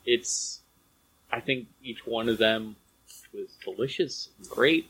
It's, 0.05 0.59
I 1.31 1.39
think 1.39 1.67
each 1.83 2.05
one 2.05 2.29
of 2.29 2.38
them 2.38 2.75
was 3.33 3.47
delicious, 3.63 4.29
and 4.38 4.49
great. 4.49 4.89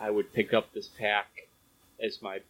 I 0.00 0.10
would 0.10 0.32
pick 0.32 0.52
up 0.54 0.72
this 0.72 0.88
pack 0.88 1.48
as 2.02 2.20
my 2.22 2.40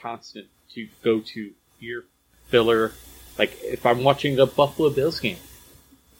constant 0.00 0.46
to 0.74 0.88
go 1.02 1.20
to 1.20 1.52
beer 1.80 2.04
filler. 2.48 2.92
Like 3.38 3.56
if 3.62 3.86
I'm 3.86 4.04
watching 4.04 4.36
the 4.36 4.46
Buffalo 4.46 4.90
Bills 4.90 5.20
game, 5.20 5.38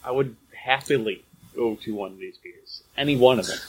I 0.03 0.11
would 0.11 0.35
happily 0.53 1.23
go 1.55 1.75
to 1.75 1.93
one 1.93 2.13
of 2.13 2.19
these 2.19 2.37
beers, 2.37 2.83
any 2.97 3.15
one 3.15 3.39
of 3.39 3.47
them. 3.47 3.59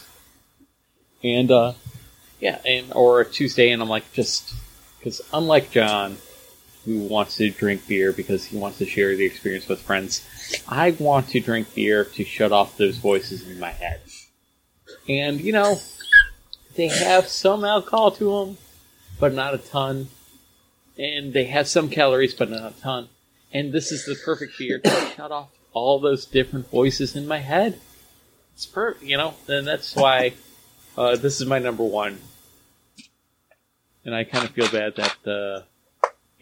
And 1.23 1.51
uh, 1.51 1.73
yeah, 2.41 2.59
and 2.67 2.93
or 2.95 3.21
a 3.21 3.25
Tuesday, 3.25 3.71
and 3.71 3.83
I'm 3.83 3.89
like 3.89 4.13
just 4.13 4.55
because 4.99 5.21
unlike 5.33 5.71
John, 5.71 6.17
who 6.85 7.01
wants 7.01 7.37
to 7.37 7.51
drink 7.51 7.87
beer 7.87 8.13
because 8.13 8.45
he 8.45 8.57
wants 8.57 8.79
to 8.79 8.87
share 8.87 9.15
the 9.17 9.25
experience 9.25 9.69
with 9.69 9.81
friends, 9.81 10.27
I 10.69 10.91
want 10.93 11.29
to 11.31 11.41
drink 11.41 11.75
beer 11.75 12.05
to 12.05 12.25
shut 12.25 12.53
off 12.53 12.77
those 12.77 12.99
voices 12.99 13.49
in 13.49 13.59
my 13.61 13.71
head. 13.71 14.01
And 15.09 15.41
you 15.41 15.53
know, 15.53 15.81
they 16.75 16.89
have 16.89 17.29
some 17.29 17.65
alcohol 17.65 18.11
to 18.13 18.47
them, 18.47 18.59
but 19.21 19.35
not 19.35 19.55
a 19.55 19.59
ton. 19.59 20.09
And 20.99 21.33
they 21.33 21.45
have 21.45 21.69
some 21.69 21.89
calories, 21.89 22.35
but 22.35 22.51
not 22.51 22.73
a 22.73 22.81
ton. 22.81 23.09
And 23.53 23.73
this 23.73 23.93
is 23.93 24.05
the 24.05 24.15
perfect 24.15 24.59
beer 24.59 24.79
to 24.79 24.91
shut 25.17 25.33
off 25.33 25.51
all 25.73 25.99
those 25.99 26.27
different 26.27 26.71
voices 26.71 27.17
in 27.17 27.27
my 27.27 27.39
head. 27.39 27.79
It's 28.55 28.67
per, 28.67 28.97
you 29.01 29.17
know, 29.17 29.35
and 29.49 29.67
that's 29.67 29.97
why 29.97 30.35
uh, 30.97 31.17
this 31.17 31.41
is 31.41 31.47
my 31.47 31.59
number 31.59 31.85
one. 31.85 32.21
And 34.05 34.15
I 34.15 34.25
kind 34.25 34.45
of 34.45 34.51
feel 34.51 34.69
bad 34.69 34.97
that 34.97 35.27
uh, 35.27 35.65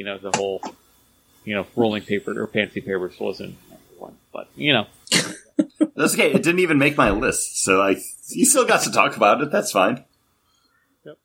you 0.01 0.07
know 0.07 0.17
the 0.17 0.33
whole, 0.35 0.62
you 1.45 1.55
know, 1.55 1.67
rolling 1.77 2.03
paper 2.03 2.43
or 2.43 2.47
fancy 2.47 2.81
papers 2.81 3.20
wasn't 3.20 3.55
number 3.69 3.85
one, 3.99 4.17
but 4.33 4.49
you 4.57 4.73
know, 4.73 4.87
That's 5.95 6.15
okay. 6.15 6.33
It 6.33 6.43
didn't 6.43 6.61
even 6.61 6.79
make 6.79 6.97
my 6.97 7.11
list, 7.11 7.62
so 7.62 7.83
I 7.83 7.97
you 8.29 8.47
still 8.47 8.65
got 8.65 8.83
to 8.85 8.91
talk 8.91 9.15
about 9.15 9.43
it. 9.43 9.51
That's 9.51 9.70
fine. 9.70 10.03
Yep. 11.05 11.19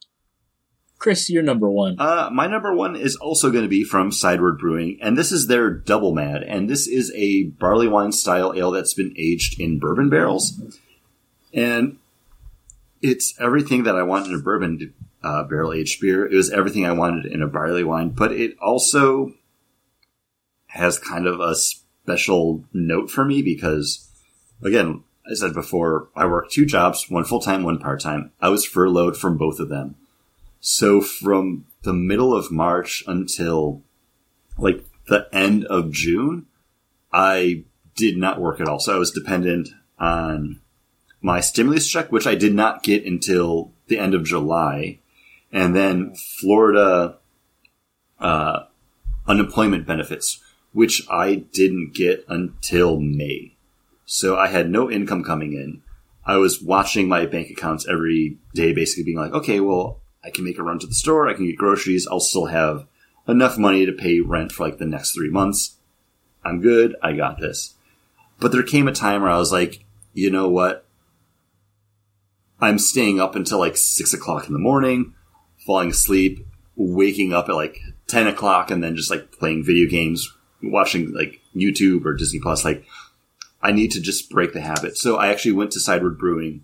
Chris, 1.00 1.30
your 1.30 1.42
number 1.42 1.70
one. 1.70 1.95
Uh, 1.98 2.30
my 2.34 2.48
number 2.48 2.76
one 2.76 2.98
is 2.98 3.16
also 3.16 3.50
going 3.50 3.64
to 3.64 3.70
be 3.70 3.86
from 3.86 4.12
Sideward 4.12 4.60
Brewing, 4.60 4.98
and 5.02 5.18
this 5.18 5.32
is 5.32 5.48
their 5.48 5.70
Double 5.70 6.14
Mad, 6.14 6.44
and 6.44 6.70
this 6.70 6.86
is 6.86 7.14
a 7.16 7.44
barley 7.44 7.88
wine 7.88 8.12
style 8.12 8.54
ale 8.58 8.72
that's 8.72 8.94
been 8.94 9.14
aged 9.18 9.58
in 9.58 9.80
bourbon 9.80 10.10
barrels, 10.10 10.60
and 11.54 11.98
it's 13.02 13.34
everything 13.40 13.84
that 13.84 13.95
I 13.95 14.04
want 14.04 14.28
in 14.28 14.36
a 14.36 14.40
bourbon 14.40 14.94
uh, 15.26 15.44
barrel 15.44 15.74
aged 15.74 16.00
beer. 16.00 16.26
It 16.26 16.36
was 16.36 16.52
everything 16.52 16.86
I 16.86 16.92
wanted 16.92 17.26
in 17.26 17.42
a 17.42 17.48
barley 17.48 17.84
wine, 17.84 18.10
but 18.10 18.32
it 18.32 18.56
also 18.62 19.34
has 20.68 21.00
kind 21.00 21.26
of 21.26 21.40
a 21.40 21.56
special 21.56 22.64
note 22.72 23.10
for 23.10 23.26
me 23.26 23.42
because, 23.42 24.08
again, 24.64 25.04
I 25.30 25.34
said 25.34 25.56
before, 25.56 26.10
I 26.16 26.28
worked 26.28 26.54
two 26.54 26.66
jobs, 26.66 27.10
one 27.10 27.24
full 27.24 27.40
time, 27.40 27.64
one 27.64 27.80
part 27.80 28.02
time. 28.02 28.32
I 28.40 28.50
was 28.50 28.66
furloughed 28.66 29.18
from 29.18 29.38
both 29.38 29.60
of 29.60 29.70
them. 29.70 29.95
So 30.60 31.02
from 31.02 31.66
the 31.82 31.94
middle 31.94 32.36
of 32.36 32.52
March 32.52 33.04
until 33.08 33.82
like 34.58 34.86
the 35.08 35.28
end 35.34 35.66
of 35.66 35.92
June, 35.92 36.45
I 37.12 37.64
did 37.95 38.18
not 38.18 38.40
work 38.40 38.60
at 38.62 38.68
all. 38.68 38.80
So 38.80 38.94
I 38.94 39.00
was 39.00 39.12
dependent 39.12 39.70
on 39.98 40.62
my 41.22 41.40
stimulus 41.40 41.90
check, 41.90 42.12
which 42.12 42.28
I 42.28 42.36
did 42.36 42.54
not 42.54 42.84
get 42.84 43.06
until 43.06 43.72
the 43.88 43.98
end 43.98 44.14
of 44.14 44.24
July. 44.24 45.00
And 45.56 45.74
then 45.74 46.14
Florida, 46.16 47.17
uh, 48.19 48.64
unemployment 49.25 49.88
benefits, 49.88 50.42
which 50.74 51.01
I 51.09 51.35
didn't 51.35 51.93
get 51.93 52.25
until 52.27 53.00
May. 53.00 53.56
So 54.03 54.35
I 54.38 54.48
had 54.48 54.69
no 54.69 54.92
income 54.92 55.24
coming 55.24 55.53
in. 55.53 55.82
I 56.25 56.35
was 56.35 56.61
watching 56.61 57.08
my 57.08 57.25
bank 57.25 57.50
accounts 57.50 57.88
every 57.88 58.38
day, 58.53 58.74
basically 58.74 59.06
being 59.06 59.17
like, 59.17 59.32
okay, 59.32 59.61
well, 59.61 60.01
I 60.25 60.30
can 60.30 60.43
make 60.43 60.59
a 60.59 60.64
run 60.64 60.77
to 60.80 60.88
the 60.88 60.93
store. 60.93 61.30
I 61.30 61.34
can 61.34 61.45
get 61.45 61.56
groceries. 61.56 62.06
I'll 62.06 62.19
still 62.19 62.48
have 62.48 62.85
enough 63.25 63.58
money 63.58 63.85
to 63.85 63.93
pay 63.93 64.19
rent 64.19 64.51
for 64.51 64.66
like 64.66 64.77
the 64.77 64.85
next 64.85 65.14
three 65.14 65.30
months. 65.30 65.77
I'm 66.43 66.59
good. 66.59 66.98
I 67.01 67.14
got 67.14 67.40
this. 67.40 67.75
But 68.42 68.51
there 68.51 68.61
came 68.61 68.90
a 68.90 68.92
time 68.92 69.22
where 69.22 69.32
I 69.32 69.38
was 69.38 69.53
like, 69.53 69.85
you 70.14 70.30
know 70.30 70.50
what? 70.50 70.85
I'm 72.59 72.77
staying 72.77 73.22
up 73.22 73.35
until 73.35 73.59
like 73.59 73.77
six 73.77 74.14
o'clock 74.14 74.48
in 74.48 74.53
the 74.53 74.59
morning, 74.59 75.14
falling 75.66 75.90
asleep, 75.90 76.45
waking 76.76 77.34
up 77.34 77.50
at 77.50 77.56
like 77.56 77.80
10 78.08 78.27
o'clock 78.27 78.72
and 78.72 78.84
then 78.84 78.95
just 78.95 79.11
like 79.11 79.32
playing 79.32 79.64
video 79.64 79.90
games, 79.90 80.32
watching 80.61 81.14
like 81.14 81.42
YouTube 81.56 82.06
or 82.06 82.14
Disney 82.14 82.40
Plus. 82.40 82.64
Like, 82.64 82.85
I 83.61 83.72
need 83.72 83.92
to 83.92 84.02
just 84.02 84.30
break 84.30 84.53
the 84.53 84.61
habit. 84.61 84.98
So 84.98 85.16
I 85.16 85.27
actually 85.27 85.53
went 85.53 85.72
to 85.72 85.80
Sideward 85.80 86.19
Brewing 86.19 86.64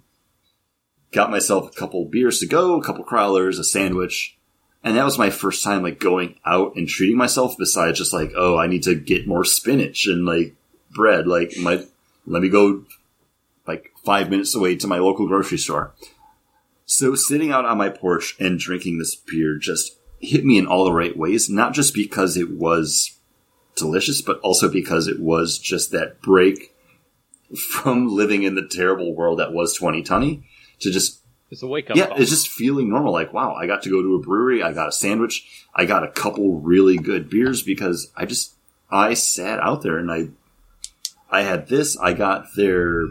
got 1.12 1.32
myself 1.32 1.70
a 1.70 1.76
couple 1.76 2.06
beers 2.06 2.40
to 2.40 2.48
go, 2.48 2.80
a 2.80 2.84
couple 2.84 3.04
crawlers, 3.04 3.60
a 3.60 3.64
sandwich. 3.64 4.38
And 4.84 4.98
that 4.98 5.06
was 5.06 5.20
my 5.20 5.30
first 5.30 5.64
time 5.64 5.84
like 5.84 6.00
going 6.00 6.36
out 6.46 6.76
and 6.76 6.88
treating 6.88 7.18
myself 7.18 7.56
besides 7.58 8.00
just 8.00 8.14
like, 8.14 8.32
oh, 8.36 8.58
I 8.58 8.68
need 8.68 8.84
to 8.84 8.96
get 8.96 9.28
more 9.28 9.46
spinach 9.46 10.08
and 10.08 10.26
like 10.26 10.56
bread. 10.90 11.28
Like 11.28 11.54
my, 11.58 11.84
let 12.26 12.42
me 12.42 12.50
go 12.50 12.86
like 13.68 13.92
five 14.04 14.30
minutes 14.30 14.56
away 14.56 14.76
to 14.78 14.88
my 14.88 14.98
local 14.98 15.28
grocery 15.28 15.60
store. 15.60 15.94
So 16.92 17.16
sitting 17.16 17.54
out 17.54 17.64
on 17.64 17.78
my 17.78 17.88
porch 17.88 18.36
and 18.38 18.60
drinking 18.60 18.98
this 18.98 19.16
beer 19.16 19.58
just 19.58 19.98
hit 20.20 20.44
me 20.44 20.58
in 20.58 20.68
all 20.68 20.84
the 20.84 20.92
right 20.92 21.18
ways, 21.18 21.50
not 21.50 21.74
just 21.74 21.94
because 21.94 22.36
it 22.36 22.52
was 22.52 23.18
delicious, 23.78 24.22
but 24.22 24.42
also 24.42 24.70
because 24.70 25.08
it 25.08 25.22
was 25.22 25.58
just 25.58 25.92
that 25.92 26.22
break 26.22 26.76
from 27.58 28.10
living 28.10 28.44
in 28.44 28.56
the 28.56 28.68
terrible 28.68 29.16
world 29.16 29.40
that 29.40 29.54
was 29.54 29.74
2020 29.74 30.44
to 30.82 30.92
just 30.92 31.22
it's 31.50 31.64
a 31.64 31.68
wake 31.68 31.90
up. 31.90 31.96
yeah, 31.96 32.08
call. 32.08 32.18
it's 32.18 32.30
just 32.30 32.50
feeling 32.50 32.90
normal. 32.90 33.14
Like, 33.14 33.32
wow, 33.32 33.54
I 33.54 33.68
got 33.68 33.84
to 33.84 33.90
go 33.90 34.02
to 34.02 34.16
a 34.16 34.20
brewery. 34.20 34.62
I 34.62 34.74
got 34.74 34.90
a 34.90 34.92
sandwich. 34.92 35.48
I 35.74 35.86
got 35.86 36.04
a 36.04 36.12
couple 36.12 36.60
really 36.60 36.98
good 36.98 37.30
beers 37.30 37.64
because 37.64 38.12
I 38.18 38.26
just, 38.26 38.54
I 38.90 39.14
sat 39.14 39.62
out 39.62 39.82
there 39.82 39.98
and 39.98 40.12
I 40.12 40.28
I 41.30 41.44
had 41.44 41.70
this. 41.70 41.98
I 41.98 42.12
got 42.12 42.48
their 42.58 43.06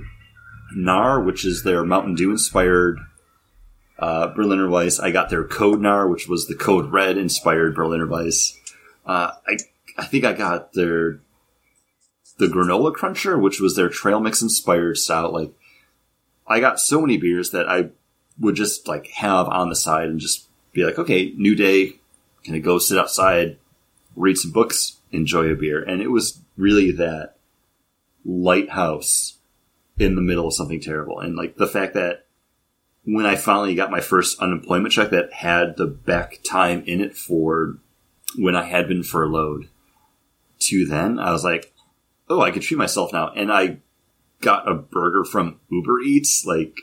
Nar, 0.75 1.23
which 1.23 1.47
is 1.47 1.62
their 1.62 1.83
Mountain 1.83 2.17
Dew 2.17 2.31
inspired 2.31 3.00
uh, 4.01 4.29
Berliner 4.29 4.67
Weisse. 4.67 5.01
I 5.01 5.11
got 5.11 5.29
their 5.29 5.45
Code 5.45 5.81
Nar, 5.81 6.09
which 6.09 6.27
was 6.27 6.49
the 6.49 6.55
Code 6.55 6.91
Red 6.91 7.19
inspired 7.19 7.75
Berliner 7.75 8.07
Weisse. 8.07 8.57
Uh, 9.07 9.33
I 9.47 9.59
I 9.99 10.07
think 10.07 10.25
I 10.25 10.33
got 10.33 10.73
their 10.73 11.20
the 12.39 12.47
Granola 12.47 12.95
Cruncher, 12.95 13.39
which 13.39 13.61
was 13.61 13.77
their 13.77 13.91
Trail 13.91 14.19
Mix 14.19 14.41
inspired 14.41 14.97
stout. 14.97 15.33
Like 15.33 15.53
I 16.47 16.61
got 16.61 16.81
so 16.81 17.01
many 17.01 17.19
beers 17.19 17.51
that 17.51 17.69
I 17.69 17.91
would 18.39 18.55
just 18.55 18.89
like 18.89 19.09
have 19.09 19.47
on 19.49 19.69
the 19.69 19.77
side 19.77 20.09
and 20.09 20.19
just 20.19 20.49
be 20.73 20.85
like, 20.85 20.99
okay, 20.99 21.35
new 21.37 21.55
day, 21.55 21.97
gonna 22.47 22.61
go 22.61 22.79
sit 22.79 22.99
outside, 22.99 23.59
read 24.17 24.39
some 24.39 24.51
books, 24.51 24.97
enjoy 25.12 25.51
a 25.51 25.55
beer, 25.55 25.83
and 25.83 26.01
it 26.01 26.09
was 26.09 26.41
really 26.57 26.91
that 26.93 27.37
lighthouse 28.25 29.37
in 29.99 30.15
the 30.15 30.23
middle 30.23 30.47
of 30.47 30.55
something 30.55 30.81
terrible. 30.81 31.20
And 31.20 31.37
like 31.37 31.57
the 31.57 31.67
fact 31.67 31.93
that 31.95 32.25
when 33.05 33.27
I 33.27 33.37
finally 33.37 33.75
got 33.75 33.91
my 33.91 34.01
first 34.01 34.41
unemployment 34.41 34.93
check 34.93 35.11
that 35.11 35.33
had 35.33 35.77
the 35.77 35.87
back 35.87 36.39
time 36.45 36.83
in 36.87 37.01
it 37.01 37.17
for 37.17 37.79
when 38.37 38.55
I 38.55 38.65
had 38.65 38.89
been 38.89 39.03
furloughed 39.03 39.69
to 40.61 40.87
then, 40.87 41.19
I 41.19 41.33
was 41.33 41.43
like, 41.43 41.73
oh, 42.29 42.41
I 42.41 42.51
can 42.51 42.62
treat 42.62 42.77
myself 42.77 43.12
now. 43.12 43.33
And 43.35 43.53
I 43.53 43.79
got 44.41 44.70
a 44.70 44.75
burger 44.75 45.25
from 45.25 45.61
Uber 45.70 46.01
Eats, 46.01 46.45
like 46.47 46.77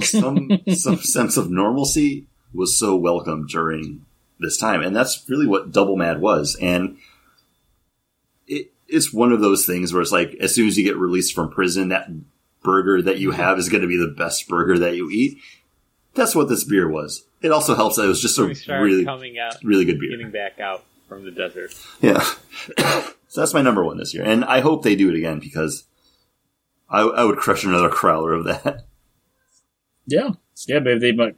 some 0.00 0.50
some 0.74 0.96
sense 0.96 1.36
of 1.36 1.50
normalcy 1.50 2.26
was 2.52 2.78
so 2.78 2.96
welcome 2.96 3.46
during 3.46 4.04
this 4.38 4.58
time. 4.58 4.82
And 4.82 4.94
that's 4.94 5.24
really 5.28 5.46
what 5.46 5.72
Double 5.72 5.96
Mad 5.96 6.20
was. 6.20 6.56
And 6.60 6.98
it, 8.46 8.72
it's 8.88 9.12
one 9.12 9.32
of 9.32 9.40
those 9.40 9.64
things 9.64 9.92
where 9.92 10.02
it's 10.02 10.12
like, 10.12 10.34
as 10.40 10.54
soon 10.54 10.68
as 10.68 10.76
you 10.76 10.84
get 10.84 10.96
released 10.96 11.34
from 11.34 11.50
prison, 11.50 11.88
that 11.88 12.08
burger 12.62 13.02
that 13.02 13.18
you 13.18 13.32
have 13.32 13.58
is 13.58 13.68
going 13.68 13.82
to 13.82 13.88
be 13.88 13.96
the 13.96 14.14
best 14.16 14.48
burger 14.48 14.78
that 14.78 14.96
you 14.96 15.10
eat. 15.10 15.38
That's 16.14 16.34
what 16.34 16.48
this 16.48 16.64
beer 16.64 16.88
was. 16.88 17.24
It 17.40 17.50
also 17.50 17.74
helps 17.74 17.96
that 17.96 18.04
it 18.04 18.08
was 18.08 18.20
just 18.20 18.38
a 18.38 18.54
really, 18.80 19.04
coming 19.04 19.38
out, 19.38 19.56
really 19.64 19.84
good 19.84 19.98
beer. 19.98 20.10
getting 20.10 20.30
back 20.30 20.60
out 20.60 20.84
from 21.08 21.24
the 21.24 21.30
desert. 21.30 21.74
Yeah. 22.00 22.20
so 23.28 23.40
that's 23.40 23.54
my 23.54 23.62
number 23.62 23.84
one 23.84 23.98
this 23.98 24.14
year. 24.14 24.24
And 24.24 24.44
I 24.44 24.60
hope 24.60 24.82
they 24.82 24.94
do 24.94 25.08
it 25.08 25.16
again 25.16 25.40
because 25.40 25.84
I, 26.88 27.00
I 27.00 27.24
would 27.24 27.38
crush 27.38 27.64
another 27.64 27.88
crowler 27.88 28.38
of 28.38 28.44
that. 28.44 28.84
Yeah, 30.06 30.30
yeah, 30.66 30.80
maybe 30.80 30.98
they 30.98 31.12
might 31.12 31.36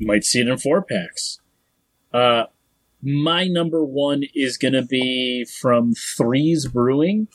might 0.00 0.24
see 0.24 0.40
it 0.40 0.48
in 0.48 0.58
four 0.58 0.82
packs. 0.82 1.38
Uh, 2.12 2.44
my 3.02 3.46
number 3.46 3.84
one 3.84 4.24
is 4.34 4.56
going 4.56 4.74
to 4.74 4.82
be 4.82 5.44
from 5.44 5.94
Threes 5.94 6.66
Brewing. 6.66 7.28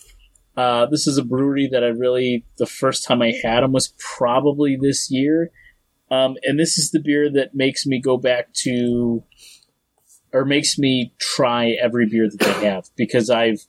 Uh, 0.61 0.85
this 0.85 1.07
is 1.07 1.17
a 1.17 1.23
brewery 1.23 1.67
that 1.71 1.83
I 1.83 1.87
really 1.87 2.45
the 2.59 2.67
first 2.67 3.03
time 3.03 3.19
I 3.19 3.33
had 3.43 3.61
them 3.61 3.71
was 3.71 3.95
probably 3.97 4.77
this 4.79 5.09
year, 5.09 5.49
um, 6.11 6.37
and 6.43 6.59
this 6.59 6.77
is 6.77 6.91
the 6.91 6.99
beer 6.99 7.31
that 7.31 7.55
makes 7.55 7.87
me 7.87 7.99
go 7.99 8.15
back 8.15 8.53
to 8.65 9.23
or 10.31 10.45
makes 10.45 10.77
me 10.77 11.15
try 11.17 11.71
every 11.81 12.07
beer 12.07 12.29
that 12.29 12.39
they 12.39 12.67
have 12.67 12.91
because 12.95 13.27
I've 13.27 13.61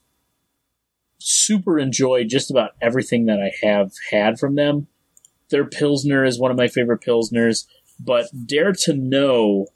super 1.17 1.79
enjoyed 1.79 2.29
just 2.29 2.51
about 2.51 2.73
everything 2.83 3.25
that 3.25 3.41
I 3.41 3.53
have 3.67 3.93
had 4.11 4.39
from 4.39 4.57
them. 4.57 4.87
Their 5.49 5.65
Pilsner 5.65 6.27
is 6.27 6.39
one 6.39 6.51
of 6.51 6.59
my 6.59 6.69
favorite 6.69 7.01
Pilsners, 7.01 7.65
but 7.99 8.27
Dare 8.45 8.75
to 8.85 8.93
Know, 8.93 9.69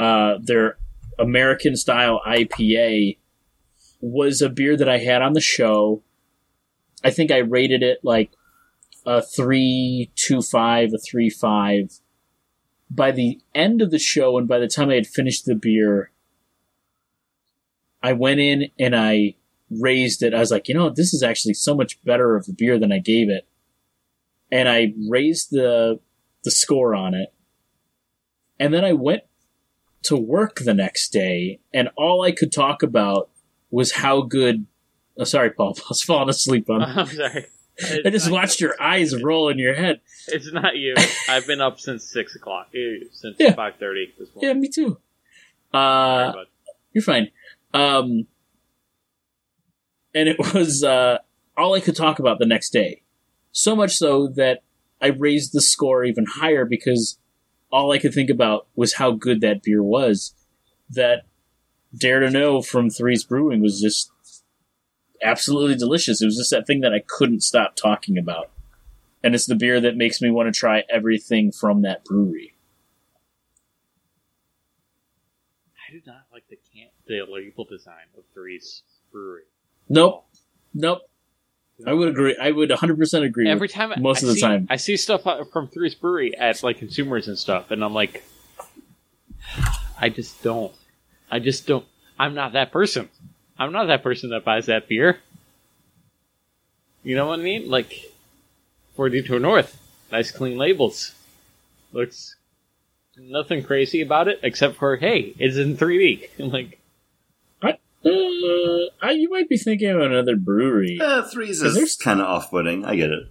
uh, 0.00 0.38
their 0.42 0.78
American 1.16 1.76
style 1.76 2.20
IPA, 2.26 3.18
was 4.00 4.42
a 4.42 4.48
beer 4.48 4.76
that 4.76 4.88
I 4.88 4.98
had 4.98 5.22
on 5.22 5.34
the 5.34 5.40
show. 5.40 6.02
I 7.06 7.10
think 7.10 7.30
I 7.30 7.36
rated 7.38 7.84
it 7.84 8.00
like 8.02 8.32
a 9.06 9.20
3.25, 9.20 10.92
a 10.92 10.98
three 10.98 11.30
five. 11.30 12.00
By 12.90 13.12
the 13.12 13.40
end 13.54 13.80
of 13.80 13.92
the 13.92 14.00
show, 14.00 14.36
and 14.36 14.48
by 14.48 14.58
the 14.58 14.66
time 14.66 14.90
I 14.90 14.94
had 14.94 15.06
finished 15.06 15.44
the 15.44 15.54
beer, 15.54 16.10
I 18.02 18.12
went 18.12 18.40
in 18.40 18.70
and 18.76 18.96
I 18.96 19.36
raised 19.70 20.24
it. 20.24 20.34
I 20.34 20.40
was 20.40 20.50
like, 20.50 20.66
you 20.66 20.74
know, 20.74 20.90
this 20.90 21.14
is 21.14 21.22
actually 21.22 21.54
so 21.54 21.76
much 21.76 22.02
better 22.02 22.34
of 22.34 22.48
a 22.48 22.52
beer 22.52 22.76
than 22.76 22.90
I 22.90 22.98
gave 22.98 23.30
it. 23.30 23.46
And 24.50 24.68
I 24.68 24.92
raised 25.08 25.52
the 25.52 26.00
the 26.42 26.50
score 26.50 26.92
on 26.96 27.14
it. 27.14 27.32
And 28.58 28.74
then 28.74 28.84
I 28.84 28.94
went 28.94 29.22
to 30.02 30.16
work 30.16 30.58
the 30.58 30.74
next 30.74 31.10
day 31.10 31.60
and 31.72 31.88
all 31.96 32.22
I 32.22 32.32
could 32.32 32.50
talk 32.50 32.82
about 32.82 33.30
was 33.70 33.92
how 33.92 34.22
good 34.22 34.66
oh, 35.18 35.24
sorry, 35.24 35.50
Paul, 35.50 35.76
I 35.78 35.82
was 35.88 36.02
falling 36.02 36.28
asleep 36.28 36.68
on 36.70 36.82
I'm 36.98 37.06
sorry. 37.06 37.46
I 38.04 38.08
just 38.10 38.30
watched 38.30 38.60
your 38.60 38.74
eyes 38.80 39.22
roll 39.22 39.48
in 39.50 39.58
your 39.58 39.74
head. 39.74 40.00
It's 40.28 40.50
not 40.52 40.76
you. 40.76 40.94
I've 41.28 41.46
been 41.46 41.60
up 41.60 41.78
since 41.78 42.04
six 42.10 42.34
o'clock. 42.34 42.68
eh, 42.74 43.04
Since 43.12 43.36
Yeah. 43.38 43.54
five 43.54 43.74
thirty 43.78 44.14
this 44.18 44.28
morning. 44.34 44.48
Yeah, 44.48 44.54
me 44.54 44.68
too. 44.68 44.98
Uh, 45.74 46.32
But 46.32 46.46
You're 46.94 47.02
fine. 47.04 47.30
Um, 47.74 48.26
and 50.14 50.28
it 50.28 50.38
was 50.54 50.82
uh, 50.82 51.18
all 51.56 51.74
I 51.74 51.80
could 51.80 51.96
talk 51.96 52.18
about 52.18 52.38
the 52.38 52.46
next 52.46 52.70
day. 52.70 53.02
So 53.52 53.76
much 53.76 53.92
so 53.94 54.28
that 54.36 54.62
I 55.02 55.08
raised 55.08 55.52
the 55.52 55.60
score 55.60 56.04
even 56.04 56.24
higher 56.26 56.64
because 56.64 57.18
all 57.70 57.92
I 57.92 57.98
could 57.98 58.14
think 58.14 58.30
about 58.30 58.66
was 58.74 58.94
how 58.94 59.10
good 59.12 59.42
that 59.42 59.62
beer 59.62 59.82
was. 59.82 60.34
That 60.88 61.24
Dare 61.94 62.20
to 62.20 62.30
Know 62.30 62.62
from 62.62 62.88
Threes 62.88 63.24
Brewing 63.24 63.60
was 63.60 63.80
just 63.80 64.10
absolutely 65.22 65.76
delicious. 65.76 66.20
It 66.22 66.26
was 66.26 66.36
just 66.36 66.50
that 66.50 66.66
thing 66.66 66.80
that 66.80 66.92
I 66.92 67.02
couldn't 67.06 67.42
stop 67.42 67.76
talking 67.76 68.18
about. 68.18 68.50
And 69.22 69.34
it's 69.34 69.46
the 69.46 69.54
beer 69.54 69.80
that 69.80 69.96
makes 69.96 70.20
me 70.20 70.30
want 70.30 70.52
to 70.52 70.58
try 70.58 70.84
everything 70.90 71.50
from 71.52 71.82
that 71.82 72.04
brewery. 72.04 72.54
I 75.88 75.92
do 75.92 76.00
not 76.06 76.22
like 76.32 76.44
the 76.48 76.56
can 76.72 76.88
the 77.06 77.22
label 77.30 77.64
design 77.64 78.06
of 78.16 78.24
Three's 78.34 78.82
Brewery. 79.12 79.42
Nope. 79.88 80.26
Nope. 80.74 81.02
I 81.86 81.92
would 81.92 82.08
agree. 82.08 82.36
I 82.40 82.50
would 82.50 82.70
100% 82.70 83.22
agree. 83.24 83.48
Every 83.48 83.68
time, 83.68 83.92
most 84.00 84.18
I 84.18 84.20
of 84.22 84.28
the 84.28 84.34
see- 84.34 84.40
time. 84.40 84.66
I 84.70 84.76
see 84.76 84.96
stuff 84.96 85.22
from 85.52 85.68
Three's 85.68 85.94
Brewery 85.94 86.36
at 86.36 86.62
like 86.62 86.78
consumers 86.78 87.28
and 87.28 87.38
stuff, 87.38 87.70
and 87.70 87.84
I'm 87.84 87.92
like, 87.94 88.24
I 90.00 90.08
just 90.08 90.42
don't. 90.42 90.72
I 91.30 91.38
just 91.38 91.66
don't. 91.66 91.84
I'm 92.18 92.34
not 92.34 92.54
that 92.54 92.72
person. 92.72 93.08
I'm 93.58 93.72
not 93.72 93.86
that 93.86 94.02
person 94.02 94.30
that 94.30 94.44
buys 94.44 94.66
that 94.66 94.88
beer. 94.88 95.18
You 97.02 97.16
know 97.16 97.28
what 97.28 97.40
I 97.40 97.42
mean? 97.42 97.70
Like, 97.70 98.12
42 98.96 99.38
North, 99.38 99.78
nice 100.10 100.30
clean 100.30 100.58
labels. 100.58 101.14
Looks 101.92 102.36
nothing 103.16 103.62
crazy 103.62 104.02
about 104.02 104.28
it 104.28 104.40
except 104.42 104.76
for 104.76 104.96
hey, 104.96 105.32
it's 105.38 105.56
in 105.56 105.76
3D. 105.76 106.28
I'm 106.38 106.50
like, 106.50 106.78
Uh, 107.62 108.86
I, 109.02 109.12
you 109.12 109.28
might 109.30 109.48
be 109.48 109.56
thinking 109.56 109.88
of 109.90 110.00
another 110.00 110.36
brewery. 110.36 110.98
Uh, 111.00 111.22
threes 111.22 111.62
Is 111.62 111.76
is 111.76 111.96
kind 111.96 112.20
of 112.20 112.26
off 112.26 112.50
putting. 112.50 112.84
I 112.84 112.94
get 112.96 113.10
it. 113.10 113.24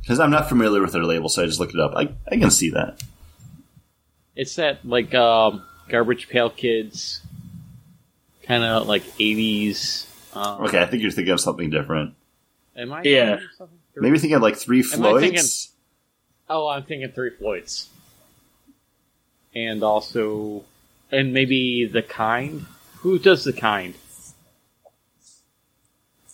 Because 0.00 0.18
I'm 0.20 0.30
not 0.30 0.48
familiar 0.48 0.80
with 0.80 0.92
their 0.92 1.04
label, 1.04 1.28
so 1.28 1.42
I 1.42 1.46
just 1.46 1.60
looked 1.60 1.74
it 1.74 1.80
up. 1.80 1.92
I, 1.96 2.08
I 2.30 2.36
can 2.38 2.50
see 2.50 2.70
that. 2.70 3.02
it's 4.36 4.54
that 4.56 4.84
like 4.86 5.14
um, 5.14 5.62
garbage 5.88 6.28
pail 6.28 6.48
kids, 6.50 7.20
kind 8.42 8.64
of 8.64 8.86
like 8.86 9.02
80s. 9.18 10.06
Um, 10.34 10.62
Okay, 10.64 10.80
I 10.80 10.86
think 10.86 11.02
you're 11.02 11.12
thinking 11.12 11.32
of 11.32 11.40
something 11.40 11.70
different. 11.70 12.14
Am 12.76 12.92
I? 12.92 13.02
Yeah. 13.04 13.36
thinking? 13.58 13.68
Maybe 13.96 14.18
thinking 14.18 14.36
of 14.36 14.42
like 14.42 14.56
Three 14.56 14.84
Am 14.94 15.04
I 15.04 15.20
thinking- 15.20 15.38
Floyds. 15.38 15.68
Oh, 16.48 16.68
I'm 16.68 16.82
thinking 16.84 17.10
Three 17.12 17.30
Floyds, 17.30 17.88
and 19.54 19.82
also, 19.82 20.64
and 21.10 21.32
maybe 21.32 21.84
the 21.86 22.02
kind. 22.02 22.66
Who 22.98 23.18
does 23.18 23.44
the 23.44 23.52
kind? 23.52 23.94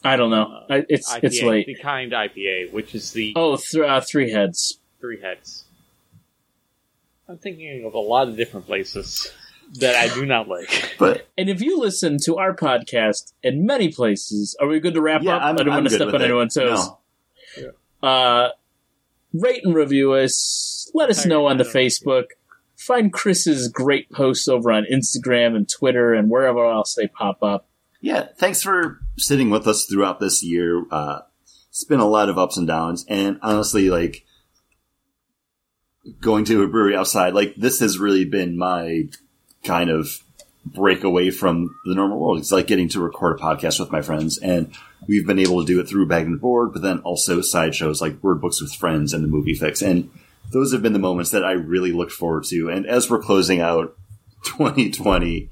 I 0.04 0.16
don't 0.16 0.30
know. 0.30 0.64
I, 0.70 0.84
it's 0.88 1.12
IPA, 1.12 1.20
it's 1.24 1.42
late. 1.42 1.66
The 1.66 1.74
kind 1.76 2.12
IPA, 2.12 2.72
which 2.72 2.94
is 2.94 3.12
the 3.12 3.32
Oh, 3.36 3.56
th- 3.56 3.82
uh, 3.84 4.00
three 4.00 4.30
heads. 4.30 4.78
three 5.00 5.20
heads. 5.20 5.64
I'm 7.28 7.38
thinking 7.38 7.84
of 7.84 7.94
a 7.94 7.98
lot 7.98 8.28
of 8.28 8.36
different 8.36 8.66
places 8.66 9.32
that 9.74 9.94
I 9.94 10.12
do 10.12 10.24
not 10.26 10.48
like. 10.48 10.94
But 10.98 11.28
And 11.38 11.48
if 11.48 11.60
you 11.60 11.78
listen 11.78 12.18
to 12.24 12.38
our 12.38 12.54
podcast 12.56 13.32
in 13.42 13.64
many 13.66 13.92
places, 13.92 14.56
are 14.60 14.66
we 14.66 14.80
good 14.80 14.94
to 14.94 15.00
wrap 15.00 15.22
yeah, 15.22 15.36
up? 15.36 15.42
I'm, 15.42 15.58
I 15.58 15.62
don't 15.62 15.68
want 15.74 15.88
to 15.88 15.94
step 15.94 16.08
on 16.08 16.16
it. 16.16 16.22
anyone's 16.22 16.54
toes. 16.54 16.88
No. 17.56 18.08
Uh, 18.08 18.48
rate 19.32 19.64
and 19.64 19.74
review 19.74 20.14
us. 20.14 20.90
Let 20.94 21.10
us 21.10 21.18
Sorry, 21.18 21.28
know 21.28 21.46
on 21.46 21.54
I 21.54 21.58
the 21.58 21.64
don't 21.64 21.74
know. 21.74 21.80
Facebook. 21.80 22.24
Find 22.76 23.12
Chris's 23.12 23.68
great 23.68 24.10
posts 24.10 24.48
over 24.48 24.72
on 24.72 24.86
Instagram 24.92 25.54
and 25.54 25.68
Twitter 25.68 26.14
and 26.14 26.30
wherever 26.30 26.64
else 26.64 26.94
they 26.94 27.06
pop 27.06 27.42
up. 27.42 27.68
Yeah, 28.00 28.28
thanks 28.36 28.62
for 28.62 29.00
sitting 29.16 29.50
with 29.50 29.66
us 29.66 29.84
throughout 29.84 30.20
this 30.20 30.42
year. 30.42 30.84
Uh, 30.90 31.20
it's 31.70 31.84
been 31.84 32.00
a 32.00 32.08
lot 32.08 32.28
of 32.28 32.38
ups 32.38 32.56
and 32.56 32.66
downs, 32.66 33.04
and 33.08 33.38
honestly, 33.42 33.90
like 33.90 34.24
going 36.20 36.44
to 36.46 36.62
a 36.62 36.68
brewery 36.68 36.96
outside, 36.96 37.34
like 37.34 37.54
this 37.56 37.80
has 37.80 37.98
really 37.98 38.24
been 38.24 38.56
my 38.56 39.04
kind 39.64 39.90
of 39.90 40.22
break 40.64 41.04
away 41.04 41.30
from 41.30 41.74
the 41.84 41.94
normal 41.94 42.18
world. 42.18 42.38
It's 42.38 42.52
like 42.52 42.66
getting 42.66 42.88
to 42.90 43.00
record 43.00 43.38
a 43.38 43.42
podcast 43.42 43.80
with 43.80 43.92
my 43.92 44.02
friends, 44.02 44.38
and 44.38 44.72
we've 45.06 45.26
been 45.26 45.38
able 45.38 45.60
to 45.60 45.66
do 45.66 45.80
it 45.80 45.88
through 45.88 46.08
Bag 46.08 46.26
and 46.26 46.40
Board, 46.40 46.72
but 46.72 46.82
then 46.82 46.98
also 47.00 47.40
side 47.40 47.74
shows 47.74 48.00
like 48.00 48.22
Word 48.22 48.40
Books 48.40 48.60
with 48.60 48.74
Friends 48.74 49.12
and 49.12 49.24
the 49.24 49.28
Movie 49.28 49.54
Fix. 49.54 49.82
And 49.82 50.10
those 50.50 50.72
have 50.72 50.82
been 50.82 50.92
the 50.92 50.98
moments 50.98 51.30
that 51.30 51.44
I 51.44 51.52
really 51.52 51.92
look 51.92 52.10
forward 52.10 52.44
to. 52.44 52.68
And 52.68 52.86
as 52.86 53.10
we're 53.10 53.22
closing 53.22 53.60
out 53.60 53.96
2020, 54.44 55.50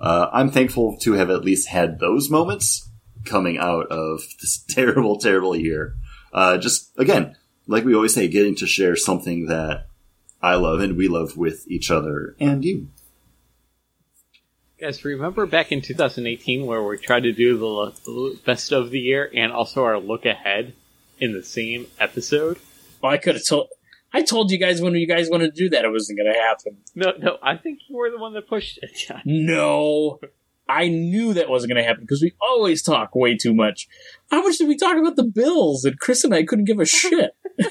uh, 0.00 0.28
I'm 0.32 0.50
thankful 0.50 0.96
to 0.98 1.14
have 1.14 1.30
at 1.30 1.44
least 1.44 1.68
had 1.68 1.98
those 1.98 2.30
moments 2.30 2.88
coming 3.24 3.58
out 3.58 3.86
of 3.86 4.22
this 4.40 4.58
terrible, 4.68 5.18
terrible 5.18 5.56
year. 5.56 5.94
Uh, 6.32 6.58
just 6.58 6.90
again, 6.98 7.36
like 7.66 7.84
we 7.84 7.94
always 7.94 8.14
say, 8.14 8.28
getting 8.28 8.54
to 8.56 8.66
share 8.66 8.96
something 8.96 9.46
that 9.46 9.86
I 10.40 10.54
love 10.54 10.80
and 10.80 10.96
we 10.96 11.08
love 11.08 11.36
with 11.36 11.64
each 11.68 11.90
other 11.90 12.36
and 12.38 12.64
you. 12.64 12.88
Guys, 14.80 15.04
remember 15.04 15.44
back 15.44 15.72
in 15.72 15.82
2018 15.82 16.64
where 16.64 16.80
we 16.84 16.96
tried 16.98 17.24
to 17.24 17.32
do 17.32 17.58
the, 17.58 18.38
best 18.46 18.70
of 18.70 18.90
the 18.90 19.00
year 19.00 19.28
and 19.34 19.50
also 19.50 19.82
our 19.82 19.98
look 19.98 20.24
ahead 20.24 20.72
in 21.18 21.32
the 21.32 21.42
same 21.42 21.88
episode? 21.98 22.60
Well, 23.02 23.10
I 23.10 23.18
could 23.18 23.34
have 23.34 23.44
told. 23.44 23.70
I 24.12 24.22
told 24.22 24.52
you 24.52 24.58
guys 24.58 24.80
when 24.80 24.94
you 24.94 25.08
guys 25.08 25.28
wanted 25.28 25.56
to 25.56 25.64
do 25.64 25.68
that, 25.70 25.84
it 25.84 25.90
wasn't 25.90 26.20
going 26.20 26.32
to 26.32 26.38
happen. 26.38 26.76
No, 26.94 27.12
no, 27.18 27.38
I 27.42 27.56
think 27.56 27.80
you 27.88 27.96
were 27.96 28.08
the 28.08 28.18
one 28.18 28.34
that 28.34 28.48
pushed 28.48 28.78
it. 28.80 29.16
No, 29.24 30.20
I 30.68 30.86
knew 30.86 31.34
that 31.34 31.48
wasn't 31.48 31.72
going 31.72 31.82
to 31.82 31.88
happen 31.88 32.04
because 32.04 32.22
we 32.22 32.34
always 32.40 32.80
talk 32.80 33.16
way 33.16 33.36
too 33.36 33.54
much. 33.54 33.88
How 34.30 34.42
much 34.42 34.58
did 34.58 34.68
we 34.68 34.76
talk 34.76 34.96
about 34.96 35.16
the 35.16 35.24
Bills? 35.24 35.84
And 35.84 35.98
Chris 35.98 36.22
and 36.22 36.32
I 36.32 36.44
couldn't 36.44 36.66
give 36.66 36.78
a 36.78 36.86
shit. 36.86 37.32